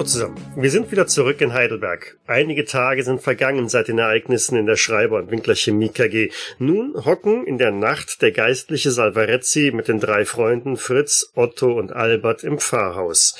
Hallo 0.00 0.04
zusammen. 0.04 0.39
Wir 0.62 0.70
sind 0.70 0.92
wieder 0.92 1.06
zurück 1.06 1.40
in 1.40 1.54
Heidelberg. 1.54 2.18
Einige 2.26 2.66
Tage 2.66 3.02
sind 3.02 3.22
vergangen 3.22 3.70
seit 3.70 3.88
den 3.88 3.96
Ereignissen 3.96 4.58
in 4.58 4.66
der 4.66 4.76
Schreiber- 4.76 5.16
und 5.16 5.30
Winkler 5.30 5.54
Chemie 5.54 5.88
KG. 5.88 6.28
Nun 6.58 7.02
hocken 7.06 7.46
in 7.46 7.56
der 7.56 7.70
Nacht 7.70 8.20
der 8.20 8.30
geistliche 8.30 8.90
Salvarezzi 8.90 9.72
mit 9.74 9.88
den 9.88 10.00
drei 10.00 10.26
Freunden 10.26 10.76
Fritz, 10.76 11.32
Otto 11.34 11.72
und 11.72 11.94
Albert 11.94 12.44
im 12.44 12.58
Pfarrhaus. 12.58 13.38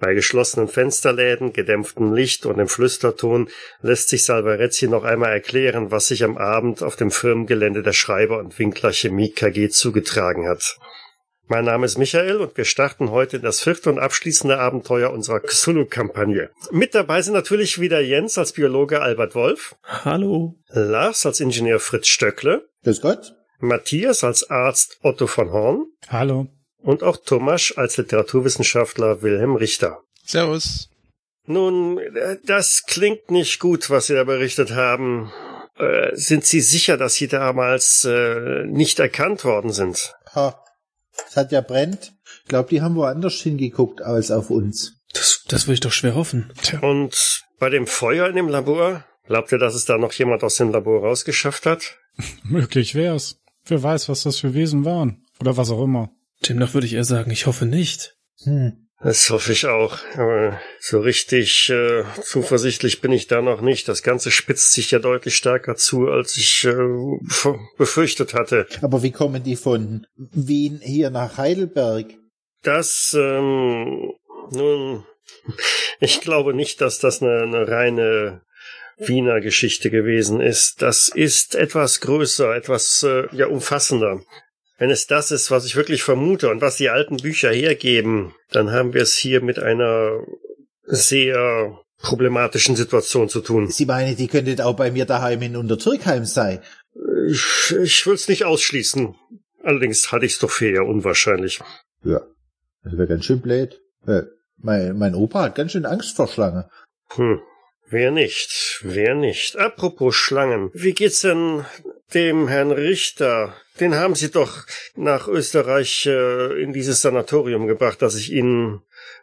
Bei 0.00 0.12
geschlossenen 0.14 0.66
Fensterläden, 0.66 1.52
gedämpftem 1.52 2.12
Licht 2.12 2.46
und 2.46 2.58
im 2.58 2.66
Flüsterton 2.66 3.48
lässt 3.80 4.08
sich 4.08 4.24
Salvarezzi 4.24 4.88
noch 4.88 5.04
einmal 5.04 5.30
erklären, 5.30 5.92
was 5.92 6.08
sich 6.08 6.24
am 6.24 6.36
Abend 6.36 6.82
auf 6.82 6.96
dem 6.96 7.12
Firmengelände 7.12 7.84
der 7.84 7.92
Schreiber- 7.92 8.40
und 8.40 8.58
Winkler 8.58 8.92
Chemie 8.92 9.30
KG 9.30 9.68
zugetragen 9.68 10.48
hat. 10.48 10.80
Mein 11.48 11.64
Name 11.64 11.86
ist 11.86 11.96
Michael 11.96 12.38
und 12.38 12.56
wir 12.56 12.64
starten 12.64 13.12
heute 13.12 13.38
das 13.38 13.60
vierte 13.60 13.88
und 13.88 14.00
abschließende 14.00 14.58
Abenteuer 14.58 15.12
unserer 15.12 15.38
Xulu-Kampagne. 15.38 16.50
Mit 16.72 16.96
dabei 16.96 17.22
sind 17.22 17.34
natürlich 17.34 17.80
wieder 17.80 18.00
Jens 18.00 18.36
als 18.36 18.52
Biologe 18.52 19.00
Albert 19.00 19.36
Wolf. 19.36 19.76
Hallo. 19.84 20.56
Lars 20.70 21.24
als 21.24 21.38
Ingenieur 21.38 21.78
Fritz 21.78 22.08
Stöckle. 22.08 22.68
Grüß 22.82 23.00
Gott. 23.00 23.36
Matthias 23.60 24.24
als 24.24 24.50
Arzt 24.50 24.98
Otto 25.02 25.28
von 25.28 25.52
Horn. 25.52 25.86
Hallo. 26.08 26.48
Und 26.78 27.04
auch 27.04 27.16
Thomas 27.16 27.72
als 27.76 27.96
Literaturwissenschaftler 27.96 29.22
Wilhelm 29.22 29.54
Richter. 29.54 30.00
Servus. 30.24 30.90
Nun, 31.44 32.00
das 32.44 32.82
klingt 32.88 33.30
nicht 33.30 33.60
gut, 33.60 33.88
was 33.88 34.08
Sie 34.08 34.14
da 34.14 34.24
berichtet 34.24 34.72
haben. 34.72 35.32
Äh, 35.78 36.10
sind 36.14 36.44
Sie 36.44 36.60
sicher, 36.60 36.96
dass 36.96 37.14
Sie 37.14 37.28
damals 37.28 38.04
äh, 38.04 38.64
nicht 38.64 38.98
erkannt 38.98 39.44
worden 39.44 39.70
sind? 39.70 40.12
Ha. 40.34 40.60
Es 41.28 41.36
hat 41.36 41.52
ja 41.52 41.60
brennt. 41.60 42.12
Ich 42.42 42.48
glaube, 42.48 42.68
die 42.68 42.80
haben 42.82 42.96
woanders 42.96 43.34
hingeguckt 43.34 44.02
als 44.02 44.30
auf 44.30 44.50
uns. 44.50 44.94
Das, 45.12 45.44
das 45.48 45.66
will 45.66 45.74
ich 45.74 45.80
doch 45.80 45.92
schwer 45.92 46.14
hoffen. 46.14 46.50
Tja. 46.62 46.80
Und 46.80 47.44
bei 47.58 47.70
dem 47.70 47.86
Feuer 47.86 48.28
in 48.28 48.36
dem 48.36 48.48
Labor, 48.48 49.04
glaubt 49.26 49.52
ihr, 49.52 49.58
dass 49.58 49.74
es 49.74 49.84
da 49.84 49.98
noch 49.98 50.12
jemand 50.12 50.42
aus 50.44 50.56
dem 50.56 50.70
Labor 50.70 51.00
rausgeschafft 51.00 51.66
hat? 51.66 51.98
Möglich 52.44 52.94
wär's. 52.94 53.40
Wer 53.64 53.82
weiß, 53.82 54.08
was 54.08 54.22
das 54.22 54.38
für 54.38 54.54
Wesen 54.54 54.84
waren. 54.84 55.24
Oder 55.40 55.56
was 55.56 55.70
auch 55.70 55.82
immer. 55.82 56.10
Demnach 56.48 56.74
würde 56.74 56.86
ich 56.86 56.94
eher 56.94 57.04
sagen, 57.04 57.30
ich 57.30 57.46
hoffe 57.46 57.66
nicht. 57.66 58.16
Hm. 58.44 58.85
Das 59.02 59.28
hoffe 59.28 59.52
ich 59.52 59.66
auch. 59.66 59.98
Aber 60.14 60.58
so 60.80 61.00
richtig 61.00 61.68
äh, 61.70 62.04
zuversichtlich 62.22 63.00
bin 63.00 63.12
ich 63.12 63.26
da 63.26 63.42
noch 63.42 63.60
nicht. 63.60 63.88
Das 63.88 64.02
Ganze 64.02 64.30
spitzt 64.30 64.72
sich 64.72 64.90
ja 64.90 64.98
deutlich 64.98 65.36
stärker 65.36 65.76
zu, 65.76 66.08
als 66.08 66.36
ich 66.36 66.64
äh, 66.64 66.76
befürchtet 67.76 68.32
hatte. 68.34 68.66
Aber 68.80 69.02
wie 69.02 69.12
kommen 69.12 69.42
die 69.42 69.56
von 69.56 70.06
Wien 70.16 70.80
hier 70.82 71.10
nach 71.10 71.36
Heidelberg? 71.36 72.06
Das, 72.62 73.14
ähm, 73.18 74.12
nun, 74.50 75.04
ich 76.00 76.20
glaube 76.22 76.54
nicht, 76.54 76.80
dass 76.80 76.98
das 76.98 77.22
eine, 77.22 77.42
eine 77.42 77.68
reine 77.68 78.40
Wiener 78.98 79.40
Geschichte 79.40 79.90
gewesen 79.90 80.40
ist. 80.40 80.80
Das 80.80 81.08
ist 81.08 81.54
etwas 81.54 82.00
größer, 82.00 82.56
etwas 82.56 83.02
äh, 83.02 83.26
ja 83.32 83.46
umfassender. 83.46 84.22
Wenn 84.78 84.90
es 84.90 85.06
das 85.06 85.30
ist, 85.30 85.50
was 85.50 85.64
ich 85.64 85.76
wirklich 85.76 86.02
vermute 86.02 86.50
und 86.50 86.60
was 86.60 86.76
die 86.76 86.90
alten 86.90 87.16
Bücher 87.16 87.50
hergeben, 87.50 88.34
dann 88.50 88.72
haben 88.72 88.92
wir 88.92 89.02
es 89.02 89.16
hier 89.16 89.40
mit 89.40 89.58
einer 89.58 90.24
sehr 90.84 91.80
problematischen 91.98 92.76
Situation 92.76 93.28
zu 93.28 93.40
tun. 93.40 93.70
Sie 93.70 93.86
meinen, 93.86 94.16
die 94.16 94.28
könnte 94.28 94.64
auch 94.64 94.76
bei 94.76 94.90
mir 94.90 95.06
daheim 95.06 95.42
in 95.42 95.56
Untertürkheim 95.56 96.24
sein. 96.24 96.60
Ich, 97.28 97.74
ich 97.80 98.06
will 98.06 98.14
es 98.14 98.28
nicht 98.28 98.44
ausschließen. 98.44 99.14
Allerdings 99.62 100.12
halte 100.12 100.26
ich 100.26 100.32
es 100.32 100.38
doch 100.38 100.50
für 100.50 100.68
eher 100.68 100.86
unwahrscheinlich. 100.86 101.60
Ja, 102.04 102.20
das 102.84 102.92
wäre 102.92 103.08
ganz 103.08 103.24
schön 103.24 103.40
blöd. 103.40 103.80
Äh, 104.06 104.22
mein, 104.58 104.96
mein 104.96 105.14
Opa 105.14 105.42
hat 105.42 105.54
ganz 105.54 105.72
schön 105.72 105.86
Angst 105.86 106.16
vor 106.16 106.28
Schlangen. 106.28 106.64
Hm. 107.14 107.40
Wer 107.88 108.10
nicht? 108.10 108.80
Wer 108.82 109.14
nicht? 109.14 109.56
Apropos 109.56 110.14
Schlangen. 110.14 110.70
Wie 110.72 110.92
geht's 110.92 111.20
denn 111.20 111.64
dem 112.14 112.48
Herrn 112.48 112.72
Richter? 112.72 113.54
Den 113.80 113.94
haben 113.94 114.14
Sie 114.14 114.30
doch 114.30 114.64
nach 114.94 115.28
Österreich 115.28 116.06
äh, 116.06 116.62
in 116.62 116.72
dieses 116.72 117.02
Sanatorium 117.02 117.66
gebracht, 117.66 118.00
das 118.00 118.14
ich 118.16 118.32
Ihnen 118.32 118.80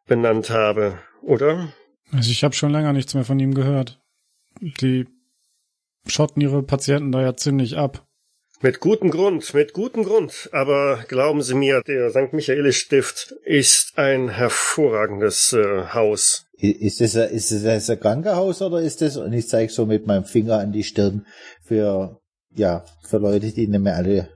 benannt 0.07 0.49
habe, 0.49 0.99
oder? 1.21 1.73
Also 2.11 2.29
ich 2.29 2.43
habe 2.43 2.53
schon 2.53 2.71
länger 2.71 2.93
nichts 2.93 3.13
mehr 3.13 3.25
von 3.25 3.39
ihm 3.39 3.53
gehört. 3.53 3.99
Die 4.61 5.07
schotten 6.05 6.41
ihre 6.41 6.61
Patienten 6.61 7.11
da 7.11 7.21
ja 7.21 7.35
ziemlich 7.35 7.77
ab. 7.77 8.05
Mit 8.61 8.79
gutem 8.79 9.11
Grund, 9.11 9.53
mit 9.53 9.73
gutem 9.73 10.03
Grund. 10.03 10.49
Aber 10.53 11.03
glauben 11.07 11.41
Sie 11.41 11.55
mir, 11.55 11.81
der 11.81 12.11
St. 12.11 12.31
Michaelis 12.31 12.77
Stift 12.77 13.33
ist 13.43 13.97
ein 13.97 14.29
hervorragendes 14.29 15.51
äh, 15.53 15.87
Haus. 15.93 16.45
Ist 16.57 17.01
das, 17.01 17.17
ein, 17.17 17.29
ist 17.31 17.51
das 17.51 17.89
ein 17.89 17.99
Krankenhaus 17.99 18.61
oder 18.61 18.79
ist 18.79 19.01
das, 19.01 19.17
und 19.17 19.33
ich 19.33 19.49
zeige 19.49 19.71
so 19.71 19.85
mit 19.85 20.07
meinem 20.07 20.23
Finger 20.23 20.59
an 20.59 20.71
die 20.71 20.85
Stirn, 20.85 21.25
für, 21.61 22.21
ja, 22.55 22.85
für 23.05 23.17
Leute, 23.17 23.51
die 23.51 23.67
nicht 23.67 23.81
mehr 23.81 23.97
alle 23.97 24.29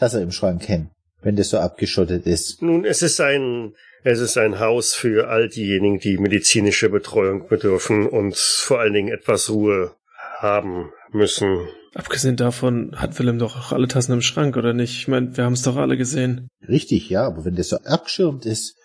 Tasse 0.00 0.22
im 0.22 0.32
Schrank 0.32 0.62
kennen, 0.62 0.90
wenn 1.22 1.36
das 1.36 1.50
so 1.50 1.58
abgeschottet 1.58 2.26
ist. 2.26 2.62
Nun, 2.62 2.86
es 2.86 3.02
ist 3.02 3.20
ein, 3.20 3.74
es 4.02 4.18
ist 4.18 4.38
ein 4.38 4.58
Haus 4.58 4.94
für 4.94 5.28
all 5.28 5.48
diejenigen, 5.48 6.00
die 6.00 6.16
medizinische 6.16 6.88
Betreuung 6.88 7.48
bedürfen 7.48 8.08
und 8.08 8.34
vor 8.36 8.80
allen 8.80 8.94
Dingen 8.94 9.12
etwas 9.12 9.50
Ruhe 9.50 9.94
haben 10.38 10.90
müssen. 11.12 11.68
Abgesehen 11.94 12.36
davon 12.36 12.94
hat 12.96 13.18
Willem 13.18 13.38
doch 13.38 13.56
auch 13.56 13.72
alle 13.72 13.88
Tassen 13.88 14.12
im 14.12 14.22
Schrank, 14.22 14.56
oder 14.56 14.72
nicht? 14.72 14.96
Ich 14.96 15.08
meine, 15.08 15.36
wir 15.36 15.44
haben 15.44 15.52
es 15.52 15.62
doch 15.62 15.76
alle 15.76 15.98
gesehen. 15.98 16.48
Richtig, 16.66 17.10
ja, 17.10 17.26
aber 17.26 17.44
wenn 17.44 17.56
das 17.56 17.68
so 17.68 17.76
abgeschirmt 17.76 18.46
ist, 18.46 18.76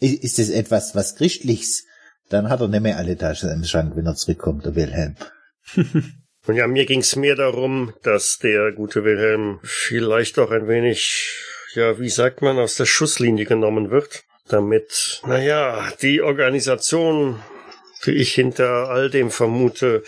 ist 0.00 0.38
das 0.38 0.50
etwas, 0.50 0.94
was 0.94 1.16
Christliches, 1.16 1.86
dann 2.28 2.50
hat 2.50 2.60
er 2.60 2.68
nicht 2.68 2.82
mehr 2.82 2.98
alle 2.98 3.16
Taschen 3.16 3.48
im 3.50 3.64
Schrank, 3.64 3.96
wenn 3.96 4.06
er 4.06 4.16
zurückkommt, 4.16 4.66
der 4.66 4.74
Wilhelm. 4.74 5.16
Und 6.48 6.56
ja, 6.56 6.66
mir 6.66 6.86
ging's 6.86 7.14
mehr 7.14 7.36
darum, 7.36 7.92
dass 8.02 8.38
der 8.38 8.72
gute 8.72 9.04
Wilhelm 9.04 9.60
vielleicht 9.62 10.38
auch 10.38 10.50
ein 10.50 10.66
wenig, 10.66 11.30
ja, 11.74 12.00
wie 12.00 12.08
sagt 12.08 12.40
man, 12.40 12.58
aus 12.58 12.76
der 12.76 12.86
Schusslinie 12.86 13.44
genommen 13.44 13.90
wird, 13.90 14.24
damit, 14.48 15.20
naja, 15.26 15.92
die 16.00 16.22
Organisation, 16.22 17.42
die 18.06 18.12
ich 18.12 18.32
hinter 18.32 18.88
all 18.88 19.10
dem 19.10 19.30
vermute, 19.30 20.02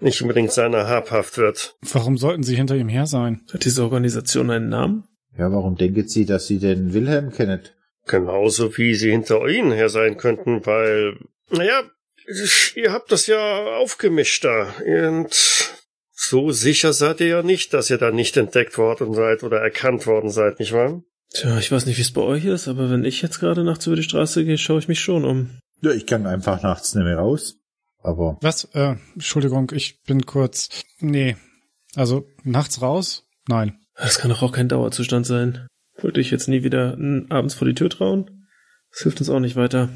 nicht 0.00 0.20
unbedingt 0.22 0.50
seiner 0.50 0.88
habhaft 0.88 1.38
wird. 1.38 1.76
Warum 1.82 2.18
sollten 2.18 2.42
sie 2.42 2.56
hinter 2.56 2.74
ihm 2.74 2.88
her 2.88 3.06
sein? 3.06 3.42
Hat 3.52 3.64
diese 3.64 3.84
Organisation 3.84 4.50
einen 4.50 4.68
Namen? 4.68 5.04
Ja, 5.38 5.52
warum 5.52 5.76
denken 5.76 6.08
Sie, 6.08 6.26
dass 6.26 6.48
Sie 6.48 6.58
den 6.58 6.94
Wilhelm 6.94 7.30
kennen? 7.30 7.60
Genauso 8.06 8.76
wie 8.76 8.94
sie 8.94 9.12
hinter 9.12 9.46
ihnen 9.46 9.70
her 9.70 9.88
sein 9.88 10.16
könnten, 10.16 10.66
weil, 10.66 11.16
naja, 11.50 11.82
ihr 12.74 12.92
habt 12.92 13.12
das 13.12 13.26
ja 13.26 13.76
aufgemischt 13.76 14.44
da. 14.44 14.74
Und 14.86 15.34
so 16.12 16.50
sicher 16.50 16.92
seid 16.92 17.20
ihr 17.20 17.26
ja 17.28 17.42
nicht, 17.42 17.74
dass 17.74 17.90
ihr 17.90 17.98
da 17.98 18.10
nicht 18.10 18.36
entdeckt 18.36 18.78
worden 18.78 19.14
seid 19.14 19.42
oder 19.42 19.58
erkannt 19.58 20.06
worden 20.06 20.30
seid, 20.30 20.58
nicht 20.58 20.72
wahr? 20.72 21.02
Tja, 21.32 21.58
ich 21.58 21.72
weiß 21.72 21.86
nicht, 21.86 21.98
wie 21.98 22.02
es 22.02 22.12
bei 22.12 22.20
euch 22.20 22.44
ist, 22.44 22.68
aber 22.68 22.90
wenn 22.90 23.04
ich 23.04 23.20
jetzt 23.20 23.40
gerade 23.40 23.64
nachts 23.64 23.86
über 23.86 23.96
die 23.96 24.02
Straße 24.04 24.44
gehe, 24.44 24.58
schaue 24.58 24.78
ich 24.78 24.88
mich 24.88 25.00
schon 25.00 25.24
um. 25.24 25.58
Ja, 25.82 25.90
ich 25.90 26.06
kann 26.06 26.26
einfach 26.26 26.62
nachts 26.62 26.94
nicht 26.94 27.04
mehr 27.04 27.18
raus. 27.18 27.56
Aber 28.02 28.38
Was? 28.40 28.64
Äh, 28.74 28.96
Entschuldigung, 29.14 29.72
ich 29.74 30.02
bin 30.02 30.26
kurz. 30.26 30.68
Nee. 30.98 31.36
Also 31.94 32.26
nachts 32.42 32.80
raus? 32.82 33.26
Nein. 33.48 33.80
Das 33.96 34.18
kann 34.18 34.30
doch 34.30 34.42
auch 34.42 34.52
kein 34.52 34.68
Dauerzustand 34.68 35.26
sein. 35.26 35.66
Wollte 35.98 36.20
ich 36.20 36.30
jetzt 36.30 36.48
nie 36.48 36.62
wieder 36.62 36.96
abends 37.30 37.54
vor 37.54 37.66
die 37.66 37.74
Tür 37.74 37.90
trauen? 37.90 38.46
Das 38.90 39.02
hilft 39.02 39.20
uns 39.20 39.30
auch 39.30 39.40
nicht 39.40 39.56
weiter. 39.56 39.88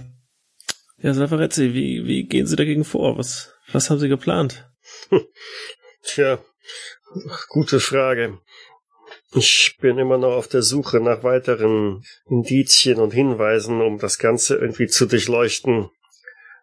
Ja, 1.00 1.14
Salvarezzi, 1.14 1.74
wie, 1.74 2.06
wie 2.06 2.24
gehen 2.24 2.46
Sie 2.46 2.56
dagegen 2.56 2.84
vor? 2.84 3.18
Was, 3.18 3.54
was 3.72 3.88
haben 3.88 4.00
Sie 4.00 4.08
geplant? 4.08 4.68
Tja, 6.02 6.38
gute 7.48 7.78
Frage. 7.78 8.38
Ich 9.32 9.76
bin 9.80 9.98
immer 9.98 10.18
noch 10.18 10.32
auf 10.32 10.48
der 10.48 10.62
Suche 10.62 11.00
nach 11.00 11.22
weiteren 11.22 12.02
Indizien 12.28 12.98
und 12.98 13.12
Hinweisen, 13.12 13.80
um 13.80 13.98
das 13.98 14.18
Ganze 14.18 14.56
irgendwie 14.56 14.88
zu 14.88 15.06
durchleuchten. 15.06 15.90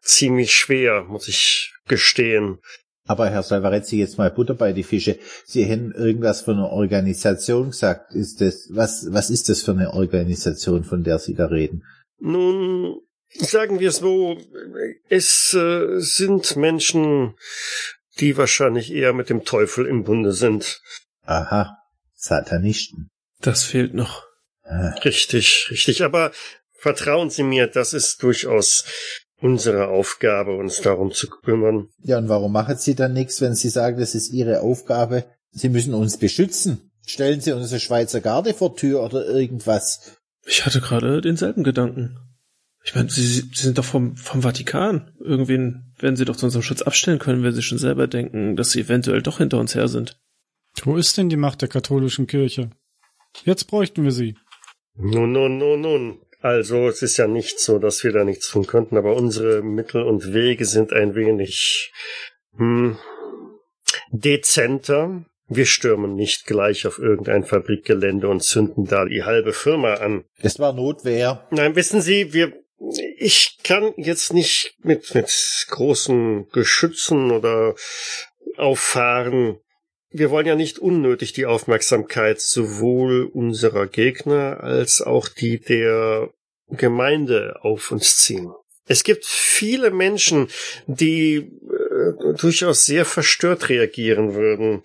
Ziemlich 0.02 0.54
schwer, 0.54 1.04
muss 1.04 1.28
ich 1.28 1.74
gestehen. 1.88 2.60
Aber 3.08 3.30
Herr 3.30 3.44
Salvarezzi, 3.44 3.98
jetzt 3.98 4.18
mal 4.18 4.32
Butter 4.32 4.56
bei 4.56 4.74
die 4.74 4.84
Fische. 4.84 5.18
Sie 5.46 5.64
hätten 5.64 5.92
irgendwas 5.92 6.42
von 6.42 6.56
einer 6.56 6.72
Organisation 6.72 7.68
gesagt. 7.68 8.14
Ist 8.14 8.42
das, 8.42 8.68
was, 8.74 9.08
was 9.12 9.30
ist 9.30 9.48
das 9.48 9.62
für 9.62 9.72
eine 9.72 9.94
Organisation, 9.94 10.84
von 10.84 11.04
der 11.04 11.20
Sie 11.20 11.36
da 11.36 11.46
reden? 11.46 11.84
Nun, 12.20 13.00
sagen 13.40 13.80
wir 13.80 13.90
es 13.90 13.98
so, 13.98 14.38
es 15.10 15.54
äh, 15.54 16.00
sind 16.00 16.56
Menschen, 16.56 17.36
die 18.20 18.38
wahrscheinlich 18.38 18.92
eher 18.92 19.14
mit 19.14 19.30
dem 19.30 19.44
Teufel 19.44 19.86
im 19.86 20.04
Bunde 20.04 20.32
sind. 20.32 20.82
Aha, 21.24 21.78
Satanisten. 22.14 23.10
Das 23.42 23.64
fehlt 23.64 23.94
noch. 23.94 24.24
Ah, 24.64 24.96
Richtig, 25.04 25.68
richtig. 25.70 26.04
Aber 26.04 26.32
vertrauen 26.74 27.30
Sie 27.30 27.44
mir, 27.44 27.68
das 27.68 27.94
ist 27.94 28.24
durchaus 28.24 28.86
unsere 29.40 29.90
Aufgabe, 29.90 30.56
uns 30.56 30.82
darum 30.82 31.12
zu 31.12 31.28
kümmern. 31.28 31.90
Ja, 32.00 32.18
und 32.18 32.30
warum 32.30 32.52
machen 32.52 32.78
Sie 32.78 32.96
dann 32.96 33.14
nichts, 33.14 33.42
wenn 33.42 33.54
Sie 33.54 33.70
sagen, 33.70 34.00
das 34.00 34.16
ist 34.16 34.32
Ihre 34.32 34.62
Aufgabe? 34.62 35.26
Sie 35.52 35.70
müssen 35.70 35.94
uns 35.94 36.18
beschützen. 36.18 36.92
Stellen 37.06 37.42
Sie 37.42 37.52
unsere 37.52 37.80
Schweizer 37.80 38.22
Garde 38.22 38.54
vor 38.54 38.76
Tür 38.76 39.04
oder 39.04 39.26
irgendwas. 39.26 40.18
Ich 40.46 40.66
hatte 40.66 40.82
gerade 40.82 41.22
denselben 41.22 41.64
Gedanken. 41.64 42.18
Ich 42.86 42.94
meine, 42.94 43.10
Sie, 43.10 43.24
Sie 43.24 43.50
sind 43.52 43.78
doch 43.78 43.84
vom, 43.84 44.16
vom 44.16 44.44
Vatikan. 44.44 45.12
Irgendwen 45.20 45.92
werden 45.98 46.16
Sie 46.16 46.26
doch 46.26 46.36
zu 46.36 46.46
unserem 46.46 46.62
Schutz 46.62 46.84
abstellen 46.84 47.20
können, 47.20 47.44
wenn 47.44 47.54
Sie 47.54 47.64
schon 47.64 47.80
selber 47.80 48.08
denken, 48.08 48.56
dass 48.56 48.72
Sie 48.72 48.82
eventuell 48.82 49.24
doch 49.24 49.40
hinter 49.40 49.60
uns 49.60 49.74
her 49.74 49.88
sind. 49.88 50.20
Wo 50.84 50.96
ist 50.96 51.18
denn 51.18 51.30
die 51.30 51.38
Macht 51.38 51.62
der 51.62 51.70
katholischen 51.70 52.28
Kirche? 52.28 52.70
Jetzt 53.44 53.66
bräuchten 53.66 54.04
wir 54.04 54.12
sie. 54.12 54.36
Nun, 54.96 55.32
nun, 55.32 55.58
nun, 55.58 55.82
nun. 55.82 56.22
Also, 56.42 56.88
es 56.88 57.02
ist 57.02 57.18
ja 57.18 57.28
nicht 57.28 57.60
so, 57.60 57.80
dass 57.80 58.04
wir 58.04 58.12
da 58.12 58.24
nichts 58.24 58.50
tun 58.50 58.68
könnten, 58.68 58.98
aber 58.98 59.16
unsere 59.16 59.64
Mittel 59.64 60.04
und 60.04 60.34
Wege 60.34 60.66
sind 60.66 60.94
ein 60.94 61.16
wenig 61.16 61.92
hm, 62.56 62.98
dezenter. 64.12 65.26
Wir 65.48 65.66
stürmen 65.66 66.16
nicht 66.16 66.46
gleich 66.46 66.88
auf 66.88 67.00
irgendein 67.00 67.44
Fabrikgelände 67.44 68.28
und 68.28 68.44
zünden 68.44 68.86
da 68.86 69.06
die 69.06 69.24
halbe 69.24 69.54
Firma 69.54 69.96
an. 69.96 70.26
Es 70.40 70.60
war 70.60 70.74
Notwehr. 70.74 71.48
Nein, 71.52 71.76
wissen 71.76 72.02
Sie, 72.02 72.34
wir, 72.34 72.54
ich 73.18 73.60
kann 73.64 73.94
jetzt 73.98 74.34
nicht 74.34 74.76
mit, 74.84 75.16
mit 75.16 75.68
großen 75.70 76.50
Geschützen 76.50 77.32
oder 77.32 77.76
auffahren. 78.58 79.60
Wir 80.10 80.30
wollen 80.30 80.48
ja 80.48 80.56
nicht 80.56 80.80
unnötig 80.80 81.34
die 81.34 81.46
Aufmerksamkeit 81.46 82.40
sowohl 82.40 83.26
unserer 83.26 83.88
Gegner 83.88 84.62
als 84.62 85.02
auch 85.02 85.28
die 85.28 85.60
der 85.60 86.30
Gemeinde 86.70 87.60
auf 87.62 87.92
uns 87.92 88.18
ziehen. 88.18 88.52
Es 88.88 89.04
gibt 89.04 89.26
viele 89.26 89.90
Menschen, 89.90 90.48
die 90.86 91.38
äh, 91.38 92.34
durchaus 92.38 92.86
sehr 92.86 93.04
verstört 93.04 93.70
reagieren 93.70 94.36
würden, 94.36 94.84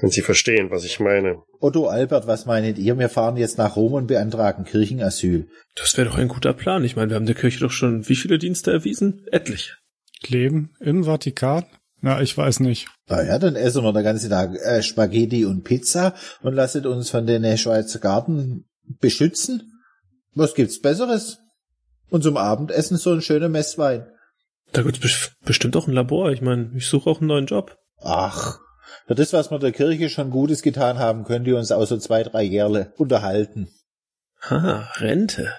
wenn 0.00 0.10
Sie 0.10 0.22
verstehen, 0.22 0.70
was 0.70 0.84
ich 0.84 0.98
meine. 1.00 1.42
Otto 1.60 1.86
Albert, 1.86 2.26
was 2.26 2.46
meinet 2.46 2.78
ihr? 2.78 2.98
Wir 2.98 3.08
fahren 3.08 3.36
jetzt 3.36 3.58
nach 3.58 3.76
Rom 3.76 3.92
und 3.94 4.06
beantragen 4.08 4.64
Kirchenasyl. 4.64 5.48
Das 5.76 5.96
wäre 5.96 6.08
doch 6.08 6.18
ein 6.18 6.28
guter 6.28 6.52
Plan. 6.52 6.84
Ich 6.84 6.96
meine, 6.96 7.10
wir 7.10 7.16
haben 7.16 7.26
der 7.26 7.34
Kirche 7.34 7.60
doch 7.60 7.70
schon 7.70 8.08
wie 8.08 8.16
viele 8.16 8.38
Dienste 8.38 8.72
erwiesen? 8.72 9.24
Etlich. 9.30 9.74
Leben 10.26 10.70
im 10.80 11.04
Vatikan? 11.04 11.64
Na, 12.00 12.20
ich 12.20 12.36
weiß 12.36 12.60
nicht. 12.60 12.88
Na 13.08 13.22
ja, 13.24 13.38
dann 13.38 13.56
essen 13.56 13.82
wir 13.82 13.92
den 13.92 14.04
ganzen 14.04 14.30
Tag 14.30 14.54
äh, 14.56 14.82
Spaghetti 14.82 15.44
und 15.46 15.62
Pizza 15.64 16.14
und 16.42 16.54
lasset 16.54 16.86
uns 16.86 17.10
von 17.10 17.26
den 17.26 17.56
Schweizer 17.56 17.98
Garten 17.98 18.66
beschützen. 19.00 19.72
Was 20.34 20.54
gibt's 20.54 20.80
Besseres? 20.80 21.38
Und 22.10 22.22
zum 22.22 22.36
Abendessen 22.36 22.96
so 22.98 23.12
ein 23.12 23.22
schöner 23.22 23.48
Messwein. 23.48 24.06
Da 24.72 24.82
gibt's 24.82 25.00
bes- 25.00 25.30
bestimmt 25.44 25.76
auch 25.76 25.86
ein 25.86 25.94
Labor. 25.94 26.30
Ich 26.32 26.42
meine, 26.42 26.72
ich 26.76 26.86
suche 26.88 27.08
auch 27.08 27.20
einen 27.20 27.28
neuen 27.28 27.46
Job. 27.46 27.76
Ach, 28.02 28.58
für 29.06 29.14
das, 29.14 29.32
was 29.32 29.50
wir 29.50 29.58
der 29.58 29.72
Kirche 29.72 30.08
schon 30.08 30.30
Gutes 30.30 30.62
getan 30.62 30.98
haben, 30.98 31.24
könnt 31.24 31.46
ihr 31.46 31.56
uns 31.56 31.72
auch 31.72 31.84
so 31.86 31.96
zwei, 31.98 32.22
drei 32.22 32.42
Jährle 32.42 32.92
unterhalten. 32.96 33.68
Ha, 34.48 34.90
Rente. 34.96 35.52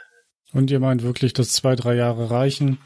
Und 0.54 0.72
ihr 0.72 0.80
meint 0.80 1.04
wirklich, 1.04 1.33
dass 1.33 1.54
zwei, 1.54 1.75
drei 1.75 1.95
Jahre 1.95 2.30
reichen? 2.31 2.80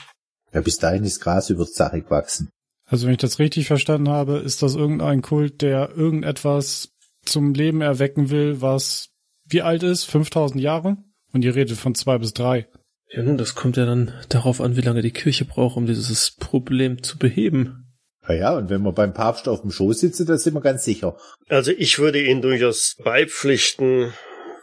Ja, 0.54 0.62
bis 0.62 0.78
dahin 0.78 1.04
ist 1.04 1.20
Gras 1.20 1.50
über 1.50 1.66
die 1.66 1.72
Sache 1.72 2.02
gewachsen. 2.02 2.50
Also 2.86 3.06
wenn 3.06 3.14
ich 3.14 3.20
das 3.20 3.38
richtig 3.38 3.68
verstanden 3.68 4.10
habe, 4.10 4.38
ist 4.40 4.64
das 4.64 4.76
irgendein 4.76 5.22
Kult, 5.22 5.62
der 5.62 5.96
irgendetwas 5.96 6.90
zum 7.24 7.54
Leben 7.54 7.82
erwecken 7.82 8.30
will, 8.32 8.62
was 8.62 9.10
wie 9.46 9.62
alt 9.62 9.84
ist? 9.84 10.06
5000 10.06 10.62
Jahre? 10.62 10.98
Und 11.32 11.44
ihr 11.44 11.56
redet 11.56 11.78
von 11.78 11.96
zwei 11.96 12.18
bis 12.18 12.34
drei. 12.34 12.68
Ja, 13.12 13.24
nun, 13.24 13.38
das 13.38 13.56
kommt 13.56 13.78
ja 13.78 13.86
dann 13.86 14.14
darauf 14.30 14.62
an, 14.62 14.76
wie 14.76 14.82
lange 14.82 15.02
die 15.02 15.12
Kirche 15.12 15.46
braucht, 15.46 15.78
um 15.78 15.86
dieses 15.88 16.32
Problem 16.32 17.02
zu 17.02 17.18
beheben. 17.18 17.89
Ja, 18.30 18.36
ja, 18.36 18.58
und 18.58 18.70
wenn 18.70 18.84
wir 18.84 18.92
beim 18.92 19.14
Papst 19.14 19.48
auf 19.48 19.62
dem 19.62 19.72
Schoß 19.72 20.02
sitzen, 20.02 20.28
da 20.28 20.38
sind 20.38 20.54
wir 20.54 20.62
ganz 20.62 20.86
sicher. 20.86 21.18
Also 21.48 21.72
ich 21.72 21.98
würde 21.98 22.22
Ihnen 22.22 22.44
durchaus 22.44 22.96
beipflichten, 23.04 24.14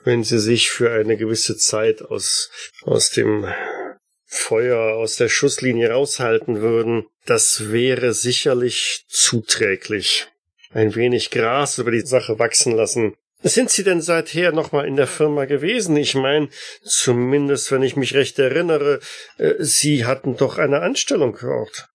wenn 0.04 0.22
Sie 0.22 0.38
sich 0.38 0.70
für 0.70 0.92
eine 0.92 1.16
gewisse 1.16 1.56
Zeit 1.56 2.00
aus, 2.00 2.48
aus 2.84 3.10
dem 3.10 3.44
Feuer, 4.24 4.94
aus 4.94 5.16
der 5.16 5.28
Schusslinie 5.28 5.90
raushalten 5.90 6.60
würden. 6.60 7.06
Das 7.24 7.72
wäre 7.72 8.12
sicherlich 8.12 9.04
zuträglich. 9.08 10.28
Ein 10.72 10.94
wenig 10.94 11.32
Gras 11.32 11.78
über 11.78 11.90
die 11.90 12.06
Sache 12.06 12.38
wachsen 12.38 12.72
lassen. 12.72 13.14
Sind 13.42 13.70
Sie 13.70 13.82
denn 13.82 14.00
seither 14.00 14.52
nochmal 14.52 14.86
in 14.86 14.96
der 14.96 15.06
Firma 15.08 15.44
gewesen? 15.44 15.96
Ich 15.96 16.14
meine, 16.14 16.50
zumindest 16.84 17.72
wenn 17.72 17.82
ich 17.82 17.96
mich 17.96 18.14
recht 18.14 18.38
erinnere, 18.38 19.00
äh, 19.38 19.54
Sie 19.58 20.04
hatten 20.04 20.36
doch 20.36 20.58
eine 20.58 20.82
Anstellung 20.82 21.36
dort. 21.40 21.88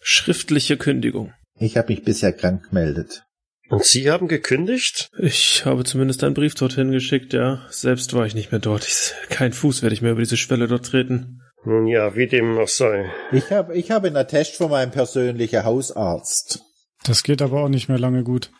Schriftliche 0.00 0.76
Kündigung. 0.76 1.32
Ich 1.58 1.76
habe 1.76 1.92
mich 1.92 2.04
bisher 2.04 2.32
krank 2.32 2.68
gemeldet. 2.70 3.24
Und 3.68 3.84
Sie 3.84 4.10
haben 4.10 4.26
gekündigt? 4.26 5.10
Ich 5.18 5.64
habe 5.64 5.84
zumindest 5.84 6.24
einen 6.24 6.34
Brief 6.34 6.54
dorthin 6.54 6.90
geschickt, 6.90 7.32
ja. 7.32 7.64
Selbst 7.70 8.14
war 8.14 8.26
ich 8.26 8.34
nicht 8.34 8.50
mehr 8.50 8.60
dort. 8.60 8.86
Ich, 8.86 9.12
kein 9.28 9.52
Fuß 9.52 9.82
werde 9.82 9.94
ich 9.94 10.02
mehr 10.02 10.12
über 10.12 10.22
diese 10.22 10.36
Schwelle 10.36 10.66
dort 10.66 10.86
treten. 10.86 11.40
Nun 11.64 11.86
ja, 11.86 12.16
wie 12.16 12.26
dem 12.26 12.58
auch 12.58 12.68
sei. 12.68 13.12
Ich 13.30 13.50
habe 13.52 13.76
ich 13.76 13.90
hab 13.90 14.04
einen 14.04 14.16
Attest 14.16 14.56
von 14.56 14.70
meinem 14.70 14.90
persönlichen 14.90 15.62
Hausarzt. 15.62 16.64
Das 17.04 17.22
geht 17.22 17.42
aber 17.42 17.62
auch 17.62 17.68
nicht 17.68 17.88
mehr 17.88 17.98
lange 17.98 18.24
gut. 18.24 18.50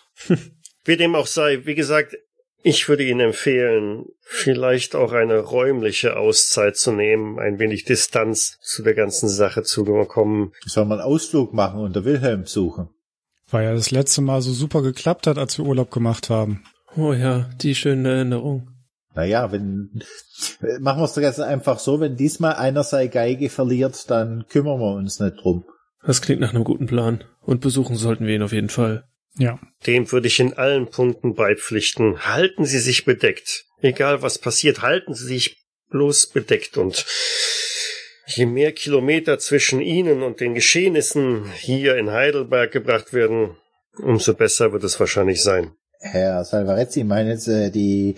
Wie 0.84 0.96
dem 0.96 1.14
auch 1.14 1.26
sei, 1.26 1.64
wie 1.64 1.75
gesagt, 1.75 2.14
ich 2.62 2.88
würde 2.88 3.04
Ihnen 3.04 3.20
empfehlen, 3.20 4.06
vielleicht 4.20 4.94
auch 4.94 5.12
eine 5.12 5.38
räumliche 5.38 6.16
Auszeit 6.16 6.76
zu 6.76 6.92
nehmen, 6.92 7.38
ein 7.38 7.58
wenig 7.58 7.84
Distanz 7.84 8.58
zu 8.60 8.82
der 8.82 8.94
ganzen 8.94 9.28
Sache 9.28 9.62
zu 9.62 9.84
bekommen. 9.84 10.52
Soll 10.66 10.84
man 10.84 11.00
einen 11.00 11.08
Ausflug 11.08 11.54
machen 11.54 11.80
und 11.80 11.96
der 11.96 12.04
Wilhelm 12.04 12.42
besuchen? 12.42 12.88
Weil 13.50 13.64
ja 13.64 13.74
das 13.74 13.90
letzte 13.90 14.20
Mal 14.20 14.42
so 14.42 14.52
super 14.52 14.82
geklappt 14.82 15.26
hat, 15.26 15.38
als 15.38 15.58
wir 15.58 15.64
Urlaub 15.64 15.90
gemacht 15.90 16.30
haben. 16.30 16.62
Oh 16.96 17.12
ja, 17.12 17.50
die 17.60 17.74
schöne 17.74 18.08
Erinnerung. 18.10 18.68
Naja, 19.14 19.50
wenn, 19.50 19.90
machen 20.80 21.00
wir 21.00 21.04
es 21.04 21.14
doch 21.14 21.22
jetzt 21.22 21.40
einfach 21.40 21.78
so, 21.78 21.98
wenn 21.98 22.16
diesmal 22.16 22.54
einer 22.54 22.84
seine 22.84 23.08
Geige 23.08 23.50
verliert, 23.50 24.08
dann 24.08 24.44
kümmern 24.48 24.78
wir 24.78 24.94
uns 24.94 25.18
nicht 25.18 25.36
drum. 25.42 25.64
Das 26.04 26.22
klingt 26.22 26.40
nach 26.40 26.54
einem 26.54 26.64
guten 26.64 26.86
Plan. 26.86 27.24
Und 27.40 27.60
besuchen 27.60 27.96
sollten 27.96 28.26
wir 28.26 28.34
ihn 28.34 28.42
auf 28.42 28.52
jeden 28.52 28.68
Fall. 28.68 29.04
Ja. 29.36 29.58
Dem 29.86 30.10
würde 30.12 30.26
ich 30.26 30.40
in 30.40 30.54
allen 30.54 30.88
Punkten 30.88 31.34
beipflichten. 31.34 32.26
Halten 32.26 32.64
Sie 32.64 32.78
sich 32.78 33.04
bedeckt. 33.04 33.64
Egal 33.80 34.22
was 34.22 34.38
passiert, 34.38 34.82
halten 34.82 35.14
Sie 35.14 35.26
sich 35.26 35.56
bloß 35.90 36.28
bedeckt 36.28 36.76
und 36.76 37.04
je 38.26 38.46
mehr 38.46 38.72
Kilometer 38.72 39.38
zwischen 39.38 39.80
Ihnen 39.80 40.22
und 40.22 40.40
den 40.40 40.54
Geschehnissen 40.54 41.50
hier 41.52 41.96
in 41.96 42.10
Heidelberg 42.10 42.70
gebracht 42.70 43.12
werden, 43.12 43.56
umso 43.99 44.34
besser 44.34 44.72
wird 44.72 44.84
es 44.84 45.00
wahrscheinlich 45.00 45.42
sein. 45.42 45.72
Herr 46.00 46.44
Salvarezzi, 46.44 47.04
meinen 47.04 47.30
jetzt, 47.30 47.49
äh, 47.49 47.70
die 47.70 48.14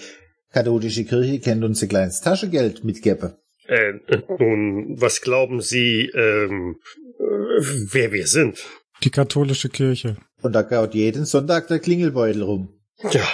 katholische 0.52 1.04
Kirche 1.04 1.40
kennt 1.40 1.64
uns 1.64 1.82
ein 1.82 1.88
kleines 1.88 2.20
Taschengeld 2.20 2.84
mitgeben. 2.84 3.34
Äh, 3.66 3.94
nun, 4.38 5.00
was 5.00 5.20
glauben 5.20 5.60
Sie, 5.60 6.10
ähm, 6.14 6.76
äh, 7.18 7.62
wer 7.92 8.12
wir 8.12 8.26
sind? 8.26 8.64
Die 9.02 9.10
katholische 9.10 9.68
Kirche. 9.68 10.16
Und 10.42 10.52
da 10.52 10.62
gaut 10.62 10.94
jeden 10.94 11.24
Sonntag 11.24 11.68
der 11.68 11.78
Klingelbeutel 11.78 12.42
rum. 12.42 12.80
Ja, 13.10 13.26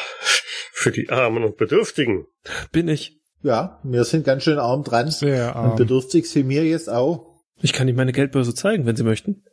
für 0.72 0.92
die 0.92 1.08
Armen 1.10 1.42
und 1.44 1.56
Bedürftigen. 1.56 2.26
Bin 2.70 2.88
ich. 2.88 3.18
Ja, 3.42 3.80
wir 3.84 4.04
sind 4.04 4.24
ganz 4.24 4.44
schön 4.44 4.58
arm 4.58 4.84
dran. 4.84 5.10
Sehr 5.10 5.56
Und 5.56 5.62
arm. 5.62 5.76
bedürftig 5.76 6.28
sind 6.28 6.46
mir 6.46 6.64
jetzt 6.64 6.88
auch. 6.88 7.26
Ich 7.60 7.72
kann 7.72 7.88
Ihnen 7.88 7.96
meine 7.96 8.12
Geldbörse 8.12 8.54
zeigen, 8.54 8.86
wenn 8.86 8.96
Sie 8.96 9.04
möchten. 9.04 9.44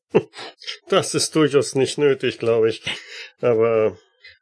Das 0.90 1.16
ist 1.16 1.36
durchaus 1.36 1.76
nicht 1.76 1.98
nötig, 1.98 2.40
glaube 2.40 2.70
ich. 2.70 2.84
Aber 3.42 3.98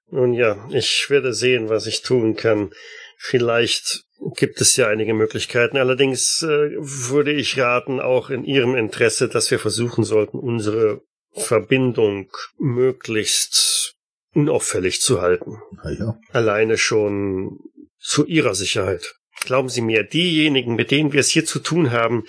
nun 0.10 0.34
ja, 0.34 0.67
ich 0.72 1.08
werde 1.10 1.34
sehen, 1.34 1.70
was 1.70 1.88
ich 1.88 2.01
tun 2.01 2.36
kann. 2.36 2.72
Vielleicht 3.17 4.03
gibt 4.36 4.62
es 4.62 4.75
ja 4.75 4.88
einige 4.88 5.13
Möglichkeiten. 5.13 5.77
Allerdings 5.77 6.43
äh, 6.43 6.72
würde 6.77 7.32
ich 7.32 7.58
raten, 7.58 8.00
auch 8.00 8.29
in 8.29 8.43
Ihrem 8.43 8.75
Interesse, 8.75 9.29
dass 9.29 9.50
wir 9.50 9.60
versuchen 9.60 10.03
sollten, 10.03 10.38
unsere 10.38 11.01
Verbindung 11.35 12.31
möglichst 12.59 13.95
unauffällig 14.33 15.01
zu 15.01 15.21
halten. 15.21 15.57
Naja. 15.83 16.19
Alleine 16.31 16.77
schon 16.77 17.59
zu 17.99 18.25
Ihrer 18.25 18.55
Sicherheit. 18.55 19.15
Glauben 19.45 19.69
Sie 19.69 19.81
mir, 19.81 20.03
diejenigen, 20.03 20.75
mit 20.75 20.91
denen 20.91 21.13
wir 21.13 21.19
es 21.19 21.29
hier 21.29 21.45
zu 21.45 21.59
tun 21.59 21.91
haben, 21.91 22.23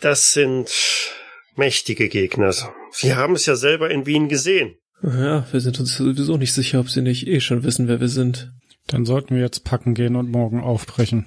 das 0.00 0.32
sind 0.32 0.70
mächtige 1.56 2.08
Gegner. 2.08 2.52
Sie 2.92 3.14
haben 3.14 3.34
es 3.34 3.46
ja 3.46 3.56
selber 3.56 3.90
in 3.90 4.06
Wien 4.06 4.28
gesehen. 4.28 4.76
Ja, 5.02 5.46
wir 5.50 5.60
sind 5.60 5.78
uns 5.80 5.96
sowieso 5.96 6.36
nicht 6.36 6.52
sicher, 6.52 6.80
ob 6.80 6.90
Sie 6.90 7.02
nicht 7.02 7.26
eh 7.26 7.40
schon 7.40 7.62
wissen, 7.62 7.88
wer 7.88 8.00
wir 8.00 8.08
sind. 8.08 8.52
Dann 8.86 9.04
sollten 9.04 9.34
wir 9.34 9.42
jetzt 9.42 9.64
packen 9.64 9.94
gehen 9.94 10.16
und 10.16 10.30
morgen 10.30 10.60
aufbrechen. 10.60 11.26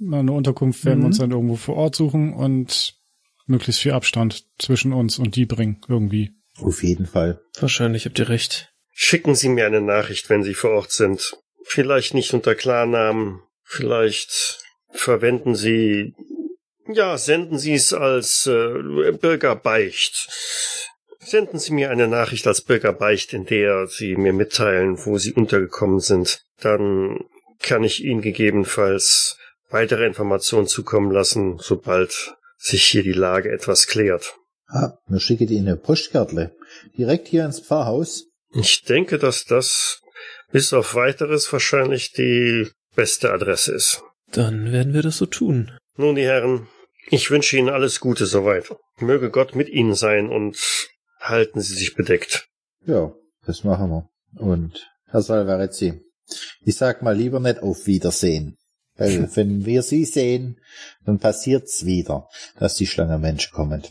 Eine 0.00 0.32
Unterkunft 0.32 0.84
werden 0.84 1.00
wir 1.00 1.06
uns 1.06 1.18
Mhm. 1.18 1.22
dann 1.22 1.30
irgendwo 1.32 1.56
vor 1.56 1.76
Ort 1.76 1.94
suchen 1.94 2.32
und 2.32 2.94
möglichst 3.46 3.82
viel 3.82 3.92
Abstand 3.92 4.44
zwischen 4.58 4.92
uns 4.92 5.18
und 5.18 5.36
die 5.36 5.46
bringen, 5.46 5.80
irgendwie. 5.88 6.30
Auf 6.62 6.82
jeden 6.82 7.06
Fall. 7.06 7.40
Wahrscheinlich 7.58 8.06
habt 8.06 8.18
ihr 8.18 8.28
recht. 8.28 8.72
Schicken 8.92 9.34
Sie 9.34 9.48
mir 9.48 9.66
eine 9.66 9.80
Nachricht, 9.80 10.28
wenn 10.30 10.42
Sie 10.42 10.54
vor 10.54 10.70
Ort 10.70 10.92
sind. 10.92 11.36
Vielleicht 11.64 12.14
nicht 12.14 12.34
unter 12.34 12.54
Klarnamen. 12.54 13.40
Vielleicht 13.64 14.60
verwenden 14.90 15.54
Sie, 15.54 16.14
ja, 16.86 17.16
senden 17.16 17.58
Sie 17.58 17.74
es 17.74 17.94
als 17.94 18.46
äh, 18.46 19.12
Bürgerbeicht. 19.12 20.28
Senden 21.20 21.58
Sie 21.58 21.72
mir 21.72 21.90
eine 21.90 22.08
Nachricht 22.08 22.46
als 22.46 22.60
Bürgerbeicht, 22.60 23.32
in 23.32 23.46
der 23.46 23.86
Sie 23.86 24.16
mir 24.16 24.32
mitteilen, 24.32 24.98
wo 25.06 25.18
Sie 25.18 25.32
untergekommen 25.32 26.00
sind. 26.00 26.44
Dann 26.60 27.20
kann 27.60 27.84
ich 27.84 28.04
Ihnen 28.04 28.20
gegebenenfalls 28.20 29.38
weitere 29.70 30.04
Informationen 30.04 30.66
zukommen 30.66 31.10
lassen, 31.10 31.58
sobald 31.58 32.36
sich 32.58 32.84
hier 32.84 33.02
die 33.02 33.12
Lage 33.12 33.50
etwas 33.50 33.86
klärt. 33.86 34.34
Ah, 34.72 34.94
wir 35.06 35.20
schicken 35.20 35.48
Ihnen 35.48 35.68
eine 35.68 35.76
Postkärtle. 35.76 36.56
Direkt 36.96 37.28
hier 37.28 37.44
ins 37.44 37.60
Pfarrhaus. 37.60 38.24
Ich 38.54 38.84
denke, 38.84 39.18
dass 39.18 39.44
das 39.44 40.00
bis 40.50 40.72
auf 40.72 40.94
weiteres 40.94 41.52
wahrscheinlich 41.52 42.12
die 42.12 42.68
beste 42.94 43.32
Adresse 43.32 43.72
ist. 43.74 44.02
Dann 44.30 44.72
werden 44.72 44.94
wir 44.94 45.02
das 45.02 45.18
so 45.18 45.26
tun. 45.26 45.70
Nun, 45.96 46.14
die 46.14 46.24
Herren, 46.24 46.68
ich 47.10 47.30
wünsche 47.30 47.58
Ihnen 47.58 47.68
alles 47.68 48.00
Gute 48.00 48.24
soweit. 48.24 48.74
Möge 48.98 49.30
Gott 49.30 49.54
mit 49.54 49.68
Ihnen 49.68 49.94
sein 49.94 50.30
und 50.30 50.56
halten 51.20 51.60
Sie 51.60 51.74
sich 51.74 51.94
bedeckt. 51.94 52.48
Ja, 52.86 53.12
das 53.44 53.64
machen 53.64 53.90
wir. 53.90 54.08
Und 54.38 54.88
Herr 55.06 55.20
Salvarezzi, 55.20 56.00
ich 56.64 56.76
sag 56.76 57.02
mal 57.02 57.14
lieber 57.14 57.40
nicht 57.40 57.62
auf 57.62 57.86
Wiedersehen. 57.86 58.56
Weil 58.96 59.28
wenn 59.36 59.66
wir 59.66 59.82
Sie 59.82 60.06
sehen, 60.06 60.58
dann 61.04 61.18
passiert's 61.18 61.84
wieder, 61.84 62.26
dass 62.58 62.76
die 62.76 62.86
Schlange 62.86 63.18
Menschen 63.18 63.52
kommen. 63.52 63.82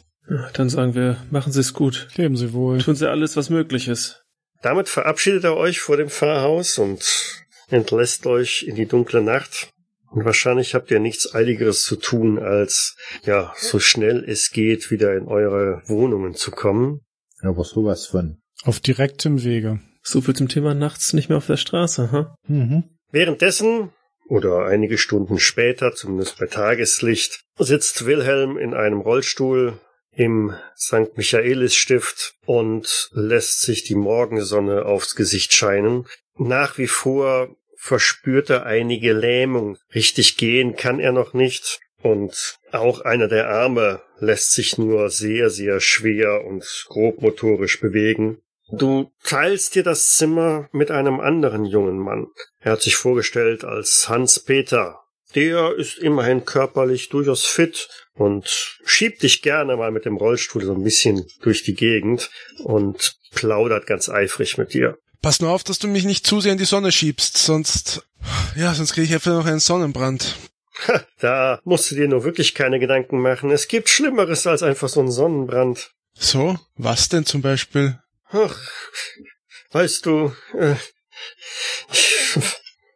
Dann 0.53 0.69
sagen 0.69 0.95
wir, 0.95 1.17
machen 1.29 1.51
Sie 1.51 1.59
es 1.59 1.73
gut. 1.73 2.07
Leben 2.15 2.37
Sie 2.37 2.53
wohl. 2.53 2.79
Tun 2.79 2.95
Sie 2.95 3.09
alles, 3.09 3.35
was 3.35 3.49
möglich 3.49 3.87
ist. 3.87 4.23
Damit 4.61 4.89
verabschiedet 4.89 5.43
er 5.43 5.57
euch 5.57 5.81
vor 5.81 5.97
dem 5.97 6.09
Pfarrhaus 6.09 6.77
und 6.77 7.45
entlässt 7.69 8.27
euch 8.27 8.63
in 8.63 8.75
die 8.75 8.85
dunkle 8.85 9.21
Nacht. 9.21 9.69
Und 10.11 10.25
wahrscheinlich 10.25 10.75
habt 10.75 10.91
ihr 10.91 10.99
nichts 10.99 11.33
Eiligeres 11.33 11.83
zu 11.83 11.95
tun, 11.95 12.37
als, 12.37 12.97
ja, 13.23 13.53
so 13.55 13.79
schnell 13.79 14.23
es 14.27 14.51
geht, 14.51 14.91
wieder 14.91 15.15
in 15.15 15.25
eure 15.25 15.81
Wohnungen 15.85 16.35
zu 16.35 16.51
kommen. 16.51 16.99
Aber 17.41 17.63
sowas 17.63 18.07
von. 18.07 18.41
Auf 18.63 18.81
direktem 18.81 19.43
Wege. 19.43 19.79
So 20.03 20.21
viel 20.21 20.35
zum 20.35 20.49
Thema 20.49 20.73
nachts 20.73 21.13
nicht 21.13 21.29
mehr 21.29 21.37
auf 21.37 21.47
der 21.47 21.57
Straße, 21.57 22.11
ha? 22.11 22.35
Mhm. 22.47 22.83
Währenddessen, 23.11 23.91
oder 24.27 24.65
einige 24.65 24.97
Stunden 24.97 25.39
später, 25.39 25.93
zumindest 25.93 26.39
bei 26.39 26.45
Tageslicht, 26.45 27.43
sitzt 27.57 28.05
Wilhelm 28.05 28.57
in 28.57 28.73
einem 28.73 28.99
Rollstuhl 28.99 29.79
im 30.13 30.53
St. 30.77 31.15
Michaelis 31.15 31.75
Stift 31.75 32.35
und 32.45 33.09
lässt 33.13 33.61
sich 33.61 33.83
die 33.83 33.95
Morgensonne 33.95 34.85
aufs 34.85 35.15
Gesicht 35.15 35.53
scheinen. 35.53 36.07
Nach 36.37 36.77
wie 36.77 36.87
vor 36.87 37.55
verspürt 37.77 38.49
er 38.49 38.65
einige 38.65 39.13
Lähmung. 39.13 39.77
Richtig 39.95 40.37
gehen 40.37 40.75
kann 40.75 40.99
er 40.99 41.11
noch 41.11 41.33
nicht. 41.33 41.79
Und 42.01 42.59
auch 42.71 43.01
einer 43.01 43.27
der 43.27 43.49
Arme 43.49 44.01
lässt 44.19 44.53
sich 44.53 44.77
nur 44.77 45.09
sehr, 45.09 45.49
sehr 45.49 45.79
schwer 45.79 46.45
und 46.45 46.85
grobmotorisch 46.89 47.79
bewegen. 47.79 48.41
Du 48.71 49.11
teilst 49.23 49.75
dir 49.75 49.83
das 49.83 50.13
Zimmer 50.13 50.69
mit 50.71 50.91
einem 50.91 51.19
anderen 51.19 51.65
jungen 51.65 51.99
Mann. 51.99 52.27
Er 52.61 52.73
hat 52.73 52.81
sich 52.81 52.95
vorgestellt 52.95 53.63
als 53.65 54.07
Hans 54.07 54.39
Peter. 54.39 55.00
Der 55.35 55.75
ist 55.75 55.97
immerhin 55.97 56.45
körperlich 56.45 57.09
durchaus 57.09 57.45
fit 57.45 57.87
und 58.13 58.45
schiebt 58.83 59.23
dich 59.23 59.41
gerne 59.41 59.77
mal 59.77 59.91
mit 59.91 60.05
dem 60.05 60.17
Rollstuhl 60.17 60.63
so 60.63 60.73
ein 60.73 60.83
bisschen 60.83 61.25
durch 61.41 61.63
die 61.63 61.73
Gegend 61.73 62.29
und 62.63 63.15
plaudert 63.33 63.87
ganz 63.87 64.09
eifrig 64.09 64.57
mit 64.57 64.73
dir. 64.73 64.97
Pass 65.21 65.39
nur 65.39 65.51
auf, 65.51 65.63
dass 65.63 65.79
du 65.79 65.87
mich 65.87 66.03
nicht 66.03 66.25
zu 66.25 66.41
sehr 66.41 66.51
in 66.51 66.57
die 66.57 66.65
Sonne 66.65 66.91
schiebst, 66.91 67.37
sonst, 67.37 68.03
ja, 68.55 68.73
sonst 68.73 68.93
kriege 68.93 69.05
ich 69.05 69.13
einfach 69.13 69.31
noch 69.31 69.45
einen 69.45 69.59
Sonnenbrand. 69.59 70.35
Ha, 70.87 71.05
da 71.19 71.59
musst 71.63 71.91
du 71.91 71.95
dir 71.95 72.07
nur 72.07 72.23
wirklich 72.23 72.55
keine 72.55 72.79
Gedanken 72.79 73.19
machen. 73.21 73.51
Es 73.51 73.67
gibt 73.67 73.89
Schlimmeres 73.89 74.47
als 74.47 74.63
einfach 74.63 74.89
so 74.89 74.99
einen 74.99 75.11
Sonnenbrand. 75.11 75.91
So, 76.13 76.57
was 76.75 77.09
denn 77.09 77.25
zum 77.25 77.41
Beispiel? 77.41 77.99
Ach, 78.31 78.57
weißt 79.71 80.05
du, 80.05 80.33
äh, 80.57 80.75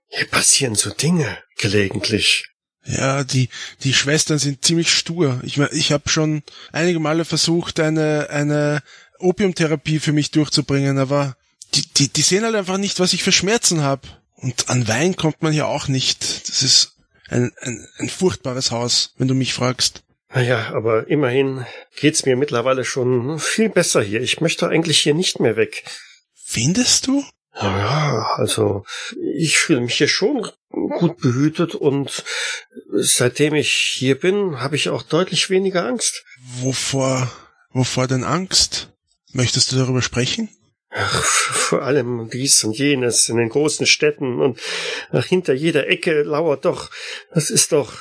hier 0.07 0.27
passieren 0.27 0.75
so 0.75 0.89
Dinge 0.89 1.37
gelegentlich. 1.57 2.47
Ja, 2.85 3.23
die, 3.23 3.49
die 3.83 3.93
Schwestern 3.93 4.37
sind 4.37 4.63
ziemlich 4.63 4.91
stur. 4.91 5.41
Ich, 5.43 5.57
ich 5.57 5.91
habe 5.91 6.07
schon 6.07 6.43
einige 6.71 6.99
Male 6.99 7.25
versucht, 7.25 7.79
eine, 7.79 8.29
eine 8.29 8.83
Opiumtherapie 9.17 9.99
für 9.99 10.11
mich 10.11 10.31
durchzubringen, 10.31 10.99
aber 10.99 11.35
die, 11.73 11.81
die, 11.93 12.09
die 12.09 12.21
sehen 12.21 12.43
halt 12.43 12.55
einfach 12.55 12.77
nicht, 12.77 12.99
was 12.99 13.13
ich 13.13 13.23
für 13.23 13.31
Schmerzen 13.31 13.81
habe. 13.81 14.07
Und 14.35 14.69
an 14.69 14.87
Wein 14.87 15.15
kommt 15.15 15.41
man 15.41 15.51
hier 15.51 15.67
auch 15.67 15.87
nicht. 15.87 16.47
Das 16.47 16.61
ist 16.61 16.95
ein, 17.29 17.51
ein, 17.61 17.87
ein 17.97 18.09
furchtbares 18.09 18.71
Haus, 18.71 19.13
wenn 19.17 19.27
du 19.27 19.33
mich 19.33 19.53
fragst. 19.53 20.03
Naja, 20.33 20.73
aber 20.73 21.07
immerhin 21.07 21.65
geht's 21.99 22.25
mir 22.25 22.35
mittlerweile 22.35 22.83
schon 22.83 23.39
viel 23.39 23.69
besser 23.69 24.03
hier. 24.03 24.21
Ich 24.21 24.41
möchte 24.41 24.67
eigentlich 24.67 24.99
hier 24.99 25.13
nicht 25.13 25.39
mehr 25.39 25.55
weg. 25.55 25.85
Findest 26.33 27.07
du? 27.07 27.23
Ja, 27.61 28.33
also 28.35 28.83
ich 29.33 29.57
fühle 29.57 29.81
mich 29.81 29.95
hier 29.95 30.09
schon 30.09 30.49
gut 30.69 31.17
behütet 31.17 31.73
und 31.73 32.23
seitdem 32.91 33.55
ich 33.55 33.71
hier 33.71 34.19
bin, 34.19 34.59
habe 34.59 34.75
ich 34.75 34.89
auch 34.89 35.01
deutlich 35.01 35.49
weniger 35.49 35.85
Angst. 35.85 36.25
Wovor, 36.59 37.31
wovor 37.71 38.07
denn 38.07 38.25
Angst? 38.25 38.91
Möchtest 39.31 39.71
du 39.71 39.77
darüber 39.77 40.01
sprechen? 40.01 40.49
Ach, 40.89 41.23
vor 41.23 41.81
allem 41.81 42.29
dies 42.29 42.63
und 42.63 42.77
jenes 42.77 43.27
in 43.27 43.37
den 43.37 43.49
großen 43.49 43.85
Städten 43.85 44.39
und 44.39 44.59
hinter 45.11 45.53
jeder 45.53 45.87
Ecke 45.87 46.23
lauert 46.23 46.63
doch, 46.65 46.89
das 47.33 47.49
ist 47.49 47.73
doch, 47.73 47.93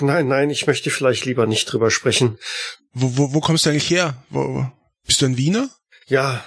nein, 0.00 0.26
nein, 0.26 0.50
ich 0.50 0.66
möchte 0.66 0.90
vielleicht 0.90 1.24
lieber 1.24 1.46
nicht 1.46 1.66
drüber 1.66 1.90
sprechen. 1.90 2.38
Wo, 2.92 3.16
wo, 3.16 3.34
wo 3.34 3.40
kommst 3.40 3.64
du 3.66 3.70
eigentlich 3.70 3.90
her? 3.90 4.20
Wo, 4.30 4.66
bist 5.06 5.22
du 5.22 5.26
ein 5.26 5.36
Wiener? 5.36 5.70
Ja, 6.06 6.44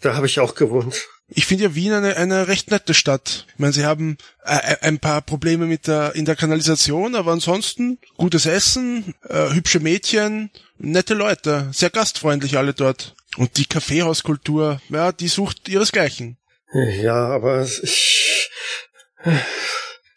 da 0.00 0.14
habe 0.14 0.26
ich 0.26 0.40
auch 0.40 0.54
gewohnt. 0.54 1.08
Ich 1.30 1.46
finde 1.46 1.64
ja 1.64 1.74
Wien 1.74 1.92
eine, 1.92 2.16
eine 2.16 2.48
recht 2.48 2.70
nette 2.70 2.94
Stadt. 2.94 3.46
Ich 3.52 3.58
meine, 3.58 3.72
sie 3.72 3.84
haben 3.84 4.16
äh, 4.44 4.76
ein 4.80 4.98
paar 4.98 5.20
Probleme 5.20 5.66
mit 5.66 5.86
der 5.86 6.14
in 6.14 6.24
der 6.24 6.36
Kanalisation, 6.36 7.14
aber 7.14 7.32
ansonsten 7.32 7.98
gutes 8.16 8.46
Essen, 8.46 9.14
äh, 9.28 9.50
hübsche 9.52 9.80
Mädchen, 9.80 10.50
nette 10.78 11.14
Leute, 11.14 11.68
sehr 11.72 11.90
gastfreundlich 11.90 12.56
alle 12.56 12.72
dort. 12.72 13.14
Und 13.36 13.58
die 13.58 13.66
Kaffeehauskultur, 13.66 14.80
ja, 14.88 15.12
die 15.12 15.28
sucht 15.28 15.68
ihresgleichen. 15.68 16.38
Ja, 16.72 17.28
aber 17.28 17.62
ich, 17.62 18.50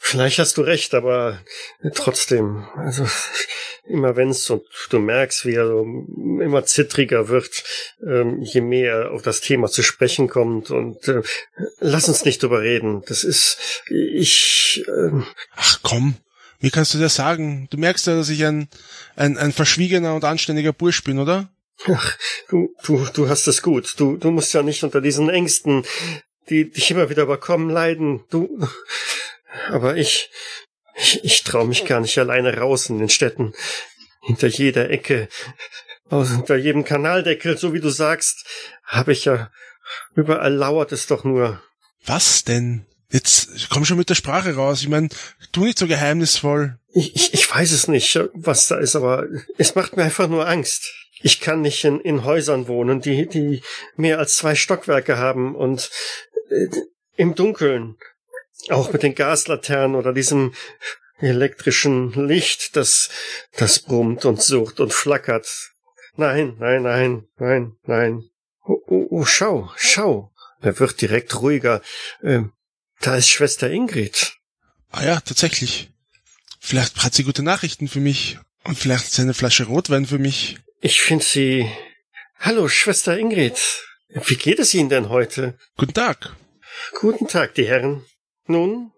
vielleicht 0.02 0.40
hast 0.40 0.58
du 0.58 0.62
recht, 0.62 0.94
aber 0.94 1.40
trotzdem, 1.94 2.66
also 2.76 3.06
immer 3.86 4.16
wenn's 4.16 4.50
und 4.50 4.64
du 4.90 5.00
merkst, 5.00 5.46
wie 5.46 5.54
er 5.54 5.68
so 5.68 5.86
immer 6.42 6.66
zittriger 6.66 7.30
wird, 7.30 7.64
ähm, 8.06 8.42
je 8.42 8.62
mehr 8.62 8.94
er 8.94 9.12
auf 9.12 9.22
das 9.22 9.42
Thema 9.42 9.68
zu 9.68 9.84
sprechen 9.84 10.28
kommt 10.28 10.72
und 10.72 11.08
äh, 11.08 11.22
lass 11.80 12.08
uns 12.08 12.26
nicht 12.26 12.42
drüber 12.42 12.62
reden. 12.62 13.04
Das 13.08 13.24
ist, 13.24 13.84
ich. 13.90 14.84
Äh, 14.88 15.22
Ach 15.56 15.80
komm, 15.84 16.16
wie 16.60 16.72
kannst 16.72 16.94
du 16.94 17.00
das 17.00 17.16
sagen? 17.16 17.68
Du 17.70 17.78
merkst 17.78 18.08
ja, 18.08 18.16
dass 18.16 18.30
ich 18.30 18.44
ein, 18.46 18.70
ein, 19.16 19.38
ein 19.38 19.52
verschwiegener 19.52 20.16
und 20.16 20.26
anständiger 20.26 20.74
Bursch 20.74 21.04
bin, 21.04 21.20
oder? 21.20 21.50
Ach, 21.88 22.18
du, 22.50 22.76
du, 22.84 23.06
du 23.14 23.30
hast 23.30 23.48
es 23.48 23.62
gut. 23.62 23.96
Du, 23.98 24.18
du 24.18 24.32
musst 24.32 24.54
ja 24.54 24.64
nicht 24.64 24.84
unter 24.84 25.02
diesen 25.02 25.30
Ängsten, 25.30 25.86
die 26.50 26.70
dich 26.70 26.92
immer 26.92 27.10
wieder 27.10 27.24
überkommen, 27.24 27.70
leiden. 27.70 28.24
Du, 28.30 28.60
aber 29.70 29.98
ich, 29.98 30.30
ich, 30.96 31.24
ich 31.24 31.44
traue 31.44 31.68
mich 31.68 31.86
gar 31.86 32.00
nicht 32.00 32.18
alleine 32.18 32.58
raus 32.58 32.90
in 32.90 33.00
den 33.00 33.10
Städten. 33.10 33.54
Hinter 34.22 34.48
jeder 34.48 34.90
Ecke, 34.90 35.30
hinter 36.10 36.56
jedem 36.58 36.84
Kanaldeckel, 36.84 37.58
so 37.58 37.74
wie 37.74 37.80
du 37.80 37.90
sagst, 37.90 38.46
habe 38.84 39.14
ich 39.14 39.26
ja, 39.26 39.52
überall 40.16 40.54
lauert 40.54 40.92
es 40.92 41.08
doch 41.08 41.24
nur. 41.24 41.62
Was 42.06 42.44
denn? 42.44 42.86
Jetzt 43.12 43.70
komm 43.70 43.84
schon 43.84 43.98
mit 43.98 44.10
der 44.10 44.16
Sprache 44.16 44.56
raus. 44.56 44.82
Ich 44.82 44.88
meine, 44.88 45.10
tu 45.52 45.66
nicht 45.66 45.78
so 45.78 45.88
geheimnisvoll. 45.88 46.80
Ich, 46.94 47.16
ich, 47.16 47.34
ich 47.34 47.54
weiß 47.54 47.72
es 47.72 47.88
nicht, 47.88 48.20
was 48.34 48.68
da 48.68 48.78
ist, 48.78 48.96
aber 48.96 49.28
es 49.58 49.76
macht 49.76 49.98
mir 49.98 50.04
einfach 50.04 50.28
nur 50.28 50.48
Angst. 50.48 50.94
Ich 51.22 51.40
kann 51.40 51.62
nicht 51.62 51.84
in, 51.84 52.00
in 52.00 52.24
Häusern 52.24 52.68
wohnen, 52.68 53.02
die, 53.02 53.28
die 53.28 53.62
mehr 53.96 54.18
als 54.18 54.38
zwei 54.38 54.56
Stockwerke 54.56 55.18
haben 55.18 55.56
und 55.56 55.92
äh, 56.50 56.68
im 57.16 57.36
Dunkeln. 57.36 57.98
Auch 58.70 58.94
mit 58.94 59.04
den 59.04 59.16
Gaslaternen 59.16 59.96
oder 59.96 60.14
diesem 60.14 60.54
elektrischen 61.20 62.12
Licht, 62.28 62.76
das, 62.76 63.10
das 63.58 63.80
brummt 63.80 64.26
und 64.26 64.42
sucht 64.42 64.80
und 64.80 64.94
flackert. 64.94 65.48
Nein, 66.16 66.56
nein, 66.60 66.84
nein, 66.84 67.28
nein, 67.38 67.74
nein. 67.84 68.24
Oh, 68.64 68.82
oh, 68.88 69.08
oh 69.10 69.26
schau, 69.26 69.72
schau. 69.78 70.32
Er 70.62 70.80
wird 70.80 71.02
direkt 71.02 71.42
ruhiger. 71.42 71.82
Ähm, 72.24 72.54
da 73.00 73.16
ist 73.16 73.30
Schwester 73.30 73.70
Ingrid. 73.70 74.34
Ah 74.90 75.04
ja, 75.04 75.20
tatsächlich. 75.22 75.90
Vielleicht 76.60 77.04
hat 77.04 77.14
sie 77.16 77.24
gute 77.24 77.42
Nachrichten 77.42 77.88
für 77.88 78.00
mich. 78.00 78.38
Und 78.64 78.78
vielleicht 78.78 79.12
sie 79.12 79.24
eine 79.24 79.34
Flasche 79.34 79.66
Rotwein 79.66 80.06
für 80.06 80.20
mich. 80.20 80.60
Ich 80.82 81.02
finde 81.02 81.26
sie 81.26 81.72
Hallo, 82.44 82.68
Schwester 82.68 83.20
Ingrid. 83.20 83.60
Wie 84.10 84.36
geht 84.36 84.58
es 84.58 84.74
Ihnen 84.74 84.90
denn 84.90 85.10
heute? 85.10 85.60
Guten 85.78 85.94
Tag. 85.94 86.36
Guten 87.00 87.28
Tag, 87.28 87.54
die 87.54 87.68
Herren. 87.68 88.04
Nun, 88.52 88.92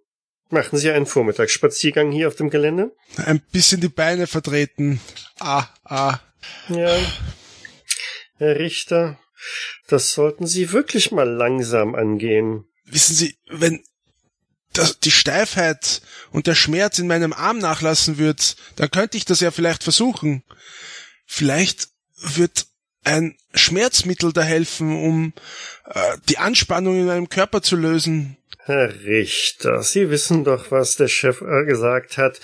machen 0.50 0.80
Sie 0.80 0.90
einen 0.90 1.06
Vormittagsspaziergang 1.06 2.12
hier 2.12 2.28
auf 2.28 2.36
dem 2.36 2.50
Gelände? 2.50 2.96
Ein 3.18 3.40
bisschen 3.52 3.82
die 3.82 3.90
Beine 3.90 4.26
vertreten. 4.26 5.00
Ah, 5.40 5.68
ah. 5.84 6.20
Ja. 6.70 6.98
Herr 8.38 8.60
Richter, 8.60 9.20
das 9.88 10.12
sollten 10.12 10.48
Sie 10.48 10.72
wirklich 10.72 11.12
mal 11.12 11.30
langsam 11.30 11.94
angehen. 11.94 12.66
Wissen 12.86 13.16
Sie, 13.16 13.38
wenn 13.48 13.84
das, 14.74 15.00
die 15.00 15.12
Steifheit 15.12 16.02
und 16.32 16.48
der 16.48 16.56
Schmerz 16.56 16.98
in 16.98 17.08
meinem 17.08 17.32
Arm 17.32 17.60
nachlassen 17.60 18.18
wird, 18.18 18.56
dann 18.76 18.90
könnte 18.90 19.18
ich 19.18 19.26
das 19.26 19.40
ja 19.40 19.52
vielleicht 19.52 19.84
versuchen. 19.84 20.44
Vielleicht 21.26 21.90
wird 22.18 22.66
ein 23.04 23.38
Schmerzmittel 23.54 24.34
da 24.34 24.42
helfen, 24.42 25.04
um 25.04 25.34
äh, 25.86 26.18
die 26.30 26.38
Anspannung 26.38 26.96
in 26.96 27.06
meinem 27.06 27.30
Körper 27.30 27.62
zu 27.62 27.76
lösen. 27.76 28.38
Herr 28.66 28.94
Richter, 29.04 29.84
Sie 29.84 30.10
wissen 30.10 30.46
doch, 30.46 30.72
was 30.72 30.96
der 30.96 31.10
Chef 31.10 31.40
gesagt 31.40 32.18
hat. 32.18 32.40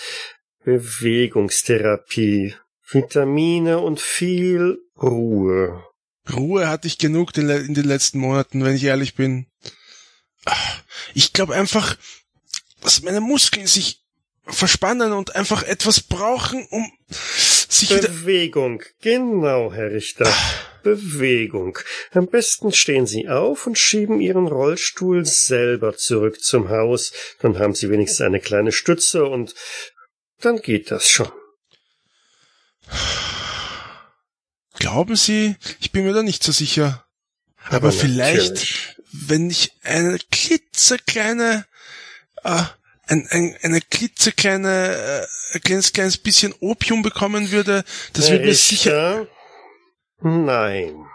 Bewegungstherapie, 0.66 2.56
Vitamine 2.92 3.80
und 3.80 4.02
viel 4.02 4.80
Ruhe. 5.02 5.82
Ruhe 6.30 6.68
hatte 6.68 6.88
ich 6.88 6.98
genug 6.98 7.38
in 7.38 7.74
den 7.74 7.86
letzten 7.86 8.20
Monaten, 8.20 8.66
wenn 8.66 8.76
ich 8.76 8.84
ehrlich 8.84 9.16
bin. 9.16 9.48
Ich 11.14 11.32
glaube 11.32 11.56
einfach, 11.56 11.96
dass 12.82 13.02
meine 13.02 13.22
Muskeln 13.22 13.68
sich 13.68 14.04
verspannen 14.46 15.14
und 15.14 15.38
einfach 15.38 15.64
etwas 15.64 16.02
brauchen, 16.02 16.68
um 16.70 16.92
sich. 17.10 17.90
Bewegung, 17.90 18.84
genau, 19.02 19.72
Herr 19.72 19.92
Richter. 19.92 20.30
Bewegung. 20.84 21.78
Am 22.12 22.28
besten 22.28 22.72
stehen 22.72 23.06
Sie 23.06 23.28
auf 23.28 23.68
und 23.68 23.78
schieben 23.78 24.22
Ihren 24.22 24.48
Rollstuhl 24.48 25.26
selber 25.26 25.96
zurück 25.96 26.42
zum 26.42 26.70
Haus. 26.70 27.12
Dann 27.42 27.60
haben 27.60 27.76
Sie 27.76 27.90
wenigstens 27.90 28.22
eine 28.22 28.40
kleine 28.40 28.72
Stütze 28.72 29.26
und 29.26 29.56
dann 30.42 30.62
geht 30.62 30.92
das 30.92 31.10
schon. 31.10 31.32
Glauben 34.80 35.16
Sie? 35.16 35.56
Ich 35.82 35.92
bin 35.92 36.06
mir 36.06 36.14
da 36.14 36.24
nicht 36.24 36.44
so 36.44 36.52
sicher. 36.52 37.06
Aber, 37.66 37.76
Aber 37.76 37.92
vielleicht, 37.92 38.96
wenn 39.12 39.50
ich 39.50 39.74
eine 39.84 40.18
klitzekleine, 40.32 41.66
äh, 42.44 42.64
ein, 43.08 43.28
ein, 43.30 43.58
eine 43.62 43.82
klitzekleine, 43.82 45.28
äh, 45.54 45.56
ein 45.56 45.62
kleines, 45.62 45.92
kleines 45.94 46.18
bisschen 46.18 46.54
Opium 46.62 47.02
bekommen 47.02 47.52
würde, 47.52 47.84
das 48.14 48.32
würde 48.32 48.46
mir 48.46 48.56
sicher... 48.56 49.28
Nein. 50.22 51.06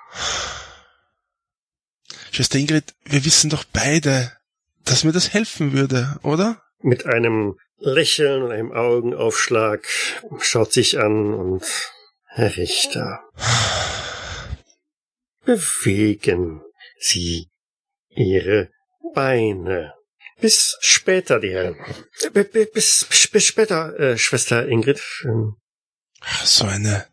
Schwester 2.31 2.59
Ingrid, 2.59 2.95
wir 3.05 3.25
wissen 3.25 3.51
doch 3.51 3.65
beide, 3.65 4.33
dass 4.85 5.05
mir 5.05 5.13
das 5.13 5.33
helfen 5.33 5.73
würde, 5.73 6.19
oder? 6.23 6.63
Mit 6.81 7.07
einem 7.07 7.59
Lächeln 7.79 8.43
und 8.43 8.53
einem 8.53 8.73
Augenaufschlag 8.73 9.87
schaut 10.39 10.73
sich 10.73 10.99
an 10.99 11.35
und 11.35 11.65
Herr 12.27 12.57
Richter. 12.57 13.21
Bewegen 15.45 16.63
Sie 16.99 17.51
Ihre 18.09 18.71
Beine. 19.15 19.95
Bis 20.41 20.77
später, 20.81 21.39
die 21.39 21.53
Herren. 21.53 21.77
Bis, 22.33 22.71
bis, 22.73 23.29
bis 23.31 23.45
später, 23.45 23.99
äh, 23.99 24.19
Schwester 24.19 24.67
Ingrid. 24.67 25.01
So 26.43 26.65
eine. 26.65 27.07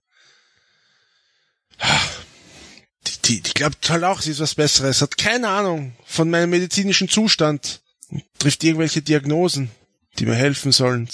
Die, 3.07 3.21
die, 3.25 3.41
die 3.41 3.53
glaubt 3.53 3.81
toll 3.81 4.03
auch, 4.03 4.21
sie 4.21 4.31
ist 4.31 4.39
was 4.39 4.55
Besseres, 4.55 5.01
hat 5.01 5.17
keine 5.17 5.49
Ahnung 5.49 5.95
von 6.05 6.29
meinem 6.29 6.51
medizinischen 6.51 7.09
Zustand, 7.09 7.81
trifft 8.37 8.63
irgendwelche 8.63 9.01
Diagnosen, 9.01 9.71
die 10.19 10.25
mir 10.25 10.35
helfen 10.35 10.71
sollen. 10.71 11.09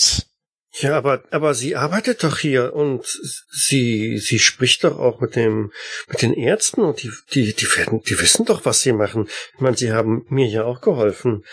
Ja, 0.80 0.96
aber, 0.98 1.24
aber 1.32 1.56
sie 1.56 1.76
arbeitet 1.76 2.24
doch 2.24 2.38
hier 2.38 2.76
und 2.76 3.06
sie, 3.50 4.18
sie 4.20 4.38
spricht 4.38 4.84
doch 4.84 5.00
auch 5.00 5.22
mit 5.22 5.36
dem, 5.36 5.72
mit 6.08 6.22
den 6.22 6.34
Ärzten 6.34 6.82
und 6.82 7.02
die, 7.02 7.12
die, 7.34 7.54
die 7.54 7.66
werden, 7.78 8.02
die 8.04 8.20
wissen 8.20 8.46
doch, 8.46 8.66
was 8.66 8.82
sie 8.82 8.94
machen. 8.94 9.28
Ich 9.56 9.60
meine, 9.60 9.78
sie 9.78 9.92
haben 9.92 10.26
mir 10.30 10.48
ja 10.48 10.66
auch 10.66 10.82
geholfen. 10.82 11.44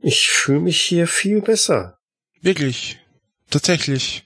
Ich 0.00 0.28
fühle 0.28 0.60
mich 0.60 0.80
hier 0.80 1.06
viel 1.06 1.42
besser. 1.42 1.98
Wirklich? 2.40 3.00
Tatsächlich? 3.50 4.24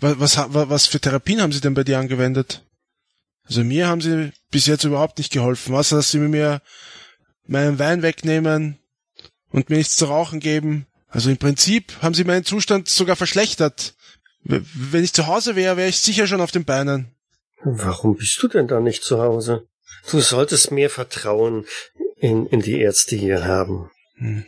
Was, 0.00 0.36
was, 0.36 0.68
was 0.68 0.86
für 0.86 1.00
Therapien 1.00 1.40
haben 1.40 1.52
sie 1.52 1.60
denn 1.60 1.74
bei 1.74 1.84
dir 1.84 1.98
angewendet? 1.98 2.64
Also 3.44 3.64
mir 3.64 3.88
haben 3.88 4.00
sie 4.00 4.32
bis 4.50 4.66
jetzt 4.66 4.84
überhaupt 4.84 5.18
nicht 5.18 5.32
geholfen. 5.32 5.74
Was, 5.74 5.90
dass 5.90 6.10
sie 6.10 6.18
mir 6.18 6.62
meinen 7.46 7.78
Wein 7.78 8.02
wegnehmen 8.02 8.78
und 9.50 9.68
mir 9.68 9.76
nichts 9.76 9.96
zu 9.96 10.06
rauchen 10.06 10.40
geben 10.40 10.86
also 11.12 11.28
im 11.28 11.36
Prinzip 11.36 11.92
haben 12.00 12.14
sie 12.14 12.24
meinen 12.24 12.44
Zustand 12.44 12.88
sogar 12.88 13.16
verschlechtert. 13.16 13.94
Wenn 14.44 15.04
ich 15.04 15.12
zu 15.12 15.26
Hause 15.26 15.54
wäre, 15.56 15.76
wäre 15.76 15.88
ich 15.88 16.00
sicher 16.00 16.26
schon 16.26 16.40
auf 16.40 16.50
den 16.50 16.64
Beinen. 16.64 17.14
Warum 17.62 18.16
bist 18.16 18.42
du 18.42 18.48
denn 18.48 18.66
da 18.66 18.80
nicht 18.80 19.04
zu 19.04 19.20
Hause? 19.20 19.68
Du 20.10 20.20
solltest 20.20 20.72
mehr 20.72 20.90
Vertrauen 20.90 21.66
in, 22.16 22.46
in 22.46 22.60
die 22.60 22.80
Ärzte 22.80 23.14
hier 23.14 23.44
haben. 23.44 23.90
Hm. 24.16 24.44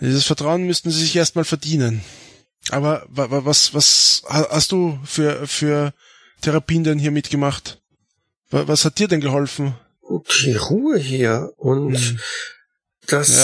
Dieses 0.00 0.24
Vertrauen 0.24 0.62
müssten 0.62 0.90
sie 0.90 1.00
sich 1.00 1.16
erstmal 1.16 1.44
verdienen. 1.44 2.02
Aber 2.70 3.04
was, 3.08 3.74
was 3.74 4.22
hast 4.28 4.70
du 4.70 4.98
für, 5.04 5.46
für 5.48 5.92
Therapien 6.40 6.84
denn 6.84 6.98
hier 7.00 7.10
mitgemacht? 7.10 7.82
Was 8.50 8.84
hat 8.84 8.98
dir 8.98 9.08
denn 9.08 9.20
geholfen? 9.20 9.74
Die 10.42 10.54
Ruhe 10.56 10.98
hier 10.98 11.52
und 11.56 11.96
hm 11.96 12.18
dass 13.08 13.36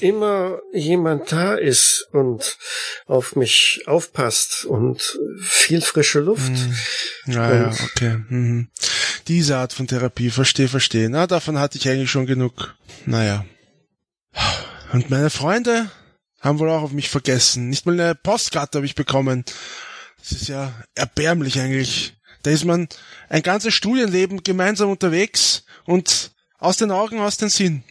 ja. 0.00 0.08
immer 0.08 0.58
jemand 0.72 1.30
da 1.30 1.54
ist 1.54 2.08
und 2.12 2.58
auf 3.06 3.36
mich 3.36 3.82
aufpasst 3.86 4.64
und 4.64 5.18
viel 5.40 5.80
frische 5.80 6.20
Luft. 6.20 6.48
Hm. 6.48 6.76
Ja, 7.26 7.54
ja, 7.54 7.72
okay. 7.84 8.18
Mhm. 8.28 8.68
Diese 9.28 9.56
Art 9.56 9.72
von 9.72 9.86
Therapie, 9.86 10.30
verstehe, 10.30 10.68
verstehe. 10.68 11.08
Na, 11.08 11.26
davon 11.26 11.58
hatte 11.58 11.78
ich 11.78 11.88
eigentlich 11.88 12.10
schon 12.10 12.26
genug. 12.26 12.74
Naja. 13.06 13.44
Und 14.92 15.10
meine 15.10 15.30
Freunde 15.30 15.90
haben 16.40 16.58
wohl 16.58 16.70
auch 16.70 16.82
auf 16.82 16.92
mich 16.92 17.08
vergessen. 17.08 17.68
Nicht 17.68 17.86
mal 17.86 17.92
eine 17.92 18.14
Postkarte 18.14 18.78
habe 18.78 18.86
ich 18.86 18.94
bekommen. 18.94 19.44
Das 20.18 20.32
ist 20.32 20.48
ja 20.48 20.72
erbärmlich 20.94 21.60
eigentlich. 21.60 22.17
Da 22.42 22.50
ist 22.50 22.64
man 22.64 22.88
ein 23.28 23.42
ganzes 23.42 23.74
Studienleben 23.74 24.42
gemeinsam 24.42 24.90
unterwegs 24.90 25.64
und 25.84 26.32
aus 26.58 26.76
den 26.76 26.90
Augen, 26.90 27.20
aus 27.20 27.36
den 27.36 27.48
Sinn. 27.48 27.82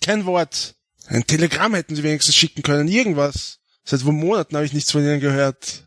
Kein 0.00 0.26
Wort. 0.26 0.74
Ein 1.06 1.26
Telegramm 1.26 1.74
hätten 1.74 1.96
sie 1.96 2.02
wenigstens 2.02 2.34
schicken 2.36 2.62
können, 2.62 2.88
irgendwas. 2.88 3.58
Seit 3.84 4.02
Monaten 4.02 4.56
habe 4.56 4.66
ich 4.66 4.72
nichts 4.72 4.90
von 4.90 5.02
ihnen 5.02 5.20
gehört. 5.20 5.86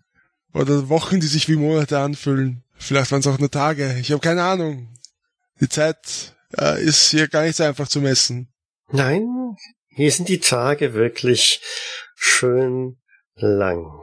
Oder 0.53 0.89
Wochen, 0.89 1.19
die 1.19 1.27
sich 1.27 1.49
wie 1.49 1.55
Monate 1.55 1.99
anfühlen. 1.99 2.63
Vielleicht 2.77 3.11
waren 3.11 3.19
es 3.19 3.27
auch 3.27 3.39
nur 3.39 3.51
Tage. 3.51 3.97
Ich 3.99 4.11
habe 4.11 4.21
keine 4.21 4.43
Ahnung. 4.43 4.93
Die 5.59 5.69
Zeit 5.69 6.35
äh, 6.57 6.83
ist 6.83 7.09
hier 7.09 7.27
gar 7.27 7.43
nicht 7.43 7.55
so 7.55 7.63
einfach 7.63 7.87
zu 7.87 8.01
messen. 8.01 8.53
Nein, 8.89 9.55
hier 9.89 10.11
sind 10.11 10.29
die 10.29 10.39
Tage 10.39 10.93
wirklich 10.93 11.61
schön 12.15 12.97
lang. 13.35 14.01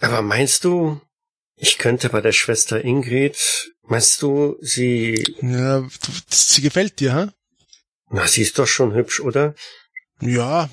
Aber 0.00 0.22
meinst 0.22 0.64
du, 0.64 1.00
ich 1.62 1.78
könnte 1.78 2.08
bei 2.08 2.20
der 2.20 2.32
Schwester 2.32 2.84
Ingrid, 2.84 3.72
meinst 3.84 4.20
du, 4.20 4.56
sie... 4.60 5.36
Ja, 5.40 5.88
sie 6.28 6.60
gefällt 6.60 6.98
dir, 6.98 7.12
ha? 7.14 7.32
Na, 8.10 8.26
sie 8.26 8.42
ist 8.42 8.58
doch 8.58 8.66
schon 8.66 8.94
hübsch, 8.94 9.20
oder? 9.20 9.54
Ja. 10.20 10.68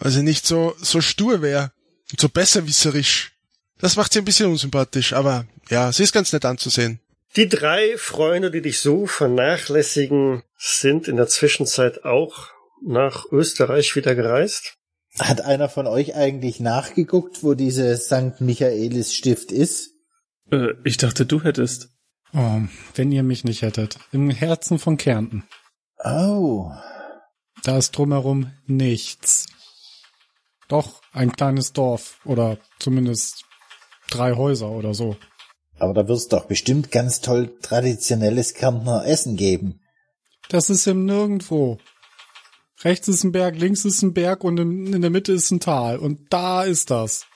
Also 0.00 0.22
nicht 0.22 0.46
so, 0.46 0.74
so 0.80 1.02
stur 1.02 1.42
wäre. 1.42 1.72
Und 2.10 2.18
so 2.18 2.30
besserwisserisch. 2.30 3.32
Das 3.78 3.96
macht 3.96 4.14
sie 4.14 4.20
ein 4.20 4.24
bisschen 4.24 4.46
unsympathisch, 4.46 5.12
aber 5.12 5.46
ja, 5.68 5.92
sie 5.92 6.04
ist 6.04 6.14
ganz 6.14 6.32
nett 6.32 6.46
anzusehen. 6.46 7.00
Die 7.36 7.50
drei 7.50 7.98
Freunde, 7.98 8.50
die 8.50 8.62
dich 8.62 8.80
so 8.80 9.06
vernachlässigen, 9.06 10.44
sind 10.56 11.08
in 11.08 11.16
der 11.16 11.28
Zwischenzeit 11.28 12.04
auch 12.06 12.48
nach 12.82 13.26
Österreich 13.30 13.94
wieder 13.96 14.14
gereist? 14.14 14.77
Hat 15.20 15.40
einer 15.40 15.68
von 15.68 15.86
euch 15.86 16.14
eigentlich 16.14 16.60
nachgeguckt, 16.60 17.42
wo 17.42 17.54
diese 17.54 17.96
St. 17.96 18.40
Michaelis 18.40 19.14
Stift 19.14 19.52
ist? 19.52 19.90
Äh, 20.50 20.74
ich 20.84 20.96
dachte, 20.96 21.26
du 21.26 21.42
hättest. 21.42 21.88
Oh, 22.34 22.60
wenn 22.94 23.12
ihr 23.12 23.22
mich 23.22 23.44
nicht 23.44 23.62
hättet. 23.62 23.98
Im 24.12 24.30
Herzen 24.30 24.78
von 24.78 24.96
Kärnten. 24.96 25.44
Oh. 26.04 26.70
Da 27.64 27.78
ist 27.78 27.92
drumherum 27.92 28.52
nichts. 28.66 29.46
Doch, 30.68 31.00
ein 31.12 31.32
kleines 31.32 31.72
Dorf 31.72 32.20
oder 32.24 32.58
zumindest 32.78 33.44
drei 34.10 34.34
Häuser 34.34 34.70
oder 34.70 34.94
so. 34.94 35.16
Aber 35.78 35.94
da 35.94 36.06
wird's 36.08 36.28
doch 36.28 36.46
bestimmt 36.46 36.90
ganz 36.90 37.20
toll 37.20 37.56
traditionelles 37.62 38.54
Kärntner 38.54 39.06
Essen 39.06 39.36
geben. 39.36 39.80
Das 40.48 40.70
ist 40.70 40.86
im 40.86 41.04
Nirgendwo. 41.04 41.78
Rechts 42.84 43.08
ist 43.08 43.24
ein 43.24 43.32
Berg, 43.32 43.56
links 43.58 43.84
ist 43.84 44.02
ein 44.02 44.14
Berg 44.14 44.44
und 44.44 44.58
in, 44.58 45.00
der 45.00 45.10
Mitte 45.10 45.32
ist 45.32 45.50
ein 45.50 45.60
Tal. 45.60 45.98
Und 45.98 46.32
da 46.32 46.62
ist 46.62 46.90
das. 46.90 47.26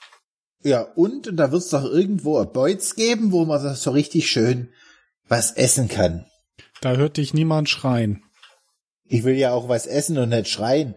Ja, 0.62 0.82
und, 0.82 1.26
und 1.26 1.36
da 1.36 1.50
wird's 1.50 1.70
doch 1.70 1.84
irgendwo 1.84 2.38
ein 2.38 2.52
Beutz 2.52 2.94
geben, 2.94 3.32
wo 3.32 3.44
man 3.44 3.74
so 3.74 3.90
richtig 3.90 4.28
schön 4.28 4.68
was 5.26 5.52
essen 5.52 5.88
kann. 5.88 6.26
Da 6.80 6.96
hört 6.96 7.16
dich 7.16 7.34
niemand 7.34 7.68
schreien. 7.68 8.22
Ich 9.04 9.24
will 9.24 9.34
ja 9.34 9.52
auch 9.52 9.68
was 9.68 9.86
essen 9.86 10.18
und 10.18 10.28
nicht 10.28 10.48
schreien. 10.48 10.94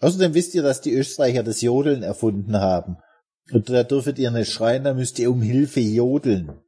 Außerdem 0.00 0.34
wisst 0.34 0.54
ihr, 0.54 0.62
dass 0.62 0.80
die 0.80 0.94
Österreicher 0.94 1.42
das 1.42 1.60
Jodeln 1.60 2.02
erfunden 2.02 2.56
haben. 2.56 2.96
Und 3.52 3.68
da 3.68 3.82
dürftet 3.82 4.18
ihr 4.18 4.30
nicht 4.30 4.52
schreien, 4.52 4.84
da 4.84 4.94
müsst 4.94 5.18
ihr 5.18 5.30
um 5.30 5.42
Hilfe 5.42 5.80
jodeln. 5.80 6.60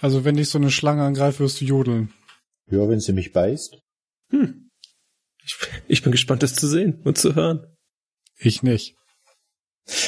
Also 0.00 0.24
wenn 0.24 0.36
dich 0.36 0.50
so 0.50 0.58
eine 0.58 0.70
Schlange 0.70 1.02
angreift, 1.02 1.40
wirst 1.40 1.60
du 1.60 1.64
jodeln. 1.64 2.12
Ja, 2.70 2.88
wenn 2.88 3.00
sie 3.00 3.12
mich 3.12 3.32
beißt. 3.32 3.78
Hm. 4.30 4.65
Ich, 5.46 5.56
ich 5.86 6.02
bin 6.02 6.12
gespannt, 6.12 6.42
das 6.42 6.54
zu 6.54 6.66
sehen 6.66 7.00
und 7.04 7.18
zu 7.18 7.34
hören. 7.34 7.64
Ich 8.38 8.62
nicht. 8.62 8.96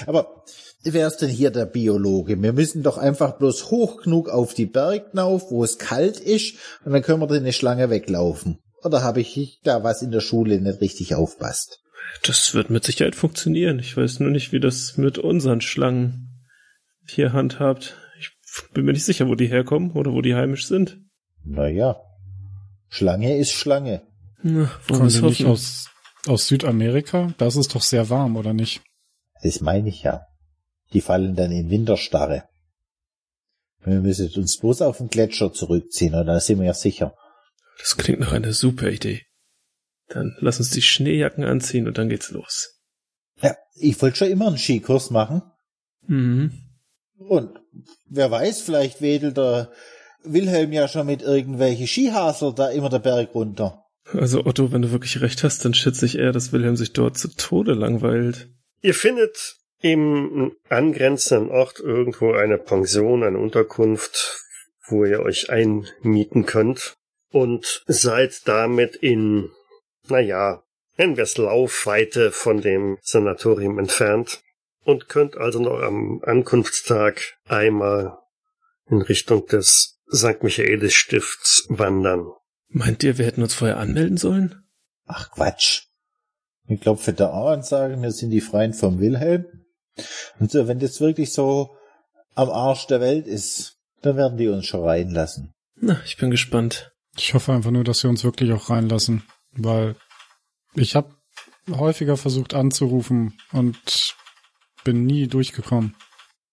Aber 0.06 0.44
wer 0.82 1.06
ist 1.06 1.18
denn 1.18 1.30
hier 1.30 1.50
der 1.50 1.66
Biologe? 1.66 2.42
Wir 2.42 2.52
müssen 2.52 2.82
doch 2.82 2.98
einfach 2.98 3.38
bloß 3.38 3.70
hoch 3.70 4.02
genug 4.02 4.28
auf 4.28 4.54
die 4.54 4.66
Berg 4.66 5.10
hinauf, 5.10 5.50
wo 5.50 5.62
es 5.62 5.78
kalt 5.78 6.18
ist, 6.18 6.56
und 6.84 6.92
dann 6.92 7.02
können 7.02 7.20
wir 7.20 7.28
dann 7.28 7.38
eine 7.38 7.52
Schlange 7.52 7.88
weglaufen. 7.88 8.58
Oder 8.82 9.02
habe 9.02 9.20
ich 9.20 9.60
da 9.62 9.84
was 9.84 10.02
in 10.02 10.10
der 10.10 10.20
Schule 10.20 10.60
nicht 10.60 10.80
richtig 10.80 11.14
aufpasst? 11.14 11.80
Das 12.24 12.54
wird 12.54 12.70
mit 12.70 12.84
Sicherheit 12.84 13.14
funktionieren. 13.14 13.78
Ich 13.78 13.96
weiß 13.96 14.20
nur 14.20 14.30
nicht, 14.30 14.52
wie 14.52 14.60
das 14.60 14.96
mit 14.96 15.18
unseren 15.18 15.60
Schlangen 15.60 16.46
hier 17.06 17.32
handhabt. 17.32 17.96
Ich 18.18 18.30
bin 18.72 18.84
mir 18.84 18.92
nicht 18.92 19.04
sicher, 19.04 19.28
wo 19.28 19.34
die 19.34 19.46
herkommen 19.46 19.92
oder 19.92 20.12
wo 20.12 20.20
die 20.20 20.34
heimisch 20.34 20.66
sind. 20.66 20.98
Naja, 21.44 22.00
Schlange 22.88 23.36
ist 23.36 23.52
Schlange. 23.52 24.02
Na, 24.42 24.70
Kommen 24.86 25.10
sie 25.10 25.22
nicht 25.22 25.44
aus, 25.44 25.88
aus 26.26 26.48
Südamerika? 26.48 27.34
Das 27.38 27.56
ist 27.56 27.74
doch 27.74 27.82
sehr 27.82 28.08
warm, 28.10 28.36
oder 28.36 28.52
nicht? 28.52 28.82
Das 29.42 29.60
meine 29.60 29.88
ich 29.88 30.02
ja. 30.02 30.22
Die 30.92 31.00
fallen 31.00 31.34
dann 31.34 31.52
in 31.52 31.70
Winterstarre. 31.70 32.44
Wir 33.84 34.00
müssen 34.00 34.30
uns 34.34 34.58
bloß 34.58 34.82
auf 34.82 34.98
den 34.98 35.08
Gletscher 35.08 35.52
zurückziehen, 35.52 36.14
und 36.14 36.26
dann 36.26 36.40
sind 36.40 36.58
wir 36.58 36.66
ja 36.66 36.74
sicher. 36.74 37.14
Das 37.78 37.96
klingt 37.96 38.20
nach 38.20 38.32
einer 38.32 38.52
super 38.52 38.90
Idee. 38.90 39.22
Dann 40.08 40.36
lass 40.40 40.58
uns 40.58 40.70
die 40.70 40.82
Schneejacken 40.82 41.44
anziehen 41.44 41.86
und 41.86 41.98
dann 41.98 42.08
geht's 42.08 42.30
los. 42.30 42.80
Ja, 43.40 43.54
ich 43.74 44.00
wollte 44.00 44.16
schon 44.16 44.30
immer 44.30 44.48
einen 44.48 44.58
Skikurs 44.58 45.10
machen. 45.10 45.42
Mhm. 46.06 46.52
Und 47.18 47.60
wer 48.08 48.30
weiß, 48.30 48.62
vielleicht 48.62 49.00
wedelt 49.00 49.36
der 49.36 49.70
Wilhelm 50.24 50.72
ja 50.72 50.88
schon 50.88 51.06
mit 51.06 51.22
irgendwelche 51.22 51.86
Skihasel 51.86 52.54
da 52.54 52.70
immer 52.70 52.88
der 52.88 53.00
Berg 53.00 53.34
runter. 53.34 53.84
Also 54.12 54.46
Otto, 54.46 54.72
wenn 54.72 54.82
du 54.82 54.92
wirklich 54.92 55.20
recht 55.20 55.42
hast, 55.44 55.64
dann 55.64 55.74
schätze 55.74 56.06
ich 56.06 56.18
eher, 56.18 56.32
dass 56.32 56.52
Wilhelm 56.52 56.76
sich 56.76 56.92
dort 56.92 57.18
zu 57.18 57.28
Tode 57.28 57.74
langweilt. 57.74 58.48
Ihr 58.80 58.94
findet 58.94 59.56
im 59.80 60.52
angrenzenden 60.68 61.50
Ort 61.50 61.80
irgendwo 61.80 62.32
eine 62.32 62.58
Pension, 62.58 63.22
eine 63.22 63.38
Unterkunft, 63.38 64.44
wo 64.88 65.04
ihr 65.04 65.20
euch 65.20 65.50
einmieten 65.50 66.46
könnt 66.46 66.94
und 67.30 67.84
seid 67.86 68.48
damit 68.48 68.96
in, 68.96 69.50
naja, 70.08 70.62
nennen 70.96 71.16
wir 71.16 71.24
es 71.24 71.36
Laufweite 71.36 72.32
von 72.32 72.60
dem 72.60 72.98
Sanatorium 73.02 73.78
entfernt 73.78 74.40
und 74.84 75.08
könnt 75.08 75.36
also 75.36 75.60
noch 75.60 75.80
am 75.80 76.22
Ankunftstag 76.24 77.36
einmal 77.46 78.18
in 78.90 79.02
Richtung 79.02 79.46
des 79.46 80.00
St. 80.10 80.42
Michaelis 80.42 80.94
Stifts 80.94 81.66
wandern. 81.68 82.32
Meint 82.68 83.02
ihr, 83.02 83.18
wir 83.18 83.26
hätten 83.26 83.42
uns 83.42 83.54
vorher 83.54 83.78
anmelden 83.78 84.16
sollen? 84.16 84.62
Ach 85.06 85.30
Quatsch. 85.30 85.84
Ich 86.66 86.80
klopfe 86.80 87.14
da 87.14 87.30
an 87.30 87.58
und 87.58 87.64
sage, 87.64 88.00
wir 88.00 88.12
sind 88.12 88.30
die 88.30 88.42
Freien 88.42 88.74
vom 88.74 89.00
Wilhelm. 89.00 89.46
Und 90.38 90.50
so, 90.50 90.68
wenn 90.68 90.78
das 90.78 91.00
wirklich 91.00 91.32
so 91.32 91.74
am 92.34 92.50
Arsch 92.50 92.86
der 92.86 93.00
Welt 93.00 93.26
ist, 93.26 93.78
dann 94.02 94.16
werden 94.16 94.36
die 94.36 94.48
uns 94.48 94.66
schon 94.66 94.84
reinlassen. 94.84 95.54
Na, 95.76 96.00
ich 96.04 96.18
bin 96.18 96.30
gespannt. 96.30 96.92
Ich 97.16 97.34
hoffe 97.34 97.52
einfach 97.52 97.70
nur, 97.70 97.84
dass 97.84 98.00
sie 98.00 98.08
uns 98.08 98.22
wirklich 98.22 98.52
auch 98.52 98.70
reinlassen, 98.70 99.24
weil 99.52 99.96
ich 100.74 100.94
habe 100.94 101.16
häufiger 101.70 102.16
versucht 102.16 102.54
anzurufen 102.54 103.38
und 103.52 104.14
bin 104.84 105.04
nie 105.04 105.26
durchgekommen. 105.26 105.96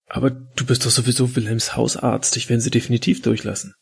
Aber 0.07 0.29
du 0.29 0.65
bist 0.65 0.85
doch 0.85 0.91
sowieso 0.91 1.35
Wilhelms 1.35 1.75
Hausarzt. 1.75 2.37
Ich 2.37 2.49
werde 2.49 2.61
sie 2.61 2.71
definitiv 2.71 3.21
durchlassen. 3.21 3.75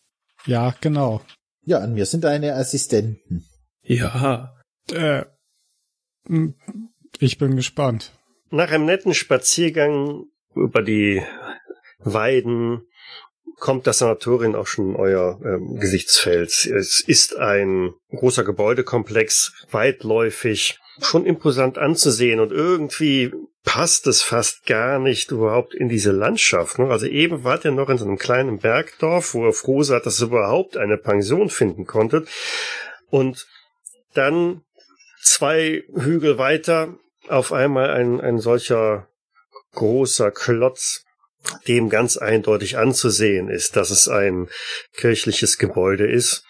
Ja, 0.46 0.76
genau. 0.82 1.22
Ja, 1.66 1.80
an 1.80 1.94
mir 1.94 2.06
sind 2.06 2.24
deine 2.24 2.56
Assistenten. 2.56 3.46
Ja. 3.82 4.54
Äh, 4.92 5.24
hm, 6.28 6.56
ich 7.20 7.38
bin 7.38 7.56
gespannt. 7.56 8.12
Nach 8.50 8.72
einem 8.72 8.86
netten 8.86 9.14
Spaziergang 9.14 10.26
über 10.56 10.82
die 10.82 11.24
Weiden 12.00 12.82
kommt 13.58 13.88
das 13.88 14.00
Sanatorium 14.00 14.56
auch 14.56 14.68
schon 14.68 14.90
in 14.90 14.96
euer 14.96 15.40
ähm, 15.44 15.80
Gesichtsfeld. 15.80 16.66
Es 16.66 17.00
ist 17.00 17.38
ein 17.38 17.94
großer 18.10 18.44
Gebäudekomplex, 18.44 19.66
weitläufig, 19.72 20.80
schon 21.02 21.26
imposant 21.26 21.78
anzusehen 21.78 22.40
und 22.40 22.52
irgendwie 22.52 23.32
passt 23.64 24.08
es 24.08 24.22
fast 24.22 24.66
gar 24.66 25.00
nicht 25.00 25.32
überhaupt 25.32 25.74
in 25.74 25.90
diese 25.90 26.12
Landschaft. 26.12 26.80
Ne? 26.80 26.90
Also 26.90 27.06
eben 27.06 27.44
wart 27.44 27.66
ihr 27.66 27.72
noch 27.72 27.90
in 27.90 27.98
so 27.98 28.06
einem 28.06 28.18
kleinen 28.18 28.60
Bergdorf, 28.60 29.34
wo 29.34 29.46
ihr 29.48 29.54
froh 29.54 29.84
seid, 29.84 30.06
dass 30.06 30.22
ihr 30.22 30.28
überhaupt 30.28 30.78
eine 30.78 30.98
Pension 30.98 31.50
finden 31.50 31.86
konntet. 31.86 32.28
Und 33.10 33.48
dann 34.14 34.62
zwei 35.22 35.84
Hügel 35.96 36.38
weiter 36.38 36.96
auf 37.30 37.54
einmal 37.54 37.90
ein, 37.90 38.20
ein 38.20 38.40
solcher 38.40 39.08
großer 39.74 40.32
Klotz, 40.32 41.06
dem 41.68 41.90
ganz 41.90 42.18
eindeutig 42.18 42.78
anzusehen 42.78 43.50
ist, 43.50 43.76
dass 43.76 43.90
es 43.90 44.08
ein 44.08 44.50
kirchliches 44.96 45.58
Gebäude 45.58 46.06
ist, 46.06 46.46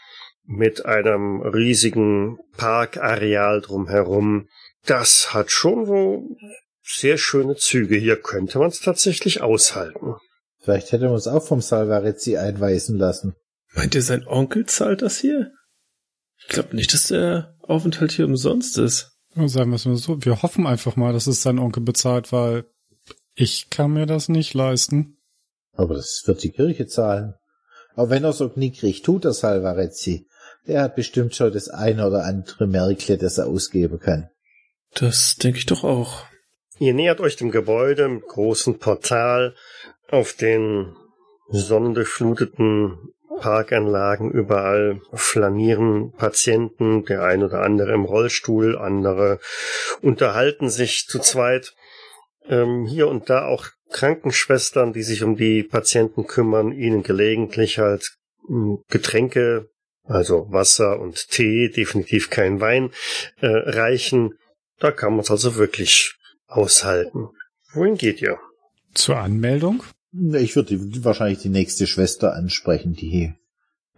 mit 0.46 0.86
einem 0.86 1.42
riesigen 1.42 2.38
Parkareal 2.58 3.62
drumherum. 3.62 4.48
Das 4.86 5.34
hat 5.34 5.52
schon 5.52 5.88
wo 5.88 6.38
sehr 6.84 7.18
schöne 7.18 7.56
Züge. 7.56 7.96
Hier 7.96 8.22
könnte 8.22 8.60
man 8.60 8.68
es 8.70 8.82
tatsächlich 8.82 9.42
aushalten. 9.42 10.16
Vielleicht 10.60 10.92
hätte 10.92 11.06
man 11.06 11.16
uns 11.16 11.28
auch 11.28 11.46
vom 11.46 11.62
Salvarezzi 11.62 12.38
einweisen 12.38 12.98
lassen. 12.98 13.36
Meint 13.74 13.96
ihr, 13.96 14.02
sein 14.02 14.28
Onkel 14.28 14.66
zahlt 14.66 15.02
das 15.02 15.20
hier? 15.20 15.52
Ich 16.38 16.48
glaube 16.48 16.76
nicht, 16.76 16.94
dass 16.94 17.08
der 17.08 17.56
Aufenthalt 17.62 18.12
hier 18.12 18.26
umsonst 18.26 18.78
ist. 18.78 19.12
Sagen 19.36 19.72
wir 19.72 19.76
es 19.76 19.86
mal 19.86 19.96
so, 19.96 20.24
wir 20.24 20.42
hoffen 20.42 20.68
einfach 20.68 20.96
mal, 20.96 21.14
dass 21.14 21.28
es 21.28 21.42
sein 21.42 21.58
Onkel 21.58 21.84
bezahlt, 21.84 22.32
weil 22.32 22.66
ich 23.34 23.70
kann 23.70 23.92
mir 23.92 24.06
das 24.06 24.30
nicht 24.30 24.54
leisten. 24.54 25.18
Aber 25.72 25.96
das 25.96 26.24
wird 26.26 26.44
die 26.44 26.52
Kirche 26.52 26.86
zahlen. 26.86 27.34
Auch 27.96 28.10
wenn 28.10 28.24
er 28.24 28.34
so 28.34 28.50
knickrig 28.50 29.02
tut, 29.02 29.24
der 29.24 29.34
Salvarezzi. 29.34 30.28
Der 30.68 30.84
hat 30.84 30.96
bestimmt 30.96 31.36
schon 31.36 31.52
das 31.52 31.70
eine 31.70 32.08
oder 32.08 32.26
andere 32.26 32.68
Merkle, 32.68 33.18
das 33.18 33.38
er 33.38 33.48
ausgeben 33.48 34.00
kann. 34.00 34.30
Das 34.94 35.36
denke 35.36 35.58
ich 35.58 35.66
doch 35.66 35.84
auch. 35.84 36.26
Ihr 36.80 36.94
nähert 36.94 37.20
euch 37.20 37.36
dem 37.36 37.52
Gebäude 37.52 38.08
mit 38.08 38.28
großen 38.28 38.80
Portal 38.80 39.56
auf 40.10 40.34
den 40.34 40.96
sonnendurchfluteten 41.50 43.14
Parkanlagen 43.40 44.32
überall 44.32 45.02
flanieren 45.12 46.14
Patienten, 46.14 47.04
der 47.06 47.24
ein 47.24 47.44
oder 47.44 47.62
andere 47.62 47.94
im 47.94 48.06
Rollstuhl, 48.06 48.78
andere 48.78 49.40
unterhalten 50.02 50.70
sich 50.70 51.08
zu 51.08 51.20
zweit. 51.20 51.74
Ähm, 52.48 52.86
hier 52.86 53.08
und 53.08 53.30
da 53.30 53.46
auch 53.46 53.68
Krankenschwestern, 53.92 54.94
die 54.94 55.04
sich 55.04 55.24
um 55.24 55.36
die 55.36 55.64
Patienten 55.64 56.28
kümmern, 56.28 56.72
ihnen 56.72 57.04
gelegentlich 57.04 57.80
halt 57.80 58.12
hm, 58.48 58.84
Getränke, 58.90 59.70
also 60.04 60.52
Wasser 60.52 61.00
und 61.00 61.30
Tee, 61.30 61.70
definitiv 61.70 62.30
kein 62.30 62.60
Wein, 62.60 62.92
äh, 63.42 63.48
reichen. 63.48 64.38
Da 64.80 64.92
kann 64.92 65.14
man 65.14 65.22
es 65.22 65.32
also 65.32 65.56
wirklich 65.56 66.16
aushalten. 66.48 67.30
Wohin 67.74 67.98
geht 67.98 68.22
ihr? 68.22 68.38
Zur 68.94 69.18
Anmeldung? 69.18 69.84
Ich 70.34 70.56
würde 70.56 70.78
wahrscheinlich 71.04 71.40
die 71.40 71.50
nächste 71.50 71.88
Schwester 71.88 72.36
ansprechen, 72.36 72.94
die 72.94 73.34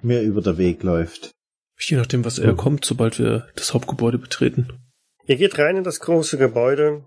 mir 0.01 0.21
über 0.21 0.41
der 0.41 0.57
Weg 0.57 0.83
läuft. 0.83 1.31
Je 1.77 1.97
nachdem, 1.97 2.23
was 2.23 2.39
er 2.39 2.55
kommt, 2.55 2.85
sobald 2.85 3.19
wir 3.19 3.49
das 3.55 3.73
Hauptgebäude 3.73 4.17
betreten. 4.17 4.79
Ihr 5.25 5.35
geht 5.35 5.57
rein 5.57 5.77
in 5.77 5.83
das 5.83 5.99
große 5.99 6.37
Gebäude 6.37 7.03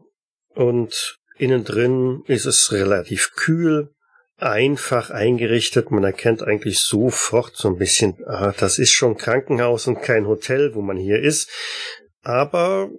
und 0.55 1.19
innen 1.39 1.65
drin 1.65 2.23
ist 2.27 2.45
es 2.45 2.73
relativ 2.73 3.33
kühl, 3.35 3.95
einfach 4.39 5.11
eingerichtet. 5.11 5.91
Man 5.91 6.05
erkennt 6.05 6.43
eigentlich 6.43 6.81
sofort 6.81 7.57
so 7.57 7.69
ein 7.69 7.77
bisschen, 7.77 8.17
ah, 8.27 8.55
das 8.57 8.79
ist 8.79 8.93
schon 8.93 9.17
Krankenhaus 9.17 9.87
und 9.87 10.03
kein 10.03 10.27
Hotel, 10.27 10.75
wo 10.75 10.81
man 10.81 10.97
hier 10.97 11.21
ist. 11.21 11.51
Aber 12.23 12.91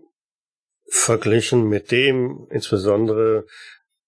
verglichen 0.92 1.68
mit 1.68 1.92
dem, 1.92 2.48
insbesondere 2.52 3.46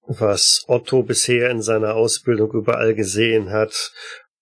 was 0.07 0.63
Otto 0.67 1.03
bisher 1.03 1.49
in 1.49 1.61
seiner 1.61 1.95
Ausbildung 1.95 2.51
überall 2.51 2.95
gesehen 2.95 3.51
hat, 3.51 3.93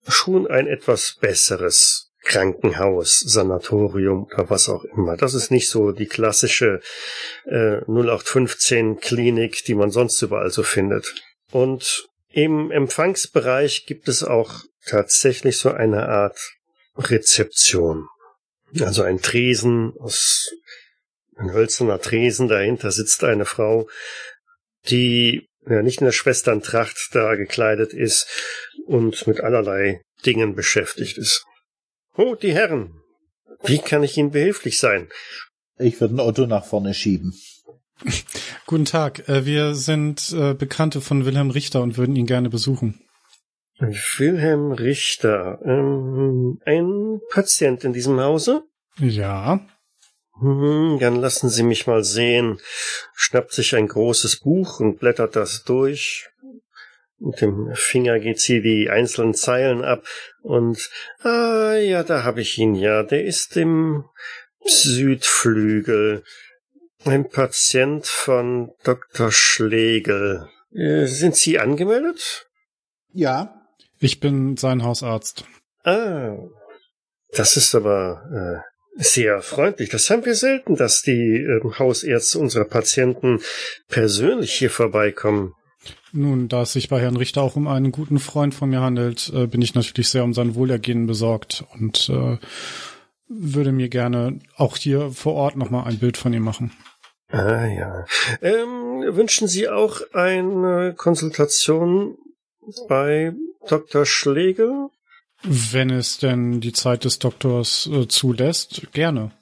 schon 0.08 0.46
ein 0.46 0.66
etwas 0.66 1.16
besseres 1.20 2.10
Krankenhaus, 2.22 3.20
Sanatorium 3.20 4.24
oder 4.24 4.50
was 4.50 4.68
auch 4.68 4.84
immer. 4.84 5.16
Das 5.16 5.34
ist 5.34 5.50
nicht 5.50 5.68
so 5.68 5.92
die 5.92 6.06
klassische 6.06 6.80
äh, 7.46 7.80
0815 7.86 9.00
Klinik, 9.00 9.64
die 9.64 9.74
man 9.74 9.90
sonst 9.90 10.20
überall 10.22 10.50
so 10.50 10.62
findet. 10.62 11.14
Und 11.50 12.09
im 12.30 12.70
Empfangsbereich 12.70 13.86
gibt 13.86 14.08
es 14.08 14.22
auch 14.22 14.62
tatsächlich 14.86 15.58
so 15.58 15.70
eine 15.70 16.08
Art 16.08 16.38
Rezeption. 16.96 18.06
Also 18.80 19.02
ein 19.02 19.20
Tresen 19.20 19.92
aus 19.98 20.48
ein 21.36 21.52
hölzerner 21.52 22.00
Tresen, 22.00 22.48
dahinter 22.48 22.90
sitzt 22.92 23.24
eine 23.24 23.46
Frau, 23.46 23.88
die 24.88 25.48
ja 25.66 25.82
nicht 25.82 26.00
in 26.00 26.04
der 26.04 26.12
Schwesterntracht 26.12 27.08
da 27.12 27.34
gekleidet 27.34 27.92
ist 27.92 28.28
und 28.86 29.26
mit 29.26 29.40
allerlei 29.40 30.02
Dingen 30.26 30.54
beschäftigt 30.54 31.16
ist. 31.16 31.44
Oh, 32.14 32.34
die 32.34 32.52
Herren, 32.52 33.00
wie 33.62 33.78
kann 33.78 34.02
ich 34.02 34.16
Ihnen 34.16 34.30
behilflich 34.30 34.78
sein? 34.78 35.08
Ich 35.78 36.00
würde 36.00 36.16
ein 36.16 36.20
Otto 36.20 36.46
nach 36.46 36.66
vorne 36.66 36.92
schieben. 36.92 37.34
Guten 38.66 38.84
Tag, 38.84 39.28
äh, 39.28 39.44
wir 39.44 39.74
sind 39.74 40.32
äh, 40.32 40.54
Bekannte 40.54 41.00
von 41.00 41.24
Wilhelm 41.24 41.50
Richter 41.50 41.82
und 41.82 41.96
würden 41.96 42.16
ihn 42.16 42.26
gerne 42.26 42.50
besuchen. 42.50 43.00
Wilhelm 43.78 44.72
Richter, 44.72 45.58
ähm, 45.64 46.60
ein 46.64 47.20
Patient 47.30 47.84
in 47.84 47.92
diesem 47.92 48.20
Hause? 48.20 48.62
Ja. 48.98 49.60
Hm, 50.38 50.98
dann 51.00 51.16
lassen 51.16 51.48
Sie 51.48 51.62
mich 51.62 51.86
mal 51.86 52.04
sehen. 52.04 52.58
Schnappt 53.14 53.52
sich 53.52 53.74
ein 53.74 53.88
großes 53.88 54.40
Buch 54.40 54.80
und 54.80 54.98
blättert 54.98 55.36
das 55.36 55.64
durch. 55.64 56.28
Mit 57.18 57.40
dem 57.42 57.70
Finger 57.74 58.18
geht 58.18 58.40
sie 58.40 58.62
die 58.62 58.88
einzelnen 58.88 59.34
Zeilen 59.34 59.84
ab 59.84 60.04
und 60.42 60.88
ah 61.22 61.74
ja, 61.74 62.02
da 62.02 62.24
habe 62.24 62.40
ich 62.40 62.56
ihn 62.56 62.74
ja. 62.74 63.02
Der 63.02 63.24
ist 63.24 63.58
im 63.58 64.04
Südflügel. 64.64 66.24
Ein 67.04 67.28
Patient 67.28 68.06
von 68.06 68.72
Dr. 68.84 69.32
Schlegel. 69.32 70.48
Äh, 70.72 71.06
sind 71.06 71.34
Sie 71.34 71.58
angemeldet? 71.58 72.48
Ja. 73.12 73.54
Ich 73.98 74.20
bin 74.20 74.56
sein 74.56 74.82
Hausarzt. 74.82 75.44
Ah, 75.84 76.36
das 77.32 77.56
ist 77.56 77.74
aber 77.74 78.62
äh, 78.96 79.02
sehr 79.02 79.40
freundlich. 79.40 79.88
Das 79.88 80.10
haben 80.10 80.24
wir 80.24 80.34
selten, 80.34 80.76
dass 80.76 81.02
die 81.02 81.36
äh, 81.36 81.60
Hausärzte 81.78 82.38
unserer 82.38 82.66
Patienten 82.66 83.40
persönlich 83.88 84.52
hier 84.52 84.70
vorbeikommen. 84.70 85.54
Nun, 86.12 86.48
da 86.48 86.62
es 86.62 86.74
sich 86.74 86.88
bei 86.88 87.00
Herrn 87.00 87.16
Richter 87.16 87.42
auch 87.42 87.56
um 87.56 87.66
einen 87.66 87.92
guten 87.92 88.18
Freund 88.18 88.54
von 88.54 88.68
mir 88.68 88.80
handelt, 88.80 89.32
äh, 89.34 89.46
bin 89.46 89.62
ich 89.62 89.74
natürlich 89.74 90.08
sehr 90.08 90.24
um 90.24 90.34
sein 90.34 90.54
Wohlergehen 90.54 91.06
besorgt 91.06 91.64
und 91.72 92.10
äh, 92.10 92.36
würde 93.28 93.72
mir 93.72 93.88
gerne 93.88 94.40
auch 94.56 94.76
hier 94.76 95.10
vor 95.12 95.34
Ort 95.34 95.56
nochmal 95.56 95.86
ein 95.86 95.98
Bild 95.98 96.16
von 96.16 96.32
ihm 96.32 96.42
machen. 96.42 96.72
Ah 97.30 97.66
ja. 97.66 98.06
Ähm, 98.42 99.04
wünschen 99.14 99.46
Sie 99.46 99.68
auch 99.68 100.00
eine 100.12 100.94
Konsultation 100.96 102.18
bei 102.88 103.32
Dr. 103.68 104.04
Schlegel? 104.04 104.88
Wenn 105.42 105.90
es 105.90 106.18
denn 106.18 106.60
die 106.60 106.72
Zeit 106.72 107.04
des 107.04 107.18
Doktors 107.18 107.88
äh, 107.92 108.08
zulässt, 108.08 108.92
gerne. 108.92 109.32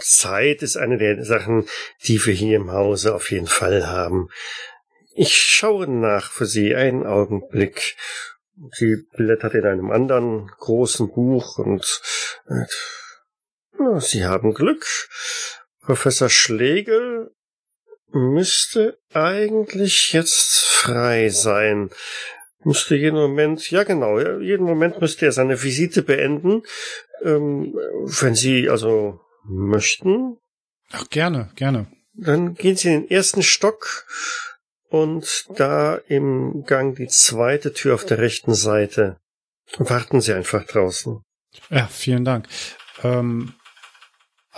Zeit 0.00 0.62
ist 0.62 0.76
eine 0.76 0.98
der 0.98 1.24
Sachen, 1.24 1.68
die 2.04 2.24
wir 2.24 2.34
hier 2.34 2.56
im 2.56 2.72
Hause 2.72 3.14
auf 3.14 3.30
jeden 3.30 3.46
Fall 3.46 3.86
haben. 3.86 4.28
Ich 5.14 5.36
schaue 5.36 5.88
nach 5.88 6.30
für 6.30 6.46
Sie 6.46 6.74
einen 6.74 7.06
Augenblick. 7.06 7.96
Sie 8.72 8.96
blättert 9.12 9.54
in 9.54 9.66
einem 9.66 9.90
anderen 9.90 10.50
großen 10.58 11.12
Buch 11.12 11.58
und 11.58 12.02
äh, 12.48 12.64
Sie 14.00 14.24
haben 14.24 14.54
Glück. 14.54 14.86
Professor 15.86 16.28
Schlegel 16.28 17.30
müsste 18.10 18.98
eigentlich 19.12 20.12
jetzt 20.12 20.64
frei 20.64 21.28
sein. 21.28 21.90
Müsste 22.64 22.96
jeden 22.96 23.16
Moment, 23.16 23.70
ja 23.70 23.84
genau, 23.84 24.18
jeden 24.40 24.66
Moment 24.66 25.00
müsste 25.00 25.26
er 25.26 25.32
seine 25.32 25.62
Visite 25.62 26.02
beenden. 26.02 26.62
Ähm, 27.22 27.72
wenn 28.04 28.34
Sie 28.34 28.68
also 28.68 29.20
möchten. 29.44 30.38
Ach, 30.90 31.08
gerne, 31.08 31.50
gerne. 31.54 31.86
Dann 32.14 32.54
gehen 32.54 32.76
Sie 32.76 32.92
in 32.92 33.02
den 33.02 33.10
ersten 33.10 33.42
Stock 33.42 34.06
und 34.88 35.46
da 35.54 35.96
im 36.08 36.64
Gang 36.64 36.96
die 36.96 37.08
zweite 37.08 37.72
Tür 37.72 37.94
auf 37.94 38.04
der 38.04 38.18
rechten 38.18 38.54
Seite. 38.54 39.18
Warten 39.78 40.20
Sie 40.20 40.32
einfach 40.32 40.64
draußen. 40.64 41.22
Ja, 41.70 41.86
vielen 41.86 42.24
Dank. 42.24 42.48
Ähm, 43.02 43.54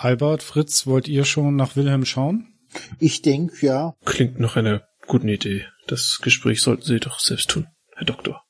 Albert, 0.01 0.45
Fritz, 0.45 0.87
wollt 0.87 1.09
ihr 1.09 1.25
schon 1.25 1.57
nach 1.57 1.75
Wilhelm 1.75 2.05
schauen? 2.05 2.55
Ich 3.01 3.21
denke, 3.21 3.67
ja. 3.67 3.97
Klingt 4.05 4.39
nach 4.39 4.55
einer 4.55 4.87
guten 5.09 5.27
Idee. 5.27 5.67
Das 5.89 6.21
Gespräch 6.23 6.63
sollten 6.63 6.85
Sie 6.85 7.01
doch 7.01 7.19
selbst 7.19 7.51
tun, 7.51 7.67
Herr 7.97 8.07
Doktor. 8.07 8.45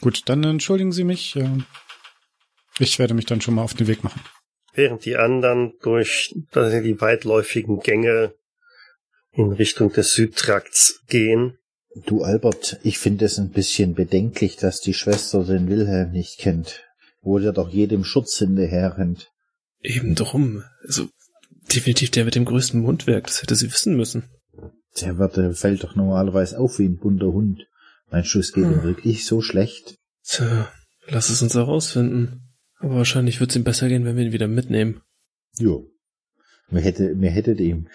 Gut, 0.00 0.22
dann 0.26 0.44
entschuldigen 0.44 0.92
Sie 0.92 1.02
mich. 1.02 1.36
Ich 2.78 3.00
werde 3.00 3.14
mich 3.14 3.26
dann 3.26 3.40
schon 3.40 3.54
mal 3.54 3.62
auf 3.62 3.74
den 3.74 3.88
Weg 3.88 4.04
machen. 4.04 4.20
Während 4.72 5.04
die 5.04 5.16
anderen 5.16 5.72
durch 5.82 6.32
die 6.54 7.00
weitläufigen 7.00 7.80
Gänge 7.80 8.34
in 9.32 9.50
Richtung 9.50 9.92
des 9.92 10.14
Südtrakts 10.14 11.02
gehen. 11.08 11.58
Du 12.06 12.22
Albert, 12.22 12.78
ich 12.84 13.00
finde 13.00 13.24
es 13.24 13.40
ein 13.40 13.50
bisschen 13.50 13.94
bedenklich, 13.94 14.54
dass 14.54 14.80
die 14.80 14.94
Schwester 14.94 15.42
den 15.42 15.68
Wilhelm 15.68 16.12
nicht 16.12 16.38
kennt, 16.38 16.84
wo 17.22 17.40
der 17.40 17.52
doch 17.52 17.70
jedem 17.70 18.04
Schutz 18.04 18.38
hinterher 18.38 18.98
rennt. 18.98 19.33
Eben 19.84 20.14
drum. 20.14 20.64
Also 20.82 21.08
definitiv 21.72 22.10
der 22.10 22.24
mit 22.24 22.34
dem 22.34 22.46
größten 22.46 22.80
Mundwerk, 22.80 23.26
das 23.26 23.42
hätte 23.42 23.54
sie 23.54 23.70
wissen 23.70 23.96
müssen. 23.96 24.24
Der, 25.00 25.18
wird, 25.18 25.36
der 25.36 25.52
fällt 25.52 25.84
doch 25.84 25.94
normalerweise 25.94 26.58
auf 26.58 26.78
wie 26.78 26.86
ein 26.86 26.98
bunter 26.98 27.26
Hund. 27.26 27.66
Mein 28.10 28.24
Schuss 28.24 28.52
geht 28.52 28.64
ihm 28.64 28.82
wirklich 28.82 29.26
so 29.26 29.40
schlecht. 29.40 29.96
Tja, 30.24 30.72
lass 31.06 31.28
es 31.28 31.42
uns 31.42 31.54
herausfinden. 31.54 32.54
Aber 32.78 32.96
wahrscheinlich 32.96 33.40
wird 33.40 33.50
es 33.50 33.56
ihm 33.56 33.64
besser 33.64 33.88
gehen, 33.88 34.04
wenn 34.04 34.16
wir 34.16 34.24
ihn 34.24 34.32
wieder 34.32 34.48
mitnehmen. 34.48 35.02
Jo. 35.58 35.90
Mir 36.70 36.80
hätte, 36.80 37.14
mir 37.14 37.30
hättet 37.30 37.60
ihm 37.60 37.88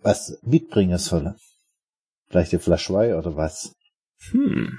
was 0.00 0.38
mitbringen 0.42 0.98
sollen. 0.98 1.34
Vielleicht 2.28 2.52
eine 2.52 2.60
Flasche 2.60 2.92
Wein 2.94 3.14
oder 3.14 3.36
was. 3.36 3.74
Hm. 4.30 4.78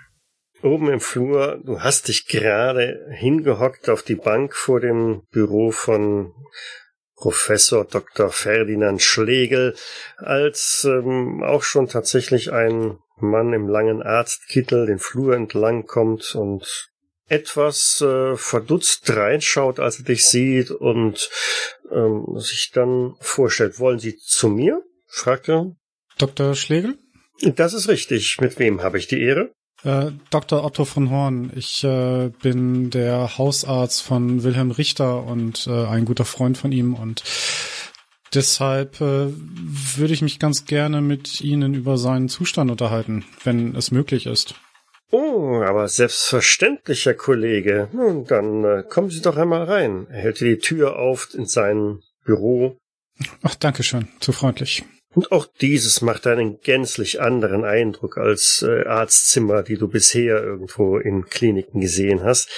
Oben 0.61 0.91
im 0.91 0.99
Flur, 0.99 1.61
du 1.63 1.81
hast 1.81 2.09
dich 2.09 2.27
gerade 2.27 3.07
hingehockt 3.11 3.89
auf 3.89 4.03
die 4.03 4.15
Bank 4.15 4.55
vor 4.55 4.81
dem 4.81 5.21
Büro 5.31 5.71
von 5.71 6.33
Professor 7.15 7.85
Dr. 7.85 8.29
Ferdinand 8.29 9.01
Schlegel, 9.01 9.75
als 10.17 10.85
ähm, 10.89 11.43
auch 11.43 11.63
schon 11.63 11.87
tatsächlich 11.87 12.51
ein 12.51 12.97
Mann 13.17 13.53
im 13.53 13.67
langen 13.67 14.01
Arztkittel 14.01 14.85
den 14.85 14.99
Flur 14.99 15.35
entlang 15.35 15.85
kommt 15.85 16.35
und 16.35 16.89
etwas 17.27 18.01
äh, 18.01 18.35
verdutzt 18.35 19.09
reinschaut, 19.09 19.79
als 19.79 19.99
er 19.99 20.05
dich 20.05 20.25
sieht 20.25 20.71
und 20.71 21.29
ähm, 21.91 22.25
sich 22.37 22.71
dann 22.73 23.15
vorstellt, 23.19 23.79
wollen 23.79 23.99
Sie 23.99 24.17
zu 24.17 24.49
mir? 24.49 24.81
fragt 25.07 25.47
er. 25.49 25.71
Dr. 26.17 26.55
Schlegel? 26.55 26.97
Das 27.41 27.73
ist 27.73 27.87
richtig. 27.87 28.41
Mit 28.41 28.59
wem 28.59 28.81
habe 28.83 28.97
ich 28.97 29.07
die 29.07 29.21
Ehre? 29.21 29.51
Äh, 29.83 30.11
Dr. 30.29 30.63
Otto 30.63 30.85
von 30.85 31.09
Horn. 31.09 31.51
Ich 31.55 31.83
äh, 31.83 32.31
bin 32.41 32.89
der 32.89 33.37
Hausarzt 33.37 34.01
von 34.01 34.43
Wilhelm 34.43 34.71
Richter 34.71 35.23
und 35.23 35.67
äh, 35.67 35.85
ein 35.85 36.05
guter 36.05 36.25
Freund 36.25 36.57
von 36.57 36.71
ihm 36.71 36.95
und 36.95 37.23
deshalb 38.33 38.99
äh, 39.01 39.27
würde 39.31 40.13
ich 40.13 40.21
mich 40.21 40.39
ganz 40.39 40.65
gerne 40.65 41.01
mit 41.01 41.41
Ihnen 41.41 41.73
über 41.73 41.97
seinen 41.97 42.29
Zustand 42.29 42.71
unterhalten, 42.71 43.25
wenn 43.43 43.75
es 43.75 43.91
möglich 43.91 44.25
ist. 44.25 44.55
Oh, 45.11 45.63
aber 45.63 45.87
selbstverständlich, 45.87 47.05
Herr 47.05 47.15
Kollege. 47.15 47.87
Nun, 47.93 48.25
dann 48.25 48.63
äh, 48.63 48.83
kommen 48.87 49.09
Sie 49.09 49.21
doch 49.21 49.37
einmal 49.37 49.63
rein. 49.63 50.05
Er 50.09 50.21
hält 50.21 50.39
die 50.41 50.59
Tür 50.59 50.99
auf 50.99 51.29
in 51.33 51.47
sein 51.47 51.99
Büro. 52.25 52.77
Ach, 53.41 53.55
danke 53.55 53.81
schön. 53.83 54.07
Zu 54.19 54.33
freundlich. 54.33 54.83
Und 55.15 55.31
auch 55.31 55.47
dieses 55.47 56.01
macht 56.01 56.27
einen 56.27 56.59
gänzlich 56.59 57.19
anderen 57.19 57.65
Eindruck 57.65 58.17
als 58.17 58.61
äh, 58.61 58.85
Arztzimmer, 58.85 59.63
die 59.63 59.77
du 59.77 59.87
bisher 59.87 60.43
irgendwo 60.43 60.97
in 60.97 61.25
Kliniken 61.25 61.81
gesehen 61.81 62.23
hast. 62.23 62.49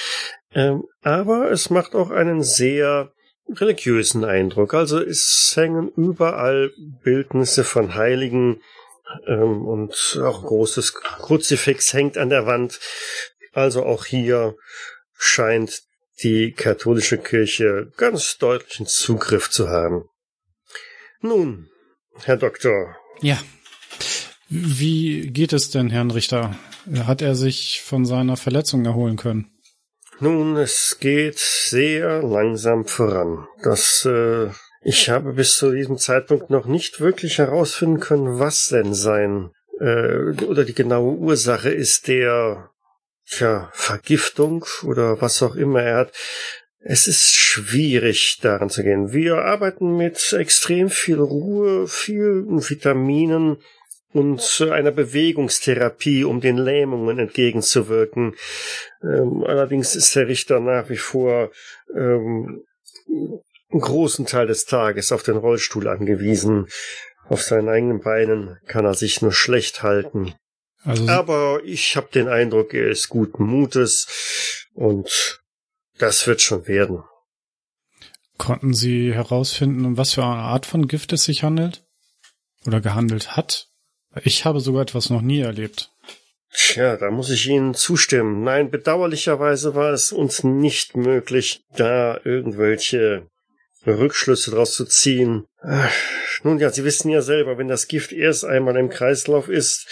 Ähm, 0.54 0.84
aber 1.02 1.50
es 1.50 1.70
macht 1.70 1.96
auch 1.96 2.12
einen 2.12 2.44
sehr 2.44 3.14
religiösen 3.50 4.26
Eindruck. 4.26 4.74
Also 4.74 5.00
es 5.00 5.54
hängen 5.56 5.90
überall 5.96 6.72
Bildnisse 7.04 7.64
von 7.64 7.96
Heiligen 7.96 8.62
ähm, 9.28 9.66
und 9.66 10.20
auch 10.22 10.42
ein 10.42 10.48
großes 10.48 10.94
Kruzifix 10.94 11.94
hängt 11.94 12.18
an 12.18 12.30
der 12.30 12.46
Wand. 12.46 12.80
Also 13.54 13.84
auch 13.84 14.06
hier 14.06 14.56
scheint 15.18 15.84
die 16.24 16.52
katholische 16.52 17.18
Kirche 17.18 17.92
ganz 17.98 18.38
deutlichen 18.38 18.88
Zugriff 18.88 19.50
zu 19.50 19.70
haben. 19.70 20.06
Nun, 21.22 21.71
Herr 22.26 22.38
Doktor. 22.38 22.96
Ja. 23.22 23.38
Wie 24.50 25.28
geht 25.28 25.54
es 25.54 25.70
denn, 25.70 25.90
Herrn 25.90 26.12
Richter? 26.12 26.56
Hat 27.06 27.22
er 27.22 27.36
sich 27.36 27.82
von 27.84 28.06
seiner 28.06 28.38
Verletzung 28.38 28.86
erholen 28.86 29.16
können? 29.16 29.52
Nun, 30.20 30.56
es 30.58 30.98
geht 31.00 31.40
sehr 31.40 32.22
langsam 32.22 32.86
voran. 32.86 33.48
Das, 33.64 34.06
äh, 34.06 34.50
ich 34.82 35.10
habe 35.10 35.34
bis 35.34 35.58
zu 35.58 35.72
diesem 35.72 35.98
Zeitpunkt 35.98 36.50
noch 36.50 36.66
nicht 36.66 37.00
wirklich 37.00 37.38
herausfinden 37.38 38.00
können, 38.00 38.40
was 38.40 38.68
denn 38.68 38.94
sein 38.94 39.52
äh, 39.80 40.44
oder 40.44 40.64
die 40.64 40.76
genaue 40.76 41.16
Ursache 41.18 41.70
ist 41.70 42.08
der 42.08 42.70
tja, 43.28 43.70
Vergiftung 43.74 44.66
oder 44.84 45.22
was 45.22 45.42
auch 45.42 45.56
immer. 45.56 45.82
Er 45.82 45.98
hat 45.98 46.14
es 46.84 47.08
ist 47.08 47.36
schwierig, 47.36 48.40
daran 48.42 48.70
zu 48.70 48.84
gehen. 48.84 49.14
Wir 49.14 49.38
arbeiten 49.38 49.98
mit 49.98 50.34
extrem 50.34 50.90
viel 50.90 51.20
Ruhe, 51.20 51.88
vielen 51.88 52.68
Vitaminen 52.68 53.58
und 54.14 54.68
einer 54.72 54.92
Bewegungstherapie, 54.92 56.24
um 56.24 56.42
den 56.42 56.58
Lähmungen 56.58 57.20
entgegenzuwirken. 57.20 58.36
Ähm, 59.04 59.44
allerdings 59.46 59.96
ist 59.96 60.16
der 60.16 60.28
Richter 60.28 60.60
nach 60.60 60.90
wie 60.90 60.98
vor 60.98 61.52
ähm, 61.96 62.64
einen 63.08 63.82
großen 63.82 64.26
Teil 64.26 64.48
des 64.48 64.66
Tages 64.66 65.12
auf 65.12 65.24
den 65.24 65.38
Rollstuhl 65.38 65.88
angewiesen. 65.88 66.68
Auf 67.30 67.44
seinen 67.44 67.70
eigenen 67.70 68.02
Beinen 68.02 68.58
kann 68.68 68.86
er 68.86 68.96
sich 68.96 69.22
nur 69.22 69.32
schlecht 69.32 69.84
halten. 69.84 70.34
Also 70.84 71.08
Aber 71.08 71.62
ich 71.64 71.96
habe 71.96 72.10
den 72.14 72.28
Eindruck, 72.28 72.74
er 72.74 72.90
ist 72.90 73.08
guten 73.08 73.46
Mutes 73.46 74.68
und 74.74 75.41
das 76.02 76.28
wird 76.28 76.42
schon 76.42 76.68
werden. 76.68 77.04
Konnten 78.38 78.74
Sie 78.74 79.14
herausfinden, 79.14 79.86
um 79.86 79.98
was 79.98 80.14
für 80.14 80.24
eine 80.24 80.42
Art 80.42 80.66
von 80.66 80.88
Gift 80.88 81.14
es 81.14 81.26
sich 81.26 81.44
handelt? 81.44 81.84
Oder 82.66 82.82
gehandelt 82.82 83.36
hat? 83.36 83.68
Ich 84.24 84.46
habe 84.46 84.60
sogar 84.60 84.82
etwas 84.82 85.10
noch 85.10 85.22
nie 85.22 85.42
erlebt. 85.42 85.92
Tja, 86.54 86.98
da 86.98 87.12
muss 87.12 87.30
ich 87.30 87.48
Ihnen 87.48 87.74
zustimmen. 87.76 88.44
Nein, 88.44 88.72
bedauerlicherweise 88.72 89.74
war 89.74 89.92
es 89.92 90.12
uns 90.12 90.44
nicht 90.44 90.96
möglich, 90.98 91.64
da 91.76 92.20
irgendwelche 92.24 93.28
Rückschlüsse 93.86 94.52
draus 94.52 94.74
zu 94.74 94.86
ziehen. 94.86 95.46
Ach, 95.62 95.94
nun 96.44 96.60
ja, 96.60 96.70
Sie 96.72 96.84
wissen 96.84 97.10
ja 97.10 97.22
selber, 97.22 97.58
wenn 97.58 97.68
das 97.68 97.88
Gift 97.88 98.12
erst 98.12 98.44
einmal 98.44 98.76
im 98.76 98.90
Kreislauf 98.90 99.48
ist, 99.48 99.88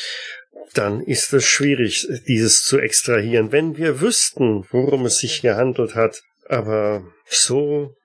dann 0.73 1.01
ist 1.01 1.33
es 1.33 1.45
schwierig, 1.45 2.07
dieses 2.27 2.63
zu 2.63 2.79
extrahieren, 2.79 3.51
wenn 3.51 3.77
wir 3.77 4.01
wüssten, 4.01 4.65
worum 4.71 5.05
es 5.05 5.19
sich 5.19 5.41
gehandelt 5.41 5.95
hat. 5.95 6.21
Aber 6.47 7.03
so 7.25 7.95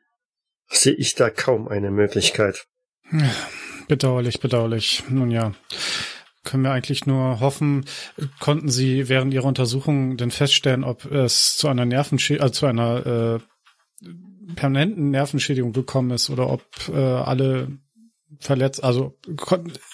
sehe 0.69 0.95
ich 0.95 1.15
da 1.15 1.31
kaum 1.31 1.69
eine 1.69 1.91
Möglichkeit. 1.91 2.67
Bedauerlich, 3.89 4.41
bedauerlich. 4.41 5.05
Nun 5.09 5.31
ja, 5.31 5.53
können 6.43 6.63
wir 6.63 6.73
eigentlich 6.73 7.07
nur 7.07 7.41
hoffen, 7.41 7.85
konnten 8.41 8.69
Sie 8.69 9.09
während 9.09 9.35
Ihrer 9.35 9.47
Untersuchung 9.47 10.17
denn 10.17 10.31
feststellen, 10.31 10.85
ob 10.85 11.05
es 11.11 11.57
zu 11.57 11.69
einer 11.69 11.85
Nervenschädigung, 11.85 12.49
äh, 12.49 12.53
zu 12.53 12.67
einer 12.67 13.07
äh, 13.07 14.55
permanenten 14.55 15.11
Nervenschädigung 15.11 15.73
gekommen 15.73 16.11
ist 16.11 16.31
oder 16.31 16.51
ob 16.51 16.63
äh, 16.89 16.97
alle 16.97 17.69
verletzt, 18.41 18.85
also 18.85 19.19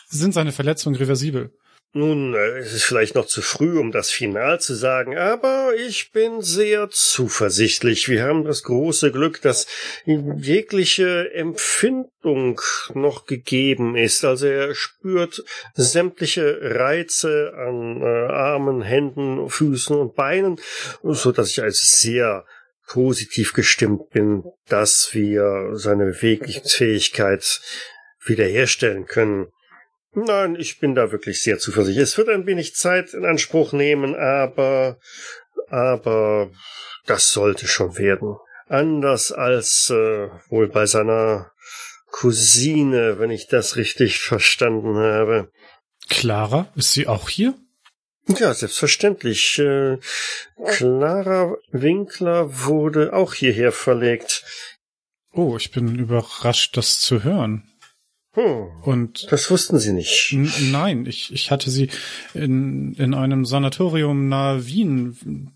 sind 0.09 0.35
seine 0.35 0.52
Verletzungen 0.52 0.96
reversibel? 0.96 1.52
Nun, 1.92 2.35
äh, 2.35 2.59
es 2.59 2.72
ist 2.72 2.85
vielleicht 2.85 3.16
noch 3.16 3.26
zu 3.26 3.42
früh, 3.42 3.76
um 3.76 3.90
das 3.90 4.11
Final 4.11 4.61
zu 4.61 4.74
sagen, 4.74 5.18
aber 5.18 5.72
ich 5.74 6.12
bin 6.12 6.40
sehr 6.40 6.88
zuversichtlich. 6.88 8.09
Wir 8.09 8.22
haben 8.22 8.44
das 8.44 8.62
große 8.62 9.11
Glück, 9.11 9.42
dass 9.42 9.66
jegliche 10.05 11.33
Empfindung 11.35 12.61
noch 12.94 13.26
gegeben 13.26 13.96
ist. 13.96 14.24
Also 14.24 14.46
er 14.46 14.72
spürt 14.76 15.42
sämtliche 15.74 16.61
Reize 16.62 17.55
an 17.57 18.00
äh, 18.00 18.05
Armen, 18.05 18.83
Händen, 18.83 19.50
Füßen 19.50 19.96
und 19.96 20.14
Beinen, 20.14 20.61
so 21.03 21.33
dass 21.33 21.50
ich 21.50 21.61
als 21.61 22.00
sehr 22.00 22.44
positiv 22.87 23.53
gestimmt 23.53 24.11
bin, 24.11 24.44
dass 24.68 25.11
wir 25.12 25.70
seine 25.72 26.07
Bewegungsfähigkeit 26.07 27.61
wiederherstellen 28.24 29.07
können. 29.07 29.48
Nein, 30.12 30.57
ich 30.57 30.81
bin 30.81 30.94
da 30.94 31.12
wirklich 31.12 31.42
sehr 31.42 31.59
zuversichtlich. 31.59 32.03
Es 32.03 32.18
wird 32.18 32.29
ein 32.29 32.46
wenig 32.46 32.75
Zeit 32.75 33.14
in 33.14 33.25
Anspruch 33.25 33.73
nehmen, 33.73 34.16
aber, 34.16 34.99
aber 35.68 36.51
das 37.07 37.29
sollte 37.29 37.68
schon 37.68 37.96
werden. 37.96 38.37
Anders 38.68 39.33
als 39.33 39.90
äh, 39.90 40.29
wohl 40.49 40.68
bei 40.68 40.87
seiner 40.87 41.53
Cousine, 42.11 43.18
wenn 43.18 43.31
ich 43.31 43.46
das 43.46 43.77
richtig 43.77 44.18
verstanden 44.18 44.96
habe. 44.96 45.53
Clara, 46.09 46.73
ist 46.75 46.92
sie 46.92 47.07
auch 47.07 47.29
hier? 47.29 47.55
Ja, 48.27 48.53
selbstverständlich. 48.53 49.59
Äh, 49.59 49.99
Clara 50.66 51.57
Winkler 51.70 52.64
wurde 52.64 53.12
auch 53.12 53.35
hierher 53.35 53.73
verlegt. 53.73 54.44
Oh, 55.33 55.57
ich 55.57 55.70
bin 55.70 55.94
überrascht, 55.96 56.77
das 56.77 57.01
zu 57.01 57.23
hören. 57.23 57.69
Hm, 58.40 58.68
und 58.83 59.31
das 59.31 59.50
wussten 59.50 59.79
Sie 59.79 59.92
nicht. 59.92 60.35
Nein, 60.70 61.05
ich, 61.07 61.33
ich 61.33 61.50
hatte 61.50 61.70
sie 61.70 61.90
in, 62.33 62.94
in 62.94 63.12
einem 63.14 63.44
Sanatorium 63.44 64.29
nahe 64.29 64.66
Wien 64.66 65.53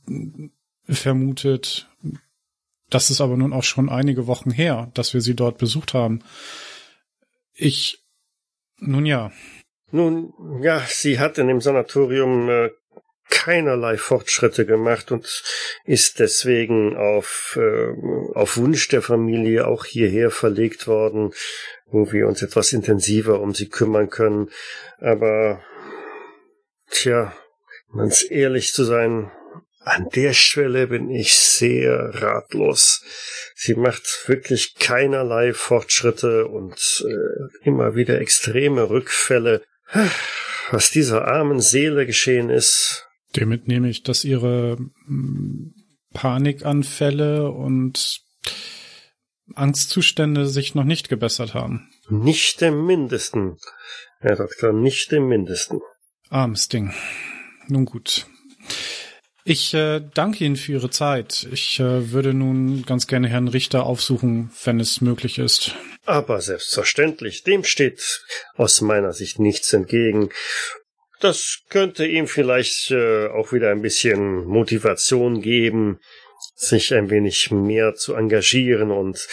vermutet. 0.89 1.89
Das 2.91 3.11
ist 3.11 3.21
aber 3.21 3.37
nun 3.37 3.53
auch 3.53 3.65
schon 3.65 3.89
einige 3.89 4.27
Wochen 4.27 4.51
her, 4.51 4.91
dass 4.95 5.15
wir 5.15 5.21
sie 5.21 5.35
dort 5.35 5.57
besucht 5.59 5.95
haben. 5.95 6.23
Ich, 7.55 8.05
nun 8.79 9.07
ja. 9.07 9.33
Nun, 9.91 10.35
ja, 10.63 10.83
sie 10.87 11.19
hat 11.19 11.39
in 11.39 11.49
dem 11.49 11.61
Sanatorium 11.61 12.51
äh, 12.51 12.71
keinerlei 13.31 13.97
Fortschritte 13.97 14.67
gemacht 14.67 15.11
und 15.11 15.43
ist 15.85 16.19
deswegen 16.19 16.97
auf, 16.97 17.59
äh, 17.59 17.93
auf 18.35 18.57
Wunsch 18.59 18.89
der 18.89 19.01
Familie 19.01 19.67
auch 19.67 19.87
hierher 19.87 20.31
verlegt 20.31 20.87
worden 20.87 21.33
wo 21.87 22.11
wir 22.13 22.27
uns 22.27 22.43
etwas 22.43 22.73
intensiver 22.73 23.41
um 23.41 23.55
sie 23.55 23.69
kümmern 23.69 24.11
können. 24.11 24.51
Aber, 24.99 25.63
tja, 26.91 27.33
ganz 27.95 28.25
ehrlich 28.29 28.73
zu 28.73 28.85
sein, 28.85 29.31
an 29.85 30.09
der 30.15 30.33
Stelle 30.33 30.87
bin 30.87 31.11
ich 31.11 31.35
sehr 31.35 32.11
ratlos. 32.15 33.03
Sie 33.55 33.75
macht 33.75 34.25
wirklich 34.27 34.77
keinerlei 34.77 35.53
Fortschritte 35.53 36.47
und 36.47 37.05
äh, 37.07 37.67
immer 37.69 37.95
wieder 37.95 38.21
extreme 38.21 38.89
Rückfälle. 38.89 39.63
Was 40.71 40.91
dieser 40.91 41.29
armen 41.29 41.61
Seele 41.61 42.07
geschehen 42.07 42.49
ist. 42.49 43.07
Damit 43.35 43.69
nehme 43.69 43.91
ich, 43.91 44.03
dass 44.03 44.25
ihre 44.25 44.79
hm, 45.07 45.75
Panikanfälle 46.15 47.51
und 47.51 48.23
Angstzustände 49.55 50.47
sich 50.47 50.75
noch 50.75 50.85
nicht 50.85 51.09
gebessert 51.09 51.55
haben. 51.55 51.91
Nicht 52.09 52.63
im 52.63 52.87
Mindesten, 52.87 53.59
Herr 54.21 54.37
Doktor, 54.37 54.73
nicht 54.73 55.13
im 55.13 55.29
Mindesten. 55.29 55.81
Armes 56.31 56.69
Ding. 56.69 56.95
Nun 57.69 57.85
gut. 57.85 58.27
Ich 59.47 59.75
äh, 59.75 60.01
danke 60.15 60.45
Ihnen 60.45 60.57
für 60.57 60.73
Ihre 60.73 60.89
Zeit. 60.89 61.47
Ich 61.53 61.79
äh, 61.79 62.13
würde 62.13 62.33
nun 62.33 62.85
ganz 62.87 63.07
gerne 63.07 63.29
Herrn 63.29 63.49
Richter 63.49 63.85
aufsuchen, 63.85 64.51
wenn 64.65 64.81
es 64.81 65.03
möglich 65.03 65.39
ist. 65.39 65.75
Aber 66.07 66.41
selbstverständlich, 66.41 67.43
dem 67.43 67.63
steht 67.63 68.23
aus 68.57 68.81
meiner 68.81 69.13
Sicht 69.13 69.39
nichts 69.39 69.73
entgegen. 69.75 70.31
Das 71.21 71.61
könnte 71.69 72.07
ihm 72.07 72.27
vielleicht 72.27 72.91
äh, 72.91 73.29
auch 73.29 73.53
wieder 73.53 73.71
ein 73.71 73.83
bisschen 73.83 74.45
Motivation 74.45 75.43
geben, 75.43 76.01
sich 76.55 76.95
ein 76.95 77.11
wenig 77.11 77.51
mehr 77.51 77.95
zu 77.95 78.15
engagieren 78.15 78.91
und 78.91 79.27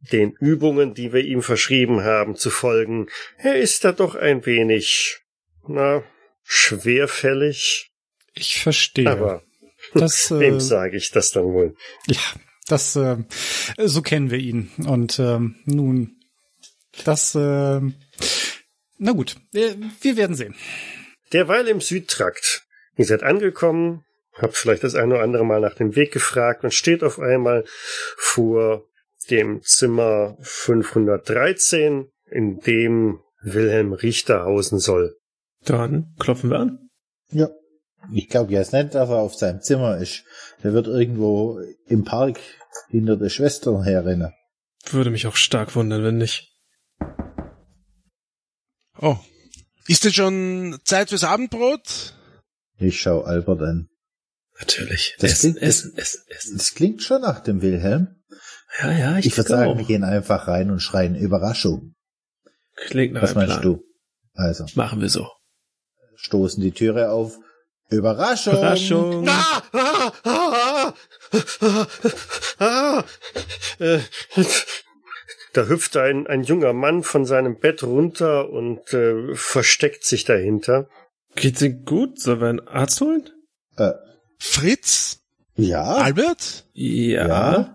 den 0.00 0.32
Übungen, 0.32 0.94
die 0.94 1.12
wir 1.12 1.24
ihm 1.24 1.42
verschrieben 1.42 2.02
haben, 2.02 2.36
zu 2.36 2.50
folgen. 2.50 3.08
Er 3.36 3.56
ist 3.56 3.84
da 3.84 3.92
doch 3.92 4.14
ein 4.14 4.46
wenig, 4.46 5.18
na, 5.66 6.04
schwerfällig. 6.44 7.90
Ich 8.34 8.60
verstehe. 8.62 9.10
Aber 9.10 9.42
das, 9.94 10.30
äh, 10.30 10.40
wem 10.40 10.60
sage 10.60 10.96
ich 10.96 11.10
das 11.10 11.30
dann 11.30 11.44
wohl? 11.44 11.74
Ja, 12.06 12.20
das, 12.66 12.94
äh, 12.96 13.18
so 13.78 14.02
kennen 14.02 14.30
wir 14.30 14.38
ihn. 14.38 14.70
Und 14.86 15.18
ähm, 15.18 15.56
nun, 15.64 16.16
das, 17.04 17.34
äh, 17.34 17.80
na 18.98 19.12
gut, 19.12 19.36
äh, 19.52 19.74
wir 20.00 20.16
werden 20.16 20.36
sehen. 20.36 20.54
Derweil 21.32 21.66
im 21.68 21.80
Südtrakt. 21.80 22.64
Ihr 22.96 23.04
seid 23.04 23.22
angekommen, 23.22 24.04
habt 24.40 24.56
vielleicht 24.56 24.84
das 24.84 24.94
eine 24.94 25.14
oder 25.14 25.22
andere 25.22 25.44
Mal 25.44 25.60
nach 25.60 25.74
dem 25.74 25.96
Weg 25.96 26.12
gefragt 26.12 26.64
und 26.64 26.72
steht 26.72 27.02
auf 27.02 27.18
einmal 27.18 27.64
vor 28.16 28.84
dem 29.30 29.62
Zimmer 29.62 30.36
513, 30.40 32.10
in 32.30 32.60
dem 32.60 33.20
Wilhelm 33.42 33.92
Richter 33.92 34.44
hausen 34.44 34.78
soll. 34.78 35.16
Dann 35.64 36.14
klopfen 36.18 36.50
wir 36.50 36.58
an. 36.58 36.90
Ja. 37.30 37.48
Ich 38.12 38.28
glaube 38.28 38.52
jetzt 38.52 38.72
nicht, 38.72 38.94
dass 38.94 39.10
er 39.10 39.16
auf 39.16 39.34
seinem 39.34 39.60
Zimmer 39.60 39.98
ist. 39.98 40.24
Der 40.62 40.72
wird 40.72 40.86
irgendwo 40.86 41.60
im 41.86 42.04
Park 42.04 42.38
hinter 42.88 43.16
der 43.16 43.28
Schwester 43.28 43.84
herrennen. 43.84 44.32
Würde 44.90 45.10
mich 45.10 45.26
auch 45.26 45.36
stark 45.36 45.74
wundern, 45.74 46.04
wenn 46.04 46.18
nicht. 46.18 46.54
Oh. 49.00 49.16
Ist 49.86 50.04
denn 50.04 50.12
schon 50.12 50.78
Zeit 50.84 51.10
fürs 51.10 51.24
Abendbrot? 51.24 52.14
Ich 52.78 53.00
schau 53.00 53.22
Albert 53.22 53.62
an. 53.62 53.88
Natürlich. 54.58 55.16
Das 55.20 55.32
essen, 55.32 55.54
klingt, 55.54 55.68
essen, 55.68 55.96
essen, 55.96 56.20
essen. 56.28 56.56
Das 56.56 56.74
klingt 56.74 57.02
schon 57.02 57.22
nach 57.22 57.40
dem 57.40 57.62
Wilhelm. 57.62 58.16
Ja, 58.80 58.92
ja, 58.92 59.18
ich, 59.18 59.26
ich 59.26 59.36
würde 59.36 59.48
sagen, 59.48 59.72
auch. 59.72 59.78
wir 59.78 59.84
gehen 59.84 60.04
einfach 60.04 60.48
rein 60.48 60.70
und 60.70 60.80
schreien 60.80 61.14
Überraschung. 61.14 61.94
Klingt 62.76 63.14
nach 63.14 63.22
Was 63.22 63.34
meinst 63.34 63.60
Plan. 63.60 63.62
du? 63.62 63.84
Also. 64.34 64.66
Machen 64.74 65.00
wir 65.00 65.08
so. 65.08 65.28
Stoßen 66.16 66.62
die 66.62 66.72
Türe 66.72 67.10
auf. 67.10 67.38
Überraschung. 67.90 68.54
Überraschung. 68.54 69.28
Ah, 69.28 69.62
ah, 69.72 70.12
ah, 70.24 70.94
ah, 71.60 71.86
ah, 72.58 73.04
äh, 73.78 74.00
da 75.54 75.66
hüpft 75.66 75.96
ein, 75.96 76.26
ein 76.26 76.42
junger 76.42 76.74
Mann 76.74 77.02
von 77.02 77.24
seinem 77.24 77.58
Bett 77.58 77.82
runter 77.82 78.50
und 78.50 78.92
äh, 78.92 79.34
versteckt 79.34 80.04
sich 80.04 80.24
dahinter. 80.24 80.88
Geht's 81.34 81.62
Ihnen 81.62 81.84
gut? 81.84 82.20
Sollen 82.20 82.40
wir 82.40 82.48
einen 82.48 82.68
Arzt 82.68 83.00
holen? 83.00 83.30
Äh, 83.76 83.92
Fritz? 84.38 85.18
ja. 85.56 85.82
Albert? 85.96 86.64
Ja. 86.72 87.26
Ja. 87.28 87.74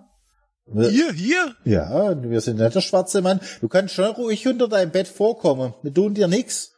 Hier, 0.89 1.11
hier? 1.11 1.55
ja, 1.65 2.23
wir 2.23 2.39
sind 2.39 2.57
nicht 2.57 2.73
der 2.73 2.79
schwarze 2.81 3.21
Mann. 3.21 3.41
Du 3.59 3.67
kannst 3.67 3.93
schon 3.93 4.05
ruhig 4.05 4.47
unter 4.47 4.69
deinem 4.69 4.91
Bett 4.91 5.09
vorkommen. 5.09 5.73
Wir 5.83 5.93
tun 5.93 6.13
dir 6.13 6.27
nix. 6.29 6.71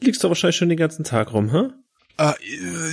Liegst 0.00 0.24
du 0.24 0.28
wahrscheinlich 0.28 0.56
schon 0.56 0.70
den 0.70 0.78
ganzen 0.78 1.04
Tag 1.04 1.32
rum, 1.34 1.50
hä? 1.50 1.68
Ah, 2.16 2.34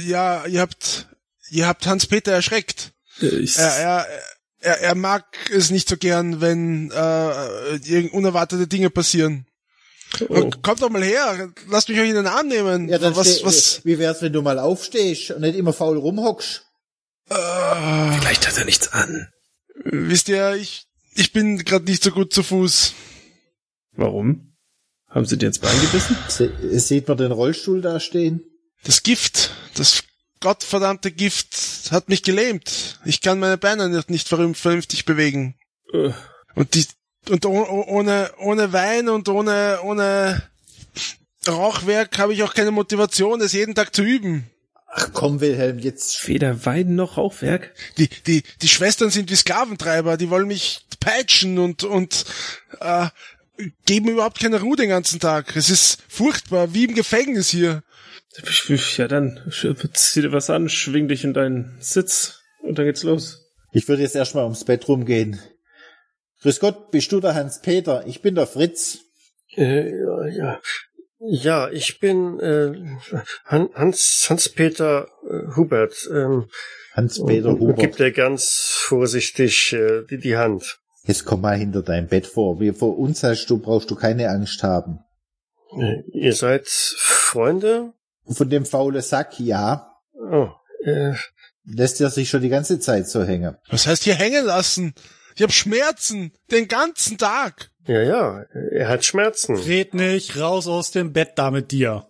ja, 0.05 0.45
ihr 0.45 0.59
habt, 0.59 1.07
ihr 1.49 1.65
habt 1.65 1.87
Hans-Peter 1.87 2.33
erschreckt. 2.33 2.91
Äh, 3.21 3.27
Ich, 3.27 3.57
Er, 3.57 3.69
er, 3.77 4.07
er, 4.59 4.81
er 4.81 4.95
mag 4.95 5.25
es 5.49 5.71
nicht 5.71 5.87
so 5.87 5.95
gern, 5.95 6.41
wenn 6.41 6.91
äh, 6.91 7.75
irgend 7.85 8.13
unerwartete 8.13 8.67
Dinge 8.67 8.89
passieren. 8.89 9.47
Oh. 10.29 10.49
Kommt 10.61 10.81
doch 10.81 10.89
mal 10.89 11.03
her, 11.03 11.51
lasst 11.69 11.89
mich 11.89 11.99
euch 11.99 12.09
in 12.09 12.15
den 12.15 12.27
Arm 12.27 12.47
nehmen. 12.47 12.89
Ja, 12.89 12.97
dann 12.97 13.15
was, 13.15 13.35
steh, 13.37 13.45
was, 13.45 13.85
wie 13.85 13.97
wär's, 13.99 14.21
wenn 14.21 14.33
du 14.33 14.41
mal 14.41 14.59
aufstehst 14.59 15.31
und 15.31 15.41
nicht 15.41 15.55
immer 15.55 15.73
faul 15.73 15.97
rumhockst? 15.97 16.65
äh, 17.29 17.33
Vielleicht 18.19 18.47
hat 18.47 18.57
er 18.57 18.65
nichts 18.65 18.89
an. 18.89 19.27
wisst 19.85 20.29
ihr, 20.29 20.55
ich, 20.55 20.85
ich 21.15 21.31
bin 21.33 21.57
gerade 21.59 21.85
nicht 21.85 22.03
so 22.03 22.11
gut 22.11 22.33
zu 22.33 22.43
Fuß. 22.43 22.93
Warum? 23.95 24.55
Haben 25.09 25.25
sie 25.25 25.37
dir 25.37 25.47
ins 25.47 25.59
Bein 25.59 25.79
gebissen? 25.81 26.17
Se 26.27 26.51
sieht 26.79 27.07
man 27.07 27.17
den 27.17 27.31
Rollstuhl 27.31 27.81
da 27.81 27.99
stehen? 27.99 28.41
Das 28.83 29.03
Gift, 29.03 29.51
das 29.75 30.03
gottverdammte 30.39 31.11
Gift 31.11 31.89
hat 31.91 32.09
mich 32.09 32.23
gelähmt. 32.23 32.99
Ich 33.05 33.21
kann 33.21 33.39
meine 33.39 33.57
Beine 33.57 33.89
nicht, 33.89 34.09
nicht 34.09 34.27
vernünftig 34.27 35.05
bewegen. 35.05 35.55
Äh, 35.93 36.11
Und 36.55 36.73
die, 36.73 36.85
und 37.29 37.45
oh- 37.45 37.67
oh- 37.69 37.85
ohne, 37.87 38.31
ohne 38.39 38.73
Wein 38.73 39.09
und 39.09 39.29
ohne, 39.29 39.79
ohne 39.83 40.43
Rauchwerk 41.47 42.17
habe 42.17 42.33
ich 42.33 42.43
auch 42.43 42.53
keine 42.53 42.71
Motivation, 42.71 43.41
es 43.41 43.53
jeden 43.53 43.75
Tag 43.75 43.95
zu 43.95 44.03
üben. 44.03 44.49
Ach 44.95 45.09
komm, 45.11 45.41
Wilhelm, 45.41 45.79
jetzt. 45.79 46.27
weder 46.27 46.65
Wein 46.65 46.95
noch 46.95 47.17
Rauchwerk. 47.17 47.73
Die, 47.97 48.09
die, 48.27 48.43
die 48.61 48.67
Schwestern 48.67 49.09
sind 49.09 49.31
wie 49.31 49.35
Sklaventreiber, 49.35 50.17
die 50.17 50.29
wollen 50.29 50.47
mich 50.47 50.85
peitschen 50.99 51.57
und, 51.57 51.83
und 51.83 52.25
äh, 52.79 53.07
geben 53.85 54.09
überhaupt 54.09 54.39
keine 54.39 54.61
Ruhe 54.61 54.75
den 54.75 54.89
ganzen 54.89 55.19
Tag. 55.19 55.55
Es 55.55 55.69
ist 55.69 55.97
furchtbar, 56.07 56.73
wie 56.73 56.85
im 56.85 56.93
Gefängnis 56.93 57.49
hier. 57.49 57.83
Ja, 58.97 59.07
dann 59.07 59.39
zieh 59.93 60.21
dir 60.21 60.31
was 60.31 60.49
an, 60.49 60.69
schwing 60.69 61.07
dich 61.07 61.23
in 61.23 61.33
deinen 61.33 61.77
Sitz 61.79 62.41
und 62.61 62.77
dann 62.77 62.85
geht's 62.85 63.03
los. 63.03 63.41
Ich 63.71 63.87
würde 63.87 64.03
jetzt 64.03 64.15
erstmal 64.15 64.43
ums 64.43 64.63
Bett 64.63 64.87
rumgehen. 64.87 65.39
Grüß 66.43 66.59
Gott, 66.59 66.91
bist 66.91 67.11
du 67.11 67.19
der 67.19 67.35
Hans-Peter? 67.35 68.05
Ich 68.05 68.21
bin 68.21 68.35
der 68.35 68.47
Fritz. 68.47 68.99
Äh, 69.55 69.89
ja, 69.91 70.27
ja. 70.27 70.59
Ja, 71.25 71.69
ich 71.69 71.99
bin 72.01 72.39
äh, 72.41 72.73
Han- 73.45 73.69
Hans 73.73 74.25
Hans-Peter 74.29 75.07
äh, 75.29 75.55
Hubert. 75.55 75.95
Ähm, 76.11 76.49
Hans-Peter 76.93 77.49
und, 77.49 77.61
und 77.61 77.75
gibt 77.79 77.95
Hubert. 77.95 77.99
er 78.01 78.11
ganz 78.11 78.77
vorsichtig 78.81 79.71
äh, 79.73 80.03
die, 80.09 80.17
die 80.19 80.35
Hand. 80.37 80.79
Jetzt 81.05 81.23
komm 81.25 81.41
mal 81.41 81.57
hinter 81.57 81.81
dein 81.81 82.07
Bett 82.07 82.27
vor. 82.27 82.59
Wie 82.59 82.71
vor 82.73 82.97
uns 82.97 83.23
hast 83.23 83.45
du, 83.47 83.57
brauchst 83.57 83.89
du 83.89 83.95
keine 83.95 84.29
Angst 84.29 84.63
haben. 84.63 84.99
Äh, 85.79 86.01
ihr 86.11 86.33
seid 86.33 86.67
Freunde? 86.67 87.93
Von 88.27 88.49
dem 88.49 88.65
faulen 88.65 89.01
Sack, 89.01 89.39
ja. 89.39 89.91
Oh, 90.13 90.49
äh, 90.83 91.13
Lässt 91.65 92.01
er 92.01 92.09
sich 92.09 92.29
schon 92.29 92.41
die 92.41 92.49
ganze 92.49 92.79
Zeit 92.79 93.07
so 93.07 93.23
hängen. 93.23 93.55
Was 93.69 93.87
heißt 93.87 94.03
hier 94.03 94.15
hängen 94.15 94.45
lassen? 94.45 94.93
Ich 95.35 95.41
habe 95.41 95.51
Schmerzen 95.51 96.31
den 96.51 96.67
ganzen 96.67 97.17
Tag. 97.17 97.69
ja, 97.87 98.01
ja, 98.01 98.45
er 98.71 98.87
hat 98.87 99.03
Schmerzen. 99.05 99.55
Red 99.57 99.93
nicht, 99.93 100.37
raus 100.39 100.67
aus 100.67 100.91
dem 100.91 101.13
Bett 101.13 101.31
da 101.35 101.51
mit 101.51 101.71
dir. 101.71 102.07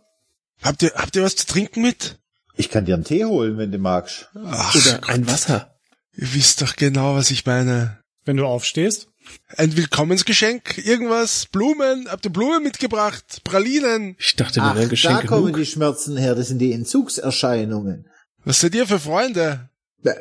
Habt 0.61 0.81
ihr, 0.83 0.91
habt 0.95 1.15
ihr 1.15 1.23
was 1.23 1.35
zu 1.35 1.45
trinken 1.47 1.81
mit? 1.81 2.19
Ich 2.55 2.69
kann 2.69 2.85
dir 2.85 2.93
einen 2.95 3.03
Tee 3.03 3.25
holen, 3.25 3.57
wenn 3.57 3.71
du 3.71 3.77
magst. 3.79 4.29
Ach, 4.35 4.75
Oder 4.75 5.09
ein 5.09 5.27
Wasser. 5.27 5.75
ihr 6.15 6.33
wisst 6.33 6.61
doch 6.61 6.75
genau, 6.75 7.15
was 7.15 7.31
ich 7.31 7.45
meine. 7.45 7.99
Wenn 8.25 8.37
du 8.37 8.45
aufstehst, 8.45 9.07
Ein 9.57 9.75
Willkommensgeschenk? 9.75 10.77
Irgendwas? 10.85 11.45
Blumen? 11.47 12.07
Habt 12.09 12.25
ihr 12.25 12.31
Blumen 12.31 12.61
mitgebracht? 12.63 13.41
Pralinen? 13.43 14.15
Ich 14.19 14.35
dachte, 14.35 14.59
mir 14.61 14.67
Ach, 14.67 14.75
wären 14.75 14.85
da 14.85 14.89
Geschenke 14.89 15.27
kommen 15.27 15.45
genug. 15.47 15.57
die 15.57 15.65
Schmerzen 15.65 16.15
her. 16.17 16.35
Das 16.35 16.47
sind 16.49 16.59
die 16.59 16.71
Entzugserscheinungen. 16.73 18.07
Was 18.45 18.59
seid 18.59 18.75
ihr 18.75 18.85
für 18.87 18.99
Freunde? 18.99 19.69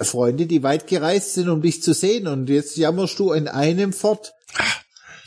Freunde, 0.03 0.47
die 0.47 0.62
weit 0.62 0.87
gereist 0.87 1.35
sind, 1.35 1.49
um 1.49 1.62
dich 1.62 1.83
zu 1.83 1.93
sehen. 1.95 2.26
Und 2.26 2.49
jetzt 2.49 2.76
jammerst 2.76 3.18
du 3.18 3.33
in 3.33 3.49
einem 3.49 3.93
fort. 3.93 4.35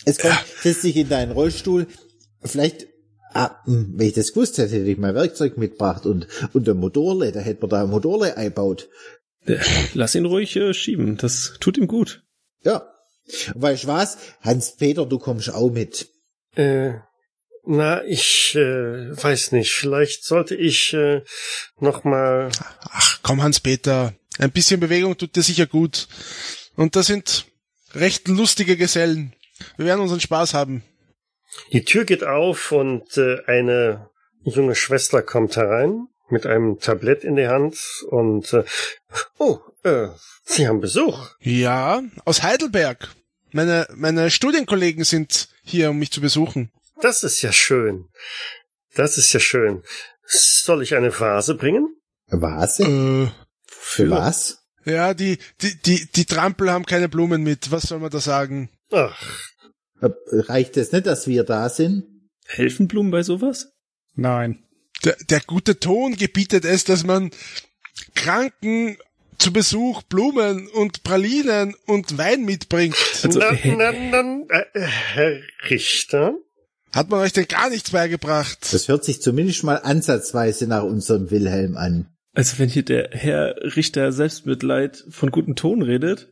Es 0.05 0.19
kommt, 0.19 0.43
setz 0.61 0.81
dich 0.81 0.95
in 0.95 1.09
deinen 1.09 1.31
Rollstuhl. 1.31 1.87
Vielleicht, 2.43 2.87
ah, 3.33 3.55
hm, 3.65 3.93
wenn 3.95 4.07
ich 4.07 4.13
das 4.13 4.33
gewusst 4.33 4.57
hätte, 4.57 4.75
hätte 4.75 4.89
ich 4.89 4.97
mein 4.97 5.15
Werkzeug 5.15 5.57
mitgebracht 5.57 6.05
und, 6.05 6.27
und 6.53 6.69
ein 6.69 6.77
Motorle. 6.77 7.31
Da 7.31 7.39
hätte 7.39 7.61
man 7.61 7.69
da 7.69 7.83
ein 7.83 7.89
Motorle 7.89 8.37
einbaut. 8.37 8.87
Lass 9.93 10.15
ihn 10.15 10.25
ruhig 10.25 10.55
äh, 10.55 10.73
schieben, 10.73 11.17
das 11.17 11.53
tut 11.59 11.77
ihm 11.77 11.87
gut. 11.87 12.23
Ja. 12.63 12.91
Weißt 13.53 13.83
du 13.83 13.87
was? 13.87 14.17
Hans-Peter, 14.41 15.05
du 15.05 15.19
kommst 15.19 15.49
auch 15.51 15.71
mit. 15.71 16.09
Äh, 16.55 16.93
na, 17.65 18.03
ich 18.03 18.55
äh, 18.55 19.11
weiß 19.11 19.51
nicht. 19.51 19.71
Vielleicht 19.71 20.23
sollte 20.23 20.55
ich 20.55 20.93
äh, 20.93 21.23
noch 21.79 22.03
mal. 22.03 22.49
Ach, 22.81 23.19
komm, 23.23 23.41
Hans-Peter. 23.41 24.13
Ein 24.39 24.51
bisschen 24.51 24.79
Bewegung 24.79 25.17
tut 25.17 25.35
dir 25.35 25.43
sicher 25.43 25.65
gut. 25.65 26.07
Und 26.75 26.95
das 26.95 27.07
sind 27.07 27.45
recht 27.93 28.27
lustige 28.27 28.77
Gesellen. 28.77 29.33
Wir 29.77 29.85
werden 29.85 30.01
unseren 30.01 30.19
Spaß 30.19 30.53
haben. 30.53 30.83
Die 31.71 31.85
Tür 31.85 32.05
geht 32.05 32.23
auf 32.23 32.71
und 32.71 33.17
äh, 33.17 33.43
eine 33.45 34.09
junge 34.43 34.75
Schwester 34.75 35.21
kommt 35.21 35.55
herein 35.55 36.07
mit 36.29 36.45
einem 36.45 36.79
Tablett 36.79 37.23
in 37.23 37.35
der 37.35 37.49
Hand 37.51 37.77
und 38.09 38.51
äh, 38.53 38.63
oh, 39.37 39.59
äh, 39.83 40.09
Sie 40.43 40.67
haben 40.67 40.79
Besuch. 40.79 41.29
Ja, 41.39 42.03
aus 42.23 42.43
Heidelberg. 42.43 43.09
Meine, 43.51 43.87
meine 43.95 44.29
Studienkollegen 44.29 45.03
sind 45.03 45.49
hier, 45.63 45.89
um 45.89 45.97
mich 45.97 46.11
zu 46.11 46.21
besuchen. 46.21 46.71
Das 47.01 47.23
ist 47.23 47.41
ja 47.41 47.51
schön. 47.51 48.09
Das 48.95 49.17
ist 49.17 49.33
ja 49.33 49.39
schön. 49.39 49.83
Soll 50.25 50.83
ich 50.83 50.95
eine 50.95 51.17
Vase 51.19 51.55
bringen? 51.55 51.95
Was? 52.27 52.79
Äh, 52.79 53.27
Für 53.87 54.09
was? 54.09 54.63
ja, 54.83 55.13
die, 55.13 55.37
die, 55.61 55.79
die, 55.81 56.07
die 56.11 56.25
Trampel 56.25 56.71
haben 56.71 56.85
keine 56.85 57.07
Blumen 57.07 57.43
mit. 57.43 57.71
Was 57.71 57.83
soll 57.83 57.99
man 57.99 58.09
da 58.09 58.19
sagen? 58.19 58.69
Ach, 58.91 59.15
Äh, 60.01 60.09
Reicht 60.31 60.75
es 60.77 60.91
nicht, 60.91 61.05
dass 61.05 61.27
wir 61.27 61.43
da 61.43 61.69
sind? 61.69 62.03
Helfen 62.47 62.87
Blumen 62.87 63.11
bei 63.11 63.23
sowas? 63.23 63.69
nein. 64.15 64.63
Der, 65.03 65.15
der 65.29 65.41
gute 65.41 65.79
Ton 65.79 66.15
gebietet 66.15 66.65
es, 66.65 66.83
dass 66.83 67.03
man 67.05 67.29
Kranken 68.15 68.97
zu 69.37 69.51
Besuch 69.53 70.01
Blumen 70.03 70.67
und 70.69 71.03
Pralinen 71.03 71.75
und 71.85 72.17
Wein 72.17 72.43
mitbringt. 72.45 72.95
Also, 73.23 73.39
na, 73.39 73.51
äh, 73.51 73.75
na, 73.75 73.91
na, 73.91 74.45
äh, 74.73 74.81
Herr 74.81 75.39
Richter? 75.69 76.33
Hat 76.91 77.09
man 77.09 77.19
euch 77.19 77.33
denn 77.33 77.47
gar 77.47 77.69
nichts 77.69 77.91
beigebracht? 77.91 78.57
Das 78.71 78.87
hört 78.87 79.03
sich 79.03 79.21
zumindest 79.21 79.63
mal 79.63 79.75
ansatzweise 79.75 80.65
nach 80.65 80.83
unserem 80.83 81.29
Wilhelm 81.29 81.75
an. 81.77 82.07
Also 82.35 82.59
wenn 82.59 82.69
hier 82.69 82.83
der 82.83 83.09
Herr 83.11 83.55
Richter 83.75 84.11
Selbstmitleid 84.11 85.03
von 85.09 85.31
gutem 85.31 85.55
Ton 85.55 85.81
redet, 85.81 86.29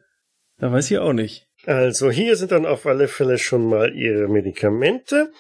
da 0.60 0.72
weiß 0.72 0.92
ich 0.92 0.98
auch 1.00 1.14
nicht. 1.14 1.48
Also 1.66 2.12
hier 2.12 2.36
sind 2.36 2.52
dann 2.52 2.66
auf 2.66 2.86
alle 2.86 3.08
Fälle 3.08 3.38
schon 3.38 3.68
mal 3.68 3.96
Ihre 3.96 4.28
Medikamente. 4.28 5.32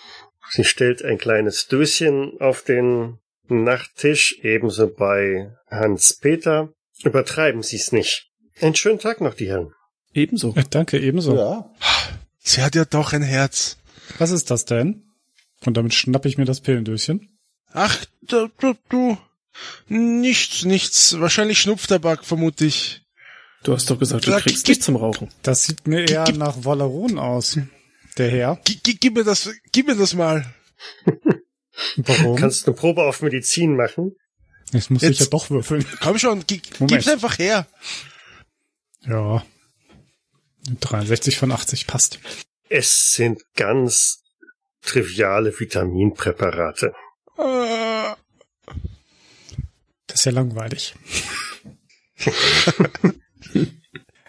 Sie 0.50 0.64
stellt 0.64 1.04
ein 1.04 1.18
kleines 1.18 1.68
Döschen 1.68 2.40
auf 2.40 2.64
den 2.64 3.20
Nachttisch, 3.50 4.40
ebenso 4.42 4.88
bei 4.88 5.52
Hans-Peter. 5.70 6.74
Übertreiben 7.04 7.62
Sie 7.62 7.76
es 7.76 7.92
nicht. 7.92 8.32
Einen 8.62 8.76
schönen 8.76 9.00
Tag 9.00 9.20
noch, 9.20 9.34
die 9.34 9.50
Herren. 9.50 9.74
Ebenso. 10.14 10.54
Äh, 10.56 10.64
Danke, 10.70 10.98
ebenso. 10.98 11.36
Ja. 11.36 11.70
Sie 12.40 12.62
hat 12.62 12.76
ja 12.76 12.86
doch 12.86 13.12
ein 13.12 13.22
Herz. 13.22 13.78
Was 14.18 14.32
ist 14.32 14.50
das 14.50 14.64
denn? 14.64 15.04
Und 15.66 15.76
damit 15.76 15.94
schnappe 15.94 16.30
ich 16.30 16.38
mir 16.38 16.46
das 16.46 16.62
Pillendöschen. 16.62 17.38
Ach, 17.74 18.06
du, 18.22 18.48
du, 18.60 18.76
du. 18.90 19.18
Nichts, 19.88 20.66
nichts. 20.66 21.20
Wahrscheinlich 21.20 21.60
Schnupftabak, 21.60 22.26
vermute 22.26 22.66
ich. 22.66 23.02
Du 23.64 23.74
hast 23.74 23.90
doch 23.90 23.98
gesagt, 24.00 24.26
du 24.28 24.32
Sag, 24.32 24.44
kriegst 24.44 24.66
gib- 24.66 24.70
nichts 24.70 24.86
zum 24.86 24.96
Rauchen. 24.98 25.30
Das 25.42 25.64
sieht 25.66 25.88
mir 25.88 26.08
eher 26.10 26.24
Gib- 26.26 26.38
nach 26.38 26.56
Valeron 26.66 27.18
aus. 27.18 27.58
Der 28.18 28.30
Herr. 28.30 28.60
G 28.66 28.76
g 28.84 28.94
gib 29.00 29.16
mir 29.16 29.24
das, 29.24 29.50
gib 29.72 29.88
mir 29.88 29.96
das 29.96 30.14
mal. 30.14 30.46
Warum? 31.98 32.36
Kannst 32.38 32.68
eine 32.68 32.76
Probe 32.76 33.04
auf 33.04 33.22
Medizin 33.22 33.76
machen? 33.76 34.16
Jetzt 34.72 34.90
muss 34.92 35.02
Jetzt- 35.02 35.12
ich 35.14 35.20
ja 35.22 35.26
doch 35.28 35.50
würfeln. 35.50 35.86
Komm 36.02 36.18
schon, 36.20 36.46
g 36.46 36.62
Moment. 36.80 36.92
gib's 36.92 37.08
einfach 37.08 37.38
her. 37.40 37.68
Ja. 39.06 39.46
63 40.80 41.38
von 41.38 41.52
80 41.52 41.88
passt. 41.88 42.20
Es 42.70 43.12
sind 43.14 43.42
ganz 43.56 44.22
triviale 44.82 45.58
Vitaminpräparate. 45.58 46.94
Äh, 47.38 48.14
Das 50.14 50.20
ist 50.20 50.26
ja 50.26 50.32
langweilig. 50.32 50.94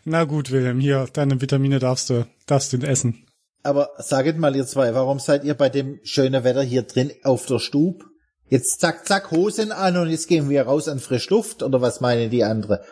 Na 0.05 0.24
gut, 0.24 0.51
Wilhelm, 0.51 0.80
hier, 0.80 1.07
deine 1.12 1.39
Vitamine 1.43 1.78
darfst 1.78 2.09
du, 2.09 2.26
darfst 2.47 2.72
du 2.72 2.78
essen. 2.78 3.26
Aber 3.62 3.91
saget 3.99 4.39
mal 4.39 4.57
ihr 4.57 4.64
zwei, 4.64 4.95
warum 4.95 5.18
seid 5.18 5.45
ihr 5.45 5.53
bei 5.53 5.68
dem 5.68 6.01
schönen 6.03 6.43
Wetter 6.43 6.62
hier 6.62 6.85
drin 6.85 7.12
auf 7.22 7.45
der 7.45 7.59
Stub? 7.59 8.03
Jetzt 8.49 8.80
zack, 8.80 9.07
zack, 9.07 9.30
Hosen 9.30 9.72
an 9.72 9.99
und 9.99 10.09
jetzt 10.09 10.26
gehen 10.26 10.49
wir 10.49 10.62
raus 10.62 10.89
an 10.89 11.01
frisch 11.01 11.28
Luft 11.28 11.62
oder 11.62 11.82
was 11.82 12.01
meinen 12.01 12.30
die 12.30 12.45
andere? 12.45 12.82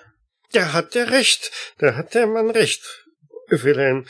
Da 0.53 0.74
hat 0.74 0.95
der 0.95 1.12
recht. 1.12 1.51
Da 1.78 1.95
hat 1.95 2.12
der 2.12 2.26
Mann 2.26 2.51
recht. 2.51 2.82
Wilhelm. 3.49 4.05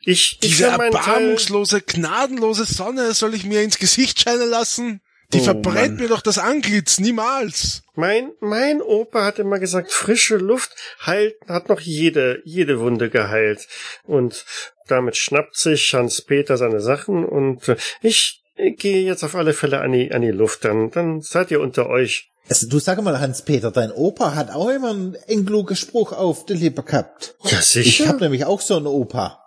Ich, 0.00 0.38
ich 0.42 0.50
Diese 0.50 0.64
Teil, 0.64 0.92
erbarmungslose, 0.92 1.82
gnadenlose 1.82 2.64
Sonne 2.64 3.14
soll 3.14 3.34
ich 3.34 3.44
mir 3.44 3.62
ins 3.62 3.78
Gesicht 3.78 4.20
scheinen 4.20 4.50
lassen? 4.50 5.03
Die 5.34 5.40
Oh, 5.40 5.44
verbrennt 5.44 5.94
Mann. 5.94 6.02
mir 6.02 6.08
doch 6.08 6.22
das 6.22 6.38
Antlitz, 6.38 6.98
niemals. 6.98 7.82
mein, 7.94 8.32
mein 8.40 8.80
Opa 8.80 9.24
hat 9.24 9.38
immer 9.38 9.58
gesagt, 9.58 9.92
frische 9.92 10.36
Luft 10.36 10.70
heilt, 11.04 11.34
hat 11.48 11.68
noch 11.68 11.80
jede, 11.80 12.40
jede 12.44 12.80
Wunde 12.80 13.10
geheilt. 13.10 13.66
Und 14.04 14.44
damit 14.88 15.16
schnappt 15.16 15.56
sich 15.56 15.92
Hans-Peter 15.94 16.56
seine 16.56 16.80
Sachen 16.80 17.24
und 17.24 17.68
äh, 17.68 17.76
ich 18.02 18.42
äh, 18.56 18.72
gehe 18.72 19.02
jetzt 19.04 19.24
auf 19.24 19.34
alle 19.34 19.52
Fälle 19.52 19.80
an 19.80 19.92
die, 19.92 20.12
an 20.12 20.22
die 20.22 20.30
Luft. 20.30 20.64
Dann, 20.64 20.90
dann 20.90 21.20
seid 21.20 21.50
ihr 21.50 21.60
unter 21.60 21.88
euch. 21.88 22.30
Also 22.48 22.68
du 22.68 22.78
sag 22.78 23.00
mal, 23.02 23.18
Hans-Peter, 23.20 23.70
dein 23.70 23.90
Opa 23.90 24.34
hat 24.34 24.50
auch 24.50 24.68
immer 24.68 24.90
einen, 24.90 25.16
einen 25.28 25.46
klugen 25.46 25.76
Spruch 25.76 26.12
auf 26.12 26.44
der 26.44 26.56
Lippe 26.56 26.82
gehabt. 26.82 27.34
Ja, 27.44 27.58
Ich 27.58 27.64
sicher. 27.66 28.08
habe 28.08 28.20
nämlich 28.20 28.44
auch 28.44 28.60
so 28.60 28.76
einen 28.76 28.86
Opa. 28.86 29.40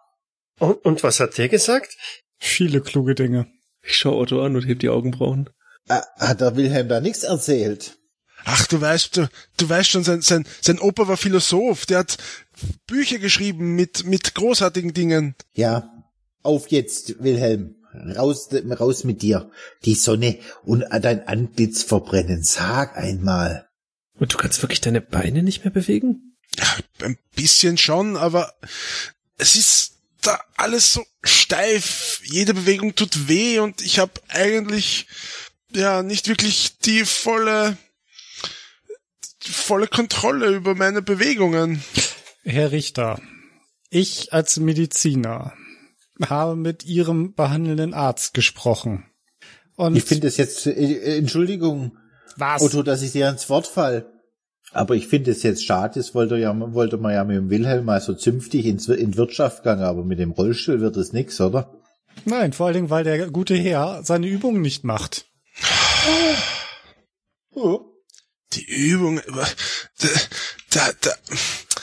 Und, 0.60 0.84
und 0.84 1.04
was 1.04 1.20
hat 1.20 1.38
der 1.38 1.48
gesagt? 1.50 1.96
Viele 2.40 2.82
kluge 2.82 3.14
Dinge. 3.14 3.48
Ich 3.84 3.96
schau 3.98 4.18
Otto 4.18 4.44
an 4.44 4.56
und 4.56 4.64
heb 4.68 4.80
die 4.80 4.90
Augenbrauen. 4.90 5.50
Äh, 5.88 6.02
hat 6.20 6.42
der 6.42 6.56
Wilhelm 6.56 6.90
da 6.90 7.00
nichts 7.00 7.24
erzählt? 7.24 7.98
Ach, 8.46 8.66
du 8.68 8.80
weißt, 8.80 9.18
du, 9.18 9.30
du 9.58 9.70
weißt 9.70 9.90
schon, 9.90 10.04
sein, 10.04 10.22
sein, 10.22 10.48
sein 10.62 10.80
Opa 10.80 11.08
war 11.08 11.18
Philosoph, 11.18 11.86
der 11.86 12.00
hat 12.00 12.18
Bücher 12.86 13.20
geschrieben 13.20 13.76
mit, 13.76 14.06
mit 14.06 14.36
großartigen 14.36 14.94
Dingen. 14.94 15.36
Ja, 15.54 15.92
auf 16.44 16.68
jetzt, 16.70 17.22
Wilhelm. 17.22 17.76
Raus, 18.16 18.50
raus 18.80 19.04
mit 19.06 19.22
dir. 19.22 19.50
Die 19.84 19.96
Sonne 19.96 20.38
und 20.64 20.86
dein 21.02 21.28
Antlitz 21.28 21.84
verbrennen. 21.84 22.44
Sag 22.44 22.96
einmal. 22.96 23.68
Und 24.20 24.34
du 24.34 24.38
kannst 24.38 24.62
wirklich 24.62 24.82
deine 24.82 25.02
Beine 25.02 25.42
nicht 25.44 25.64
mehr 25.64 25.74
bewegen? 25.74 26.38
Ja, 26.58 26.66
ein 27.06 27.18
bisschen 27.36 27.78
schon, 27.78 28.18
aber 28.18 28.54
es 29.38 29.56
ist 29.56 29.94
da 30.22 30.40
alles 30.56 30.94
so 30.94 31.04
steif. 31.24 32.22
Jede 32.24 32.54
Bewegung 32.54 32.96
tut 32.96 33.28
weh 33.28 33.60
und 33.60 33.82
ich 33.82 34.00
habe 34.00 34.14
eigentlich 34.30 35.08
ja 35.74 36.04
nicht 36.04 36.28
wirklich 36.28 36.78
die 36.80 37.06
volle 37.06 37.78
die 39.46 39.52
volle 39.52 39.88
Kontrolle 39.88 40.50
über 40.50 40.76
meine 40.76 41.02
Bewegungen. 41.02 41.84
Herr 42.44 42.72
Richter, 42.72 43.20
ich 43.90 44.34
als 44.34 44.58
Mediziner 44.58 45.54
habe 46.26 46.56
mit 46.56 46.86
Ihrem 46.86 47.34
behandelnden 47.34 47.94
Arzt 47.94 48.34
gesprochen. 48.34 49.06
Und 49.76 49.96
Ich 49.96 50.06
finde 50.06 50.28
es 50.28 50.38
jetzt, 50.38 50.66
äh, 50.66 51.18
Entschuldigung, 51.18 51.98
was? 52.36 52.62
Otto, 52.62 52.84
dass 52.84 53.02
ich 53.02 53.12
dir 53.12 53.28
ans 53.28 53.50
Wort 53.50 53.68
fall. 53.68 54.12
Aber 54.72 54.96
ich 54.96 55.08
finde 55.08 55.32
es 55.32 55.44
jetzt 55.44 55.66
schade, 55.66 56.00
das 56.00 56.14
wollte, 56.14 56.38
ja, 56.38 56.54
wollte 56.74 56.98
man 56.98 57.14
ja 57.14 57.24
mit 57.24 57.38
dem 57.38 57.50
Wilhelm 57.50 57.86
mal 57.86 58.02
so 58.02 58.14
zünftig 58.14 58.66
ins, 58.66 58.88
in 58.90 59.12
die 59.12 59.18
Wirtschaft 59.18 59.64
gegangen, 59.64 59.84
aber 59.84 60.04
mit 60.04 60.20
dem 60.20 60.32
Rollstuhl 60.32 60.82
wird 60.82 60.98
es 60.98 61.14
nix, 61.14 61.40
oder? 61.40 61.74
Nein, 62.26 62.52
vor 62.52 62.66
allen 62.66 62.76
Dingen, 62.76 62.90
weil 62.90 63.04
der 63.04 63.30
gute 63.30 63.56
Herr 63.56 64.02
seine 64.04 64.28
Übungen 64.28 64.62
nicht 64.62 64.84
macht. 64.84 65.26
Oh. 67.54 67.82
Die 68.54 68.66
Übung, 68.66 69.20
da, 69.28 69.48
da, 70.72 70.90
da, 71.02 71.12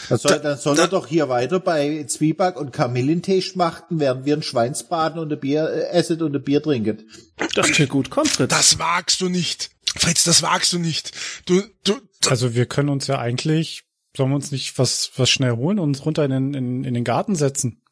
Dann 0.08 0.18
soll, 0.18 0.30
Da- 0.32 0.38
dann 0.38 0.58
soll 0.58 0.76
da- 0.76 0.82
er 0.82 0.88
doch 0.88 1.06
hier 1.06 1.28
weiter 1.28 1.60
bei 1.60 2.04
Zwieback 2.04 2.56
und 2.56 2.72
Kamillentee 2.72 3.42
schmachten, 3.42 4.00
während 4.00 4.24
wir 4.24 4.36
ein 4.36 4.42
Schweinsbraten 4.42 5.18
und 5.18 5.32
ein 5.32 5.40
Bier 5.40 5.68
äh, 5.68 5.88
essen 5.90 6.22
und 6.22 6.34
ein 6.34 6.42
Bier 6.42 6.62
trinken. 6.62 7.10
Das 7.54 7.70
klingt 7.70 7.90
gut. 7.90 8.10
Komm, 8.10 8.26
Fritz. 8.26 8.48
das 8.50 8.78
wagst 8.78 9.20
du 9.20 9.28
nicht. 9.28 9.70
Fritz, 9.96 10.24
das 10.24 10.42
wagst 10.42 10.72
du 10.72 10.78
nicht. 10.78 11.12
Du, 11.46 11.62
du, 11.84 12.00
Also 12.28 12.54
wir 12.54 12.66
können 12.66 12.88
uns 12.88 13.06
ja 13.06 13.18
eigentlich, 13.18 13.84
sollen 14.16 14.30
wir 14.30 14.36
uns 14.36 14.50
nicht 14.50 14.78
was, 14.78 15.10
was 15.16 15.28
schnell 15.30 15.52
holen 15.52 15.78
und 15.78 15.90
uns 15.90 16.04
runter 16.06 16.24
in 16.24 16.30
den, 16.30 16.54
in, 16.54 16.84
in 16.84 16.94
den 16.94 17.04
Garten 17.04 17.36
setzen? 17.36 17.82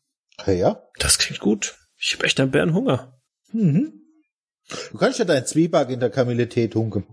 Ja, 0.46 0.52
ja. 0.52 0.82
Das 0.98 1.18
klingt 1.18 1.40
gut. 1.40 1.76
Ich 1.98 2.14
hab 2.14 2.22
echt 2.24 2.40
einen 2.40 2.50
Bärenhunger. 2.50 3.20
Mhm. 3.52 4.01
Du 4.92 4.98
kannst 4.98 5.18
ja 5.18 5.24
dein 5.24 5.46
Zwieback 5.46 5.90
in 5.90 6.00
der 6.00 6.10
Kamillentee 6.10 6.68
tunken. 6.68 7.04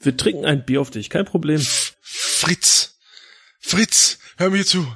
Wir 0.00 0.16
trinken 0.16 0.44
ein 0.44 0.64
Bier 0.64 0.80
auf 0.80 0.90
dich, 0.90 1.10
kein 1.10 1.24
Problem. 1.24 1.60
Fritz, 2.00 2.94
Fritz, 3.60 4.18
hör 4.36 4.50
mir 4.50 4.64
zu. 4.64 4.86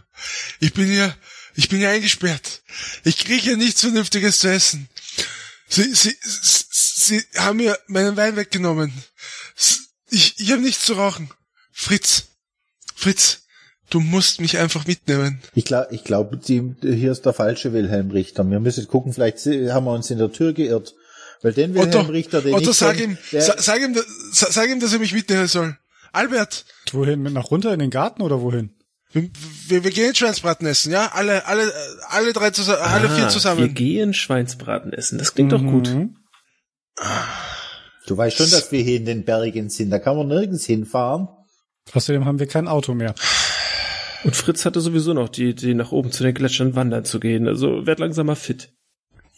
Ich 0.60 0.72
bin 0.72 0.86
hier, 0.86 1.14
ich 1.56 1.68
bin 1.68 1.78
hier 1.80 1.90
eingesperrt. 1.90 2.62
Ich 3.04 3.18
kriege 3.18 3.42
hier 3.42 3.56
nichts 3.56 3.80
Vernünftiges 3.80 4.38
zu 4.40 4.48
essen. 4.48 4.88
Sie, 5.68 5.92
sie, 5.94 6.16
sie, 6.22 6.64
sie 6.70 7.22
haben 7.38 7.56
mir 7.56 7.78
meinen 7.88 8.16
Wein 8.16 8.36
weggenommen. 8.36 8.92
Ich, 10.10 10.34
ich 10.38 10.52
habe 10.52 10.62
nichts 10.62 10.84
zu 10.86 10.92
rauchen. 10.94 11.30
Fritz, 11.72 12.24
Fritz, 12.94 13.40
du 13.90 13.98
musst 14.00 14.40
mich 14.40 14.58
einfach 14.58 14.86
mitnehmen. 14.86 15.40
Ich 15.54 15.64
glaube, 15.64 15.94
ich 15.94 16.04
glaube, 16.04 16.36
die- 16.36 16.74
hier 16.82 17.10
ist 17.10 17.24
der 17.26 17.32
falsche 17.32 17.72
Wilhelm 17.72 18.10
Richter. 18.10 18.44
Wir 18.48 18.60
müssen 18.60 18.86
gucken, 18.86 19.12
vielleicht 19.12 19.38
haben 19.46 19.84
wir 19.86 19.92
uns 19.94 20.10
in 20.10 20.18
der 20.18 20.30
Tür 20.30 20.52
geirrt. 20.52 20.94
Weil 21.42 21.52
den 21.52 21.74
Wilhelm 21.74 21.88
Otto, 21.88 22.00
Richter, 22.12 22.40
den 22.40 22.54
Otto, 22.54 22.70
ich 22.70 22.76
sag 22.76 22.96
kenn, 22.96 23.12
ihm, 23.12 23.18
sag 23.40 23.80
ihm, 23.80 23.96
sag 24.32 24.68
ihm, 24.70 24.80
dass 24.80 24.92
er 24.92 24.98
mich 25.00 25.12
mitnehmen 25.12 25.46
soll. 25.48 25.76
Albert, 26.12 26.64
Wohin? 26.92 27.22
Mit 27.22 27.32
nach 27.32 27.50
runter 27.50 27.72
in 27.72 27.78
den 27.80 27.90
Garten 27.90 28.22
oder 28.22 28.40
wohin? 28.42 28.70
wir, 29.12 29.28
wir, 29.66 29.84
wir 29.84 29.90
gehen 29.90 30.14
Schweinsbraten 30.14 30.66
essen, 30.66 30.92
ja? 30.92 31.10
Alle, 31.12 31.46
alle, 31.46 31.70
alle 32.08 32.32
drei 32.32 32.50
zusammen, 32.50 32.80
alle 32.82 33.08
Ah, 33.08 33.14
vier 33.14 33.24
Wir 33.24 33.28
zusammen. 33.30 33.74
gehen 33.74 34.14
Schweinsbraten 34.14 34.92
essen. 34.92 35.18
Das 35.18 35.34
klingt 35.34 35.52
doch 35.52 35.62
gut. 35.62 35.88
Mhm. 35.88 36.16
du 38.06 38.16
weißt 38.16 38.36
schon, 38.36 38.50
dass 38.50 38.72
wir 38.72 38.82
hier 38.82 38.96
in 38.96 39.04
den 39.04 39.24
Bergen 39.24 39.68
sind. 39.70 39.90
Da 39.90 39.98
kann 39.98 40.16
man 40.16 40.28
nirgends 40.28 40.64
hinfahren. 40.66 41.28
Außerdem 41.92 42.24
haben 42.24 42.38
wir 42.38 42.46
kein 42.46 42.68
Auto 42.68 42.94
mehr. 42.94 43.14
Und 44.24 44.36
Fritz 44.36 44.64
hatte 44.64 44.80
sowieso 44.80 45.14
noch 45.14 45.28
die 45.28 45.48
Idee, 45.50 45.74
nach 45.74 45.90
oben 45.92 46.12
zu 46.12 46.22
den 46.22 46.34
Gletschern 46.34 46.76
wandern 46.76 47.04
zu 47.04 47.18
gehen. 47.18 47.48
Also 47.48 47.86
werd 47.86 47.98
langsam 47.98 48.26
mal 48.26 48.36
fit. 48.36 48.72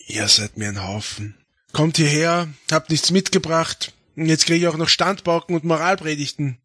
Ihr 0.06 0.28
seid 0.28 0.58
mir 0.58 0.68
ein 0.68 0.86
Haufen. 0.86 1.36
Kommt 1.74 1.98
hierher, 1.98 2.48
habt 2.70 2.88
nichts 2.90 3.10
mitgebracht. 3.10 3.92
Und 4.16 4.26
jetzt 4.26 4.46
kriege 4.46 4.60
ich 4.60 4.68
auch 4.68 4.76
noch 4.78 4.88
Standbauken 4.88 5.54
und 5.54 5.64
Moralpredigten. 5.64 6.58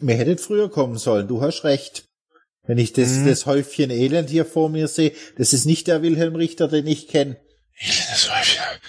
Mir 0.00 0.16
hättet 0.16 0.40
früher 0.40 0.70
kommen 0.70 0.98
sollen. 0.98 1.28
Du 1.28 1.40
hast 1.40 1.64
recht. 1.64 2.04
Wenn 2.66 2.76
ich 2.78 2.92
das, 2.92 3.08
Mhm. 3.10 3.26
das 3.26 3.46
Häufchen 3.46 3.90
Elend 3.90 4.28
hier 4.28 4.44
vor 4.44 4.68
mir 4.68 4.86
sehe, 4.88 5.14
das 5.38 5.52
ist 5.52 5.64
nicht 5.64 5.86
der 5.86 6.02
Wilhelm 6.02 6.34
Richter, 6.36 6.68
den 6.68 6.86
ich 6.86 7.08
kenne. 7.08 7.40
Das 8.10 8.28
war 8.28 8.42
wieder. 8.44 8.80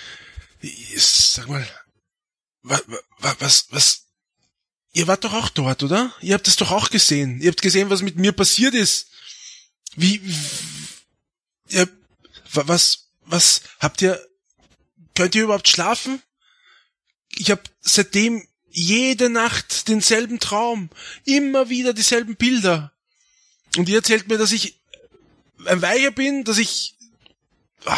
Sag 0.97 1.47
mal, 1.47 1.65
was, 2.63 2.83
was, 3.39 3.65
was? 3.71 4.01
Ihr 4.93 5.07
wart 5.07 5.23
doch 5.23 5.33
auch 5.33 5.49
dort, 5.49 5.83
oder? 5.83 6.13
Ihr 6.21 6.33
habt 6.33 6.47
es 6.47 6.57
doch 6.57 6.71
auch 6.71 6.89
gesehen. 6.89 7.39
Ihr 7.41 7.49
habt 7.49 7.61
gesehen, 7.61 7.89
was 7.89 8.01
mit 8.01 8.17
mir 8.17 8.33
passiert 8.33 8.73
ist. 8.73 9.07
Wie, 9.95 10.21
wie 10.23 10.35
ihr, 11.69 11.87
wa- 12.53 12.63
was, 12.67 13.07
was 13.21 13.61
habt 13.79 14.01
ihr? 14.01 14.19
Könnt 15.15 15.35
ihr 15.35 15.43
überhaupt 15.43 15.67
schlafen? 15.67 16.21
Ich 17.35 17.51
habe 17.51 17.61
seitdem 17.81 18.43
jede 18.69 19.29
Nacht 19.29 19.87
denselben 19.89 20.39
Traum, 20.39 20.89
immer 21.25 21.69
wieder 21.69 21.93
dieselben 21.93 22.35
Bilder. 22.35 22.91
Und 23.77 23.89
ihr 23.89 23.97
erzählt 23.97 24.27
mir, 24.29 24.37
dass 24.37 24.51
ich 24.51 24.79
ein 25.65 25.81
Weicher 25.81 26.11
bin, 26.11 26.43
dass 26.43 26.57
ich 26.57 26.95
ah, 27.85 27.97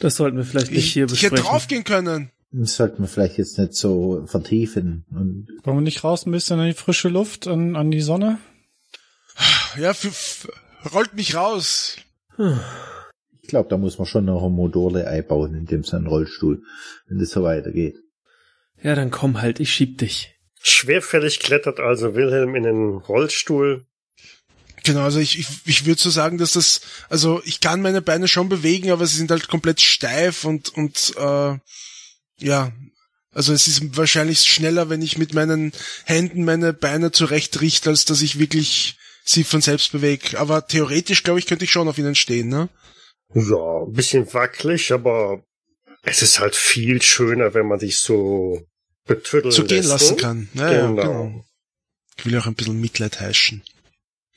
Das 0.00 0.16
sollten 0.16 0.36
wir 0.38 0.44
vielleicht 0.44 0.70
nicht 0.70 0.86
ich, 0.86 0.92
hier 0.92 1.04
ich 1.06 1.22
hätte 1.22 1.30
besprechen. 1.30 1.44
draufgehen 1.46 1.84
können. 1.84 2.30
Das 2.52 2.76
sollten 2.76 3.02
wir 3.02 3.08
vielleicht 3.08 3.38
jetzt 3.38 3.58
nicht 3.58 3.74
so 3.74 4.26
vertiefen. 4.26 5.04
Und 5.10 5.46
Wollen 5.62 5.76
wir 5.76 5.82
nicht 5.82 6.02
raus 6.02 6.26
ein 6.26 6.32
bisschen 6.32 6.58
an 6.58 6.66
die 6.66 6.74
frische 6.74 7.08
Luft, 7.08 7.46
an, 7.46 7.76
an 7.76 7.90
die 7.90 8.00
Sonne? 8.00 8.38
Ja, 9.78 9.94
rollt 10.92 11.14
mich 11.14 11.34
raus. 11.34 11.96
ich 12.38 12.44
glaube, 13.50 13.68
da 13.68 13.76
muss 13.76 13.98
man 13.98 14.06
schon 14.06 14.24
noch 14.24 14.44
ein 14.44 14.52
Motorle 14.52 15.06
einbauen, 15.06 15.54
in 15.54 15.66
dem 15.66 15.84
sein 15.84 16.06
Rollstuhl, 16.06 16.62
wenn 17.08 17.18
das 17.18 17.30
so 17.30 17.42
weitergeht. 17.42 17.96
Ja, 18.82 18.94
dann 18.94 19.10
komm 19.10 19.40
halt, 19.40 19.60
ich 19.60 19.72
schieb 19.72 19.98
dich. 19.98 20.34
Schwerfällig 20.62 21.40
klettert 21.40 21.80
also 21.80 22.14
Wilhelm 22.14 22.54
in 22.54 22.64
den 22.64 22.96
Rollstuhl. 22.96 23.86
Genau, 24.84 25.02
also 25.02 25.20
ich, 25.20 25.38
ich, 25.38 25.48
ich 25.66 25.86
würde 25.86 26.00
so 26.00 26.10
sagen, 26.10 26.38
dass 26.38 26.52
das, 26.52 26.80
also 27.08 27.42
ich 27.44 27.60
kann 27.60 27.82
meine 27.82 28.00
Beine 28.02 28.28
schon 28.28 28.48
bewegen, 28.48 28.90
aber 28.90 29.06
sie 29.06 29.16
sind 29.16 29.30
halt 29.30 29.48
komplett 29.48 29.80
steif 29.80 30.44
und, 30.44 30.70
und 30.70 31.14
äh, 31.18 31.58
ja, 32.38 32.72
also 33.32 33.52
es 33.52 33.68
ist 33.68 33.96
wahrscheinlich 33.96 34.40
schneller, 34.40 34.88
wenn 34.88 35.02
ich 35.02 35.18
mit 35.18 35.34
meinen 35.34 35.72
Händen 36.04 36.44
meine 36.44 36.72
Beine 36.72 37.12
zurechtrichte, 37.12 37.90
als 37.90 38.04
dass 38.04 38.22
ich 38.22 38.38
wirklich 38.38 38.96
sie 39.24 39.44
von 39.44 39.60
selbst 39.60 39.92
bewege. 39.92 40.38
Aber 40.38 40.66
theoretisch, 40.66 41.22
glaube 41.22 41.38
ich, 41.38 41.46
könnte 41.46 41.64
ich 41.64 41.70
schon 41.70 41.88
auf 41.88 41.98
ihnen 41.98 42.14
stehen, 42.14 42.48
ne? 42.48 42.68
Ja, 43.34 43.84
ein 43.86 43.92
bisschen 43.92 44.32
wackelig, 44.32 44.92
aber 44.92 45.42
es 46.02 46.22
ist 46.22 46.40
halt 46.40 46.56
viel 46.56 47.00
schöner, 47.02 47.54
wenn 47.54 47.66
man 47.66 47.78
sich 47.78 47.98
so 48.00 48.66
betüddeln 49.06 49.52
So 49.52 49.64
gehen 49.64 49.84
lassen 49.84 50.16
ne? 50.16 50.20
kann. 50.20 50.48
Ja, 50.54 50.72
ja, 50.72 50.86
Genau. 50.88 51.02
genau. 51.02 51.44
Ich 52.16 52.26
will 52.26 52.38
auch 52.38 52.46
ein 52.46 52.54
bisschen 52.54 52.80
Mitleid 52.80 53.20
heischen. 53.20 53.62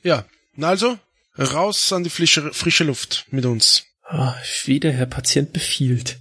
Ja, 0.03 0.25
na 0.55 0.69
also, 0.69 0.97
raus 1.37 1.91
an 1.91 2.03
die 2.03 2.09
frische, 2.09 2.53
frische 2.53 2.83
Luft 2.83 3.25
mit 3.31 3.45
uns. 3.45 3.83
Ah, 4.03 4.35
wie 4.65 4.79
der 4.79 4.91
Herr 4.91 5.05
Patient 5.05 5.53
befiehlt. 5.53 6.19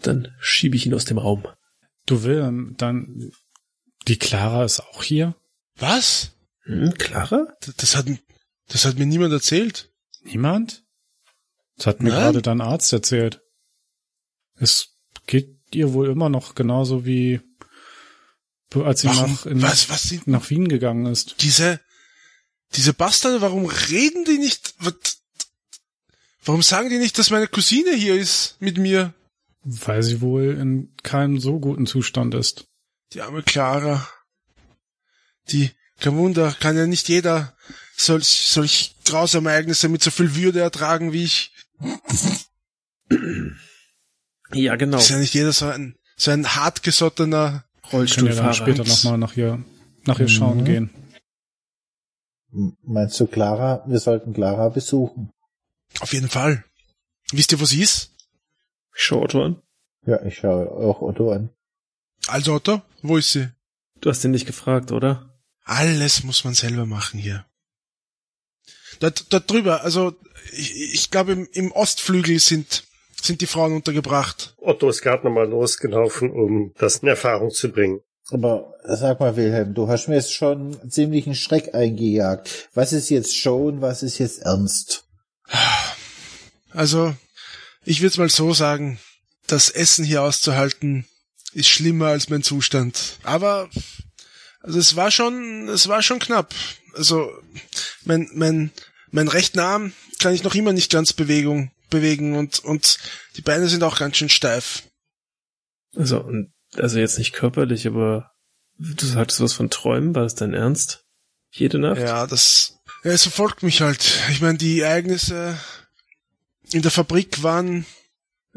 Dann 0.00 0.34
schiebe 0.40 0.76
ich 0.76 0.86
ihn 0.86 0.94
aus 0.94 1.04
dem 1.04 1.18
Raum. 1.18 1.46
Du 2.06 2.22
Wilhelm, 2.22 2.74
dann 2.78 3.30
die 4.06 4.16
Clara 4.16 4.64
ist 4.64 4.80
auch 4.80 5.02
hier? 5.02 5.34
Was? 5.76 6.32
Hm, 6.62 6.94
Clara? 6.96 7.48
Das 7.76 7.96
hat, 7.96 8.06
das 8.68 8.84
hat 8.84 8.96
mir 8.98 9.06
niemand 9.06 9.32
erzählt. 9.32 9.90
Niemand? 10.22 10.84
Das 11.78 11.86
hat 11.86 12.02
mir 12.02 12.10
gerade 12.10 12.42
dein 12.42 12.60
Arzt 12.60 12.92
erzählt. 12.92 13.40
Es 14.56 14.96
geht 15.26 15.56
ihr 15.74 15.92
wohl 15.92 16.10
immer 16.10 16.28
noch 16.28 16.54
genauso 16.54 17.06
wie 17.06 17.40
als 18.74 19.00
sie 19.00 19.08
Warum? 19.08 19.32
nach, 19.32 19.46
in, 19.46 19.62
was, 19.62 19.88
was 19.88 20.02
sind 20.02 20.26
nach 20.26 20.50
Wien 20.50 20.68
gegangen 20.68 21.06
ist. 21.06 21.36
diese, 21.40 21.80
diese 22.74 22.92
Bastarde, 22.92 23.40
warum 23.40 23.64
reden 23.64 24.24
die 24.24 24.38
nicht, 24.38 24.74
warum 26.44 26.62
sagen 26.62 26.90
die 26.90 26.98
nicht, 26.98 27.18
dass 27.18 27.30
meine 27.30 27.48
Cousine 27.48 27.94
hier 27.94 28.14
ist 28.14 28.56
mit 28.60 28.76
mir? 28.76 29.14
Weil 29.62 30.02
sie 30.02 30.20
wohl 30.20 30.56
in 30.60 30.94
keinem 31.02 31.40
so 31.40 31.60
guten 31.60 31.86
Zustand 31.86 32.34
ist. 32.34 32.66
Die 33.12 33.22
arme 33.22 33.42
Clara. 33.42 34.06
Die, 35.48 35.70
kein 35.98 36.16
Wunder, 36.16 36.54
kann 36.60 36.76
ja 36.76 36.86
nicht 36.86 37.08
jeder 37.08 37.56
solch, 37.96 38.28
solch 38.28 38.94
grausame 39.04 39.50
Ereignisse 39.50 39.88
mit 39.88 40.02
so 40.02 40.10
viel 40.10 40.34
Würde 40.36 40.60
ertragen 40.60 41.12
wie 41.12 41.24
ich. 41.24 41.52
Ja, 44.52 44.76
genau. 44.76 44.98
Ist 44.98 45.10
ja 45.10 45.18
nicht 45.18 45.34
jeder 45.34 45.52
so 45.52 45.66
ein, 45.66 45.96
so 46.16 46.30
ein 46.30 46.46
hartgesottener, 46.54 47.36
Wir 47.40 47.50
können 47.50 47.66
ja 47.66 47.80
dann 47.82 47.90
Rollstuhlfahrer. 48.00 48.54
später 48.54 48.84
nochmal 48.84 49.18
nach 49.18 49.36
ihr, 49.36 49.62
nach 50.04 50.18
ihr 50.20 50.28
schauen 50.28 50.58
Mhm. 50.58 50.64
gehen. 50.64 50.90
M- 52.52 52.76
Meinst 52.82 53.18
du 53.20 53.26
Clara? 53.26 53.84
Wir 53.86 53.98
sollten 54.00 54.32
Clara 54.34 54.68
besuchen. 54.70 55.30
auf 56.00 56.12
jeden 56.12 56.28
Fall. 56.28 56.64
Wisst 57.32 57.52
ihr, 57.52 57.60
wo 57.60 57.64
sie 57.64 57.82
ist? 57.82 58.14
Ich 58.94 59.02
schau 59.04 59.22
Otto 59.22 59.42
an. 59.44 59.62
Ja, 60.06 60.22
ich 60.24 60.36
schaue 60.38 60.70
auch 60.70 61.00
Otto 61.02 61.32
an. 61.32 61.50
Also 62.26 62.54
Otto, 62.54 62.82
wo 63.02 63.16
ist 63.16 63.32
sie? 63.32 63.48
Du 64.00 64.10
hast 64.10 64.24
ihn 64.24 64.30
nicht 64.30 64.46
gefragt, 64.46 64.92
oder? 64.92 65.38
Alles 65.64 66.22
muss 66.24 66.44
man 66.44 66.54
selber 66.54 66.86
machen 66.86 67.18
hier. 67.20 67.44
Dort, 69.00 69.32
dort 69.32 69.50
drüber, 69.50 69.82
also 69.82 70.14
ich, 70.52 70.94
ich 70.94 71.10
glaube 71.10 71.32
im, 71.32 71.48
im 71.52 71.72
Ostflügel 71.72 72.38
sind, 72.38 72.84
sind 73.20 73.40
die 73.40 73.46
Frauen 73.46 73.74
untergebracht. 73.74 74.54
Otto 74.58 74.88
ist 74.88 75.02
gerade 75.02 75.24
nochmal 75.24 75.48
losgelaufen, 75.48 76.30
um 76.30 76.72
das 76.78 76.98
in 76.98 77.08
Erfahrung 77.08 77.50
zu 77.50 77.70
bringen. 77.70 78.00
Aber 78.30 78.74
sag 78.84 79.20
mal, 79.20 79.36
Wilhelm, 79.36 79.74
du 79.74 79.88
hast 79.88 80.08
mir 80.08 80.16
jetzt 80.16 80.34
schon 80.34 80.78
ziemlichen 80.90 81.34
Schreck 81.34 81.74
eingejagt. 81.74 82.68
Was 82.74 82.92
ist 82.92 83.08
jetzt 83.08 83.36
schon, 83.36 83.80
was 83.80 84.02
ist 84.02 84.18
jetzt 84.18 84.42
ernst? 84.42 85.04
Also, 86.70 87.14
ich 87.84 88.02
würde 88.02 88.20
mal 88.20 88.28
so 88.28 88.52
sagen, 88.52 88.98
das 89.46 89.70
Essen 89.70 90.04
hier 90.04 90.22
auszuhalten 90.22 91.06
ist 91.54 91.68
schlimmer 91.68 92.08
als 92.08 92.28
mein 92.28 92.42
Zustand. 92.42 93.18
Aber 93.22 93.70
also 94.60 94.78
es 94.78 94.96
war 94.96 95.10
schon, 95.10 95.68
es 95.68 95.88
war 95.88 96.02
schon 96.02 96.18
knapp. 96.18 96.54
Also 96.94 97.30
mein 98.04 98.28
mein 98.34 98.70
mein 99.10 99.28
rechten 99.28 99.58
Arm 99.58 99.92
kann 100.20 100.34
ich 100.34 100.42
noch 100.42 100.54
immer 100.54 100.72
nicht 100.72 100.90
ganz 100.90 101.12
Bewegung 101.12 101.70
bewegen 101.90 102.36
und 102.36 102.58
und 102.60 102.98
die 103.36 103.42
Beine 103.42 103.68
sind 103.68 103.82
auch 103.82 103.98
ganz 103.98 104.16
schön 104.16 104.28
steif. 104.28 104.84
Also, 105.96 106.20
und, 106.20 106.52
also 106.74 106.98
jetzt 106.98 107.18
nicht 107.18 107.32
körperlich, 107.32 107.86
aber 107.86 108.32
du 108.78 109.06
sagtest 109.06 109.40
was 109.40 109.54
von 109.54 109.70
Träumen, 109.70 110.14
war 110.14 110.22
das 110.22 110.34
dein 110.34 110.54
Ernst? 110.54 111.04
Jede 111.50 111.78
Nacht? 111.78 112.00
Ja, 112.00 112.26
das 112.26 112.78
ja, 113.04 113.12
es 113.12 113.22
verfolgt 113.22 113.62
mich 113.62 113.80
halt. 113.80 114.20
Ich 114.30 114.40
meine, 114.40 114.58
die 114.58 114.80
Ereignisse 114.80 115.58
in 116.72 116.82
der 116.82 116.90
Fabrik 116.90 117.42
waren 117.42 117.86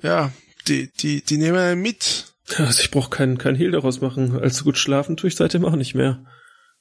ja, 0.02 0.32
die 0.68 0.92
die 1.00 1.22
die 1.22 1.38
nehmen 1.38 1.58
einen 1.58 1.82
mit. 1.82 2.34
Also 2.58 2.82
ich 2.82 2.92
brauch 2.92 3.10
keinen 3.10 3.38
kein 3.38 3.56
Hehl 3.56 3.72
daraus 3.72 4.02
machen. 4.02 4.38
Allzu 4.38 4.66
gut 4.66 4.78
schlafen 4.78 5.16
tue 5.16 5.30
ich 5.30 5.36
seitdem 5.36 5.64
auch 5.64 5.76
nicht 5.76 5.96
mehr. 5.96 6.26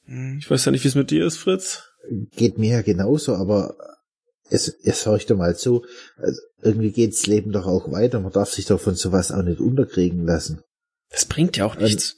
Hm. 0.07 0.39
Ich 0.39 0.51
weiß 0.51 0.65
ja 0.65 0.73
nicht, 0.73 0.85
wie 0.85 0.89
es 0.89 0.95
mit 0.95 1.11
dir 1.11 1.25
ist, 1.25 1.37
Fritz. 1.37 1.90
Geht 2.33 2.59
mir 2.59 2.71
ja 2.77 2.83
genauso, 2.83 3.35
aber 3.35 3.77
es, 4.49 4.69
es 4.83 5.07
hör 5.07 5.17
ich 5.17 5.27
doch 5.27 5.37
mal 5.37 5.57
zu. 5.57 5.85
Also, 6.17 6.41
irgendwie 6.63 6.91
geht's 6.93 7.27
Leben 7.27 7.53
doch 7.53 7.67
auch 7.67 7.91
weiter. 7.93 8.21
Man 8.21 8.33
darf 8.33 8.53
sich 8.53 8.67
doch 8.67 8.81
von 8.81 8.95
sowas 8.95 9.31
auch 9.33 9.43
nicht 9.43 9.61
unterkriegen 9.61 10.25
lassen. 10.27 10.63
Das 11.11 11.25
bringt 11.25 11.57
ja 11.57 11.67
auch 11.67 11.77
nichts. 11.77 12.17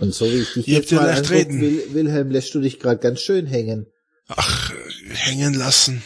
Und 0.00 0.14
so 0.14 0.26
wie 0.26 0.40
ich 0.40 0.52
dich 0.54 0.68
Ihr 0.68 0.78
jetzt 0.78 0.92
mal 0.92 1.10
anguck. 1.10 1.28
Wil 1.60 1.94
Wilhelm, 1.94 2.30
lässt 2.30 2.54
du 2.54 2.60
dich 2.60 2.78
gerade 2.78 3.00
ganz 3.00 3.20
schön 3.20 3.46
hängen. 3.46 3.86
Ach, 4.28 4.72
hängen 5.08 5.54
lassen. 5.54 6.02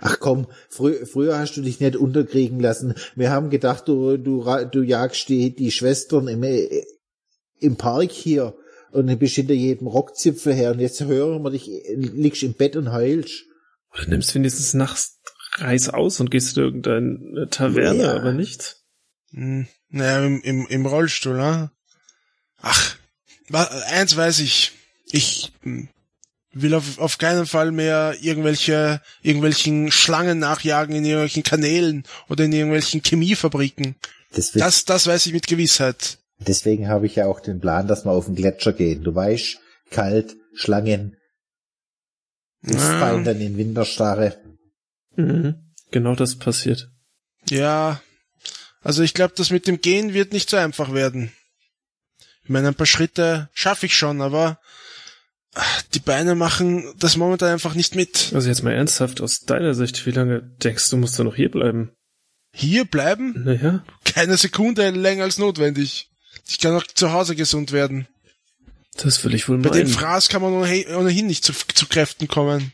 Ach 0.00 0.18
komm, 0.18 0.48
frü 0.68 1.06
früher 1.06 1.38
hast 1.38 1.56
du 1.56 1.62
dich 1.62 1.78
nicht 1.78 1.94
unterkriegen 1.94 2.58
lassen. 2.58 2.94
Wir 3.14 3.30
haben 3.30 3.50
gedacht, 3.50 3.86
du, 3.86 4.16
du, 4.16 4.40
ra- 4.40 4.64
du 4.64 4.82
jagst 4.82 5.28
die, 5.28 5.54
die 5.54 5.70
Schwestern 5.70 6.26
im, 6.26 6.42
äh, 6.42 6.84
im 7.60 7.76
Park 7.76 8.10
hier 8.10 8.54
und 8.92 9.06
du 9.06 9.16
bist 9.16 9.34
hinter 9.34 9.54
jedem 9.54 9.86
Rockzipfel 9.86 10.54
her 10.54 10.72
und 10.72 10.80
jetzt 10.80 11.00
hören 11.00 11.42
wir 11.42 11.50
dich, 11.50 11.68
liegst 11.96 12.42
im 12.42 12.54
Bett 12.54 12.76
und 12.76 12.92
heulst. 12.92 13.44
Oder 13.92 14.08
nimmst 14.08 14.34
wenigstens 14.34 14.74
nachts 14.74 15.18
Reis 15.56 15.88
aus 15.88 16.20
und 16.20 16.30
gehst 16.30 16.56
in 16.56 16.62
irgendeine 16.62 17.48
Taverne, 17.50 18.02
Ja. 18.02 18.14
aber 18.14 18.32
nicht. 18.32 18.76
Hm, 19.32 19.66
naja, 19.90 20.24
im, 20.24 20.40
im, 20.42 20.66
im 20.66 20.86
Rollstuhl, 20.86 21.38
ah? 21.40 21.72
Ach, 22.60 22.96
eins 23.90 24.16
weiß 24.16 24.38
ich. 24.40 24.72
Ich 25.10 25.52
hm, 25.62 25.88
will 26.52 26.74
auf, 26.74 26.98
auf 26.98 27.18
keinen 27.18 27.46
Fall 27.46 27.70
mehr 27.72 28.16
irgendwelche, 28.20 29.02
irgendwelchen 29.22 29.90
Schlangen 29.90 30.38
nachjagen 30.38 30.94
in 30.94 31.04
irgendwelchen 31.04 31.42
Kanälen 31.42 32.04
oder 32.28 32.44
in 32.44 32.52
irgendwelchen 32.52 33.02
Chemiefabriken. 33.02 33.96
Deswegen, 34.34 34.60
Das, 34.64 34.84
das 34.86 35.06
weiß 35.06 35.26
ich 35.26 35.32
mit 35.32 35.46
Gewissheit. 35.46 36.18
Deswegen 36.48 36.88
habe 36.88 37.06
ich 37.06 37.16
ja 37.16 37.26
auch 37.26 37.40
den 37.40 37.60
Plan, 37.60 37.86
dass 37.86 38.04
wir 38.04 38.12
auf 38.12 38.26
den 38.26 38.34
Gletscher 38.34 38.72
gehen. 38.72 39.02
Du 39.02 39.14
weißt, 39.14 39.58
kalt, 39.90 40.36
Schlangen, 40.54 41.16
fallen 42.64 43.24
dann 43.24 43.40
in 43.40 43.56
Winterstarre. 43.56 44.38
Mhm. 45.16 45.72
Genau 45.90 46.14
das 46.14 46.36
passiert. 46.36 46.90
Ja, 47.48 48.00
also 48.82 49.02
ich 49.02 49.14
glaube, 49.14 49.34
das 49.36 49.50
mit 49.50 49.66
dem 49.66 49.80
Gehen 49.80 50.14
wird 50.14 50.32
nicht 50.32 50.48
so 50.50 50.56
einfach 50.56 50.92
werden. 50.92 51.32
Ich 52.44 52.50
meine, 52.50 52.68
ein 52.68 52.74
paar 52.74 52.86
Schritte 52.86 53.48
schaffe 53.52 53.86
ich 53.86 53.96
schon, 53.96 54.20
aber 54.20 54.58
die 55.94 56.00
Beine 56.00 56.34
machen 56.34 56.92
das 56.98 57.16
momentan 57.16 57.50
einfach 57.50 57.74
nicht 57.74 57.94
mit. 57.94 58.32
Also 58.34 58.48
jetzt 58.48 58.62
mal 58.62 58.72
ernsthaft, 58.72 59.20
aus 59.20 59.40
deiner 59.40 59.74
Sicht, 59.74 60.06
wie 60.06 60.10
lange 60.10 60.42
denkst 60.42 60.88
du, 60.90 60.96
musst 60.96 61.18
du 61.18 61.24
noch 61.24 61.36
hier 61.36 61.50
bleiben? 61.50 61.92
Hier 62.54 62.84
bleiben? 62.84 63.44
Naja, 63.44 63.84
Keine 64.04 64.36
Sekunde 64.36 64.90
länger 64.90 65.24
als 65.24 65.38
notwendig. 65.38 66.10
Ich 66.52 66.58
kann 66.58 66.74
auch 66.76 66.86
zu 66.86 67.12
Hause 67.12 67.34
gesund 67.34 67.72
werden. 67.72 68.06
das 68.98 69.24
will 69.24 69.34
ich 69.34 69.48
wohl 69.48 69.56
Bei 69.58 69.70
dem. 69.70 69.88
Fraß 69.88 70.28
kann 70.28 70.42
man 70.42 70.52
ohnehin 70.52 71.26
nicht 71.26 71.44
zu, 71.44 71.52
zu 71.74 71.86
Kräften 71.86 72.28
kommen. 72.28 72.72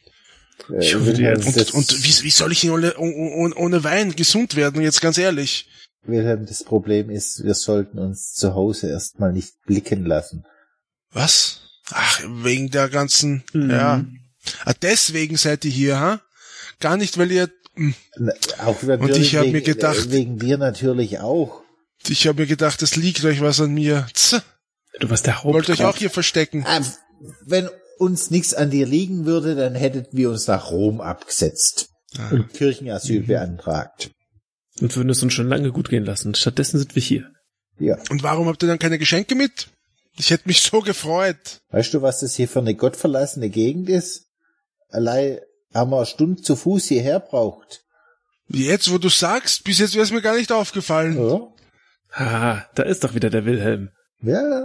Ich 0.80 0.94
hoffe, 0.96 1.12
die 1.12 1.18
Wilhelm, 1.22 1.40
Ärzte- 1.40 1.46
Und, 1.48 1.56
das, 1.56 1.70
und 1.70 2.04
wie, 2.04 2.24
wie 2.24 2.30
soll 2.30 2.50
ich 2.52 2.68
ohne, 2.68 2.96
ohne, 2.98 3.54
ohne 3.54 3.84
Wein 3.84 4.16
gesund 4.16 4.56
werden, 4.56 4.82
jetzt 4.82 5.00
ganz 5.00 5.16
ehrlich? 5.16 5.68
Wilhelm, 6.02 6.44
das 6.46 6.64
Problem 6.64 7.08
ist, 7.08 7.44
wir 7.44 7.54
sollten 7.54 7.98
uns 8.00 8.32
zu 8.32 8.54
Hause 8.54 8.88
erstmal 8.90 9.32
nicht 9.32 9.52
blicken 9.66 10.04
lassen. 10.04 10.44
Was? 11.12 11.60
Ach, 11.90 12.20
wegen 12.42 12.70
der 12.70 12.88
ganzen, 12.88 13.44
Mhm. 13.52 13.70
ja. 13.70 14.04
Ah, 14.64 14.74
deswegen 14.82 15.36
seid 15.36 15.64
ihr 15.64 15.70
hier, 15.70 16.00
ha? 16.00 16.20
Gar 16.80 16.96
nicht, 16.96 17.16
weil 17.18 17.30
ihr, 17.30 17.48
hm, 17.76 17.94
Na, 18.18 18.32
Auch 18.64 18.82
natürlich 18.82 19.28
ich 19.28 19.36
hab 19.36 19.44
wegen, 19.44 19.52
mir 19.52 19.62
gedacht- 19.62 20.10
wegen 20.10 20.38
dir 20.38 20.58
natürlich 20.58 21.20
auch. 21.20 21.62
Ich 22.08 22.26
habe 22.26 22.40
mir 22.42 22.46
gedacht, 22.46 22.82
es 22.82 22.96
liegt 22.96 23.24
euch 23.24 23.40
was 23.40 23.60
an 23.60 23.72
mir. 23.74 24.06
Tz, 24.14 24.42
Du 25.00 25.08
warst 25.10 25.26
der 25.26 25.40
wollt 25.44 25.70
euch 25.70 25.84
auch 25.84 25.96
hier 25.96 26.10
verstecken. 26.10 26.64
Ah, 26.66 26.80
Wenn 27.46 27.68
uns 27.98 28.30
nichts 28.30 28.52
an 28.54 28.70
dir 28.70 28.86
liegen 28.86 29.26
würde, 29.26 29.54
dann 29.54 29.74
hätten 29.74 30.06
wir 30.12 30.30
uns 30.30 30.46
nach 30.48 30.70
Rom 30.70 31.00
abgesetzt 31.00 31.88
Ah. 32.16 32.30
und 32.30 32.52
Kirchenasyl 32.54 33.22
beantragt. 33.22 34.10
Und 34.80 34.96
würden 34.96 35.10
es 35.10 35.22
uns 35.22 35.32
schon 35.34 35.48
lange 35.48 35.70
gut 35.72 35.88
gehen 35.88 36.04
lassen. 36.04 36.34
Stattdessen 36.34 36.78
sind 36.78 36.94
wir 36.94 37.02
hier. 37.02 37.30
Ja. 37.78 37.98
Und 38.10 38.22
warum 38.22 38.48
habt 38.48 38.62
ihr 38.62 38.68
dann 38.68 38.78
keine 38.78 38.98
Geschenke 38.98 39.34
mit? 39.34 39.68
Ich 40.16 40.30
hätte 40.30 40.48
mich 40.48 40.62
so 40.62 40.80
gefreut. 40.80 41.60
Weißt 41.70 41.94
du, 41.94 42.02
was 42.02 42.20
das 42.20 42.34
hier 42.34 42.48
für 42.48 42.58
eine 42.60 42.74
gottverlassene 42.74 43.50
Gegend 43.50 43.88
ist? 43.88 44.26
Allein 44.88 45.38
haben 45.74 45.90
wir 45.90 45.98
eine 45.98 46.06
Stunde 46.06 46.42
zu 46.42 46.56
Fuß 46.56 46.86
hierher 46.86 47.20
braucht. 47.20 47.82
Jetzt, 48.48 48.90
wo 48.90 48.98
du 48.98 49.10
sagst, 49.10 49.62
bis 49.64 49.78
jetzt 49.78 49.94
wäre 49.94 50.04
es 50.04 50.10
mir 50.10 50.22
gar 50.22 50.36
nicht 50.36 50.50
aufgefallen. 50.50 51.16
Ja. 51.18 51.46
Ah, 52.18 52.64
da 52.74 52.82
ist 52.82 53.04
doch 53.04 53.14
wieder 53.14 53.30
der 53.30 53.44
Wilhelm. 53.44 53.90
ja, 54.20 54.64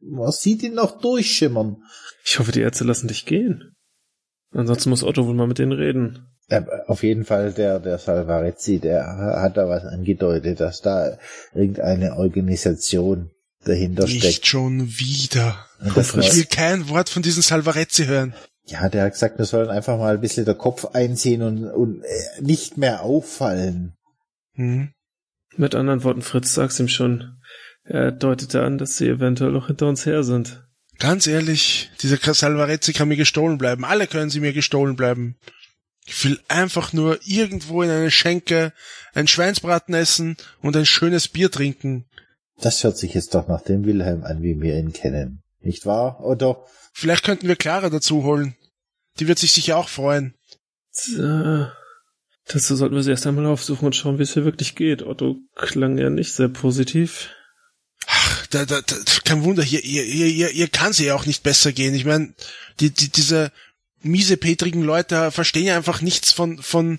man 0.00 0.30
sieht 0.32 0.62
ihn 0.62 0.74
noch 0.74 1.00
durchschimmern. 1.00 1.76
Ich 2.24 2.38
hoffe, 2.38 2.52
die 2.52 2.60
Ärzte 2.60 2.84
lassen 2.84 3.08
dich 3.08 3.24
gehen. 3.26 3.74
Ansonsten 4.52 4.90
muss 4.90 5.02
Otto 5.02 5.26
wohl 5.26 5.34
mal 5.34 5.46
mit 5.46 5.58
denen 5.58 5.72
reden. 5.72 6.26
Auf 6.86 7.02
jeden 7.02 7.24
Fall 7.24 7.52
der, 7.52 7.80
der 7.80 7.98
Salvarezzi, 7.98 8.78
der 8.78 9.06
hat 9.42 9.56
da 9.56 9.68
was 9.68 9.84
angedeutet, 9.84 10.60
dass 10.60 10.82
da 10.82 11.18
irgendeine 11.54 12.16
Organisation 12.16 13.30
dahinter 13.64 14.04
Nicht 14.04 14.18
steckt. 14.22 14.46
schon 14.46 14.86
wieder. 14.98 15.56
Und 15.80 15.96
das 15.96 16.14
Ich 16.14 16.36
will 16.36 16.44
kein 16.44 16.88
Wort 16.90 17.08
von 17.08 17.22
diesen 17.22 17.42
Salvarezzi 17.42 18.04
hören. 18.04 18.34
ja, 18.66 18.88
der 18.90 19.04
hat 19.04 19.12
gesagt, 19.12 19.38
wir 19.38 19.46
sollen 19.46 19.70
einfach 19.70 19.96
mal 19.98 20.14
ein 20.14 20.20
bisschen 20.20 20.44
der 20.44 20.54
Kopf 20.54 20.84
einziehen 20.92 21.42
und, 21.42 21.64
und 21.64 22.02
äh, 22.04 22.42
nicht 22.42 22.76
mehr 22.76 23.02
auffallen. 23.02 23.94
Hm. 24.52 24.90
Mit 25.56 25.74
anderen 25.74 26.02
Worten, 26.04 26.22
Fritz 26.22 26.54
sag's 26.54 26.80
ihm 26.80 26.88
schon. 26.88 27.40
Er 27.84 28.12
deutete 28.12 28.62
an, 28.62 28.78
dass 28.78 28.96
sie 28.96 29.08
eventuell 29.08 29.52
noch 29.52 29.66
hinter 29.66 29.88
uns 29.88 30.06
her 30.06 30.24
sind. 30.24 30.64
Ganz 30.98 31.26
ehrlich, 31.26 31.90
dieser 32.00 32.18
Salvarezzi 32.34 32.92
kann 32.92 33.08
mir 33.08 33.16
gestohlen 33.16 33.58
bleiben. 33.58 33.84
Alle 33.84 34.06
können 34.06 34.30
sie 34.30 34.40
mir 34.40 34.52
gestohlen 34.52 34.96
bleiben. 34.96 35.36
Ich 36.06 36.24
will 36.24 36.40
einfach 36.48 36.92
nur 36.92 37.18
irgendwo 37.24 37.82
in 37.82 37.90
eine 37.90 38.10
Schenke 38.10 38.72
ein 39.14 39.26
Schweinsbraten 39.26 39.94
essen 39.94 40.36
und 40.60 40.76
ein 40.76 40.86
schönes 40.86 41.28
Bier 41.28 41.50
trinken. 41.50 42.06
Das 42.58 42.84
hört 42.84 42.96
sich 42.96 43.14
jetzt 43.14 43.34
doch 43.34 43.48
nach 43.48 43.62
dem 43.62 43.84
Wilhelm 43.84 44.22
an, 44.24 44.42
wie 44.42 44.60
wir 44.60 44.78
ihn 44.78 44.92
kennen. 44.92 45.42
Nicht 45.60 45.86
wahr, 45.86 46.20
Otto? 46.22 46.64
Vielleicht 46.92 47.24
könnten 47.24 47.48
wir 47.48 47.56
Clara 47.56 47.90
dazu 47.90 48.22
holen. 48.22 48.54
Die 49.18 49.26
wird 49.28 49.38
sich 49.38 49.52
sicher 49.52 49.76
auch 49.76 49.88
freuen. 49.88 50.34
Tja, 50.92 51.72
dazu 52.46 52.76
sollten 52.76 52.94
wir 52.94 53.02
sie 53.02 53.10
erst 53.10 53.26
einmal 53.26 53.46
aufsuchen 53.46 53.86
und 53.86 53.96
schauen, 53.96 54.18
wie 54.18 54.22
es 54.22 54.34
hier 54.34 54.44
wirklich 54.44 54.74
geht. 54.74 55.02
Otto 55.02 55.36
klang 55.54 55.98
ja 55.98 56.10
nicht 56.10 56.32
sehr 56.32 56.48
positiv. 56.48 57.30
Ach, 58.06 58.46
da, 58.48 58.64
da, 58.64 58.80
da, 58.80 58.96
kein 59.24 59.44
Wunder, 59.44 59.62
hier, 59.62 59.80
hier, 59.80 60.02
hier, 60.02 60.26
hier, 60.26 60.48
hier 60.48 60.68
kann 60.68 60.92
sie 60.92 61.06
ja 61.06 61.14
auch 61.14 61.26
nicht 61.26 61.42
besser 61.42 61.72
gehen. 61.72 61.94
Ich 61.94 62.04
meine, 62.04 62.34
die, 62.80 62.90
die, 62.90 63.08
diese 63.08 63.50
miesepetrigen 64.02 64.82
Leute 64.82 65.30
verstehen 65.30 65.66
ja 65.66 65.76
einfach 65.76 66.02
nichts 66.02 66.32
von, 66.32 66.58
von 66.58 66.98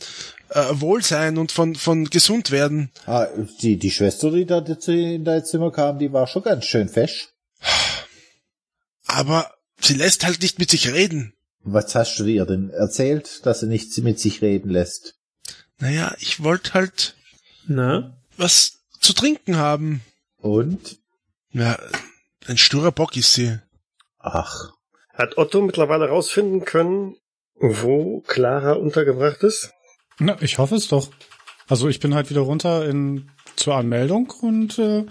äh, 0.49 0.65
Wohlsein 0.71 1.37
und 1.37 1.51
von, 1.51 1.75
von 1.75 2.09
gesund 2.09 2.51
werden. 2.51 2.91
Ah, 3.05 3.27
die, 3.61 3.77
die 3.77 3.91
Schwester, 3.91 4.31
die 4.31 4.45
da 4.45 4.59
in 4.87 5.23
dein 5.23 5.45
Zimmer 5.45 5.71
kam, 5.71 5.99
die 5.99 6.11
war 6.11 6.27
schon 6.27 6.43
ganz 6.43 6.65
schön 6.65 6.89
fesch. 6.89 7.29
Aber 9.05 9.51
sie 9.79 9.93
lässt 9.93 10.25
halt 10.25 10.41
nicht 10.41 10.59
mit 10.59 10.71
sich 10.71 10.91
reden. 10.91 11.33
Was 11.61 11.95
hast 11.95 12.17
du 12.19 12.25
ihr 12.25 12.45
denn 12.45 12.69
erzählt, 12.69 13.45
dass 13.45 13.61
sie 13.61 13.67
nicht 13.67 13.97
mit 13.99 14.19
sich 14.19 14.41
reden 14.41 14.69
lässt? 14.69 15.15
Naja, 15.79 16.15
ich 16.19 16.43
wollte 16.43 16.73
halt 16.73 17.15
Na? 17.67 18.15
was 18.37 18.79
zu 18.99 19.13
trinken 19.13 19.57
haben. 19.57 20.01
Und? 20.37 20.99
Ja, 21.51 21.77
ein 22.47 22.57
sturer 22.57 22.91
Bock 22.91 23.15
ist 23.17 23.33
sie. 23.33 23.59
Ach, 24.19 24.71
Hat 25.13 25.37
Otto 25.37 25.61
mittlerweile 25.61 26.09
rausfinden 26.09 26.65
können, 26.65 27.15
wo 27.55 28.21
Clara 28.21 28.73
untergebracht 28.73 29.43
ist? 29.43 29.71
Na, 30.19 30.37
ich 30.41 30.57
hoffe 30.57 30.75
es 30.75 30.87
doch. 30.87 31.09
Also 31.67 31.87
ich 31.87 31.99
bin 31.99 32.13
halt 32.13 32.29
wieder 32.29 32.41
runter 32.41 32.87
in 32.87 33.31
zur 33.55 33.75
Anmeldung 33.75 34.31
und 34.41 34.77
äh, 34.79 35.05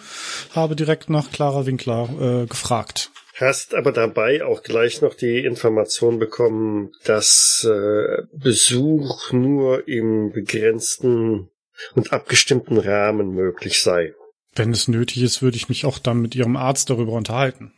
habe 0.54 0.76
direkt 0.76 1.08
nach 1.08 1.30
Clara 1.30 1.66
Winkler 1.66 2.42
äh, 2.42 2.46
gefragt. 2.46 3.10
Hast 3.36 3.74
aber 3.74 3.90
dabei 3.90 4.44
auch 4.44 4.62
gleich 4.62 5.02
noch 5.02 5.14
die 5.14 5.44
Information 5.44 6.20
bekommen, 6.20 6.92
dass 7.04 7.66
äh, 7.68 8.22
Besuch 8.32 9.32
nur 9.32 9.88
im 9.88 10.30
begrenzten 10.30 11.50
und 11.94 12.12
abgestimmten 12.12 12.78
Rahmen 12.78 13.34
möglich 13.34 13.82
sei. 13.82 14.14
Wenn 14.54 14.70
es 14.70 14.86
nötig 14.86 15.22
ist, 15.22 15.42
würde 15.42 15.56
ich 15.56 15.68
mich 15.68 15.84
auch 15.84 15.98
dann 15.98 16.22
mit 16.22 16.36
Ihrem 16.36 16.56
Arzt 16.56 16.90
darüber 16.90 17.12
unterhalten. 17.12 17.72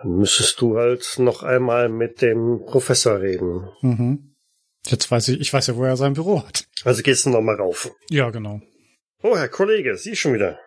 Dann 0.00 0.16
müsstest 0.16 0.60
du 0.60 0.76
halt 0.76 1.16
noch 1.18 1.42
einmal 1.42 1.88
mit 1.88 2.22
dem 2.22 2.64
Professor 2.64 3.20
reden. 3.20 3.68
Mhm. 3.82 4.36
Jetzt 4.86 5.10
weiß 5.10 5.28
ich, 5.28 5.40
ich 5.40 5.52
weiß 5.52 5.66
ja, 5.66 5.76
wo 5.76 5.84
er 5.84 5.96
sein 5.96 6.14
Büro 6.14 6.46
hat. 6.46 6.66
Also 6.84 7.02
gehst 7.02 7.26
du 7.26 7.30
noch 7.30 7.42
mal 7.42 7.56
rauf. 7.56 7.90
Ja, 8.08 8.30
genau. 8.30 8.60
Oh, 9.22 9.36
Herr 9.36 9.48
Kollege, 9.48 9.96
Sie 9.96 10.14
schon 10.14 10.34
wieder. 10.34 10.60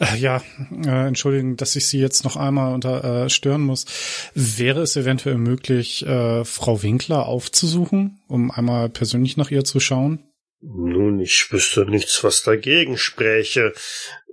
Äh, 0.00 0.16
ja, 0.18 0.42
äh, 0.84 1.06
entschuldigen, 1.06 1.56
dass 1.56 1.76
ich 1.76 1.86
Sie 1.86 2.00
jetzt 2.00 2.24
noch 2.24 2.36
einmal 2.36 2.74
unter 2.74 3.24
äh, 3.24 3.30
stören 3.30 3.62
muss. 3.62 3.86
Wäre 4.34 4.82
es 4.82 4.96
eventuell 4.96 5.38
möglich, 5.38 6.04
äh, 6.06 6.44
Frau 6.44 6.82
Winkler 6.82 7.26
aufzusuchen, 7.26 8.20
um 8.28 8.50
einmal 8.50 8.88
persönlich 8.88 9.36
nach 9.36 9.50
ihr 9.50 9.64
zu 9.64 9.80
schauen? 9.80 10.24
Nun, 10.60 11.18
ich 11.18 11.48
wüsste 11.50 11.84
nichts, 11.86 12.22
was 12.22 12.42
dagegen 12.42 12.96
spräche. 12.96 13.72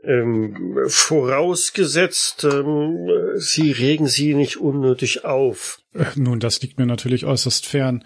Ähm, 0.04 0.78
vorausgesetzt, 0.88 2.46
ähm, 2.46 3.10
Sie 3.36 3.72
regen 3.72 4.08
sie 4.08 4.34
nicht 4.34 4.58
unnötig 4.58 5.26
auf. 5.26 5.80
Äh, 5.94 6.06
nun, 6.16 6.40
das 6.40 6.62
liegt 6.62 6.78
mir 6.78 6.86
natürlich 6.86 7.26
äußerst 7.26 7.66
fern. 7.66 8.06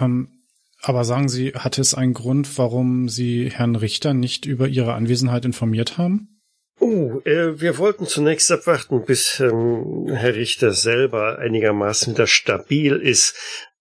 Ähm, 0.00 0.40
aber 0.82 1.04
sagen 1.04 1.28
Sie, 1.28 1.52
hatte 1.54 1.80
es 1.80 1.94
einen 1.94 2.14
Grund, 2.14 2.56
warum 2.56 3.08
Sie 3.08 3.50
Herrn 3.50 3.76
Richter 3.76 4.14
nicht 4.14 4.46
über 4.46 4.68
Ihre 4.68 4.94
Anwesenheit 4.94 5.44
informiert 5.44 5.98
haben? 5.98 6.39
Oh, 6.80 7.20
äh, 7.24 7.60
wir 7.60 7.78
wollten 7.78 8.06
zunächst 8.06 8.50
abwarten, 8.50 9.04
bis 9.04 9.38
ähm, 9.40 10.06
Herr 10.12 10.34
Richter 10.34 10.72
selber 10.72 11.38
einigermaßen 11.38 12.14
wieder 12.14 12.26
stabil 12.26 12.96
ist. 12.96 13.34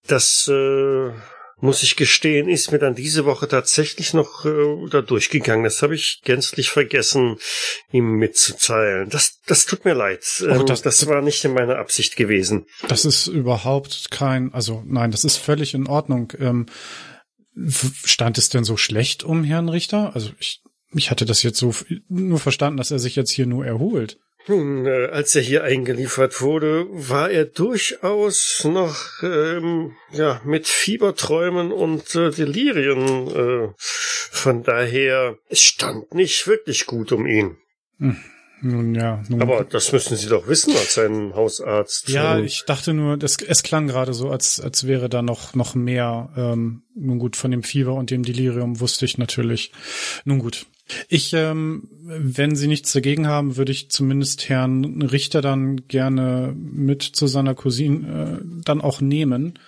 Das 0.05 0.47
äh, 0.51 1.11
muss 1.61 1.81
ich 1.83 1.95
gestehen, 1.95 2.49
ist 2.49 2.71
mir 2.71 2.79
dann 2.79 2.95
diese 2.95 3.25
Woche 3.25 3.47
tatsächlich 3.47 4.13
noch 4.13 4.45
äh, 4.45 4.89
da 4.89 5.01
durchgegangen. 5.01 5.63
Das 5.63 5.81
habe 5.81 5.95
ich 5.95 6.21
gänzlich 6.23 6.69
vergessen, 6.69 7.37
ihm 7.91 8.11
mitzuteilen. 8.17 9.09
Das, 9.09 9.39
das 9.45 9.65
tut 9.65 9.85
mir 9.85 9.93
leid. 9.93 10.23
Ähm, 10.47 10.65
das- 10.65 10.81
das 10.81 11.07
war 11.07 11.21
nicht 11.21 11.43
in 11.45 11.53
meiner 11.53 11.77
Absicht 11.77 12.15
gewesen. 12.17 12.65
Das 12.87 13.05
ist 13.05 13.27
überhaupt 13.27 14.11
kein, 14.11 14.53
also 14.53 14.83
nein, 14.85 15.11
das 15.11 15.23
ist 15.23 15.37
völlig 15.37 15.73
in 15.73 15.87
Ordnung. 15.87 16.33
Ähm, 16.39 16.65
stand 18.05 18.37
es 18.37 18.49
denn 18.49 18.63
so 18.63 18.77
schlecht 18.77 19.23
um 19.23 19.43
Herrn 19.43 19.69
Richter? 19.69 20.11
Also 20.15 20.31
ich, 20.39 20.61
ich 20.93 21.11
hatte 21.11 21.25
das 21.25 21.43
jetzt 21.43 21.59
so 21.59 21.73
nur 22.07 22.39
verstanden, 22.39 22.77
dass 22.77 22.91
er 22.91 22.99
sich 22.99 23.15
jetzt 23.15 23.31
hier 23.31 23.45
nur 23.45 23.65
erholt. 23.65 24.17
Nun, 24.47 24.87
äh, 24.87 25.09
als 25.11 25.35
er 25.35 25.41
hier 25.41 25.63
eingeliefert 25.63 26.41
wurde, 26.41 26.87
war 26.89 27.29
er 27.29 27.45
durchaus 27.45 28.63
noch 28.63 28.97
ähm, 29.21 29.93
ja 30.11 30.41
mit 30.43 30.67
Fieberträumen 30.67 31.71
und 31.71 32.15
äh, 32.15 32.31
Delirien. 32.31 33.27
Äh, 33.27 33.73
von 33.77 34.63
daher, 34.63 35.37
es 35.49 35.61
stand 35.61 36.13
nicht 36.15 36.47
wirklich 36.47 36.85
gut 36.85 37.11
um 37.11 37.27
ihn. 37.27 37.57
Nun 38.61 38.95
ja, 38.95 39.23
nun. 39.29 39.41
Aber 39.41 39.63
das 39.63 39.91
müssen 39.91 40.17
Sie 40.17 40.27
doch 40.27 40.47
wissen 40.47 40.75
als 40.75 40.97
ein 40.97 41.33
Hausarzt. 41.33 42.09
ja, 42.09 42.37
Ähm, 42.37 42.45
ich 42.45 42.63
dachte 42.65 42.93
nur, 42.93 43.17
das, 43.17 43.37
es 43.37 43.63
klang 43.63 43.87
gerade 43.87 44.13
so, 44.13 44.29
als, 44.29 44.59
als 44.59 44.87
wäre 44.87 45.09
da 45.09 45.21
noch, 45.21 45.53
noch 45.55 45.75
mehr. 45.75 46.29
Ähm, 46.35 46.83
nun 46.95 47.19
gut, 47.19 47.35
von 47.35 47.51
dem 47.51 47.63
Fieber 47.63 47.93
und 47.93 48.09
dem 48.09 48.23
Delirium 48.23 48.79
wusste 48.79 49.05
ich 49.05 49.17
natürlich. 49.17 49.71
Nun 50.25 50.39
gut. 50.39 50.65
Ich, 51.07 51.33
ähm, 51.33 51.87
wenn 52.01 52.55
Sie 52.55 52.67
nichts 52.67 52.91
dagegen 52.93 53.27
haben, 53.27 53.57
würde 53.57 53.71
ich 53.71 53.89
zumindest 53.89 54.49
Herrn 54.49 55.01
Richter 55.01 55.41
dann 55.41 55.87
gerne 55.87 56.53
mit 56.55 57.03
zu 57.03 57.27
seiner 57.27 57.55
Cousine 57.55 58.41
äh, 58.41 58.45
dann 58.65 58.81
auch 58.81 59.01
nehmen. 59.01 59.59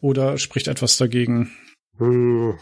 Oder 0.00 0.38
spricht 0.38 0.68
etwas 0.68 0.96
dagegen? 0.96 1.50
Hm, 1.98 2.56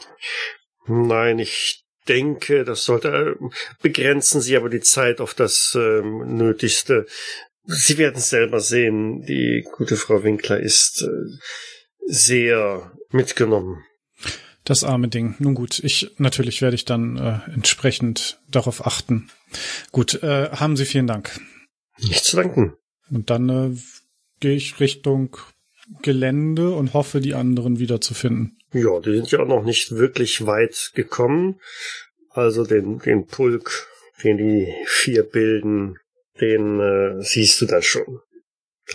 nein, 0.87 1.39
ich 1.39 1.85
denke, 2.09 2.65
das 2.65 2.85
sollte 2.85 3.09
äh, 3.09 3.47
begrenzen 3.83 4.41
Sie 4.41 4.57
aber 4.57 4.69
die 4.69 4.81
Zeit 4.81 5.21
auf 5.21 5.35
das 5.35 5.77
ähm, 5.79 6.37
Nötigste. 6.37 7.07
Sie 7.65 7.99
werden 7.99 8.17
es 8.17 8.31
selber 8.31 8.61
sehen. 8.61 9.23
Die 9.23 9.67
gute 9.73 9.97
Frau 9.97 10.23
Winkler 10.23 10.61
ist 10.61 11.03
äh, 11.03 11.37
sehr 12.07 12.93
mitgenommen. 13.11 13.85
Das 14.67 14.83
arme 14.83 15.07
Ding. 15.07 15.37
Nun 15.39 15.55
gut, 15.55 15.79
ich 15.79 16.11
natürlich 16.19 16.61
werde 16.61 16.75
ich 16.75 16.85
dann 16.85 17.17
äh, 17.17 17.39
entsprechend 17.55 18.41
darauf 18.51 18.85
achten. 18.85 19.31
Gut, 19.93 20.23
äh, 20.25 20.51
haben 20.51 20.77
Sie 20.77 20.85
vielen 20.85 21.07
Dank. 21.07 21.41
Nicht 22.01 22.25
zu 22.25 22.37
danken. 22.37 22.75
Und 23.09 23.31
dann 23.31 23.49
äh, 23.49 23.77
gehe 24.41 24.57
ich 24.57 24.81
Richtung 24.81 25.37
Gelände 26.03 26.75
und 26.75 26.95
hoffe, 26.95 27.21
die 27.21 27.35
anderen 27.35 27.79
wiederzufinden. 27.79 28.59
Ja, 28.73 28.99
die 28.99 29.13
sind 29.13 29.31
ja 29.31 29.39
auch 29.39 29.47
noch 29.47 29.63
nicht 29.63 29.93
wirklich 29.93 30.47
weit 30.47 30.91
gekommen. 30.95 31.61
Also 32.31 32.65
den, 32.65 32.99
den 32.99 33.27
Pulk, 33.27 33.87
den 34.25 34.37
die 34.37 34.75
vier 34.85 35.23
bilden, 35.23 35.97
den 36.41 36.81
äh, 36.81 37.23
siehst 37.23 37.61
du 37.61 37.67
da 37.67 37.83
schon. 37.83 38.19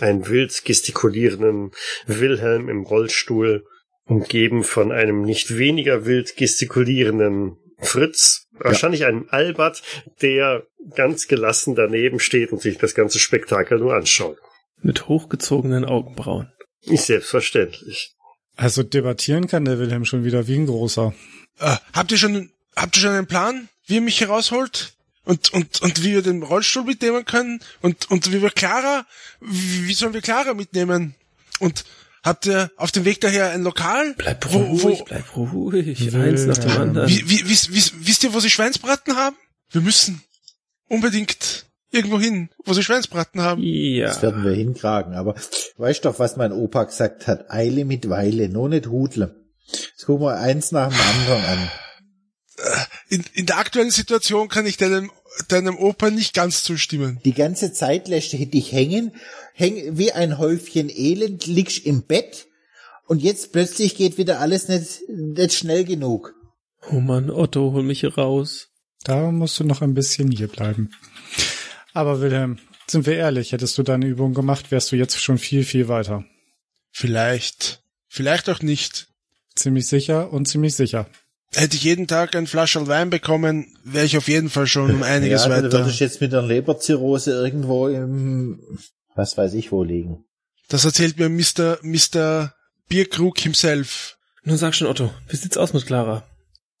Ein 0.00 0.28
wild 0.28 0.66
gestikulierenden 0.66 1.70
Wilhelm 2.06 2.68
im 2.68 2.82
Rollstuhl, 2.82 3.64
umgeben 4.12 4.62
von 4.62 4.92
einem 4.92 5.22
nicht 5.22 5.56
weniger 5.56 6.04
wild 6.04 6.36
gestikulierenden 6.36 7.56
Fritz, 7.78 8.46
wahrscheinlich 8.52 9.06
einem 9.06 9.26
Albert, 9.30 9.82
der 10.20 10.64
ganz 10.94 11.26
gelassen 11.26 11.74
daneben 11.74 12.20
steht 12.20 12.52
und 12.52 12.60
sich 12.60 12.78
das 12.78 12.94
ganze 12.94 13.18
Spektakel 13.18 13.78
nur 13.78 13.94
anschaut. 13.94 14.38
Mit 14.80 15.08
hochgezogenen 15.08 15.84
Augenbrauen. 15.84 16.52
Ist 16.82 17.06
selbstverständlich. 17.06 18.14
Also 18.56 18.82
debattieren 18.82 19.46
kann 19.46 19.64
der 19.64 19.78
Wilhelm 19.78 20.04
schon 20.04 20.24
wieder 20.24 20.46
wie 20.46 20.56
ein 20.56 20.66
großer. 20.66 21.14
Äh, 21.58 21.76
habt 21.94 22.12
ihr 22.12 22.18
schon, 22.18 22.50
habt 22.76 22.96
ihr 22.96 23.02
schon 23.02 23.12
einen 23.12 23.26
Plan, 23.26 23.68
wie 23.86 23.96
ihr 23.96 24.00
mich 24.00 24.20
herausholt? 24.20 24.94
Und, 25.24 25.52
und, 25.54 25.80
und 25.82 26.02
wie 26.02 26.14
wir 26.14 26.22
den 26.22 26.42
Rollstuhl 26.42 26.84
mitnehmen 26.84 27.24
können? 27.24 27.60
Und, 27.80 28.10
und 28.10 28.32
wie 28.32 28.42
wir 28.42 28.50
Clara, 28.50 29.06
wie, 29.40 29.86
wie 29.86 29.94
sollen 29.94 30.14
wir 30.14 30.20
Clara 30.20 30.52
mitnehmen? 30.52 31.14
Und 31.60 31.84
habt 32.22 32.46
ihr 32.46 32.70
auf 32.76 32.92
dem 32.92 33.04
Weg 33.04 33.20
daher 33.20 33.50
ein 33.50 33.62
Lokal? 33.62 34.14
Bleib 34.16 34.52
Wo- 34.52 34.58
ruhig, 34.58 35.00
wo- 35.00 35.04
bleib 35.04 35.36
ruhig. 35.36 36.14
Eins 36.14 36.46
nach 36.46 36.58
dem 36.58 36.70
anderen. 36.70 37.08
Wie, 37.08 37.28
wie, 37.28 37.48
wisst, 37.48 37.72
wisst, 37.74 37.94
wisst 38.06 38.24
ihr, 38.24 38.32
wo 38.34 38.40
sie 38.40 38.50
Schweinsbraten 38.50 39.16
haben? 39.16 39.36
Wir 39.70 39.80
müssen 39.80 40.22
unbedingt 40.88 41.66
Irgendwo 41.94 42.18
hin, 42.18 42.48
wo 42.64 42.72
sie 42.72 42.82
Schweinsbraten 42.82 43.42
haben. 43.42 43.60
Ja. 43.62 44.06
Das 44.06 44.22
werden 44.22 44.44
wir 44.44 44.52
hinkragen. 44.52 45.12
Aber 45.12 45.34
weißt 45.76 46.06
doch, 46.06 46.18
was 46.18 46.38
mein 46.38 46.50
Opa 46.50 46.84
gesagt 46.84 47.26
hat? 47.26 47.50
Eile 47.50 47.84
mit 47.84 48.08
Weile, 48.08 48.48
nur 48.48 48.70
nicht 48.70 48.86
hudle. 48.86 49.36
Jetzt 49.70 50.06
gucken 50.06 50.24
wir 50.24 50.38
eins 50.38 50.72
nach 50.72 50.88
dem 50.88 50.98
anderen 50.98 51.44
an. 51.44 51.70
In, 53.10 53.24
in 53.34 53.44
der 53.44 53.58
aktuellen 53.58 53.90
Situation 53.90 54.48
kann 54.48 54.64
ich 54.64 54.78
deinem, 54.78 55.10
deinem 55.48 55.76
Opa 55.76 56.08
nicht 56.08 56.32
ganz 56.32 56.62
zustimmen. 56.62 57.20
Die 57.26 57.34
ganze 57.34 57.74
Zeit 57.74 58.08
lässt 58.08 58.32
dich 58.32 58.72
hängen, 58.72 59.12
häng 59.54 59.96
wie 59.98 60.12
ein 60.12 60.38
Häufchen 60.38 60.90
Elend, 60.90 61.46
liegst 61.46 61.84
im 61.84 62.02
Bett 62.02 62.46
und 63.06 63.22
jetzt 63.22 63.52
plötzlich 63.52 63.96
geht 63.96 64.18
wieder 64.18 64.40
alles 64.40 64.68
nicht, 64.68 65.08
nicht 65.08 65.54
schnell 65.54 65.84
genug. 65.84 66.34
Oh 66.90 67.00
Mann, 67.00 67.30
Otto, 67.30 67.72
hol 67.72 67.82
mich 67.82 68.00
hier 68.00 68.14
raus. 68.14 68.68
Da 69.04 69.30
musst 69.30 69.58
du 69.58 69.64
noch 69.64 69.82
ein 69.82 69.94
bisschen 69.94 70.30
hier 70.30 70.48
bleiben. 70.48 70.90
Aber 71.92 72.20
Wilhelm, 72.20 72.58
sind 72.88 73.06
wir 73.06 73.16
ehrlich, 73.16 73.52
hättest 73.52 73.76
du 73.78 73.82
deine 73.82 74.06
Übung 74.06 74.34
gemacht, 74.34 74.70
wärst 74.70 74.92
du 74.92 74.96
jetzt 74.96 75.20
schon 75.20 75.38
viel, 75.38 75.64
viel 75.64 75.88
weiter. 75.88 76.24
Vielleicht. 76.90 77.82
Vielleicht 78.08 78.48
auch 78.48 78.60
nicht. 78.60 79.08
Ziemlich 79.54 79.86
sicher 79.86 80.32
und 80.32 80.46
ziemlich 80.46 80.74
sicher. 80.74 81.06
Hätte 81.54 81.76
ich 81.76 81.84
jeden 81.84 82.06
Tag 82.06 82.34
ein 82.34 82.46
Flascherl 82.46 82.86
Wein 82.86 83.10
bekommen, 83.10 83.76
wäre 83.84 84.06
ich 84.06 84.16
auf 84.16 84.28
jeden 84.28 84.48
Fall 84.48 84.66
schon 84.66 84.90
um 84.90 85.02
einiges 85.02 85.42
ja, 85.42 85.48
dann 85.48 85.64
weiter. 85.64 85.78
würdest 85.78 86.00
du 86.00 86.04
jetzt 86.04 86.20
mit 86.20 86.32
einer 86.32 86.46
Leberzirrhose 86.46 87.32
irgendwo 87.32 87.88
im, 87.88 88.78
was 89.14 89.36
weiß 89.36 89.54
ich 89.54 89.72
wo 89.72 89.82
liegen. 89.82 90.24
Das 90.68 90.84
erzählt 90.84 91.18
mir 91.18 91.28
Mr. 91.28 91.78
Mr. 91.82 92.54
Bierkrug 92.88 93.38
himself. 93.38 94.18
Nun 94.44 94.56
sag 94.56 94.74
schon, 94.74 94.88
Otto, 94.88 95.10
wie 95.28 95.36
sieht's 95.36 95.56
aus 95.56 95.72
mit 95.72 95.86
Clara? 95.86 96.24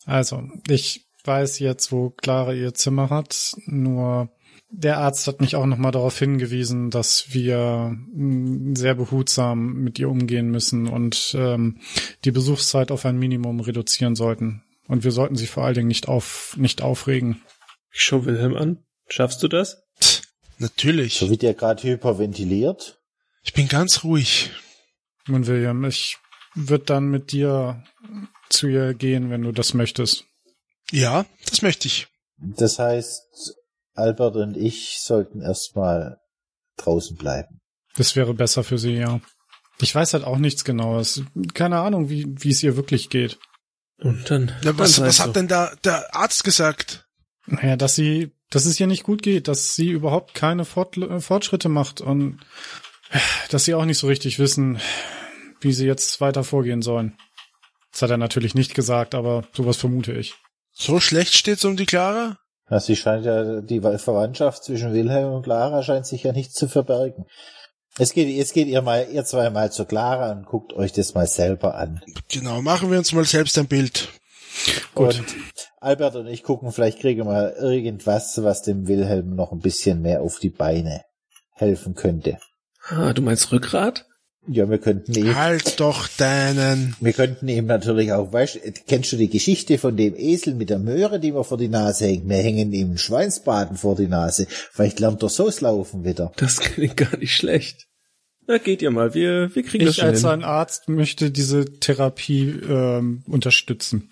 Also, 0.04 0.42
ich 0.68 1.06
weiß 1.24 1.58
jetzt, 1.60 1.92
wo 1.92 2.10
Clara 2.10 2.52
ihr 2.54 2.74
Zimmer 2.74 3.10
hat, 3.10 3.54
nur 3.66 4.30
der 4.74 4.98
Arzt 4.98 5.26
hat 5.26 5.40
mich 5.40 5.54
auch 5.54 5.66
nochmal 5.66 5.92
darauf 5.92 6.18
hingewiesen, 6.18 6.90
dass 6.90 7.26
wir 7.34 7.94
mm, 8.14 8.74
sehr 8.74 8.94
behutsam 8.94 9.74
mit 9.74 9.98
ihr 9.98 10.08
umgehen 10.08 10.50
müssen 10.50 10.88
und 10.88 11.34
ähm, 11.38 11.78
die 12.24 12.30
Besuchszeit 12.30 12.90
auf 12.90 13.04
ein 13.04 13.18
Minimum 13.18 13.60
reduzieren 13.60 14.16
sollten. 14.16 14.62
Und 14.88 15.04
wir 15.04 15.12
sollten 15.12 15.36
sie 15.36 15.46
vor 15.46 15.64
allen 15.64 15.74
Dingen 15.74 15.88
nicht 15.88 16.08
auf 16.08 16.56
nicht 16.58 16.82
aufregen. 16.82 17.42
Ich 17.92 18.00
schau 18.00 18.24
Wilhelm 18.24 18.56
an. 18.56 18.78
Schaffst 19.08 19.42
du 19.42 19.48
das? 19.48 19.82
Natürlich. 20.62 21.18
So 21.18 21.28
wie 21.28 21.36
der 21.36 21.54
gerade 21.54 21.82
hyperventiliert. 21.82 23.00
Ich 23.42 23.52
bin 23.52 23.68
ganz 23.68 24.04
ruhig. 24.04 24.52
Und 25.28 25.46
William, 25.46 25.84
ich 25.84 26.18
würde 26.54 26.84
dann 26.84 27.10
mit 27.10 27.32
dir 27.32 27.82
zu 28.48 28.68
ihr 28.68 28.94
gehen, 28.94 29.30
wenn 29.30 29.42
du 29.42 29.52
das 29.52 29.74
möchtest. 29.74 30.24
Ja, 30.90 31.26
das 31.48 31.62
möchte 31.62 31.88
ich. 31.88 32.06
Das 32.36 32.78
heißt, 32.78 33.54
Albert 33.94 34.36
und 34.36 34.56
ich 34.56 34.98
sollten 35.00 35.40
erstmal 35.40 36.18
draußen 36.76 37.16
bleiben. 37.16 37.60
Das 37.96 38.14
wäre 38.14 38.34
besser 38.34 38.62
für 38.62 38.78
sie, 38.78 38.94
ja. 38.94 39.20
Ich 39.80 39.94
weiß 39.94 40.14
halt 40.14 40.24
auch 40.24 40.38
nichts 40.38 40.64
Genaues. 40.64 41.22
Keine 41.54 41.80
Ahnung, 41.80 42.08
wie, 42.08 42.26
wie 42.28 42.50
es 42.50 42.62
ihr 42.62 42.76
wirklich 42.76 43.10
geht. 43.10 43.38
Und 43.98 44.30
dann. 44.30 44.52
Na, 44.62 44.78
was 44.78 44.96
dann 44.96 45.06
was 45.06 45.20
hat 45.20 45.26
so. 45.26 45.32
denn 45.32 45.48
da 45.48 45.74
der 45.84 46.14
Arzt 46.14 46.44
gesagt? 46.44 47.08
Naja, 47.46 47.76
dass 47.76 47.94
sie, 47.94 48.32
dass 48.52 48.66
es 48.66 48.78
ihr 48.78 48.86
nicht 48.86 49.02
gut 49.02 49.22
geht, 49.22 49.48
dass 49.48 49.74
sie 49.74 49.88
überhaupt 49.88 50.34
keine 50.34 50.64
Fort, 50.64 50.96
äh, 50.98 51.20
Fortschritte 51.20 51.68
macht 51.68 52.00
und 52.00 52.38
äh, 53.10 53.18
dass 53.50 53.64
sie 53.64 53.74
auch 53.74 53.86
nicht 53.86 53.98
so 53.98 54.06
richtig 54.06 54.38
wissen, 54.38 54.78
wie 55.60 55.72
sie 55.72 55.86
jetzt 55.86 56.20
weiter 56.20 56.44
vorgehen 56.44 56.82
sollen. 56.82 57.16
Das 57.90 58.02
hat 58.02 58.10
er 58.10 58.18
natürlich 58.18 58.54
nicht 58.54 58.74
gesagt, 58.74 59.14
aber 59.14 59.44
sowas 59.54 59.78
vermute 59.78 60.12
ich. 60.12 60.34
So 60.72 61.00
schlecht 61.00 61.34
steht's 61.34 61.64
um 61.64 61.76
die 61.76 61.86
Clara? 61.86 62.38
Ja, 62.70 62.80
sie 62.80 62.96
scheint 62.96 63.24
ja, 63.24 63.60
die 63.60 63.80
Verwandtschaft 63.80 64.64
zwischen 64.64 64.92
Wilhelm 64.92 65.32
und 65.32 65.42
Clara 65.42 65.82
scheint 65.82 66.06
sich 66.06 66.22
ja 66.22 66.32
nicht 66.32 66.54
zu 66.54 66.68
verbergen. 66.68 67.24
Es 67.98 68.14
geht, 68.14 68.28
jetzt 68.28 68.54
geht 68.54 68.68
ihr 68.68 68.80
mal, 68.80 69.08
ihr 69.10 69.24
zwei 69.24 69.50
mal 69.50 69.70
zu 69.70 69.84
Clara 69.84 70.32
und 70.32 70.46
guckt 70.46 70.72
euch 70.72 70.92
das 70.92 71.14
mal 71.14 71.26
selber 71.26 71.74
an. 71.74 72.00
Genau, 72.28 72.62
machen 72.62 72.90
wir 72.90 72.98
uns 72.98 73.12
mal 73.12 73.24
selbst 73.24 73.58
ein 73.58 73.66
Bild. 73.66 74.08
Gut. 74.94 75.18
Und 75.18 75.24
Albert 75.80 76.16
und 76.16 76.26
ich 76.26 76.42
gucken, 76.42 76.72
vielleicht 76.72 77.00
kriegen 77.00 77.26
wir 77.26 77.56
irgendwas, 77.56 78.42
was 78.42 78.62
dem 78.62 78.86
Wilhelm 78.88 79.34
noch 79.34 79.52
ein 79.52 79.60
bisschen 79.60 80.02
mehr 80.02 80.22
auf 80.22 80.38
die 80.38 80.50
Beine 80.50 81.02
helfen 81.52 81.94
könnte. 81.94 82.38
Ah, 82.88 83.12
du 83.12 83.22
meinst 83.22 83.52
Rückgrat? 83.52 84.06
Ja, 84.48 84.68
wir 84.68 84.78
könnten 84.78 85.14
ihm, 85.14 85.36
Halt 85.36 85.78
doch 85.78 86.08
deinen. 86.08 86.96
wir 86.98 87.12
könnten 87.12 87.46
ihm 87.46 87.66
natürlich 87.66 88.12
auch, 88.12 88.32
weißt, 88.32 88.58
kennst 88.88 89.12
du 89.12 89.16
die 89.16 89.30
Geschichte 89.30 89.78
von 89.78 89.96
dem 89.96 90.16
Esel 90.16 90.54
mit 90.54 90.68
der 90.68 90.80
Möhre, 90.80 91.20
die 91.20 91.32
wir 91.32 91.44
vor 91.44 91.58
die 91.58 91.68
Nase 91.68 92.06
hängen? 92.06 92.28
Wir 92.28 92.38
hängen 92.38 92.72
ihm 92.72 92.88
einen 92.88 92.98
Schweinsbraten 92.98 93.76
vor 93.76 93.94
die 93.94 94.08
Nase. 94.08 94.48
Vielleicht 94.48 94.98
lernt 94.98 95.22
er 95.22 95.28
so's 95.28 95.60
laufen 95.60 96.04
wieder. 96.04 96.32
Das 96.36 96.58
klingt 96.60 96.96
gar 96.96 97.16
nicht 97.18 97.36
schlecht. 97.36 97.86
Na, 98.48 98.58
geht 98.58 98.82
ihr 98.82 98.90
mal, 98.90 99.14
wir, 99.14 99.54
wir 99.54 99.62
kriegen 99.62 99.84
das 99.84 99.94
Ich 99.94 100.00
schon 100.00 100.08
als 100.08 100.20
hin. 100.22 100.30
ein 100.30 100.42
Arzt 100.44 100.88
möchte 100.88 101.30
diese 101.30 101.64
Therapie 101.78 102.48
ähm, 102.68 103.22
unterstützen. 103.28 104.10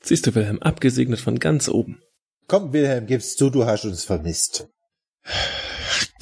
Siehst 0.00 0.26
du, 0.26 0.34
Wilhelm, 0.34 0.60
abgesegnet 0.60 1.20
von 1.20 1.38
ganz 1.38 1.68
oben. 1.68 2.00
Komm, 2.46 2.72
Wilhelm, 2.72 3.06
gib's 3.06 3.36
zu, 3.36 3.50
du 3.50 3.66
hast 3.66 3.84
uns 3.84 4.04
vermisst. 4.04 4.66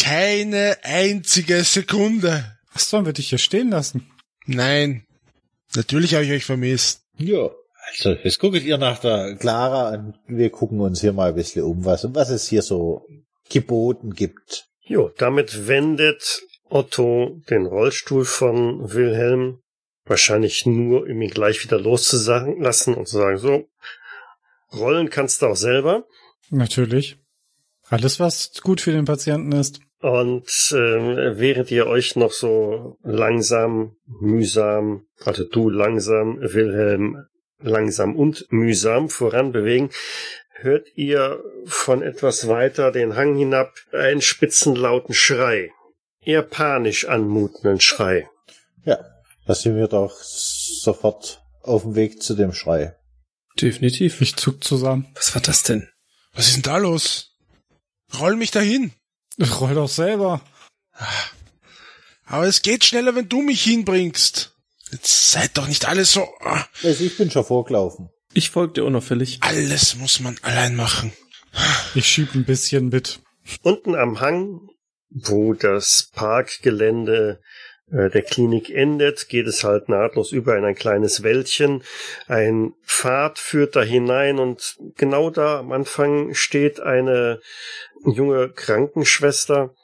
Keine 0.01 0.77
einzige 0.83 1.63
Sekunde. 1.63 2.57
Was 2.73 2.91
sollen 2.91 3.07
wir 3.07 3.13
dich 3.13 3.29
hier 3.29 3.39
stehen 3.39 3.71
lassen? 3.71 4.11
Nein. 4.47 5.05
Natürlich 5.75 6.15
habe 6.15 6.25
ich 6.25 6.33
euch 6.33 6.45
vermisst. 6.45 7.03
Ja. 7.19 7.51
Also, 7.89 8.11
jetzt 8.25 8.41
guckt 8.41 8.63
ihr 8.63 8.79
nach 8.79 8.99
der 8.99 9.37
Clara 9.37 9.91
und 9.95 10.15
wir 10.27 10.51
gucken 10.51 10.81
uns 10.81 11.01
hier 11.01 11.13
mal 11.13 11.29
ein 11.29 11.35
bisschen 11.37 11.63
um, 11.63 11.85
was, 11.85 12.13
was 12.13 12.31
es 12.31 12.49
hier 12.49 12.63
so 12.63 13.07
geboten 13.49 14.15
gibt. 14.15 14.67
Jo, 14.83 15.11
damit 15.17 15.69
wendet 15.69 16.43
Otto 16.69 17.41
den 17.49 17.67
Rollstuhl 17.67 18.25
von 18.25 18.93
Wilhelm 18.93 19.61
wahrscheinlich 20.07 20.67
nur, 20.67 21.03
um 21.03 21.23
ihn 21.23 21.31
gleich 21.31 21.63
wieder 21.63 21.79
loszusagen 21.79 22.61
lassen 22.61 22.95
und 22.95 23.09
zu 23.09 23.19
sagen, 23.19 23.39
so, 23.39 23.69
rollen 24.73 25.11
kannst 25.11 25.43
du 25.43 25.47
auch 25.47 25.57
selber. 25.57 26.05
Natürlich. 26.51 27.19
Alles, 27.89 28.19
was 28.19 28.53
gut 28.63 28.81
für 28.81 28.93
den 28.93 29.05
Patienten 29.05 29.53
ist. 29.53 29.81
Und 30.01 30.49
ähm, 30.73 31.39
während 31.39 31.71
ihr 31.71 31.87
euch 31.87 32.17
noch 32.17 32.33
so 32.33 32.99
langsam, 33.03 33.97
mühsam, 34.07 35.07
also 35.25 35.45
du 35.45 35.71
langsam, 35.71 36.39
Wilhelm 36.41 37.27
langsam 37.59 38.15
und 38.15 38.47
mühsam 38.51 39.09
voranbewegen, 39.09 39.91
hört 40.51 40.89
ihr 40.95 41.43
von 41.65 42.03
etwas 42.03 42.49
weiter 42.49 42.93
den 42.93 43.17
Hang 43.17 43.37
hinab 43.37 43.73
einen 43.93 44.21
spitzenlauten 44.21 45.15
Schrei. 45.15 45.71
Eher 46.21 46.43
panisch 46.43 47.07
anmutenden 47.07 47.81
Schrei. 47.81 48.29
Ja, 48.85 48.99
da 49.47 49.55
sind 49.55 49.77
wir 49.77 49.89
doch 49.89 50.13
sofort 50.23 51.43
auf 51.63 51.83
dem 51.83 51.95
Weg 51.95 52.23
zu 52.23 52.35
dem 52.35 52.53
Schrei. 52.53 52.97
Definitiv. 53.61 54.21
Ich 54.21 54.37
zuck 54.37 54.63
zusammen. 54.63 55.07
Was 55.15 55.35
war 55.35 55.43
das 55.43 55.63
denn? 55.63 55.89
Was 56.33 56.47
ist 56.49 56.57
denn 56.57 56.63
da 56.63 56.77
los? 56.77 57.37
Roll 58.19 58.37
mich 58.37 58.51
dahin. 58.51 58.93
Roll 59.61 59.75
doch 59.75 59.89
selber. 59.89 60.41
Aber 62.25 62.45
es 62.47 62.63
geht 62.63 62.85
schneller, 62.85 63.15
wenn 63.15 63.29
du 63.29 63.43
mich 63.43 63.63
hinbringst. 63.63 64.53
Jetzt 64.93 65.33
seid 65.33 65.57
doch 65.57 65.67
nicht 65.69 65.87
alles 65.87 66.13
so. 66.13 66.29
ah, 66.41 66.65
Also 66.83 67.05
ich 67.05 67.17
bin 67.17 67.31
schon 67.31 67.45
vorgelaufen. 67.45 68.11
Ich 68.35 68.51
folge 68.51 68.75
dir 68.75 68.85
unauffällig. 68.85 69.39
Alles 69.41 69.97
muss 69.97 70.21
man 70.21 70.39
allein 70.43 70.77
machen. 70.77 71.13
Ich 71.95 72.07
schieb 72.07 72.35
ein 72.35 72.45
bisschen 72.45 72.89
mit. 72.91 73.21
Unten 73.63 73.95
am 73.95 74.21
Hang, 74.21 74.69
wo 75.09 75.55
das 75.55 76.11
Parkgelände 76.13 77.41
der 77.89 78.23
Klinik 78.23 78.69
endet, 78.71 79.29
geht 79.29 79.47
es 79.47 79.63
halt 79.63 79.89
nahtlos 79.89 80.33
über 80.33 80.57
in 80.57 80.65
ein 80.65 80.75
kleines 80.75 81.23
Wäldchen. 81.23 81.85
Ein 82.27 82.75
Pfad 82.85 83.39
führt 83.39 83.77
da 83.77 83.83
hinein 83.83 84.39
und 84.39 84.77
genau 84.97 85.31
da 85.31 85.61
am 85.61 85.71
Anfang 85.71 86.35
steht 86.35 86.81
eine 86.81 87.41
junge 88.05 88.49
Krankenschwester, 88.49 89.75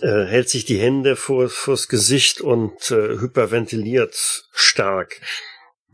äh, 0.00 0.24
hält 0.24 0.48
sich 0.48 0.64
die 0.64 0.78
Hände 0.78 1.14
vor, 1.16 1.48
vors 1.48 1.88
Gesicht 1.88 2.40
und 2.40 2.90
äh, 2.90 3.20
hyperventiliert 3.20 4.44
stark. 4.52 5.20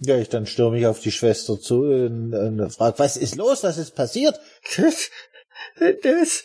Ja, 0.01 0.17
ich 0.17 0.29
dann 0.29 0.47
stürme 0.47 0.79
ich 0.79 0.87
auf 0.87 1.01
die 1.01 1.11
Schwester 1.11 1.61
zu 1.61 1.83
und, 1.83 2.33
und 2.33 2.71
frage, 2.71 2.99
was 2.99 3.17
ist 3.17 3.35
los, 3.35 3.63
was 3.63 3.79
ist 3.79 3.95
passiert? 3.95 4.39
Das, 4.77 5.11
das, 6.03 6.45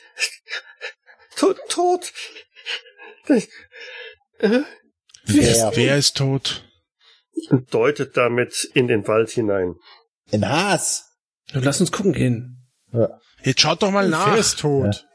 tot, 1.36 1.58
tot. 1.70 2.12
Das, 3.28 3.48
äh, 4.40 4.64
Wer? 5.26 5.72
Wer 5.76 5.98
ist 5.98 6.18
tot? 6.18 6.64
und 7.50 7.74
deutet 7.74 8.18
damit 8.18 8.70
in 8.74 8.88
den 8.88 9.08
Wald 9.08 9.30
hinein. 9.30 9.76
Ein 10.32 10.48
Has. 10.48 11.10
Nun 11.54 11.64
lass 11.64 11.82
uns 11.82 11.92
gucken 11.92 12.14
gehen. 12.14 12.68
Ja. 12.92 13.20
Jetzt 13.44 13.62
schaut 13.62 13.82
doch 13.82 13.92
mal 13.92 14.10
Wer 14.10 14.18
nach. 14.18 14.38
ist 14.38 14.60
tot? 14.60 15.08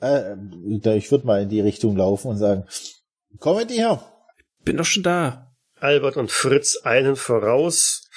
Äh, 0.00 0.34
ich 0.96 1.10
würde 1.10 1.26
mal 1.26 1.42
in 1.42 1.48
die 1.48 1.60
Richtung 1.60 1.96
laufen 1.96 2.28
und 2.28 2.38
sagen, 2.38 2.64
kommen 3.38 3.68
die 3.68 3.74
her. 3.74 4.02
Bin 4.64 4.76
doch 4.76 4.84
schon 4.84 5.02
da. 5.02 5.52
Albert 5.76 6.16
und 6.16 6.30
Fritz 6.30 6.78
eilen 6.84 7.16
voraus 7.16 8.08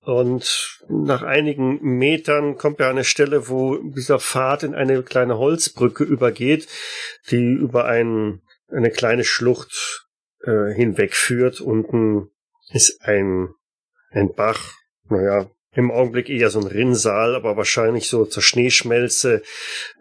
Und 0.00 0.80
nach 0.88 1.22
einigen 1.22 1.80
Metern 1.80 2.56
kommt 2.56 2.80
er 2.80 2.86
an 2.86 2.92
eine 2.92 3.04
Stelle, 3.04 3.48
wo 3.48 3.76
dieser 3.76 4.18
Pfad 4.18 4.62
in 4.62 4.74
eine 4.74 5.02
kleine 5.02 5.38
Holzbrücke 5.38 6.04
übergeht, 6.04 6.68
die 7.30 7.52
über 7.52 7.86
ein, 7.86 8.42
eine 8.68 8.90
kleine 8.90 9.24
Schlucht 9.24 10.05
äh, 10.46 10.72
hinwegführt. 10.72 11.60
Unten 11.60 12.30
ist 12.70 13.02
ein, 13.02 13.48
ein 14.10 14.32
Bach, 14.34 14.72
naja, 15.08 15.50
im 15.72 15.90
Augenblick 15.90 16.30
eher 16.30 16.48
so 16.48 16.60
ein 16.60 16.66
Rinnsal, 16.66 17.34
aber 17.34 17.56
wahrscheinlich 17.56 18.08
so 18.08 18.24
zur 18.24 18.42
Schneeschmelze 18.42 19.42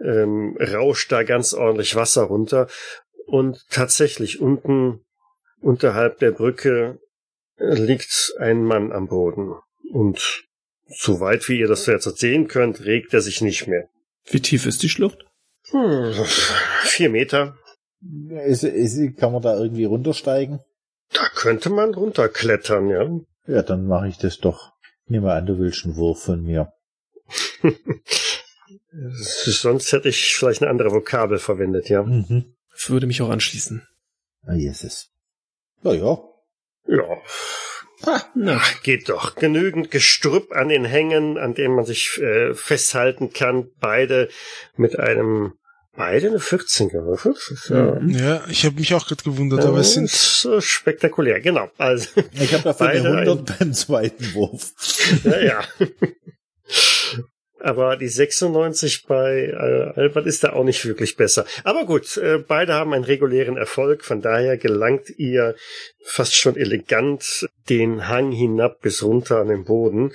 ähm, 0.02 0.58
rauscht 0.60 1.12
da 1.12 1.24
ganz 1.24 1.54
ordentlich 1.54 1.96
Wasser 1.96 2.24
runter. 2.24 2.68
Und 3.26 3.66
tatsächlich 3.70 4.40
unten 4.40 5.04
unterhalb 5.60 6.20
der 6.20 6.32
Brücke 6.32 7.00
liegt 7.58 8.34
ein 8.40 8.64
Mann 8.64 8.92
am 8.92 9.08
Boden. 9.08 9.56
Und 9.92 10.46
soweit 10.88 11.50
wie 11.50 11.60
ihr 11.60 11.68
das 11.68 11.86
jetzt 11.88 12.06
sehen 12.18 12.48
könnt, 12.48 12.86
regt 12.86 13.14
er 13.14 13.22
sich 13.22 13.42
nicht 13.42 13.68
mehr. 13.68 13.90
Wie 14.26 14.42
tief 14.42 14.66
ist 14.66 14.84
die 14.84 14.90
Schlucht? 14.90 15.26
Hm, 15.72 16.14
vier 16.84 17.10
Meter. 17.10 17.58
Ist, 18.02 18.64
ist, 18.64 19.18
kann 19.18 19.32
man 19.32 19.42
da 19.42 19.58
irgendwie 19.58 19.86
runtersteigen? 19.86 20.60
Da 21.12 21.28
könnte 21.34 21.70
man 21.70 21.94
runterklettern, 21.94 22.90
ja. 22.90 23.10
Ja, 23.48 23.62
dann 23.62 23.88
mache 23.88 24.08
ich 24.08 24.18
das 24.18 24.40
doch. 24.40 24.74
Nimm 25.08 25.24
mal 25.24 25.38
an, 25.38 25.46
du 25.46 25.60
willst 25.60 25.86
einen 25.86 25.96
Wurf 25.96 26.24
von 26.24 26.42
mir. 26.42 26.74
Sonst 28.92 29.92
hätte 29.92 30.10
ich 30.10 30.36
vielleicht 30.36 30.62
eine 30.62 30.72
andere 30.72 30.92
Vokabel 30.92 31.38
verwendet, 31.38 31.90
ja. 31.90 32.04
Mhm. 32.04 32.56
Würde 32.88 33.08
mich 33.08 33.22
auch 33.22 33.30
anschließen. 33.30 33.88
Ah, 34.46 34.54
Jesus. 34.54 35.10
Ja, 35.84 35.94
ja. 35.94 36.18
Ja. 36.88 37.22
Ah, 38.04 38.22
na. 38.36 38.62
Geht 38.84 39.10
doch. 39.10 39.36
Genügend 39.36 39.92
Gestrüpp 39.92 40.52
an 40.52 40.70
den 40.70 40.86
Hängen, 40.86 41.38
an 41.38 41.54
denen 41.54 41.76
man 41.76 41.86
sich 41.86 42.20
äh, 42.22 42.54
festhalten 42.54 43.32
kann. 43.32 43.70
Beide 43.80 44.30
mit 44.76 45.00
einem 45.00 45.54
Beide 45.98 46.28
eine 46.28 46.40
14 46.40 46.90
gewürfelt. 46.90 47.38
Das 47.38 47.52
ist 47.52 47.70
Ja, 47.70 48.00
Ja, 48.02 48.44
ich 48.50 48.66
habe 48.66 48.76
mich 48.76 48.94
auch 48.94 49.08
gerade 49.08 49.24
gewundert, 49.24 49.64
aber 49.64 49.80
es 49.80 49.94
sind 49.94 50.10
äh, 50.52 50.62
spektakulär, 50.62 51.40
genau. 51.40 51.70
Also, 51.78 52.10
Ich 52.34 52.54
habe 52.54 52.64
dafür 52.64 52.90
eine 52.90 53.04
Beide 53.04 53.32
100 53.32 53.60
beim 53.60 53.74
zweiten 53.74 54.34
Wurf. 54.34 54.74
ja, 55.24 55.40
ja. 55.40 55.64
Aber 57.60 57.98
die 57.98 58.10
96 58.10 59.06
bei 59.08 59.46
äh, 59.46 60.00
Albert 60.00 60.28
ist 60.28 60.44
da 60.44 60.54
auch 60.54 60.64
nicht 60.64 60.86
wirklich 60.86 61.16
besser. 61.16 61.46
Aber 61.64 61.86
gut, 61.86 62.16
äh, 62.18 62.38
beide 62.38 62.74
haben 62.74 62.94
einen 62.94 63.04
regulären 63.04 63.58
Erfolg. 63.58 64.06
Von 64.06 64.22
daher 64.22 64.58
gelangt 64.58 65.10
ihr 65.18 65.56
fast 66.04 66.36
schon 66.36 66.58
elegant 66.58 67.48
den 67.68 68.08
Hang 68.08 68.32
hinab 68.32 68.82
bis 68.82 69.02
runter 69.02 69.40
an 69.40 69.48
den 69.48 69.64
Boden 69.64 70.12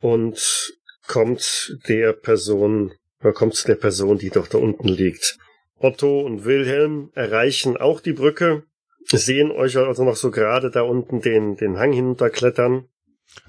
und 0.00 0.74
kommt 1.06 1.78
der 1.88 2.12
Person, 2.12 2.92
oder 3.20 3.32
kommt 3.32 3.54
zu 3.54 3.66
der 3.66 3.74
Person, 3.76 4.18
die 4.18 4.30
doch 4.30 4.46
da 4.48 4.58
unten 4.58 4.88
liegt. 4.88 5.38
Otto 5.78 6.20
und 6.20 6.44
Wilhelm 6.44 7.10
erreichen 7.14 7.76
auch 7.76 8.00
die 8.00 8.12
Brücke, 8.12 8.64
sehen 9.10 9.50
euch 9.50 9.76
also 9.76 10.04
noch 10.04 10.16
so 10.16 10.30
gerade 10.30 10.70
da 10.70 10.82
unten 10.82 11.20
den, 11.20 11.56
den 11.56 11.78
Hang 11.78 11.92
hinunterklettern. 11.92 12.88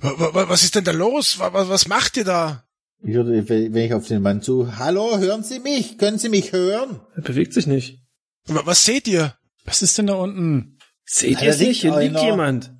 Wa- 0.01 0.13
wa- 0.19 0.33
wa- 0.33 0.49
was 0.49 0.63
ist 0.63 0.75
denn 0.75 0.83
da 0.83 0.91
los? 0.91 1.39
Wa- 1.39 1.53
wa- 1.53 1.69
Was 1.69 1.87
macht 1.87 2.17
ihr 2.17 2.25
da? 2.25 2.63
Ich 3.03 3.13
würde, 3.13 3.47
wenn 3.47 3.75
ich 3.77 3.93
auf 3.93 4.07
den 4.07 4.21
Mann 4.21 4.41
zu, 4.41 4.77
hallo, 4.77 5.17
hören 5.19 5.43
Sie 5.43 5.59
mich? 5.59 5.97
Können 5.97 6.17
Sie 6.17 6.29
mich 6.29 6.51
hören? 6.51 6.99
Er 7.15 7.21
bewegt 7.21 7.53
sich 7.53 7.67
nicht. 7.67 7.99
Wa- 8.47 8.63
Was 8.65 8.83
seht 8.85 9.07
ihr? 9.07 9.35
Was 9.65 9.81
ist 9.81 9.97
denn 9.97 10.07
da 10.07 10.15
unten? 10.15 10.77
Seht 11.05 11.41
ihr 11.41 11.49
es 11.49 11.59
nicht? 11.59 11.81
Hier 11.81 11.97
liegt 11.97 12.19
jemand. 12.21 12.71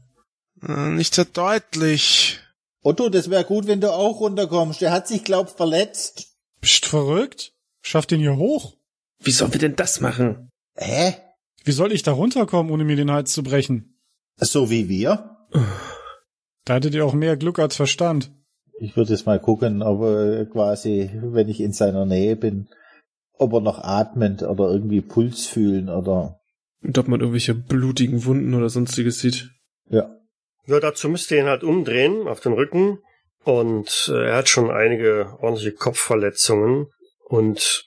Äh, 0.68 0.90
Nicht 0.90 1.14
so 1.16 1.24
deutlich. 1.24 2.40
Otto, 2.82 3.10
das 3.10 3.30
wäre 3.30 3.44
gut, 3.44 3.68
wenn 3.68 3.80
du 3.82 3.92
auch 3.92 4.20
runterkommst. 4.20 4.82
Der 4.82 4.92
hat 4.92 5.08
sich, 5.08 5.24
glaub, 5.24 5.50
verletzt. 5.56 6.37
Bist 6.62 6.86
du 6.86 6.90
verrückt? 6.90 7.54
Schafft 7.82 8.12
den 8.12 8.20
hier 8.20 8.36
hoch? 8.38 8.76
Wie 9.20 9.32
sollen 9.32 9.54
wir 9.54 9.60
denn 9.60 9.76
das 9.76 10.02
machen? 10.02 10.50
Hä? 10.76 11.16
Wie 11.64 11.72
soll 11.72 11.92
ich 11.92 12.04
da 12.04 12.12
runterkommen, 12.14 12.72
ohne 12.72 12.84
mir 12.84 12.96
den 12.96 13.12
Hals 13.12 13.32
zu 13.34 13.44
brechen? 13.44 13.98
So 14.38 14.70
wie 14.70 14.88
wir? 14.90 15.38
Da 16.66 16.76
hattet 16.76 16.94
ihr 16.94 17.06
auch 17.06 17.14
mehr 17.14 17.38
Glück 17.38 17.60
als 17.60 17.76
Verstand. 17.76 18.32
Ich 18.80 18.96
würde 18.96 19.12
jetzt 19.12 19.26
mal 19.26 19.40
gucken, 19.40 19.82
ob 19.82 20.02
er 20.02 20.46
quasi, 20.46 21.10
wenn 21.24 21.50
ich 21.50 21.60
in 21.62 21.74
seiner 21.74 22.06
Nähe 22.06 22.36
bin, 22.36 22.68
ob 23.34 23.54
er 23.54 23.62
noch 23.62 23.80
atmend 23.80 24.44
oder 24.44 24.70
irgendwie 24.70 25.02
Puls 25.02 25.48
fühlen 25.48 25.90
oder, 25.90 26.40
Und 26.84 26.98
ob 26.98 27.08
man 27.08 27.20
irgendwelche 27.20 27.56
blutigen 27.56 28.26
Wunden 28.26 28.54
oder 28.54 28.70
sonstiges 28.70 29.20
sieht. 29.20 29.50
ja. 29.90 30.14
Ja, 30.70 30.82
dazu 30.82 31.08
müsst 31.08 31.32
ihr 31.32 31.40
ihn 31.40 31.46
halt 31.46 31.64
umdrehen 31.64 32.28
auf 32.28 32.42
den 32.42 32.52
Rücken. 32.52 33.00
Und 33.44 34.10
äh, 34.14 34.30
er 34.30 34.36
hat 34.38 34.50
schon 34.50 34.70
einige 34.70 35.38
ordentliche 35.40 35.74
Kopfverletzungen. 35.74 36.88
Und 37.26 37.86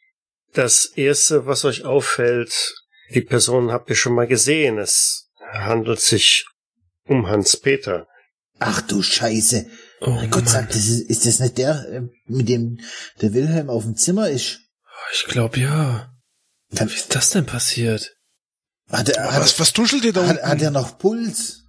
das 0.53 0.87
Erste, 0.87 1.47
was 1.47 1.65
euch 1.65 1.85
auffällt, 1.85 2.75
die 3.15 3.21
Person 3.23 3.73
habt 3.73 3.91
ihr 3.91 3.97
schon 3.97 4.15
mal 4.15 4.27
gesehen. 4.27 4.79
Es 4.79 5.31
handelt 5.53 6.01
sich 6.01 6.47
um 7.05 7.27
Hans-Peter. 7.29 8.07
Ach 8.59 8.81
du 8.83 9.03
Scheiße. 9.03 9.67
Oh 10.03 10.11
Mein 10.11 10.31
Gott 10.31 10.49
sagt, 10.49 10.71
das 10.75 10.87
ist, 10.87 11.11
ist 11.11 11.27
das 11.27 11.41
nicht 11.41 11.59
der, 11.59 11.87
äh, 11.91 12.03
mit 12.27 12.49
dem 12.49 12.79
der 13.21 13.33
Wilhelm 13.35 13.69
auf 13.71 13.85
dem 13.85 13.97
Zimmer 13.97 14.29
ist? 14.31 14.61
Ich 15.13 15.25
glaube 15.25 15.59
ja. 15.61 16.11
Dann- 16.71 16.89
Wie 16.91 16.95
ist 16.95 17.15
das 17.15 17.31
denn 17.31 17.47
passiert? 17.47 18.17
Hat 18.89 19.09
er, 19.09 19.33
hat, 19.33 19.41
Was, 19.43 19.59
was 19.61 19.73
tuschelt 19.73 20.05
ihr 20.05 20.13
da 20.13 20.23
hat, 20.27 20.37
unten? 20.37 20.49
hat 20.49 20.63
er 20.63 20.71
noch 20.71 20.99
Puls? 20.99 21.65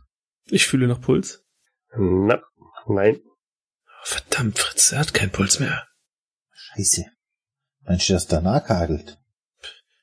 Ich 0.47 0.67
fühle 0.67 0.87
noch 0.87 1.01
Puls. 1.01 1.43
Na, 1.97 2.41
nein. 2.87 3.19
Verdammt, 4.03 4.59
Fritz, 4.59 4.91
er 4.91 4.99
hat 4.99 5.13
keinen 5.13 5.31
Puls 5.31 5.59
mehr. 5.59 5.87
Scheiße. 6.51 7.05
Mensch, 7.81 8.09
ist 8.09 8.31
danach 8.31 8.67
hagelt. 8.69 9.17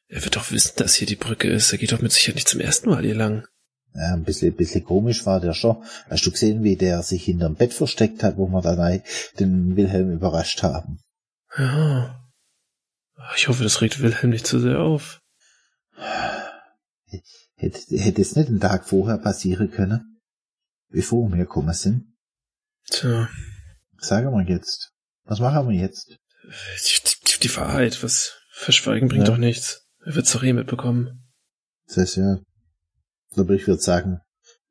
Er 0.09 0.25
wird 0.25 0.37
doch 0.37 0.51
wissen, 0.51 0.73
dass 0.77 0.95
hier 0.95 1.07
die 1.07 1.17
Brücke 1.17 1.49
ist. 1.49 1.73
Er 1.73 1.79
geht 1.79 1.93
doch 1.93 2.01
mit 2.01 2.13
Sicherheit 2.13 2.37
nicht 2.37 2.49
zum 2.49 2.61
ersten 2.61 2.89
Mal 2.89 3.05
hier 3.05 3.15
lang. 3.15 3.47
Ja, 3.95 4.15
ein 4.15 4.25
bisschen, 4.25 4.55
bisschen 4.55 4.85
komisch 4.85 5.27
war 5.27 5.41
der 5.41 5.55
schon. 5.55 5.83
Hast 6.09 6.25
du 6.25 6.31
gesehen, 6.31 6.63
wie 6.63 6.77
der 6.77 7.03
sich 7.03 7.25
hinterm 7.25 7.57
Bett 7.57 7.75
versteckt 7.75 8.23
hat, 8.23 8.37
wo 8.37 8.47
wir 8.49 8.63
dann 8.63 9.03
den 9.39 9.77
Wilhelm 9.77 10.13
überrascht 10.13 10.63
haben? 10.63 11.01
Ja. 11.57 12.25
Ich 13.37 13.49
hoffe, 13.49 13.65
das 13.65 13.81
regt 13.81 14.01
Wilhelm 14.01 14.31
nicht 14.31 14.47
zu 14.47 14.61
sehr 14.61 14.81
auf. 14.81 15.21
Hätte, 17.55 17.81
hätte 17.97 18.23
es 18.23 18.37
nicht 18.37 18.49
einen 18.49 18.61
Tag 18.61 18.89
vorher 18.89 19.19
passieren 19.19 19.71
können? 19.71 20.21
Bevor 20.91 21.29
wir 21.29 21.39
gekommen 21.39 21.75
sind? 21.75 22.15
Tja, 22.87 23.29
Sagen 23.99 24.31
wir 24.33 24.45
jetzt. 24.45 24.91
Was 25.25 25.41
machen 25.41 25.69
wir 25.69 25.77
jetzt? 25.79 26.09
die, 26.09 27.01
die, 27.27 27.41
die 27.49 27.57
Wahrheit, 27.57 28.03
was 28.03 28.37
verschweigen 28.51 29.09
bringt 29.09 29.27
Ja. 29.27 29.35
doch 29.35 29.39
nichts. 29.39 29.87
Er 30.05 30.15
wird's 30.15 30.33
doch 30.33 30.43
eh 30.43 30.53
mitbekommen. 30.53 31.29
Das 31.87 31.97
heißt 31.99 32.17
ja, 32.17 32.39
aber 33.37 33.55
ich 33.55 33.67
würde 33.67 33.83
sagen, 33.83 34.21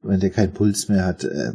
wenn 0.02 0.20
der 0.20 0.30
keinen 0.32 0.54
Puls 0.54 0.88
mehr 0.90 1.06
hat, 1.06 1.24
äh, 1.24 1.54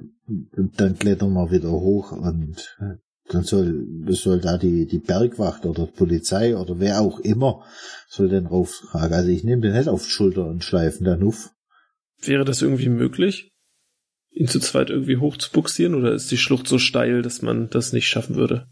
dann 0.76 0.98
klettern 0.98 1.32
wir 1.32 1.50
wieder 1.50 1.70
hoch 1.70 2.12
und 2.12 2.76
äh, 2.80 2.96
dann 3.28 3.44
soll, 3.44 3.86
soll 4.10 4.40
da 4.40 4.58
die, 4.58 4.86
die 4.86 4.98
Bergwacht 4.98 5.64
oder 5.64 5.86
die 5.86 5.92
Polizei 5.92 6.56
oder 6.56 6.78
wer 6.80 7.00
auch 7.00 7.20
immer 7.20 7.64
soll 8.08 8.28
den 8.28 8.46
rauftragen. 8.46 9.14
Also 9.14 9.28
ich 9.30 9.44
nehme 9.44 9.62
den 9.62 9.72
nicht 9.76 9.88
auf 9.88 10.04
die 10.04 10.10
Schulter 10.10 10.46
und 10.46 10.64
schleifen 10.64 11.04
dann 11.04 11.22
auf. 11.22 11.50
Wäre 12.20 12.44
das 12.44 12.62
irgendwie 12.62 12.88
möglich? 12.88 13.51
Ihn 14.34 14.48
zu 14.48 14.60
zweit 14.60 14.90
irgendwie 14.90 15.18
hoch 15.18 15.36
zu 15.36 15.50
buxieren 15.50 15.94
oder 15.94 16.12
ist 16.12 16.30
die 16.30 16.38
Schlucht 16.38 16.66
so 16.66 16.78
steil, 16.78 17.22
dass 17.22 17.42
man 17.42 17.68
das 17.68 17.92
nicht 17.92 18.08
schaffen 18.08 18.36
würde? 18.36 18.66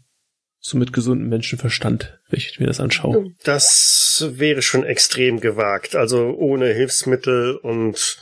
So 0.59 0.77
mit 0.77 0.93
gesundem 0.93 1.29
Menschenverstand, 1.29 2.19
wenn 2.29 2.39
ich 2.39 2.59
mir 2.59 2.67
das 2.67 2.79
anschaue. 2.79 3.31
Das 3.43 4.27
wäre 4.33 4.61
schon 4.61 4.83
extrem 4.83 5.39
gewagt. 5.39 5.95
Also 5.95 6.35
ohne 6.37 6.73
Hilfsmittel 6.73 7.57
und 7.57 8.17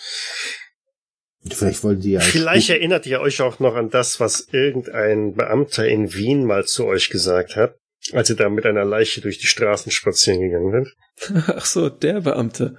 Vielleicht 1.48 1.84
wollen 1.84 2.02
die 2.02 2.12
ja. 2.12 2.20
vielleicht 2.20 2.70
erinnert 2.70 3.06
ihr 3.06 3.22
euch 3.22 3.42
auch 3.42 3.60
noch 3.60 3.76
an 3.76 3.90
das, 3.90 4.20
was 4.20 4.48
irgendein 4.52 5.36
Beamter 5.36 5.88
in 5.88 6.14
Wien 6.14 6.46
mal 6.46 6.66
zu 6.66 6.86
euch 6.86 7.10
gesagt 7.10 7.56
hat, 7.56 7.76
als 8.12 8.30
ihr 8.30 8.36
da 8.36 8.50
mit 8.50 8.66
einer 8.66 8.84
Leiche 8.84 9.22
durch 9.22 9.38
die 9.38 9.48
Straßen 9.48 9.92
spazieren 9.92 10.42
gegangen 10.42 10.86
seid. 11.18 11.44
Ach 11.56 11.66
so, 11.66 11.90
der 11.90 12.22
Beamte. 12.22 12.76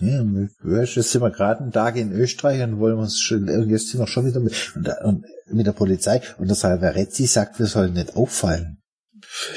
Ja, 0.00 0.22
du, 0.22 0.48
jetzt 0.76 0.94
sind 0.94 1.22
wir 1.22 1.30
gerade 1.30 1.60
einen 1.60 1.72
Tag 1.72 1.96
in 1.96 2.12
Österreich 2.12 2.62
und 2.62 2.80
wollen 2.80 2.98
uns 2.98 3.20
schon, 3.20 3.48
und 3.48 3.70
jetzt 3.70 3.88
sind 3.90 4.00
wir 4.00 4.08
schon 4.08 4.26
wieder 4.26 4.40
mit, 4.40 4.72
und, 4.74 4.88
da- 4.88 5.04
und 5.04 5.24
mit 5.46 5.66
der 5.66 5.72
Polizei 5.72 6.20
und 6.38 6.48
der 6.48 6.56
Salvarezzi 6.56 7.26
sagt, 7.26 7.58
wir 7.60 7.66
sollen 7.66 7.92
nicht 7.92 8.16
auffallen. 8.16 8.82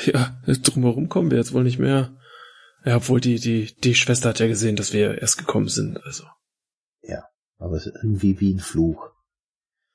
Ja, 0.05 0.39
drumherum 0.45 1.09
kommen 1.09 1.31
wir 1.31 1.38
jetzt 1.38 1.53
wohl 1.53 1.63
nicht 1.63 1.79
mehr. 1.79 2.15
Ja, 2.85 2.97
obwohl 2.97 3.19
die, 3.19 3.39
die, 3.39 3.75
die 3.83 3.95
Schwester 3.95 4.29
hat 4.29 4.39
ja 4.39 4.47
gesehen, 4.47 4.75
dass 4.75 4.93
wir 4.93 5.19
erst 5.19 5.38
gekommen 5.38 5.69
sind, 5.69 5.99
also. 6.05 6.23
Aber 7.59 7.75
es 7.75 7.88
ist 7.88 7.95
irgendwie 7.95 8.39
wie 8.39 8.53
ein 8.53 8.59
Fluch. 8.59 9.09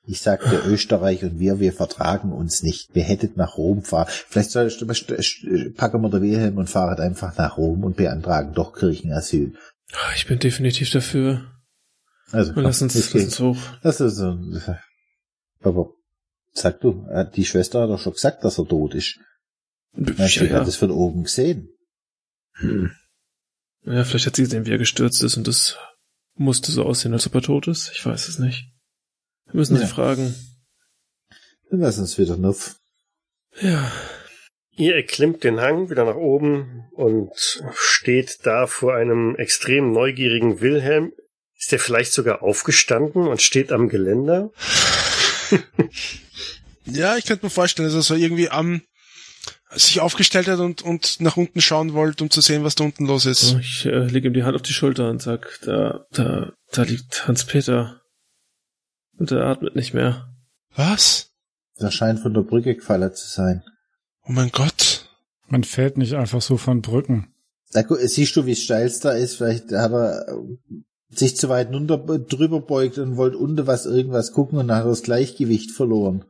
Ich 0.05 0.21
sagte 0.21 0.61
Österreich 0.65 1.23
und 1.23 1.39
wir, 1.39 1.59
wir 1.59 1.73
vertragen 1.73 2.31
uns 2.31 2.63
nicht. 2.63 2.93
Wir 2.93 3.03
hättet 3.03 3.37
nach 3.37 3.57
Rom 3.57 3.83
fahren. 3.83 4.07
Vielleicht 4.09 4.51
soll 4.51 4.67
ich, 4.67 5.75
packen 5.75 6.01
wir 6.01 6.09
der 6.09 6.21
Wilhelm 6.21 6.57
und 6.57 6.69
fahren 6.69 6.99
einfach 6.99 7.37
nach 7.37 7.57
Rom 7.57 7.83
und 7.83 7.95
beantragen 7.95 8.53
doch 8.53 8.73
Kirchenasyl. 8.73 9.55
Ich 10.15 10.25
bin 10.27 10.39
definitiv 10.39 10.89
dafür. 10.91 11.49
Also, 12.31 12.53
Und 12.53 12.63
lass 12.63 12.81
uns, 12.81 12.93
das 12.93 13.13
lass 13.13 13.23
uns 13.25 13.39
hoch. 13.39 13.57
Das 13.83 13.99
ist 13.99 14.15
so, 14.15 14.37
aber 15.61 15.91
Sag 16.55 16.81
du, 16.81 17.07
die 17.35 17.45
Schwester 17.45 17.81
hat 17.81 17.89
doch 17.89 17.99
schon 17.99 18.13
gesagt, 18.13 18.43
dass 18.43 18.59
er 18.59 18.67
tot 18.67 18.93
ist. 18.93 19.17
Mensch, 19.93 20.35
Ja, 20.37 20.43
die 20.43 20.49
hat 20.51 20.59
ja. 20.59 20.63
das 20.63 20.75
von 20.75 20.91
oben 20.91 21.23
gesehen. 21.23 21.69
Hm. 22.57 22.91
ja, 23.85 24.03
vielleicht 24.03 24.27
hat 24.27 24.35
sie 24.35 24.43
gesehen, 24.43 24.67
wie 24.67 24.71
er 24.71 24.77
gestürzt 24.77 25.23
ist 25.23 25.35
und 25.35 25.47
das 25.47 25.77
musste 26.35 26.71
so 26.71 26.83
aussehen, 26.83 27.11
als 27.13 27.25
ob 27.25 27.33
er 27.33 27.41
tot 27.41 27.67
ist. 27.67 27.91
Ich 27.95 28.05
weiß 28.05 28.27
es 28.27 28.37
nicht. 28.37 28.71
Wir 29.45 29.55
müssen 29.55 29.75
Ja. 29.75 29.81
sie 29.81 29.87
fragen. 29.87 30.35
Dann 31.71 31.79
lass 31.79 31.97
uns 31.97 32.19
wieder 32.19 32.37
nuff. 32.37 32.79
Ja, 33.59 33.91
Ihr 34.75 34.95
erklimmt 34.95 35.43
den 35.43 35.61
Hang 35.61 35.89
wieder 35.89 36.05
nach 36.05 36.15
oben 36.15 36.87
und 36.93 37.31
steht 37.73 38.39
da 38.43 38.67
vor 38.67 38.95
einem 38.95 39.35
extrem 39.35 39.91
neugierigen 39.91 40.61
Wilhelm. 40.61 41.13
Ist 41.57 41.71
der 41.71 41.79
vielleicht 41.79 42.11
sogar 42.11 42.41
aufgestanden 42.41 43.27
und 43.27 43.41
steht 43.41 43.71
am 43.71 43.89
Geländer? 43.89 44.51
Ja, 46.85 47.17
ich 47.17 47.25
könnte 47.25 47.45
mir 47.45 47.49
vorstellen, 47.49 47.87
dass 47.87 47.95
er 47.95 48.01
so 48.01 48.15
irgendwie 48.15 48.49
am 48.49 48.81
sich 49.75 50.01
aufgestellt 50.01 50.47
hat 50.47 50.59
und, 50.59 50.83
und 50.83 51.19
nach 51.19 51.35
unten 51.35 51.59
schauen 51.59 51.93
wollte, 51.93 52.23
um 52.23 52.29
zu 52.29 52.41
sehen, 52.41 52.63
was 52.63 52.75
da 52.75 52.83
unten 52.83 53.07
los 53.07 53.25
ist. 53.25 53.41
so, 53.41 53.57
ich 53.57 53.85
äh, 53.85 54.05
lege 54.05 54.27
ihm 54.27 54.33
die 54.33 54.43
Hand 54.43 54.55
auf 54.55 54.61
die 54.61 54.73
Schulter 54.73 55.09
und 55.09 55.19
sag, 55.19 55.59
da, 55.63 56.05
da, 56.11 56.53
da 56.71 56.83
liegt 56.83 57.27
Hans-Peter. 57.27 58.01
Und 59.17 59.31
er 59.31 59.45
atmet 59.45 59.75
nicht 59.75 59.93
mehr. 59.95 60.31
Was? 60.75 61.31
Der 61.79 61.89
scheint 61.89 62.19
von 62.19 62.35
der 62.35 62.41
Brücke 62.41 62.75
gefallen 62.75 63.15
zu 63.15 63.27
sein. 63.27 63.63
Oh 64.25 64.31
mein 64.31 64.49
Gott. 64.51 65.09
Man 65.47 65.63
fällt 65.63 65.97
nicht 65.97 66.13
einfach 66.13 66.41
so 66.41 66.57
von 66.57 66.81
Brücken. 66.81 67.33
Da 67.71 67.81
gu- 67.81 67.97
siehst 67.99 68.35
du, 68.35 68.45
wie 68.45 68.55
steil 68.55 68.85
es 68.87 68.99
da 68.99 69.11
ist. 69.11 69.35
Vielleicht 69.37 69.71
hat 69.71 69.91
er 69.91 70.27
äh, 70.29 70.35
sich 71.09 71.35
zu 71.37 71.49
weit 71.49 71.69
runter, 71.71 71.97
drüber 71.97 72.61
beugt 72.61 72.97
und 72.97 73.17
wollte 73.17 73.37
unter 73.37 73.67
was 73.67 73.85
irgendwas 73.85 74.31
gucken 74.31 74.57
und 74.59 74.67
dann 74.67 74.77
hat 74.77 74.85
er 74.85 74.89
das 74.89 75.03
Gleichgewicht 75.03 75.71
verloren. 75.71 76.25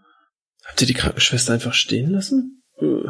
Habt 0.66 0.82
ihr 0.82 0.88
die 0.88 0.94
Krankenschwester 0.94 1.54
einfach 1.54 1.74
stehen 1.74 2.10
lassen? 2.10 2.64
Äh, 2.80 3.10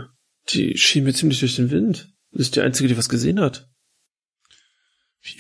Die 0.50 0.78
schien 0.78 1.04
mir 1.04 1.14
ziemlich 1.14 1.40
durch 1.40 1.56
den 1.56 1.72
Wind. 1.72 2.10
Das 2.32 2.42
ist 2.48 2.56
die 2.56 2.62
einzige, 2.62 2.90
die 2.90 2.98
was 2.98 3.10
gesehen 3.10 3.40
hat. 3.40 3.70
Wie- 5.22 5.40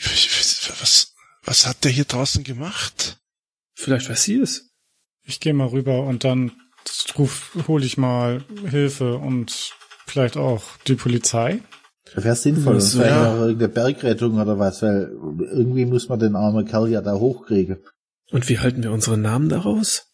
was, 0.80 1.14
was 1.44 1.68
hat 1.68 1.84
der 1.84 1.92
hier 1.92 2.06
draußen 2.06 2.44
gemacht? 2.44 3.20
Vielleicht 3.74 4.10
weiß 4.10 4.24
sie 4.24 4.38
es. 4.40 4.72
Ich 5.24 5.40
gehe 5.40 5.54
mal 5.54 5.68
rüber 5.68 6.04
und 6.06 6.24
dann 6.24 6.52
ruf, 7.18 7.56
hole 7.68 7.86
ich 7.86 7.98
mal 7.98 8.44
Hilfe 8.70 9.18
und 9.18 9.74
vielleicht 10.06 10.38
auch 10.38 10.64
die 10.88 10.96
Polizei. 10.96 11.62
Wäre 12.16 12.36
sinnvoll. 12.36 12.80
So, 12.80 13.00
vielleicht 13.00 13.16
ja. 13.16 13.34
auch 13.34 13.40
irgendeine 13.40 13.70
Bergrettung 13.70 14.40
oder 14.40 14.60
was, 14.60 14.82
weil 14.82 15.12
irgendwie 15.40 15.86
muss 15.86 16.10
man 16.10 16.20
den 16.20 16.36
armen 16.36 16.66
Kerl 16.66 16.90
ja 16.90 17.02
da 17.02 17.14
hochkriegen. 17.16 17.84
Und 18.32 18.50
wie 18.50 18.60
halten 18.60 18.84
wir 18.84 18.92
unsere 18.92 19.18
Namen 19.18 19.50
daraus? 19.50 20.08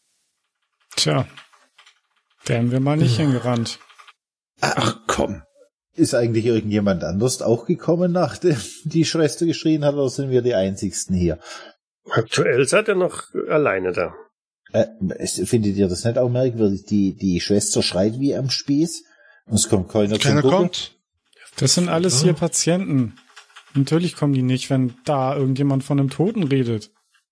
Tja, 0.95 1.27
wären 2.45 2.71
wir 2.71 2.79
mal 2.79 2.97
nicht 2.97 3.17
hingerannt. 3.17 3.79
Ach 4.61 5.01
komm. 5.07 5.43
Ist 5.95 6.15
eigentlich 6.15 6.45
irgendjemand 6.45 7.03
anders 7.03 7.41
auch 7.41 7.65
gekommen, 7.65 8.11
nachdem 8.11 8.57
die 8.83 9.05
Schwester 9.05 9.45
geschrien 9.45 9.83
hat, 9.83 9.95
oder 9.95 10.09
sind 10.09 10.29
wir 10.29 10.41
die 10.41 10.55
einzigsten 10.55 11.15
hier? 11.15 11.39
Aktuell 12.09 12.67
seid 12.67 12.87
ihr 12.87 12.95
noch 12.95 13.23
alleine 13.49 13.91
da. 13.91 14.13
Äh, 14.71 14.85
es- 15.17 15.41
findet 15.45 15.75
ihr 15.77 15.87
das 15.87 16.03
nicht 16.05 16.17
auch 16.17 16.29
merkwürdig? 16.29 16.85
Die, 16.85 17.15
die 17.15 17.41
Schwester 17.41 17.81
schreit 17.81 18.19
wie 18.19 18.35
am 18.35 18.49
Spieß 18.49 19.03
und 19.47 19.55
es 19.55 19.67
kommt 19.69 19.89
keiner, 19.89 20.17
Keiner 20.19 20.41
zum 20.41 20.49
Gucken. 20.49 20.57
kommt. 20.67 20.95
Das 21.57 21.73
sind 21.75 21.89
alles 21.89 22.21
hier 22.23 22.33
Patienten. 22.33 23.15
Natürlich 23.73 24.15
kommen 24.15 24.33
die 24.33 24.41
nicht, 24.43 24.69
wenn 24.69 24.93
da 25.05 25.35
irgendjemand 25.35 25.83
von 25.83 25.99
einem 25.99 26.09
Toten 26.09 26.43
redet. 26.43 26.91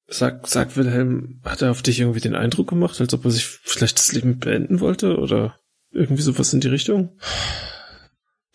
Sag, 0.10 0.48
sag 0.48 0.76
Wilhelm, 0.78 1.42
hat 1.44 1.62
er 1.62 1.72
auf 1.72 1.82
dich 1.82 2.00
irgendwie 2.00 2.20
den 2.22 2.36
Eindruck 2.36 2.70
gemacht, 2.70 3.00
als 3.02 3.14
ob 3.14 3.26
er 3.26 3.32
sich 3.32 3.46
vielleicht 3.46 3.98
das 4.00 4.12
Leben 4.14 4.40
beenden 4.40 4.80
wollte 4.80 5.18
oder 5.18 5.60
irgendwie 5.92 6.22
sowas 6.22 6.54
in 6.54 6.62
die 6.62 6.68
Richtung? 6.70 7.18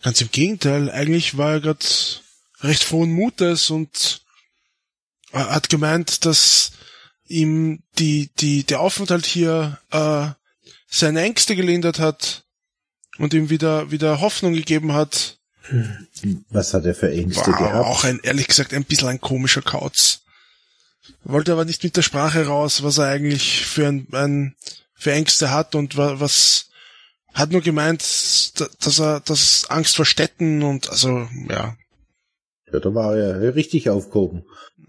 Ganz 0.01 0.19
im 0.21 0.31
Gegenteil, 0.31 0.89
eigentlich 0.91 1.37
war 1.37 1.53
er 1.53 1.59
gerade 1.61 1.85
recht 2.61 2.83
frohen 2.83 3.11
Mutes 3.11 3.69
und 3.69 4.21
er 5.31 5.49
hat 5.49 5.69
gemeint, 5.69 6.25
dass 6.25 6.72
ihm 7.27 7.81
die, 7.99 8.29
die, 8.39 8.63
der 8.63 8.79
Aufenthalt 8.79 9.25
hier 9.25 9.79
äh, 9.91 10.27
seine 10.87 11.21
Ängste 11.21 11.55
gelindert 11.55 11.99
hat 11.99 12.43
und 13.17 13.33
ihm 13.33 13.49
wieder, 13.49 13.91
wieder 13.91 14.19
Hoffnung 14.21 14.53
gegeben 14.53 14.93
hat. 14.93 15.37
Was 16.49 16.73
hat 16.73 16.85
er 16.85 16.93
für 16.95 17.11
Ängste 17.11 17.51
War 17.51 17.57
gehabt? 17.57 17.85
auch 17.85 18.03
ein, 18.03 18.19
ehrlich 18.23 18.47
gesagt, 18.47 18.73
ein 18.73 18.83
bisschen 18.85 19.07
ein 19.07 19.21
komischer 19.21 19.61
Kauz. 19.61 20.21
Wollte 21.23 21.53
aber 21.53 21.65
nicht 21.65 21.83
mit 21.83 21.95
der 21.97 22.01
Sprache 22.01 22.45
raus, 22.47 22.83
was 22.83 22.97
er 22.97 23.05
eigentlich 23.07 23.65
für 23.65 23.87
ein, 23.87 24.07
ein 24.11 24.55
für 24.93 25.11
Ängste 25.13 25.51
hat 25.51 25.75
und 25.75 25.95
wa- 25.97 26.19
was 26.19 26.69
hat 27.33 27.51
nur 27.51 27.61
gemeint, 27.61 28.59
da- 28.59 28.67
dass 28.81 28.99
er, 28.99 29.19
dass 29.21 29.65
Angst 29.69 29.95
vor 29.95 30.05
Städten 30.05 30.63
und 30.63 30.89
also, 30.89 31.27
ja. 31.49 31.75
Ja, 32.71 32.79
da 32.79 32.93
war 32.93 33.15
er 33.15 33.55
richtig 33.55 33.89
aufgehoben. 33.89 34.43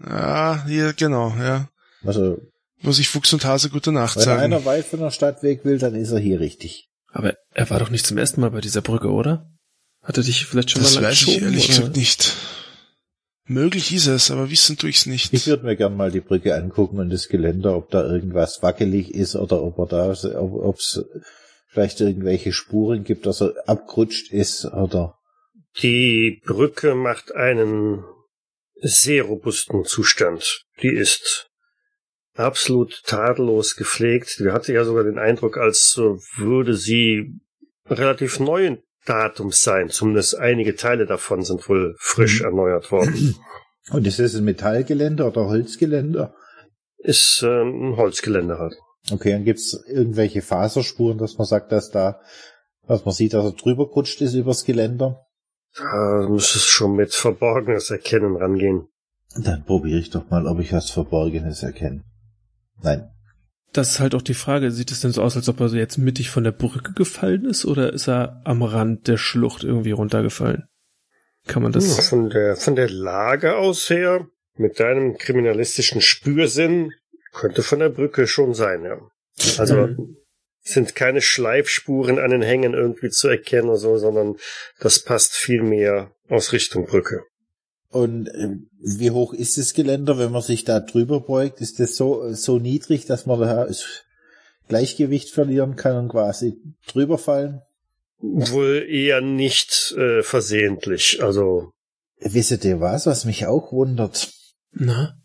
Ja, 0.05 0.65
hier, 0.67 0.93
genau, 0.93 1.29
ja. 1.37 1.69
Also, 2.05 2.37
Muss 2.81 2.99
ich 2.99 3.09
Fuchs 3.09 3.33
und 3.33 3.45
Hase 3.45 3.69
gute 3.69 3.91
Nacht 3.91 4.17
wenn 4.17 4.23
sagen. 4.23 4.41
einer 4.41 4.65
weit 4.65 4.85
von 4.85 4.99
der 4.99 5.11
Stadt 5.11 5.43
weg 5.43 5.65
will, 5.65 5.77
dann 5.77 5.95
ist 5.95 6.11
er 6.11 6.19
hier 6.19 6.39
richtig. 6.39 6.89
Aber 7.11 7.35
er 7.53 7.69
war 7.69 7.79
doch 7.79 7.89
nicht 7.89 8.05
zum 8.05 8.17
ersten 8.17 8.41
Mal 8.41 8.51
bei 8.51 8.61
dieser 8.61 8.81
Brücke, 8.81 9.09
oder? 9.09 9.49
Hat 10.03 10.17
er 10.17 10.23
dich 10.23 10.45
vielleicht 10.45 10.71
schon 10.71 10.83
das 10.83 10.95
mal 10.95 11.01
lang 11.01 11.11
weiß 11.11 11.21
ich 11.23 11.41
ehrlich 11.41 11.65
oder? 11.65 11.77
gesagt 11.77 11.95
nicht. 11.95 12.33
Möglich 13.47 13.93
ist 13.93 14.07
es, 14.07 14.31
aber 14.31 14.49
wissen 14.49 14.77
tue 14.77 14.89
ich's 14.89 15.05
nicht. 15.05 15.31
Ich 15.31 15.47
würde 15.47 15.65
mir 15.65 15.75
gern 15.75 15.95
mal 15.95 16.11
die 16.11 16.19
Brücke 16.19 16.55
angucken 16.55 16.99
und 16.99 17.11
das 17.11 17.27
Geländer, 17.27 17.75
ob 17.77 17.91
da 17.91 18.03
irgendwas 18.03 18.61
wackelig 18.63 19.13
ist 19.13 19.35
oder 19.35 19.61
ob 19.61 19.77
er 19.77 19.85
da, 19.85 20.39
ob 20.39 20.77
es 20.77 21.05
vielleicht 21.67 22.01
irgendwelche 22.01 22.53
Spuren 22.53 23.03
gibt, 23.03 23.25
dass 23.25 23.41
er 23.41 23.53
abgerutscht 23.67 24.31
ist 24.31 24.65
oder 24.65 25.17
Die 25.81 26.41
Brücke 26.43 26.95
macht 26.95 27.35
einen 27.35 28.03
sehr 28.81 29.23
robusten 29.23 29.85
Zustand. 29.85 30.63
Die 30.81 30.89
ist 30.93 31.49
absolut 32.35 33.03
tadellos 33.05 33.75
gepflegt. 33.75 34.39
Die 34.39 34.51
hatte 34.51 34.73
ja 34.73 34.83
sogar 34.83 35.03
den 35.03 35.17
Eindruck, 35.17 35.57
als 35.57 35.97
würde 35.97 36.75
sie 36.75 37.39
relativ 37.87 38.39
neuen 38.39 38.79
Datums 39.05 39.63
sein. 39.63 39.89
Zumindest 39.89 40.37
einige 40.37 40.75
Teile 40.75 41.05
davon 41.05 41.43
sind 41.43 41.67
wohl 41.69 41.95
frisch 41.99 42.41
erneuert 42.41 42.91
worden. 42.91 43.35
und 43.91 44.07
ist 44.07 44.19
es 44.19 44.35
ein 44.35 44.43
Metallgeländer 44.43 45.27
oder 45.27 45.45
Holzgeländer? 45.45 46.35
Ist 46.97 47.41
äh, 47.43 47.61
ein 47.61 47.97
Holzgeländer 47.97 48.57
halt. 48.57 48.75
Okay, 49.11 49.31
dann 49.31 49.43
gibt's 49.43 49.79
irgendwelche 49.87 50.41
Faserspuren, 50.41 51.19
dass 51.19 51.37
man 51.37 51.45
sagt, 51.45 51.71
dass 51.71 51.91
da, 51.91 52.19
dass 52.87 53.05
man 53.05 53.13
sieht, 53.13 53.33
dass 53.33 53.45
er 53.45 53.51
drüber 53.51 53.87
gerutscht 53.87 54.21
ist 54.21 54.33
übers 54.33 54.65
Geländer. 54.65 55.25
Da 55.77 56.25
muss 56.27 56.55
es 56.55 56.65
schon 56.65 56.95
mit 56.95 57.13
verborgenes 57.13 57.91
Erkennen 57.91 58.35
rangehen. 58.37 58.87
Dann 59.37 59.63
probiere 59.65 59.99
ich 59.99 60.09
doch 60.09 60.29
mal, 60.29 60.47
ob 60.47 60.59
ich 60.59 60.73
was 60.73 60.89
Verborgenes 60.89 61.61
erkenne. 61.61 62.03
Nein. 62.81 63.09
Das 63.73 63.91
ist 63.91 63.99
halt 63.99 64.15
auch 64.15 64.21
die 64.21 64.33
Frage, 64.33 64.71
sieht 64.71 64.91
es 64.91 65.01
denn 65.01 65.11
so 65.11 65.21
aus, 65.21 65.35
als 65.35 65.49
ob 65.49 65.59
er 65.59 65.67
so 65.69 65.75
jetzt 65.75 65.97
mittig 65.97 66.29
von 66.29 66.43
der 66.45 66.53
Brücke 66.53 66.93
gefallen 66.93 67.45
ist 67.45 67.65
oder 67.65 67.91
ist 67.91 68.07
er 68.07 68.41
am 68.45 68.63
Rand 68.63 69.07
der 69.07 69.17
Schlucht 69.17 69.63
irgendwie 69.63 69.91
runtergefallen? 69.91 70.63
Kann 71.47 71.61
man 71.61 71.73
Hm, 71.73 71.79
das... 71.81 72.07
Von 72.07 72.29
der, 72.29 72.55
von 72.55 72.75
der 72.75 72.89
Lage 72.89 73.57
aus 73.57 73.89
her, 73.89 74.27
mit 74.55 74.79
deinem 74.79 75.17
kriminalistischen 75.17 75.99
Spürsinn, 76.01 76.91
könnte 77.33 77.63
von 77.63 77.79
der 77.79 77.89
Brücke 77.89 78.27
schon 78.27 78.53
sein, 78.53 78.85
ja. 78.85 78.97
Also 79.57 79.75
Mhm. 79.87 80.15
sind 80.61 80.95
keine 80.95 81.21
Schleifspuren 81.21 82.17
an 82.17 82.31
den 82.31 82.41
Hängen 82.41 82.73
irgendwie 82.73 83.09
zu 83.09 83.27
erkennen 83.27 83.67
oder 83.67 83.77
so, 83.77 83.97
sondern 83.97 84.37
das 84.79 85.03
passt 85.03 85.33
viel 85.33 85.61
mehr 85.61 86.11
aus 86.29 86.53
Richtung 86.53 86.85
Brücke. 86.85 87.23
Und 87.95 88.27
äh, 88.27 88.57
wie 88.81 89.11
hoch 89.11 89.33
ist 89.33 89.57
das 89.57 89.73
Geländer, 89.73 90.17
wenn 90.17 90.33
man 90.33 90.41
sich 90.41 90.65
da 90.65 90.81
drüber 90.81 91.21
beugt? 91.21 91.61
Ist 91.61 91.79
das 91.79 91.95
so, 91.95 92.33
so 92.33 92.59
niedrig, 92.59 93.05
dass 93.05 93.25
man 93.25 93.39
da 93.39 93.63
das 93.63 94.03
Gleichgewicht 94.67 95.29
verlieren 95.29 95.77
kann 95.77 95.95
und 95.95 96.09
quasi 96.09 96.57
drüber 96.87 97.17
fallen? 97.17 97.61
Wohl 98.19 98.85
eher 98.89 99.21
nicht 99.21 99.93
äh, 99.97 100.23
versehentlich. 100.23 101.23
Also 101.23 101.71
Wisset 102.19 102.65
ihr 102.65 102.81
was, 102.81 103.05
was 103.05 103.23
mich 103.23 103.45
auch 103.45 103.71
wundert? 103.71 104.29
Na? 104.73 105.15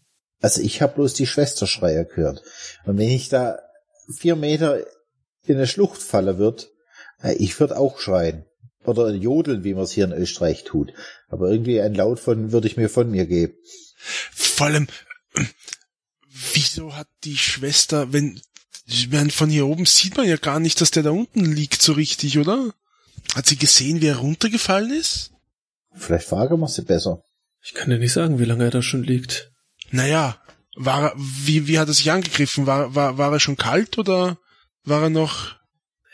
Also 0.41 0.63
ich 0.63 0.81
habe 0.81 0.95
bloß 0.95 1.15
die 1.15 1.27
Schwesterschreier 1.27 2.05
gehört. 2.05 2.41
Und 2.85 2.99
wenn 2.99 3.11
ich 3.11 3.29
da 3.29 3.59
vier 4.17 4.37
Meter 4.37 4.87
in 5.43 5.57
eine 5.57 5.67
Schlucht 5.67 6.01
falle 6.01 6.39
wird, 6.39 6.71
äh, 7.21 7.33
ich 7.33 7.59
würde 7.59 7.77
auch 7.77 7.99
schreien. 7.99 8.45
Oder 8.85 9.11
jodeln, 9.12 9.62
wie 9.65 9.74
man 9.74 9.85
es 9.85 9.93
hier 9.93 10.05
in 10.05 10.12
Österreich 10.12 10.65
tut. 10.65 10.93
Aber 11.28 11.51
irgendwie 11.51 11.81
ein 11.81 11.94
Laut 11.94 12.19
von 12.19 12.52
würde 12.52 12.66
ich 12.66 12.77
mir 12.77 12.89
von 12.89 13.11
mir 13.11 13.27
geben. 13.27 13.55
Vor 14.32 14.66
allem, 14.66 14.89
wieso 16.55 16.97
hat 16.97 17.09
die 17.24 17.36
Schwester, 17.36 18.12
wenn, 18.12 18.40
ich 18.86 19.11
meine, 19.11 19.31
von 19.31 19.51
hier 19.51 19.66
oben 19.66 19.85
sieht 19.85 20.16
man 20.16 20.27
ja 20.27 20.36
gar 20.36 20.61
nicht, 20.61 20.81
dass 20.81 20.90
der 20.90 21.02
da 21.02 21.11
unten 21.11 21.44
liegt 21.44 21.82
so 21.82 21.93
richtig, 21.93 22.39
oder? 22.39 22.73
Hat 23.35 23.47
sie 23.47 23.57
gesehen, 23.57 24.01
wie 24.01 24.07
er 24.07 24.16
runtergefallen 24.16 24.93
ist? 24.93 25.32
Vielleicht 25.94 26.28
fragen 26.28 26.59
wir 26.59 26.69
sie 26.69 26.82
besser. 26.82 27.23
Ich 27.62 27.74
kann 27.74 27.90
dir 27.90 27.98
nicht 27.98 28.12
sagen, 28.12 28.39
wie 28.39 28.44
lange 28.44 28.65
er 28.65 28.70
da 28.70 28.81
schon 28.81 29.02
liegt. 29.02 29.52
Naja, 29.90 30.40
war 30.74 31.11
er, 31.11 31.12
wie, 31.16 31.66
wie 31.66 31.78
hat 31.78 31.89
er 31.89 31.94
sich 31.94 32.11
angegriffen? 32.11 32.66
War, 32.66 32.94
war, 32.94 33.19
war 33.19 33.32
er 33.32 33.40
schon 33.40 33.57
kalt 33.57 33.98
oder? 33.98 34.39
war 34.85 35.02
er 35.02 35.11
noch 35.11 35.57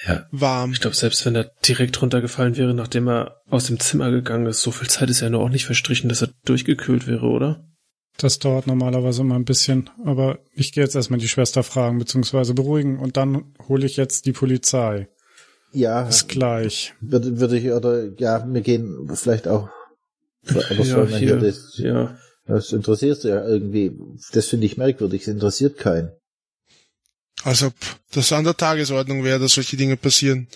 Ja. 0.07 0.27
warm. 0.31 0.73
Ich 0.73 0.81
glaube, 0.81 0.97
selbst 0.97 1.25
wenn 1.25 1.35
er 1.35 1.51
direkt 1.67 2.01
runtergefallen 2.03 2.57
wäre, 2.57 2.75
nachdem 2.75 3.09
er 3.09 3.41
aus 3.49 3.67
dem 3.67 3.81
Zimmer 3.81 4.11
gegangen 4.11 4.47
ist, 4.47 4.61
so 4.61 4.71
viel 4.71 4.89
Zeit 4.89 5.09
ist 5.09 5.21
ja 5.21 5.31
nur 5.31 5.41
auch 5.41 5.49
nicht 5.49 5.65
verstrichen, 5.65 6.09
dass 6.09 6.23
er 6.23 6.29
durchgekühlt 6.45 7.07
wäre, 7.07 7.27
oder? 7.27 7.65
Das 8.19 8.39
dauert 8.39 8.67
normalerweise 8.67 9.23
immer 9.23 9.37
ein 9.37 9.45
bisschen, 9.45 9.91
aber 10.05 10.39
ich 10.55 10.73
gehe 10.73 10.83
jetzt 10.83 10.95
erstmal 10.95 11.19
die 11.19 11.29
Schwester 11.29 11.63
fragen 11.63 11.99
bzw. 11.99 12.53
beruhigen 12.55 12.99
und 12.99 13.17
dann 13.17 13.55
hole 13.69 13.87
ich 13.87 13.97
jetzt 13.97 14.27
die 14.27 14.33
Polizei. 14.33 15.09
Ja, 15.73 16.05
Bis 16.05 16.27
gleich. 16.27 16.95
würde, 17.01 17.39
würde 17.39 17.59
ich, 17.59 17.71
oder 17.71 18.09
ja, 18.19 18.47
wir 18.49 18.61
gehen 18.63 19.09
vielleicht 19.15 19.49
auch. 19.49 19.69
Oder 20.49 20.85
soll 20.85 21.09
man 21.09 21.19
hier 21.19 21.37
das, 21.37 21.77
ja. 21.77 22.17
das 22.47 22.73
interessiert 22.73 23.25
ja 23.25 23.45
irgendwie. 23.45 23.93
Das 24.33 24.47
finde 24.47 24.67
ich 24.67 24.79
merkwürdig, 24.79 25.23
es 25.23 25.29
interessiert 25.29 25.77
keinen. 25.77 26.13
Als 27.47 27.63
ob 27.63 27.75
das 28.11 28.33
an 28.33 28.43
der 28.43 28.57
Tagesordnung 28.57 29.23
wäre, 29.23 29.39
dass 29.39 29.53
solche 29.53 29.77
Dinge 29.77 29.97
passieren. 29.97 30.49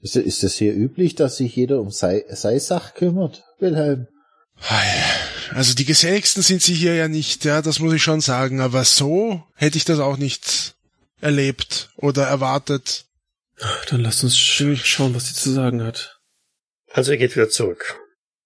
Ist, 0.00 0.16
ist 0.16 0.42
das 0.42 0.54
hier 0.54 0.72
üblich, 0.72 1.14
dass 1.14 1.36
sich 1.36 1.54
jeder 1.54 1.78
um 1.78 1.90
sei, 1.90 2.24
sei 2.30 2.58
Sach 2.58 2.94
kümmert, 2.94 3.44
Wilhelm? 3.58 4.08
Also 5.50 5.74
die 5.74 5.84
Geselligsten 5.84 6.42
sind 6.42 6.62
sie 6.62 6.72
hier 6.72 6.94
ja 6.94 7.08
nicht, 7.08 7.44
ja, 7.44 7.60
das 7.60 7.80
muss 7.80 7.92
ich 7.92 8.02
schon 8.02 8.22
sagen, 8.22 8.60
aber 8.60 8.84
so 8.84 9.44
hätte 9.56 9.76
ich 9.76 9.84
das 9.84 9.98
auch 9.98 10.16
nicht 10.16 10.74
erlebt 11.20 11.90
oder 11.96 12.26
erwartet. 12.26 13.04
Dann 13.90 14.00
lasst 14.00 14.24
uns 14.24 14.38
sch 14.38 14.64
schauen, 14.84 15.14
was 15.14 15.28
sie 15.28 15.34
zu 15.34 15.52
sagen 15.52 15.82
hat. 15.82 16.18
Also 16.92 17.10
er 17.10 17.18
geht 17.18 17.36
wieder 17.36 17.50
zurück. 17.50 18.00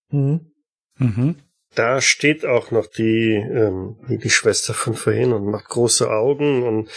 Hm. 0.08 0.50
Mhm. 0.98 1.36
Da 1.76 2.00
steht 2.00 2.44
auch 2.44 2.72
noch 2.72 2.88
die, 2.88 3.34
ähm, 3.34 3.96
die 4.08 4.30
Schwester 4.30 4.74
von 4.74 4.94
vorhin 4.94 5.32
und 5.32 5.44
macht 5.44 5.66
große 5.66 6.10
Augen 6.10 6.64
und 6.64 6.90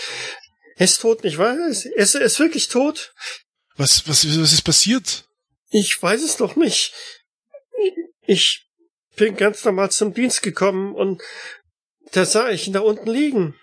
er 0.76 0.86
ist 0.86 1.02
tot, 1.02 1.24
nicht 1.24 1.38
wahr? 1.38 1.58
Er 1.58 1.68
ist, 1.68 1.86
er 1.86 2.22
ist, 2.22 2.40
wirklich 2.40 2.68
tot? 2.68 3.14
Was, 3.76 4.08
was, 4.08 4.26
was 4.26 4.54
ist 4.54 4.64
passiert? 4.64 5.26
Ich 5.70 6.02
weiß 6.02 6.22
es 6.24 6.38
doch 6.38 6.56
nicht. 6.56 6.94
Ich 8.26 8.70
bin 9.16 9.36
ganz 9.36 9.64
normal 9.66 9.92
zum 9.92 10.14
Dienst 10.14 10.42
gekommen 10.42 10.96
und 10.96 11.22
da 12.12 12.26
sah 12.26 12.50
ich 12.50 12.68
ihn 12.68 12.74
da 12.74 12.82
unten 12.82 13.10
liegen. 13.10 13.56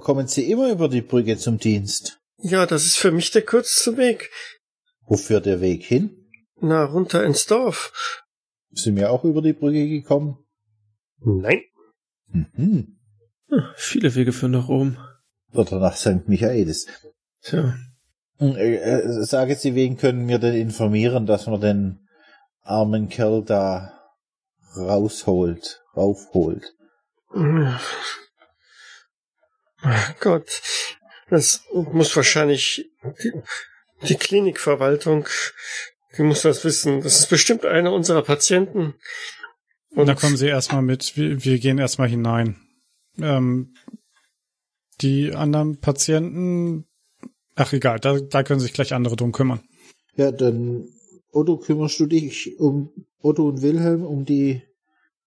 Kommen 0.00 0.28
Sie 0.28 0.50
immer 0.50 0.70
über 0.70 0.88
die 0.88 1.02
Brücke 1.02 1.36
zum 1.36 1.58
Dienst? 1.58 2.18
Ja, 2.38 2.66
das 2.66 2.84
ist 2.84 2.96
für 2.96 3.10
mich 3.10 3.30
der 3.30 3.42
kürzeste 3.42 3.96
Weg. 3.96 4.30
Wo 5.06 5.16
führt 5.16 5.46
der 5.46 5.60
Weg 5.60 5.84
hin? 5.84 6.30
Na, 6.60 6.84
runter 6.84 7.24
ins 7.24 7.46
Dorf. 7.46 8.24
Sind 8.70 8.96
wir 8.96 9.10
auch 9.10 9.24
über 9.24 9.42
die 9.42 9.52
Brücke 9.52 9.88
gekommen? 9.88 10.38
Nein. 11.18 11.62
Mhm. 12.28 12.98
Hm, 13.48 13.62
viele 13.76 14.14
Wege 14.14 14.32
führen 14.32 14.52
nach 14.52 14.68
Rom. 14.68 14.98
Oder 15.52 15.78
nach 15.78 15.96
St. 15.96 16.28
Michaelis. 16.28 16.86
Tja. 17.42 17.74
Hm, 18.38 18.56
Äh, 18.56 18.76
äh, 18.76 19.24
sagen 19.24 19.54
Sie, 19.56 19.74
wen 19.74 19.96
können 19.96 20.28
wir 20.28 20.38
denn 20.38 20.54
informieren, 20.54 21.26
dass 21.26 21.46
man 21.46 21.60
den 21.60 22.08
armen 22.62 23.08
Kerl 23.08 23.42
da 23.44 23.92
rausholt, 24.76 25.82
raufholt? 25.96 26.74
Gott, 30.20 30.62
das 31.30 31.62
muss 31.72 32.14
wahrscheinlich 32.14 32.90
die, 33.22 33.32
die 34.02 34.16
Klinikverwaltung, 34.16 35.26
die 36.16 36.22
muss 36.22 36.42
das 36.42 36.64
wissen. 36.64 37.02
Das 37.02 37.18
ist 37.18 37.28
bestimmt 37.28 37.64
einer 37.64 37.92
unserer 37.92 38.22
Patienten. 38.22 38.94
Und 39.90 40.06
da 40.06 40.14
kommen 40.14 40.36
Sie 40.36 40.48
erstmal 40.48 40.82
mit. 40.82 41.16
Wir, 41.16 41.44
wir 41.44 41.58
gehen 41.58 41.78
erstmal 41.78 42.08
hinein. 42.08 42.56
Ähm, 43.20 43.74
die 45.00 45.34
anderen 45.34 45.80
Patienten, 45.80 46.86
ach 47.54 47.72
egal, 47.72 48.00
da, 48.00 48.18
da 48.18 48.42
können 48.42 48.60
sich 48.60 48.72
gleich 48.72 48.94
andere 48.94 49.16
drum 49.16 49.32
kümmern. 49.32 49.60
Ja, 50.16 50.32
dann 50.32 50.88
Otto, 51.32 51.58
kümmerst 51.58 52.00
du 52.00 52.06
dich 52.06 52.58
um 52.58 52.90
Otto 53.20 53.48
und 53.48 53.62
Wilhelm 53.62 54.04
um 54.04 54.24
die 54.24 54.62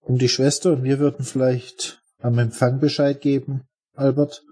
um 0.01 0.17
die 0.17 0.29
Schwester 0.29 0.73
und 0.73 0.83
wir 0.83 0.99
würden 0.99 1.23
vielleicht 1.23 2.01
am 2.19 2.37
Empfang 2.39 2.79
Bescheid 2.79 3.21
geben, 3.21 3.67
Albert. 3.93 4.43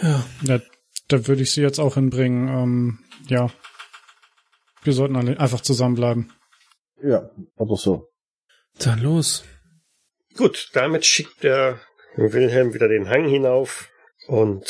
Ja. 0.00 0.24
Ja, 0.42 0.60
da 1.08 1.26
würde 1.26 1.42
ich 1.42 1.50
Sie 1.50 1.62
jetzt 1.62 1.78
auch 1.78 1.94
hinbringen. 1.94 2.48
Ähm, 2.48 2.98
ja, 3.28 3.50
wir 4.82 4.92
sollten 4.92 5.16
einfach 5.16 5.62
zusammenbleiben. 5.62 6.32
Ja, 7.02 7.30
oder 7.56 7.76
so. 7.76 8.08
Dann 8.78 9.00
los. 9.00 9.44
Gut, 10.36 10.70
damit 10.74 11.06
schickt 11.06 11.42
der 11.42 11.80
Wilhelm 12.16 12.74
wieder 12.74 12.88
den 12.88 13.08
Hang 13.08 13.26
hinauf 13.26 13.88
und 14.28 14.64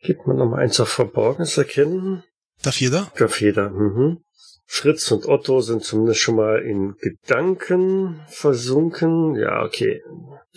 gibt 0.00 0.26
mir 0.26 0.34
nochmal 0.34 0.60
eins 0.60 0.80
auf 0.80 0.88
Verborgenes 0.88 1.58
erkennen. 1.58 2.24
Darf 2.62 2.80
jeder? 2.80 3.10
Darf 3.16 3.40
jeder. 3.40 3.70
Mhm. 3.70 4.22
Fritz 4.70 5.10
und 5.10 5.26
Otto 5.26 5.60
sind 5.62 5.82
zumindest 5.82 6.20
schon 6.20 6.36
mal 6.36 6.58
in 6.58 6.94
Gedanken 6.98 8.20
versunken. 8.28 9.34
Ja, 9.34 9.62
okay. 9.64 10.02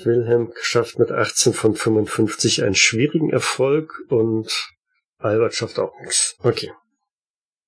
Wilhelm 0.03 0.51
schafft 0.61 0.99
mit 0.99 1.11
18 1.11 1.53
von 1.53 1.75
55 1.75 2.63
einen 2.63 2.75
schwierigen 2.75 3.29
Erfolg 3.29 3.93
und 4.09 4.51
Albert 5.17 5.53
schafft 5.53 5.79
auch 5.79 5.93
nichts. 6.01 6.35
Okay. 6.39 6.71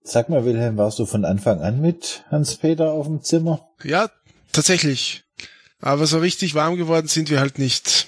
Sag 0.02 0.28
mal, 0.28 0.44
Wilhelm, 0.44 0.78
warst 0.78 1.00
du 1.00 1.06
von 1.06 1.24
Anfang 1.24 1.62
an 1.62 1.80
mit 1.80 2.26
Hans-Peter 2.30 2.91
auf 2.91 3.08
dem 3.08 3.22
Zimmer? 3.22 3.66
Ja, 3.84 4.10
tatsächlich. 4.52 5.24
Aber 5.80 6.08
so 6.08 6.18
richtig 6.18 6.56
warm 6.56 6.76
geworden 6.76 7.08
sind 7.08 7.30
wir 7.30 7.40
halt 7.40 7.58
nicht. 7.58 8.08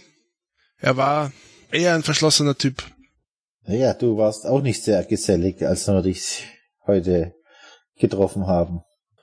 Er 0.77 0.97
war 0.97 1.31
eher 1.75 1.93
ein 1.95 2.03
verschlossener 2.03 2.57
Typ. 2.57 2.83
Naja, 3.67 3.93
du 3.93 4.17
warst 4.17 4.45
auch 4.45 4.61
nicht 4.61 4.83
sehr 4.83 5.03
gesellig, 5.03 5.65
als 5.65 5.87
wir 5.87 6.01
dich 6.01 6.43
heute 6.85 7.33
getroffen 7.97 8.47
haben. 8.47 8.81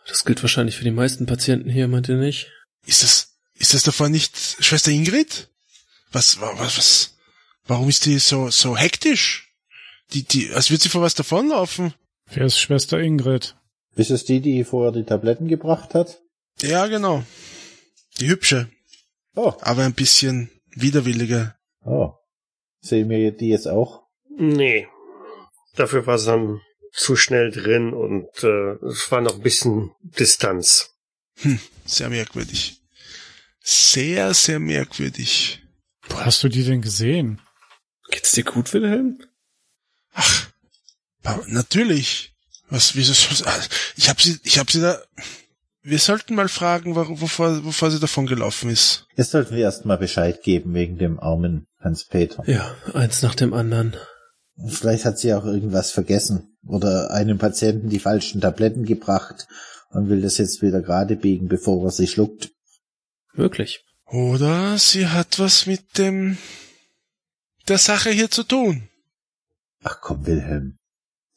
Das 0.08 0.24
gilt 0.24 0.42
wahrscheinlich 0.42 0.76
für 0.76 0.84
die 0.84 0.90
meisten 0.90 1.26
Patienten 1.26 1.70
hier, 1.70 1.86
meint 1.88 2.08
ihr 2.08 2.16
nicht? 2.16 2.50
Ist 2.86 3.02
das, 3.02 3.36
ist 3.54 3.74
das 3.74 3.84
davon 3.84 4.10
nicht 4.10 4.36
Schwester 4.36 4.90
Ingrid? 4.90 5.48
Was, 6.10 6.40
was, 6.40 6.76
was, 6.76 7.14
warum 7.66 7.88
ist 7.88 8.04
die 8.06 8.18
so, 8.18 8.50
so 8.50 8.76
hektisch? 8.76 9.52
Die, 10.12 10.24
die, 10.24 10.50
als 10.52 10.70
würde 10.70 10.82
sie 10.82 10.88
vor 10.88 11.02
was 11.02 11.14
davonlaufen. 11.14 11.94
Wer 12.26 12.46
ist 12.46 12.58
Schwester 12.58 12.98
Ingrid? 12.98 13.54
Ist 13.94 14.10
es 14.10 14.24
die, 14.24 14.40
die 14.40 14.64
vorher 14.64 14.92
die 14.92 15.04
Tabletten 15.04 15.48
gebracht 15.48 15.94
hat? 15.94 16.20
Ja, 16.60 16.86
genau. 16.88 17.22
Die 18.20 18.28
hübsche, 18.28 18.68
Oh, 19.34 19.54
aber 19.60 19.84
ein 19.84 19.94
bisschen 19.94 20.50
widerwillige. 20.74 21.54
oh. 21.84 22.12
Sehen 22.82 23.08
wir 23.08 23.30
die 23.30 23.48
jetzt 23.48 23.68
auch? 23.68 24.02
Nee. 24.28 24.88
Dafür 25.76 26.06
war 26.06 26.16
es 26.16 26.24
dann 26.24 26.60
zu 26.92 27.16
schnell 27.16 27.50
drin 27.50 27.94
und 27.94 28.28
äh, 28.42 28.72
es 28.86 29.10
war 29.10 29.20
noch 29.20 29.36
ein 29.36 29.42
bisschen 29.42 29.92
Distanz. 30.02 30.90
Hm, 31.36 31.60
sehr 31.86 32.10
merkwürdig. 32.10 32.82
Sehr, 33.62 34.34
sehr 34.34 34.58
merkwürdig. 34.58 35.62
Wo 36.08 36.20
hast 36.20 36.42
du 36.42 36.48
die 36.48 36.64
denn 36.64 36.82
gesehen? 36.82 37.40
Geht's 38.10 38.32
dir 38.32 38.44
gut, 38.44 38.74
Wilhelm? 38.74 39.24
Ach, 40.12 40.50
natürlich. 41.46 42.34
Was, 42.68 42.96
wieso, 42.96 43.12
ich 43.96 44.08
hab 44.08 44.20
sie, 44.20 44.38
ich 44.42 44.58
hab 44.58 44.70
sie 44.70 44.80
da, 44.80 45.02
wir 45.82 45.98
sollten 45.98 46.34
mal 46.34 46.48
fragen, 46.48 46.94
wovor, 46.94 47.64
wovor 47.64 47.90
sie 47.90 48.00
davon 48.00 48.26
gelaufen 48.26 48.70
ist. 48.70 49.06
Jetzt 49.16 49.32
sollten 49.32 49.54
wir 49.54 49.62
erst 49.62 49.84
mal 49.84 49.98
Bescheid 49.98 50.42
geben 50.42 50.74
wegen 50.74 50.98
dem 50.98 51.18
armen 51.18 51.66
Hans-Peter. 51.80 52.42
Ja, 52.46 52.74
eins 52.94 53.22
nach 53.22 53.34
dem 53.34 53.52
anderen. 53.52 53.96
Vielleicht 54.68 55.04
hat 55.04 55.18
sie 55.18 55.34
auch 55.34 55.44
irgendwas 55.44 55.90
vergessen 55.90 56.56
oder 56.66 57.10
einem 57.10 57.38
Patienten 57.38 57.88
die 57.88 57.98
falschen 57.98 58.40
Tabletten 58.40 58.84
gebracht 58.84 59.48
und 59.90 60.08
will 60.08 60.20
das 60.20 60.38
jetzt 60.38 60.62
wieder 60.62 60.82
gerade 60.82 61.16
biegen, 61.16 61.48
bevor 61.48 61.84
er 61.84 61.90
sie 61.90 62.06
schluckt. 62.06 62.50
Möglich. 63.34 63.84
Oder 64.06 64.78
sie 64.78 65.08
hat 65.08 65.38
was 65.38 65.66
mit 65.66 65.98
dem, 65.98 66.36
der 67.66 67.78
Sache 67.78 68.10
hier 68.10 68.30
zu 68.30 68.44
tun. 68.44 68.88
Ach 69.82 70.00
komm, 70.00 70.26
Wilhelm. 70.26 70.78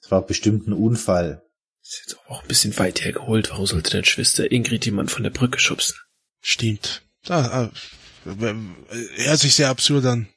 Es 0.02 0.12
war 0.12 0.26
bestimmt 0.26 0.68
ein 0.68 0.74
Unfall. 0.74 1.42
Ist 1.88 2.02
jetzt 2.08 2.18
auch 2.28 2.42
ein 2.42 2.48
bisschen 2.48 2.76
weit 2.80 3.06
hergeholt. 3.06 3.52
Warum 3.52 3.68
sollte 3.68 3.92
denn 3.92 4.06
Schwester 4.06 4.52
Ingrid 4.52 4.86
jemand 4.86 5.12
von 5.12 5.22
der 5.22 5.30
Brücke 5.30 5.60
schubsen? 5.60 5.96
Stimmt. 6.42 7.04
Ah, 7.28 7.70
ah, 7.70 7.72
hört 8.24 9.40
sich 9.40 9.54
sehr 9.54 9.70
absurd 9.70 10.06
an. 10.06 10.28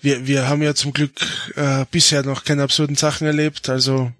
Wir, 0.00 0.26
wir 0.26 0.48
haben 0.48 0.60
ja 0.60 0.74
zum 0.74 0.92
Glück 0.92 1.12
äh, 1.54 1.84
bisher 1.90 2.24
noch 2.24 2.44
keine 2.44 2.64
absurden 2.64 2.96
Sachen 2.96 3.28
erlebt, 3.28 3.68
also. 3.68 4.12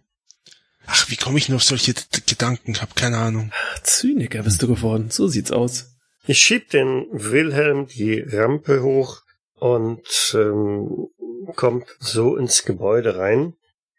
Ach, 0.86 1.10
wie 1.10 1.16
komme 1.16 1.38
ich 1.38 1.48
nur 1.48 1.56
auf 1.56 1.64
solche 1.64 1.94
D 1.94 2.02
Gedanken? 2.26 2.80
Hab 2.80 2.94
keine 2.94 3.18
Ahnung. 3.18 3.50
Ach, 3.52 3.82
Zyniker 3.82 4.44
bist 4.44 4.62
du 4.62 4.68
geworden. 4.68 5.10
So 5.10 5.26
sieht's 5.26 5.50
aus. 5.50 5.96
Ich 6.26 6.38
schieb 6.38 6.70
den 6.70 7.06
Wilhelm 7.10 7.88
die 7.88 8.20
Rampe 8.20 8.82
hoch 8.82 9.22
und 9.54 10.06
ähm, 10.34 11.08
kommt 11.56 11.86
so 11.98 12.36
ins 12.36 12.64
Gebäude 12.64 13.16
rein. 13.16 13.54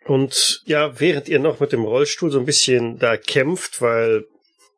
Und 0.09 0.63
ja, 0.65 0.99
während 0.99 1.29
ihr 1.29 1.37
noch 1.37 1.59
mit 1.59 1.71
dem 1.71 1.83
Rollstuhl 1.83 2.31
so 2.31 2.39
ein 2.39 2.45
bisschen 2.45 2.97
da 2.97 3.15
kämpft, 3.15 3.79
weil 3.79 4.25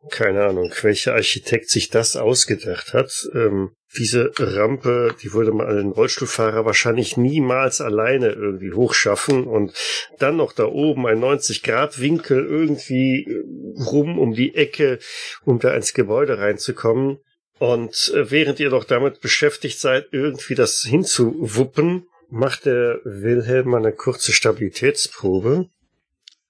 keine 0.09 0.43
Ahnung, 0.43 0.73
welcher 0.81 1.13
Architekt 1.13 1.69
sich 1.69 1.89
das 1.89 2.17
ausgedacht 2.17 2.93
hat. 2.93 3.13
Ähm, 3.33 3.71
diese 3.97 4.33
Rampe, 4.37 5.15
die 5.23 5.31
würde 5.31 5.53
man 5.53 5.67
einen 5.67 5.93
Rollstuhlfahrer 5.93 6.65
wahrscheinlich 6.65 7.15
niemals 7.15 7.79
alleine 7.79 8.31
irgendwie 8.31 8.73
hochschaffen 8.73 9.45
und 9.45 9.73
dann 10.19 10.35
noch 10.35 10.51
da 10.51 10.65
oben 10.65 11.07
ein 11.07 11.23
90-Grad-Winkel 11.23 12.45
irgendwie 12.45 13.23
äh, 13.23 13.83
rum 13.83 14.19
um 14.19 14.33
die 14.33 14.53
Ecke, 14.55 14.99
um 15.45 15.59
da 15.59 15.73
ins 15.73 15.93
Gebäude 15.93 16.39
reinzukommen. 16.39 17.19
Und 17.57 18.11
äh, 18.13 18.31
während 18.31 18.59
ihr 18.59 18.69
doch 18.69 18.83
damit 18.83 19.21
beschäftigt 19.21 19.79
seid, 19.79 20.07
irgendwie 20.11 20.55
das 20.55 20.81
hinzuwuppen, 20.81 22.07
macht 22.31 22.65
der 22.65 22.99
Wilhelm 23.03 23.69
mal 23.69 23.77
eine 23.77 23.93
kurze 23.93 24.33
Stabilitätsprobe. 24.33 25.69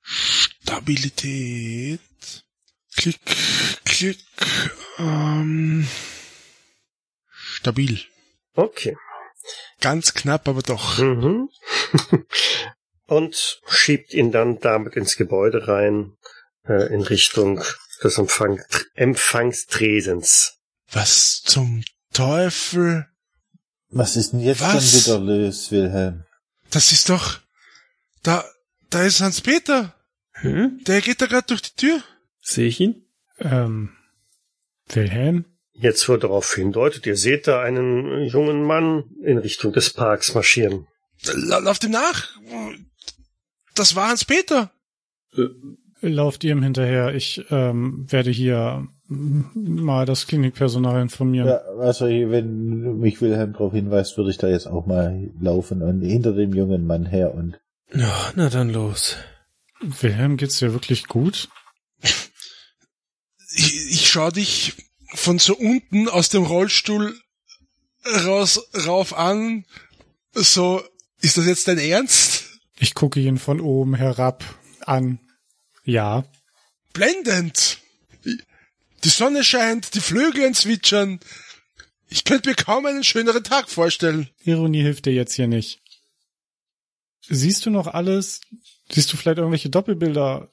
Stabilität. 0.02 2.00
Klick, 2.96 3.20
klick. 3.86 4.20
Ähm, 5.00 5.88
stabil. 7.34 8.00
Okay. 8.54 8.96
Ganz 9.80 10.14
knapp, 10.14 10.48
aber 10.48 10.62
doch. 10.62 11.00
Mhm. 11.00 11.50
Und 13.08 13.62
schiebt 13.68 14.14
ihn 14.14 14.32
dann 14.32 14.60
damit 14.60 14.96
ins 14.96 15.18
Gebäude 15.18 15.68
rein, 15.68 16.16
äh, 16.66 16.94
in 16.94 17.02
Richtung 17.02 17.64
des 18.04 18.18
Empfang 18.18 18.64
Empfangstresens. 18.94 20.60
Was 20.92 21.42
zum 21.44 21.84
Teufel? 22.14 23.11
Was 23.92 24.16
ist 24.16 24.32
denn 24.32 24.40
jetzt 24.40 24.62
Was? 24.62 25.04
schon 25.06 25.26
wieder 25.26 25.46
los, 25.46 25.72
Wilhelm? 25.72 26.24
Das 26.70 26.92
ist 26.92 27.10
doch. 27.10 27.40
Da, 28.24 28.44
da 28.90 29.04
ist 29.04 29.22
Hans-Peter. 29.22 29.94
Hm? 30.34 30.80
Der 30.86 31.02
geht 31.02 31.22
da 31.22 31.26
gerade 31.26 31.48
durch 31.48 31.62
die 31.62 31.76
Tür. 31.76 32.02
Sehe 32.42 32.68
ich 32.68 32.80
ihn? 32.80 33.06
Ähm, 33.40 33.90
Wilhelm? 34.88 35.46
Jetzt 35.74 36.08
wo 36.08 36.16
darauf 36.18 36.54
hindeutet, 36.54 37.06
ihr 37.06 37.16
seht 37.18 37.48
da 37.48 37.62
einen 37.62 38.24
jungen 38.26 38.64
Mann 38.64 39.04
in 39.24 39.38
Richtung 39.38 39.74
des 39.74 39.90
Parks 39.92 40.34
marschieren. 40.34 40.88
La- 41.34 41.58
Lauft 41.60 41.84
ihm 41.84 41.92
nach. 41.92 42.30
Das 43.76 43.96
war 43.96 44.10
Hans-Peter. 44.10 44.72
Lauft 46.02 46.44
ihr 46.44 46.52
ihm 46.52 46.64
hinterher? 46.64 47.14
Ich 47.16 47.44
ähm, 47.50 48.06
werde 48.10 48.32
hier 48.32 48.88
mal 49.12 50.06
das 50.06 50.26
Klinikpersonal 50.26 51.02
informieren. 51.02 51.48
Ja, 51.48 51.58
also 51.80 52.06
wenn 52.06 53.00
mich 53.00 53.22
Wilhelm 53.22 53.54
darauf 53.54 53.74
hinweist, 53.74 54.18
würde 54.18 54.32
ich 54.32 54.38
da 54.38 54.48
jetzt 54.48 54.68
auch 54.68 54.86
mal 54.86 55.30
laufen 55.40 55.82
und 55.82 56.02
hinter 56.02 56.32
dem 56.32 56.54
jungen 56.54 56.88
Mann 56.88 57.06
her 57.06 57.34
und 57.34 57.60
Ja, 57.94 58.32
na 58.36 58.50
dann 58.50 58.70
los. 58.70 59.18
Wilhelm, 59.82 60.38
geht's 60.38 60.60
dir 60.60 60.74
wirklich 60.74 61.08
gut? 61.08 61.50
Ich, 63.54 63.92
ich 63.92 64.10
schau 64.10 64.32
dich 64.32 64.76
von 65.14 65.40
so 65.40 65.58
unten 65.58 66.08
aus 66.08 66.30
dem 66.30 66.44
Rollstuhl 66.44 67.14
raus, 68.26 68.62
rauf 68.88 69.14
an. 69.18 69.66
So, 70.34 70.82
ist 71.20 71.38
das 71.38 71.46
jetzt 71.48 71.68
dein 71.68 71.80
Ernst? 71.80 72.46
Ich 72.80 72.96
gucke 72.96 73.20
ihn 73.20 73.38
von 73.38 73.60
oben 73.60 73.94
herab 73.94 74.46
an. 74.86 75.20
Ja. 75.84 76.24
Blendend. 76.94 77.81
Die 79.04 79.10
Sonne 79.10 79.44
scheint, 79.44 79.94
die 79.96 80.00
Vögel 80.02 80.54
zwitschern. 80.54 81.20
Ich 82.08 82.24
könnte 82.24 82.50
mir 82.50 82.56
kaum 82.56 82.86
einen 82.86 83.04
schöneren 83.04 83.44
Tag 83.44 83.70
vorstellen. 83.70 84.30
Ironie 84.44 84.82
hilft 84.82 85.06
dir 85.06 85.14
jetzt 85.14 85.34
hier 85.34 85.48
nicht. 85.48 85.82
Siehst 87.28 87.66
du 87.66 87.70
noch 87.70 87.88
alles? 87.88 88.42
Siehst 88.92 89.12
du 89.14 89.18
vielleicht 89.18 89.38
irgendwelche 89.38 89.70
Doppelbilder? 89.70 90.50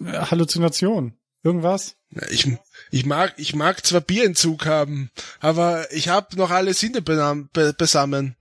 Äh, 0.00 0.12
Halluzinationen? 0.12 1.18
Irgendwas? 1.42 1.96
Ich, 2.30 2.46
ich 2.90 3.06
mag, 3.06 3.34
ich 3.38 3.54
mag 3.54 3.84
zwar 3.84 4.00
Bierentzug 4.02 4.66
haben, 4.66 5.10
aber 5.40 5.90
ich 5.92 6.08
habe 6.08 6.36
noch 6.36 6.50
alle 6.50 6.74
Sinne 6.74 7.00
besammen. 7.02 8.36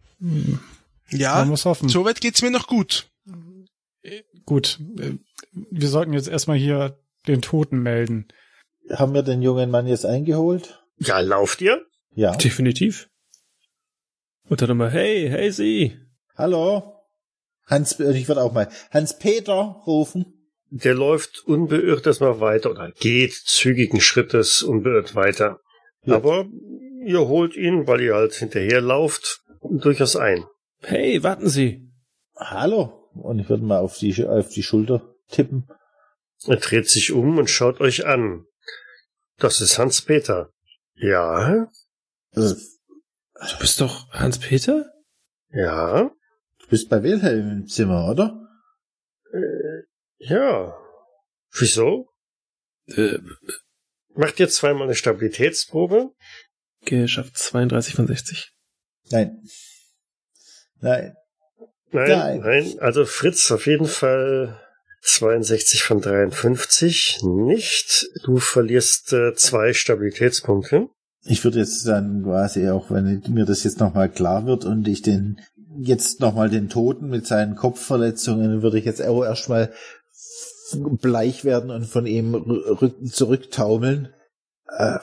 Ja, 1.10 1.36
Man 1.40 1.50
muss 1.50 1.66
hoffen. 1.66 1.88
soweit 1.90 2.20
geht's 2.22 2.42
mir 2.42 2.52
noch 2.52 2.68
gut. 2.68 3.10
Gut. 4.46 4.80
äh, 5.00 5.14
Wir 5.54 5.88
sollten 5.88 6.14
jetzt 6.14 6.28
erstmal 6.28 6.58
hier 6.58 7.00
den 7.28 7.42
Toten 7.42 7.80
melden. 7.82 8.28
Haben 8.92 9.14
wir 9.14 9.24
den 9.24 9.42
jungen 9.42 9.70
Mann 9.70 9.88
jetzt 9.88 10.06
eingeholt? 10.06 10.84
Ja, 10.98 11.20
lauft 11.20 11.62
ihr? 11.62 11.86
Ja. 12.12 12.36
Definitiv. 12.36 13.10
Und 14.50 14.62
dann 14.62 14.72
immer, 14.72 14.90
hey, 14.90 15.30
hey 15.30 15.52
Sie. 15.52 15.98
Hallo? 16.36 16.96
Hans, 17.68 18.00
ich 18.00 18.28
würde 18.28 18.42
auch 18.42 18.52
mal 18.52 18.70
Hans-Peter 18.92 19.82
rufen. 19.86 20.26
Der 20.72 20.96
läuft 20.96 21.44
unbeirrt 21.46 22.06
erstmal 22.06 22.40
weiter 22.40 22.72
oder 22.72 22.92
geht 22.92 23.34
zügigen 23.34 24.02
Schrittes 24.02 24.64
unbeirrt 24.64 25.16
weiter. 25.16 25.60
Ja. 26.04 26.16
Aber 26.16 26.48
ihr 27.06 27.28
holt 27.28 27.56
ihn, 27.56 27.88
weil 27.88 28.02
ihr 28.02 28.16
halt 28.16 28.34
hinterherlauft, 28.34 29.42
durchaus 29.62 30.16
ein. 30.16 30.46
Hey, 30.82 31.22
warten 31.24 31.50
Sie. 31.50 31.92
Hallo? 32.36 33.10
Und 33.14 33.40
ich 33.40 33.50
würde 33.50 33.64
mal 33.64 33.80
auf 33.80 33.98
die, 33.98 34.26
auf 34.26 34.50
die 34.50 34.64
Schulter 34.64 35.14
tippen. 35.30 35.68
Er 36.48 36.58
dreht 36.58 36.88
sich 36.88 37.12
um 37.12 37.38
und 37.38 37.50
schaut 37.50 37.82
euch 37.82 38.06
an. 38.06 38.46
Das 39.40 39.62
ist 39.62 39.78
Hans-Peter. 39.78 40.52
Ja, 40.96 41.68
Du 42.34 42.56
bist 43.60 43.82
doch 43.82 44.10
Hans-Peter? 44.12 44.92
ja, 45.52 46.12
Du 46.60 46.68
bist 46.68 46.90
bei 46.90 47.02
Wilhelm 47.04 47.50
im 47.62 47.68
Zimmer, 47.68 48.10
oder? 48.10 48.48
äh, 49.34 49.84
ja. 50.20 50.78
Wieso? 51.58 52.10
Äh, 52.88 53.20
Macht 54.14 54.40
ihr 54.40 54.50
zweimal 54.50 54.84
eine 54.84 54.96
Stabilitätsprobe? 54.96 56.12
geschafft 56.86 57.38
32 57.38 57.94
von 57.96 58.08
60. 58.08 58.54
Nein. 59.10 59.42
Nein. 60.82 61.16
Nein, 61.92 62.10
Nein. 62.10 62.40
nein. 62.40 62.80
Also 62.80 63.06
Fritz 63.06 63.52
auf 63.52 63.66
jeden 63.66 63.88
Fall 63.88 64.60
62 65.02 65.84
von 65.84 66.02
53. 66.02 67.20
Nicht. 67.24 68.08
Du 68.24 68.38
verlierst 68.38 69.14
äh, 69.14 69.34
zwei 69.34 69.74
Stabilitätspunkte. 69.74 70.90
Ich 71.26 71.44
würde 71.44 71.60
jetzt 71.60 71.86
dann 71.88 72.24
quasi 72.24 72.70
auch, 72.70 72.90
wenn 72.92 73.24
mir 73.30 73.46
das 73.46 73.64
jetzt 73.64 73.80
nochmal 73.80 74.10
klar 74.10 74.46
wird 74.46 74.66
und 74.66 74.88
ich 74.88 75.02
den 75.02 75.40
jetzt 75.78 76.20
nochmal 76.20 76.50
den 76.50 76.70
Toten 76.70 77.10
mit 77.10 77.28
seinen 77.28 77.56
Kopfverletzungen, 77.56 78.62
würde 78.62 78.80
ich 78.80 78.86
jetzt 78.86 79.02
auch 79.02 79.24
erstmal 79.24 79.74
bleich 80.74 81.46
werden 81.46 81.72
und 81.72 81.86
von 81.86 82.06
ihm 82.06 82.36
rück, 82.36 82.96
zurücktaumeln. 83.08 84.14
Äh, 84.68 85.00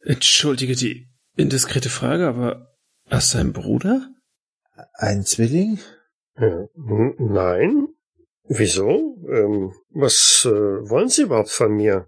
Entschuldige 0.00 0.76
die 0.76 1.08
indiskrete 1.36 1.88
Frage, 1.88 2.28
aber 2.28 2.76
hast 3.08 3.34
du 3.34 3.38
einen 3.38 3.52
Bruder? 3.52 4.08
ein 4.94 5.24
Zwilling? 5.24 5.78
Ja. 6.38 6.66
Nein. 7.18 7.88
Wieso? 8.48 9.16
Ähm, 9.28 9.72
was 9.90 10.44
äh, 10.44 10.50
wollen 10.50 11.08
Sie 11.08 11.22
überhaupt 11.22 11.50
von 11.50 11.72
mir? 11.72 12.06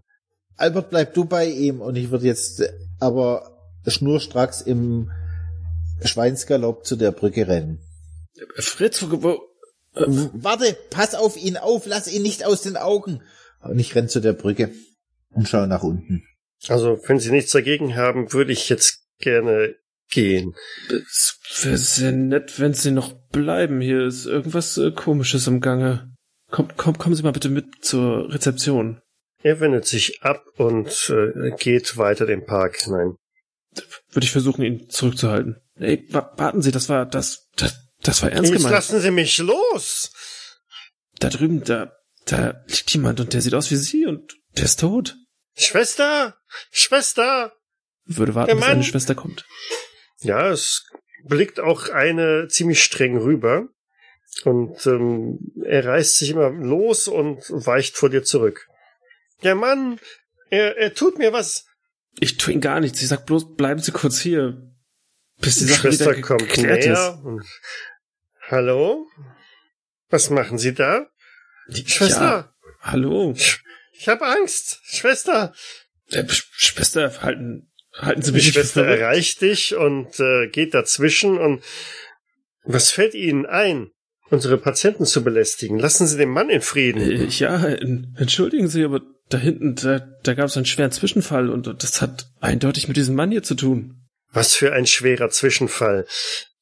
Albert, 0.56 0.90
bleib 0.90 1.15
du 1.15 1.24
bei 1.24 1.47
ihm 1.47 1.81
und 1.81 1.97
ich 1.97 2.10
würde 2.10 2.27
jetzt 2.27 2.60
äh, 2.60 2.70
aber 3.01 3.56
schnurstracks 3.86 4.60
im 4.60 5.10
Schweinsgalopp 6.05 6.85
zu 6.85 6.97
der 6.97 7.12
Brücke 7.12 7.48
rennen. 7.48 7.81
Fritz, 8.56 9.02
wo, 9.02 9.23
wo 9.23 9.40
W- 9.94 10.28
Warte, 10.35 10.77
pass 10.90 11.15
auf 11.15 11.36
ihn 11.36 11.56
auf, 11.56 11.86
lass 11.86 12.12
ihn 12.12 12.23
nicht 12.23 12.44
aus 12.44 12.62
den 12.62 12.77
Augen. 12.77 13.23
Und 13.62 13.78
ich 13.78 13.94
renn 13.97 14.09
zu 14.09 14.20
der 14.20 14.32
Brücke 14.32 14.70
und 15.31 15.48
schaue 15.48 15.66
nach 15.66 15.82
unten. 15.82 16.24
Also, 16.69 17.01
wenn 17.06 17.19
Sie 17.19 17.31
nichts 17.31 17.51
dagegen 17.52 17.97
haben, 17.97 18.32
würde 18.32 18.52
ich 18.52 18.69
jetzt 18.69 19.05
gerne 19.19 19.74
gehen. 20.10 20.55
es 20.89 21.39
wäre 21.62 21.77
sehr 21.78 22.12
nett, 22.12 22.60
wenn 22.60 22.74
Sie 22.74 22.90
noch 22.93 23.12
bleiben. 23.31 23.81
Hier 23.81 24.06
ist 24.06 24.27
irgendwas 24.27 24.77
äh, 24.78 24.93
Komisches 24.93 25.47
im 25.48 25.60
Gange. 25.60 26.12
Komm, 26.51 26.69
komm, 26.77 26.97
kommen 26.99 27.15
Sie 27.15 27.23
mal 27.23 27.33
bitte 27.33 27.49
mit 27.49 27.85
zur 27.85 28.33
Rezeption. 28.33 29.01
Er 29.43 29.61
wendet 29.61 29.87
sich 29.87 30.23
ab 30.23 30.45
und 30.57 31.11
äh, 31.11 31.51
geht 31.59 31.97
weiter 31.97 32.27
den 32.27 32.45
Park 32.45 32.81
hinein. 32.83 33.16
Würde 34.11 34.25
ich 34.25 34.33
versuchen, 34.33 34.62
ihn 34.62 34.89
zurückzuhalten. 34.91 35.61
Ey, 35.77 36.05
wa 36.11 36.33
warten 36.37 36.62
Sie, 36.62 36.73
das 36.73 36.89
war, 36.89 37.07
das, 37.07 37.49
das, 37.57 37.77
das 38.03 38.23
war 38.23 38.33
ernst 38.33 38.51
Jetzt 38.51 38.59
gemeint. 38.59 38.75
lassen 38.75 39.01
Sie 39.01 39.11
mich 39.11 39.39
los! 39.39 40.11
Da 41.20 41.29
drüben, 41.29 41.62
da, 41.62 41.93
da 42.25 42.65
liegt 42.66 42.91
jemand 42.93 43.20
und 43.20 43.33
der 43.33 43.43
sieht 43.43 43.55
aus 43.55 43.70
wie 43.70 43.77
Sie 43.77 44.07
und 44.07 44.35
der 44.57 44.65
ist 44.65 44.81
tot. 44.81 45.16
Schwester! 45.57 46.37
Schwester! 46.70 47.53
Würde 48.07 48.35
warten, 48.35 48.57
bis 48.57 48.65
eine 48.65 48.83
Schwester 48.85 49.15
kommt. 49.15 49.45
Ja, 50.20 50.49
es 50.51 50.87
blickt 51.25 51.61
auch 51.61 51.91
eine 51.91 52.49
ziemlich 52.49 52.83
streng 52.83 53.19
rüber. 53.19 53.69
Und 54.45 54.87
ähm, 54.87 55.39
er 55.65 55.85
reißt 55.85 56.19
sich 56.19 56.31
immer 56.31 56.51
los 56.51 57.09
und 57.09 57.39
weicht 57.51 57.97
vor 57.97 58.11
dir 58.11 58.23
zurück. 58.23 58.69
Der 59.43 59.55
Mann, 59.55 59.99
er, 60.51 60.77
er 60.77 60.95
tut 60.95 61.19
mir 61.19 61.33
was. 61.33 61.67
Ich 62.21 62.37
tue 62.37 62.53
Ihnen 62.53 62.61
gar 62.61 62.81
nichts. 62.81 63.03
Ich 63.03 63.09
sag 63.09 63.27
bloß, 63.27 63.57
bleiben 63.57 63.81
Sie 63.81 63.93
kurz 63.93 64.21
hier, 64.21 64.73
bis 65.41 65.59
die 65.59 65.67
Die 65.67 65.73
Sache 65.73 65.89
Schwester 65.89 66.11
wieder 66.13 66.21
kommt 66.23 66.49
geklärt 66.49 66.85
näher 66.85 67.21
und 67.25 67.45
Hallo? 68.49 69.07
Was 70.09 70.31
machen 70.31 70.59
Sie 70.59 70.73
da? 70.73 71.07
Schwester, 71.71 72.55
Hallo. 72.81 73.35
Sch 73.37 73.63
Ich 73.93 74.09
habe 74.09 74.27
Angst. 74.27 74.81
Schwester. 74.85 75.53
Äh, 76.11 76.25
Schwester, 76.29 77.21
halten, 77.21 77.71
halten 77.93 78.23
Sie 78.23 78.31
Die 78.31 78.37
mich 78.37 78.47
für 78.47 78.53
Schwester 78.55 78.87
erreicht 78.87 79.43
dich 79.43 79.75
und 79.75 80.19
äh, 80.19 80.49
geht 80.49 80.75
dazwischen 80.75 81.39
und 81.39 81.63
was 82.65 82.91
fällt 82.91 83.15
Ihnen 83.15 83.45
ein, 83.47 83.91
unsere 84.31 84.59
Patienten 84.59 85.05
zu 85.07 85.23
belästigen? 85.25 85.79
Lassen 85.79 86.07
Sie 86.07 86.17
den 86.17 86.29
Mann 86.31 86.51
in 86.51 86.61
Frieden. 86.61 87.01
Äh, 87.01 87.25
Ja, 87.27 87.65
en- 87.67 88.15
entschuldigen 88.19 88.69
Sie, 88.69 88.85
aber 88.85 89.01
da 89.29 89.39
hinten, 89.39 89.75
da, 89.75 89.99
da 90.23 90.35
gab 90.35 90.47
es 90.47 90.57
einen 90.57 90.67
schweren 90.67 90.91
Zwischenfall 90.93 91.51
und 91.51 91.67
das 91.83 92.01
hat 92.03 92.31
eindeutig 92.41 92.89
mit 92.89 92.97
diesem 92.97 93.15
Mann 93.15 93.31
hier 93.31 93.43
zu 93.43 93.55
tun. 93.55 94.07
Was 94.33 94.55
für 94.55 94.73
ein 94.73 94.87
schwerer 94.87 95.31
Zwischenfall. 95.31 96.07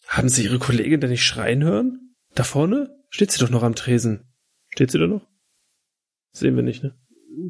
Haben 0.07 0.29
Sie 0.29 0.45
Ihre 0.45 0.59
Kollegin 0.59 1.01
denn 1.01 1.11
nicht 1.11 1.25
schreien 1.25 1.65
hören? 1.65 2.15
Da 2.35 2.45
vorne 2.45 2.91
steht 3.11 3.31
sie 3.33 3.39
doch 3.41 3.51
noch 3.51 3.63
am 3.63 3.75
Tresen. 3.75 4.25
Steht 4.69 4.91
sie 4.91 4.99
da 4.99 5.07
noch? 5.07 5.27
Sehen 6.33 6.55
wir 6.57 6.63
nicht, 6.63 6.83
ne? 6.83 6.95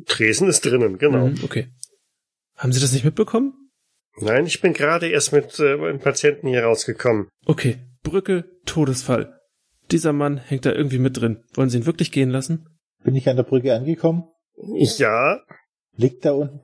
Tresen 0.06 0.48
ist 0.48 0.64
drinnen, 0.64 0.98
genau. 0.98 1.28
Mhm, 1.28 1.44
okay. 1.44 1.68
Haben 2.56 2.72
Sie 2.72 2.80
das 2.80 2.92
nicht 2.92 3.04
mitbekommen? 3.04 3.52
Nein, 4.18 4.46
ich 4.46 4.60
bin 4.60 4.72
gerade 4.72 5.08
erst 5.08 5.32
mit 5.32 5.58
äh, 5.58 5.76
meinem 5.76 5.98
Patienten 6.00 6.48
hier 6.48 6.64
rausgekommen. 6.64 7.28
Okay, 7.44 7.78
Brücke, 8.02 8.44
Todesfall. 8.64 9.38
Dieser 9.90 10.12
Mann 10.12 10.38
hängt 10.38 10.66
da 10.66 10.72
irgendwie 10.72 10.98
mit 10.98 11.20
drin. 11.20 11.44
Wollen 11.54 11.70
Sie 11.70 11.78
ihn 11.78 11.86
wirklich 11.86 12.12
gehen 12.12 12.30
lassen? 12.30 12.66
Bin 13.04 13.14
ich 13.14 13.28
an 13.28 13.36
der 13.36 13.44
Brücke 13.44 13.74
angekommen? 13.74 14.24
Ja, 14.56 15.40
Liegt 15.96 16.24
da 16.24 16.32
unten, 16.32 16.60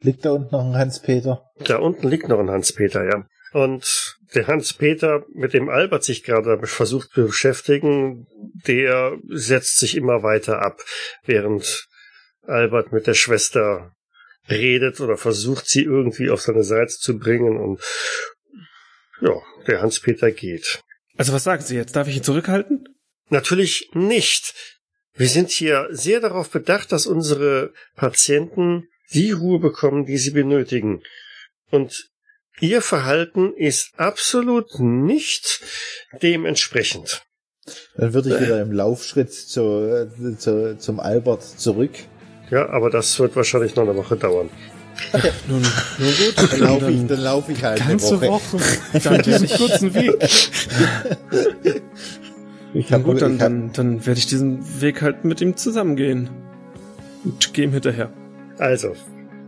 liegt 0.00 0.24
da 0.24 0.32
unten 0.32 0.50
noch 0.52 0.64
ein 0.64 0.76
Hans-Peter? 0.76 1.50
da 1.64 1.78
unten 1.78 2.06
liegt 2.08 2.28
noch 2.28 2.38
ein 2.38 2.50
Hans-Peter, 2.50 3.04
ja. 3.04 3.26
Und 3.52 4.18
der 4.34 4.46
Hans-Peter, 4.46 5.24
mit 5.32 5.54
dem 5.54 5.68
Albert 5.68 6.04
sich 6.04 6.22
gerade 6.22 6.58
versucht 6.66 7.10
zu 7.12 7.26
beschäftigen, 7.26 8.26
der 8.66 9.16
setzt 9.28 9.78
sich 9.78 9.96
immer 9.96 10.22
weiter 10.22 10.60
ab, 10.60 10.80
während 11.24 11.86
Albert 12.42 12.92
mit 12.92 13.06
der 13.06 13.14
Schwester 13.14 13.92
redet 14.50 15.00
oder 15.00 15.16
versucht, 15.16 15.66
sie 15.66 15.84
irgendwie 15.84 16.28
auf 16.28 16.42
seine 16.42 16.64
Seite 16.64 16.92
zu 16.98 17.18
bringen 17.18 17.56
und 17.56 17.80
ja, 19.22 19.34
der 19.66 19.80
Hans-Peter 19.80 20.30
geht. 20.30 20.82
Also 21.16 21.32
was 21.32 21.44
sagen 21.44 21.62
Sie 21.62 21.76
jetzt? 21.76 21.96
Darf 21.96 22.08
ich 22.08 22.16
ihn 22.16 22.22
zurückhalten? 22.22 22.88
Natürlich 23.28 23.90
nicht. 23.94 24.54
Wir 25.14 25.28
sind 25.28 25.50
hier 25.50 25.88
sehr 25.90 26.20
darauf 26.20 26.50
bedacht, 26.50 26.90
dass 26.92 27.06
unsere 27.06 27.72
Patienten 27.94 28.88
die 29.12 29.30
Ruhe 29.30 29.60
bekommen, 29.60 30.06
die 30.06 30.18
sie 30.18 30.32
benötigen. 30.32 31.02
Und 31.70 32.10
ihr 32.60 32.82
Verhalten 32.82 33.54
ist 33.54 33.92
absolut 33.96 34.80
nicht 34.80 35.60
dementsprechend. 36.20 37.22
Dann 37.96 38.12
würde 38.12 38.34
ich 38.34 38.40
wieder 38.40 38.60
im 38.60 38.72
Laufschritt 38.72 39.32
zu, 39.32 40.08
äh, 40.20 40.36
zu, 40.36 40.76
zum 40.78 41.00
Albert 41.00 41.42
zurück. 41.42 41.92
Ja, 42.50 42.68
aber 42.68 42.90
das 42.90 43.18
wird 43.18 43.36
wahrscheinlich 43.36 43.74
noch 43.74 43.84
eine 43.84 43.96
Woche 43.96 44.16
dauern. 44.16 44.50
Nun, 45.48 45.62
nun 45.98 46.08
gut. 46.08 46.50
Dann 46.52 46.60
laufe 46.60 46.90
ich, 46.90 46.96
Dann- 46.98 47.08
dann 47.08 47.20
laufe 47.20 47.52
ich 47.52 47.62
halt 47.64 47.78
Ganze 47.86 48.14
eine 48.18 48.20
Woche. 48.28 48.52
Woche. 48.58 49.00
Für 49.00 49.18
diesen 49.18 49.48
kurzen 49.48 49.94
Weg. 49.94 50.12
Ich 52.76 52.90
Na 52.90 52.94
habe 52.96 53.04
gut, 53.04 53.22
dann, 53.22 53.34
hab, 53.34 53.38
dann, 53.38 53.72
dann 53.72 54.04
werde 54.04 54.18
ich 54.18 54.26
diesen 54.26 54.80
Weg 54.80 55.00
halt 55.00 55.24
mit 55.24 55.40
ihm 55.40 55.56
zusammengehen. 55.56 56.28
Und 57.24 57.54
gehe 57.54 57.66
ihm 57.66 57.72
hinterher. 57.72 58.10
Also, 58.58 58.94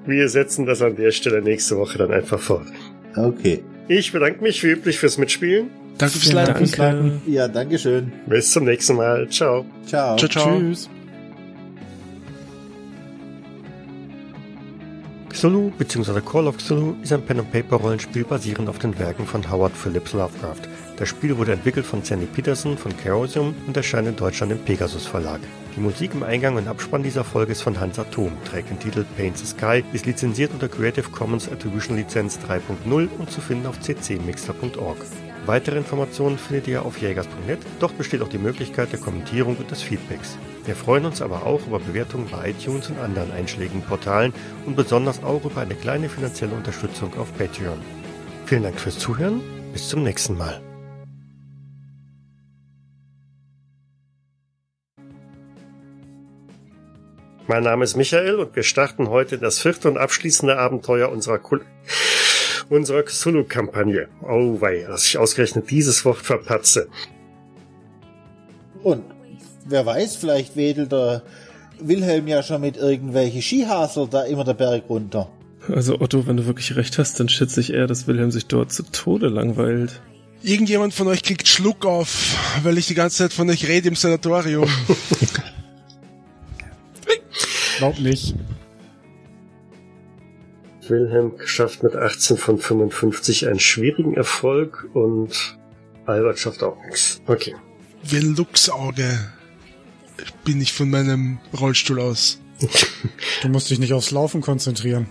wir 0.07 0.29
setzen 0.29 0.65
das 0.65 0.81
an 0.81 0.95
der 0.95 1.11
Stelle 1.11 1.43
nächste 1.43 1.77
Woche 1.77 1.99
dann 1.99 2.13
einfach 2.13 2.39
fort. 2.39 2.67
okay. 3.17 3.65
Ich 3.89 4.13
bedanke 4.13 4.43
mich 4.43 4.63
wie 4.65 4.69
üblich 4.69 4.99
fürs 4.99 5.19
Mitspielen. 5.19 5.71
Danke 5.99 6.19
fürs 6.19 6.33
Leiten. 6.33 7.23
Ja, 7.27 7.49
Dankeschön. 7.49 8.13
Bis 8.27 8.51
zum 8.53 8.65
nächsten 8.65 8.95
Mal. 8.97 9.29
Ciao. 9.29 9.65
Ciao. 9.87 10.17
Ciao, 10.17 10.29
ciao. 10.29 10.59
Tschüss. 10.61 10.89
Cthulhu 15.37 15.71
bzw. 15.77 16.23
Call 16.23 16.47
of 16.47 16.57
Cthulhu 16.57 16.95
ist 17.03 17.13
ein 17.13 17.21
Pen-and-Paper-Rollenspiel 17.21 18.25
basierend 18.25 18.71
auf 18.71 18.79
den 18.79 18.99
Werken 18.99 19.27
von 19.27 19.51
Howard 19.51 19.77
Phillips 19.77 20.15
Lovecraft. 20.15 20.63
Das 20.97 21.11
Spiel 21.11 21.37
wurde 21.37 21.53
entwickelt 21.53 21.85
von 21.85 22.03
Sandy 22.03 22.25
Peterson 22.25 22.79
von 22.79 22.97
Chaosium 22.97 23.55
und 23.67 23.77
erscheint 23.77 24.09
in 24.09 24.17
Deutschland 24.17 24.53
im 24.53 24.59
Pegasus 24.59 25.05
Verlag. 25.05 25.41
Die 25.77 25.81
Musik 25.81 26.13
im 26.15 26.23
Eingang 26.23 26.57
und 26.57 26.67
Abspann 26.67 27.03
dieser 27.03 27.23
Folge 27.23 27.53
ist 27.53 27.61
von 27.61 27.79
Hans 27.79 27.99
Atom, 27.99 28.33
trägt 28.51 28.71
den 28.71 28.79
Titel 28.79 29.05
Paint 29.19 29.37
the 29.37 29.45
Sky, 29.45 29.85
ist 29.93 30.07
lizenziert 30.07 30.53
unter 30.55 30.71
Creative 30.71 31.11
Commons 31.11 31.53
Attribution 31.53 31.99
Lizenz 31.99 32.39
3.0 32.39 33.09
und 33.19 33.31
zu 33.31 33.43
finden 33.43 33.67
auf 33.67 33.79
ccmixter.org. 33.79 34.97
Weitere 35.45 35.77
Informationen 35.77 36.39
findet 36.39 36.67
ihr 36.67 36.83
auf 36.83 36.97
jägers.net, 36.97 37.59
dort 37.79 37.99
besteht 37.99 38.23
auch 38.23 38.31
die 38.31 38.39
Möglichkeit 38.39 38.91
der 38.91 39.01
Kommentierung 39.01 39.59
und 39.59 39.71
des 39.71 39.83
Feedbacks. 39.83 40.39
Wir 40.67 40.75
freuen 40.75 41.05
uns 41.05 41.23
aber 41.23 41.47
auch 41.47 41.65
über 41.69 41.79
Bewertungen 41.79 42.29
bei 42.29 42.51
iTunes 42.51 42.91
und 42.91 42.99
anderen 42.99 43.31
einschlägigen 43.31 43.83
Portalen 43.83 44.35
und 44.67 44.75
besonders 44.75 45.23
auch 45.23 45.45
über 45.45 45.61
eine 45.61 45.77
kleine 45.77 46.09
finanzielle 46.09 46.57
Unterstützung 46.57 47.17
auf 47.19 47.33
Patreon. 47.39 47.81
Vielen 48.47 48.65
Dank 48.65 48.81
fürs 48.81 48.99
Zuhören, 48.99 49.43
bis 49.73 49.89
zum 49.89 50.03
nächsten 50.03 50.37
Mal. 50.37 50.61
Mein 57.47 57.63
Name 57.63 57.85
ist 57.85 57.97
Michael 57.97 58.41
und 58.41 58.57
wir 58.57 58.65
starten 58.65 59.09
heute 59.09 59.39
das 59.39 59.61
vierte 59.61 59.89
und 59.89 59.97
abschließende 59.97 60.59
Abenteuer 60.59 61.11
unserer 61.11 61.39
Kul 61.39 61.65
unserer 62.69 63.05
Cthulhu-Kampagne. 63.05 64.09
Oh 64.23 64.61
wei, 64.61 64.85
dass 64.89 65.07
ich 65.07 65.17
ausgerechnet 65.17 65.71
dieses 65.71 66.05
Wort 66.05 66.19
verpatze. 66.19 66.89
Und 68.83 69.05
wer 69.69 69.85
weiß, 69.85 70.17
vielleicht 70.17 70.57
wedelt 70.57 70.93
der 70.93 71.23
Wilhelm 71.79 72.27
ja 72.27 72.43
schon 72.43 72.61
mit 72.61 72.77
irgendwelche 72.77 73.43
Skihasel 73.43 74.09
da 74.09 74.23
immer 74.23 74.45
der 74.45 74.55
Berg 74.55 74.85
runter. 74.89 75.29
Also 75.69 76.01
Otto, 76.01 76.27
wenn 76.27 76.37
du 76.37 76.47
wirklich 76.47 76.77
recht 76.77 76.99
hast, 76.99 77.19
dann 77.19 77.29
schätze 77.29 77.61
ich 77.61 77.73
eher, 77.73 77.87
dass 77.87 78.07
Wilhelm 78.07 78.31
sich 78.31 78.47
dort 78.47 78.73
zu 78.73 78.85
Tode 78.85 79.29
langweilt. 79.29 80.01
Irgendjemand 80.43 80.95
von 80.95 81.09
euch 81.09 81.23
kriegt 81.23 81.49
Schluck 81.49 81.85
auf, 81.85 82.37
weil 82.63 82.79
ich 82.79 82.87
die 82.87 82.95
ganze 82.95 83.17
Zeit 83.17 83.33
von 83.33 83.51
euch 83.51 83.67
rede 83.67 83.89
im 83.89 83.97
Sanatorium. 83.97 84.69
Glaub 87.79 87.99
nicht. 87.99 88.35
Wilhelm 90.89 91.33
schafft 91.45 91.83
mit 91.83 91.97
18 91.97 92.37
von 92.37 92.59
55 92.59 93.49
einen 93.49 93.59
schwierigen 93.59 94.15
Erfolg 94.15 94.89
und 94.95 95.59
Albert 96.07 96.39
schafft 96.39 96.63
auch 96.63 96.77
nichts. 96.85 97.21
Okay. 97.27 97.57
Ein 98.13 98.37
Luchsauge 98.37 99.19
bin 100.45 100.61
ich 100.61 100.73
von 100.73 100.91
meinem 100.91 101.39
Rollstuhl 101.59 102.01
aus. 102.01 102.39
Du 103.43 103.49
musst 103.49 103.71
dich 103.71 103.79
nicht 103.79 103.93
aufs 103.93 104.11
Laufen 104.11 104.41
konzentrieren. 104.41 105.09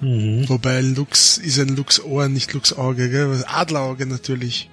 Wobei 0.00 0.80
Lux 0.82 1.38
ist 1.38 1.58
ein 1.58 1.76
Luchsohr, 1.76 2.28
nicht 2.28 2.52
Luchsauge, 2.52 3.08
gell? 3.08 3.42
Adlerauge 3.46 4.04
natürlich. 4.04 4.68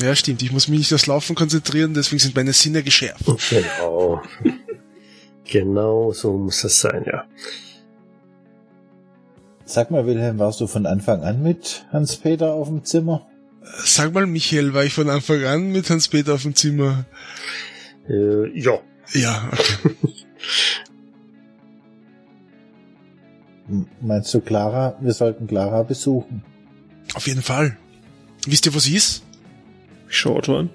Ja, 0.00 0.14
stimmt. 0.16 0.42
Ich 0.42 0.52
muss 0.52 0.68
mich 0.68 0.78
nicht 0.78 0.94
aufs 0.94 1.06
Laufen 1.06 1.34
konzentrieren, 1.34 1.92
deswegen 1.92 2.20
sind 2.20 2.34
meine 2.34 2.54
Sinne 2.54 2.82
geschärft. 2.82 3.24
Genau. 3.50 4.22
genau 5.44 6.12
so 6.12 6.38
muss 6.38 6.64
es 6.64 6.80
sein, 6.80 7.04
ja. 7.06 7.26
Sag 9.64 9.90
mal, 9.90 10.06
Wilhelm, 10.06 10.38
warst 10.38 10.60
du 10.60 10.66
von 10.66 10.86
Anfang 10.86 11.22
an 11.22 11.42
mit 11.42 11.84
Hans-Peter 11.92 12.52
auf 12.52 12.68
dem 12.68 12.84
Zimmer? 12.84 13.26
Sag 13.84 14.12
mal, 14.12 14.26
Michael, 14.26 14.74
war 14.74 14.84
ich 14.84 14.94
von 14.94 15.08
Anfang 15.08 15.44
an 15.44 15.70
mit 15.70 15.88
Hans-Peter 15.88 16.34
auf 16.34 16.42
dem 16.42 16.54
Zimmer? 16.54 17.04
Äh, 18.08 18.58
ja. 18.58 18.80
Ja, 19.14 19.50
okay. 19.52 19.96
Meinst 24.00 24.34
du 24.34 24.40
Clara? 24.40 24.96
Wir 25.00 25.12
sollten 25.12 25.46
Clara 25.46 25.82
besuchen. 25.82 26.42
Auf 27.14 27.26
jeden 27.26 27.42
Fall. 27.42 27.76
Wisst 28.46 28.66
ihr, 28.66 28.74
wo 28.74 28.78
sie 28.78 28.96
ist? 28.96 29.22
Ich 30.08 30.16
schaue 30.18 30.36
Otto 30.36 30.58
an. 30.58 30.70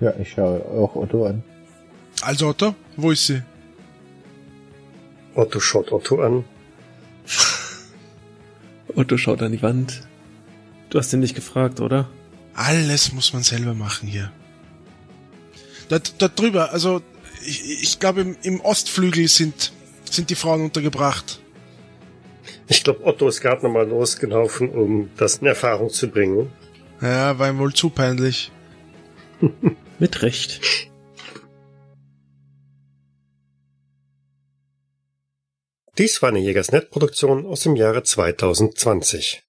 Ja, 0.00 0.12
ich 0.18 0.30
schaue 0.30 0.64
auch 0.64 0.94
Otto 0.96 1.26
an. 1.26 1.42
Also 2.22 2.48
Otto, 2.48 2.74
wo 2.96 3.10
ist 3.10 3.26
sie? 3.26 3.42
Otto 5.34 5.60
schaut 5.60 5.92
Otto 5.92 6.20
an. 6.20 6.44
Otto 8.94 9.16
schaut 9.16 9.42
an 9.42 9.52
die 9.52 9.62
Wand. 9.62 10.02
Du 10.90 10.98
hast 10.98 11.12
ihn 11.12 11.20
nicht 11.20 11.34
gefragt, 11.34 11.80
oder? 11.80 12.08
Alles 12.54 13.12
muss 13.12 13.32
man 13.32 13.42
selber 13.42 13.74
machen 13.74 14.08
hier. 14.08 14.30
Dort, 15.88 16.20
dort 16.20 16.38
drüber, 16.38 16.72
also 16.72 17.00
ich, 17.46 17.82
ich 17.82 17.98
glaube 17.98 18.22
im, 18.22 18.36
im 18.42 18.60
Ostflügel 18.60 19.28
sind, 19.28 19.72
sind 20.10 20.30
die 20.30 20.34
Frauen 20.34 20.62
untergebracht. 20.64 21.40
Ich 22.68 22.84
glaube, 22.84 23.04
Otto 23.04 23.28
ist 23.28 23.40
gerade 23.40 23.62
nochmal 23.62 23.88
losgelaufen, 23.88 24.70
um 24.70 25.10
das 25.16 25.36
in 25.36 25.46
Erfahrung 25.46 25.90
zu 25.90 26.08
bringen. 26.08 26.50
Ja, 27.00 27.38
war 27.38 27.48
ihm 27.48 27.58
wohl 27.58 27.72
zu 27.72 27.90
peinlich. 27.90 28.50
Mit 29.98 30.22
Recht. 30.22 30.60
Dies 35.98 36.22
war 36.22 36.30
eine 36.30 36.38
Jägersnet-Produktion 36.38 37.46
aus 37.46 37.60
dem 37.60 37.76
Jahre 37.76 38.02
2020. 38.02 39.40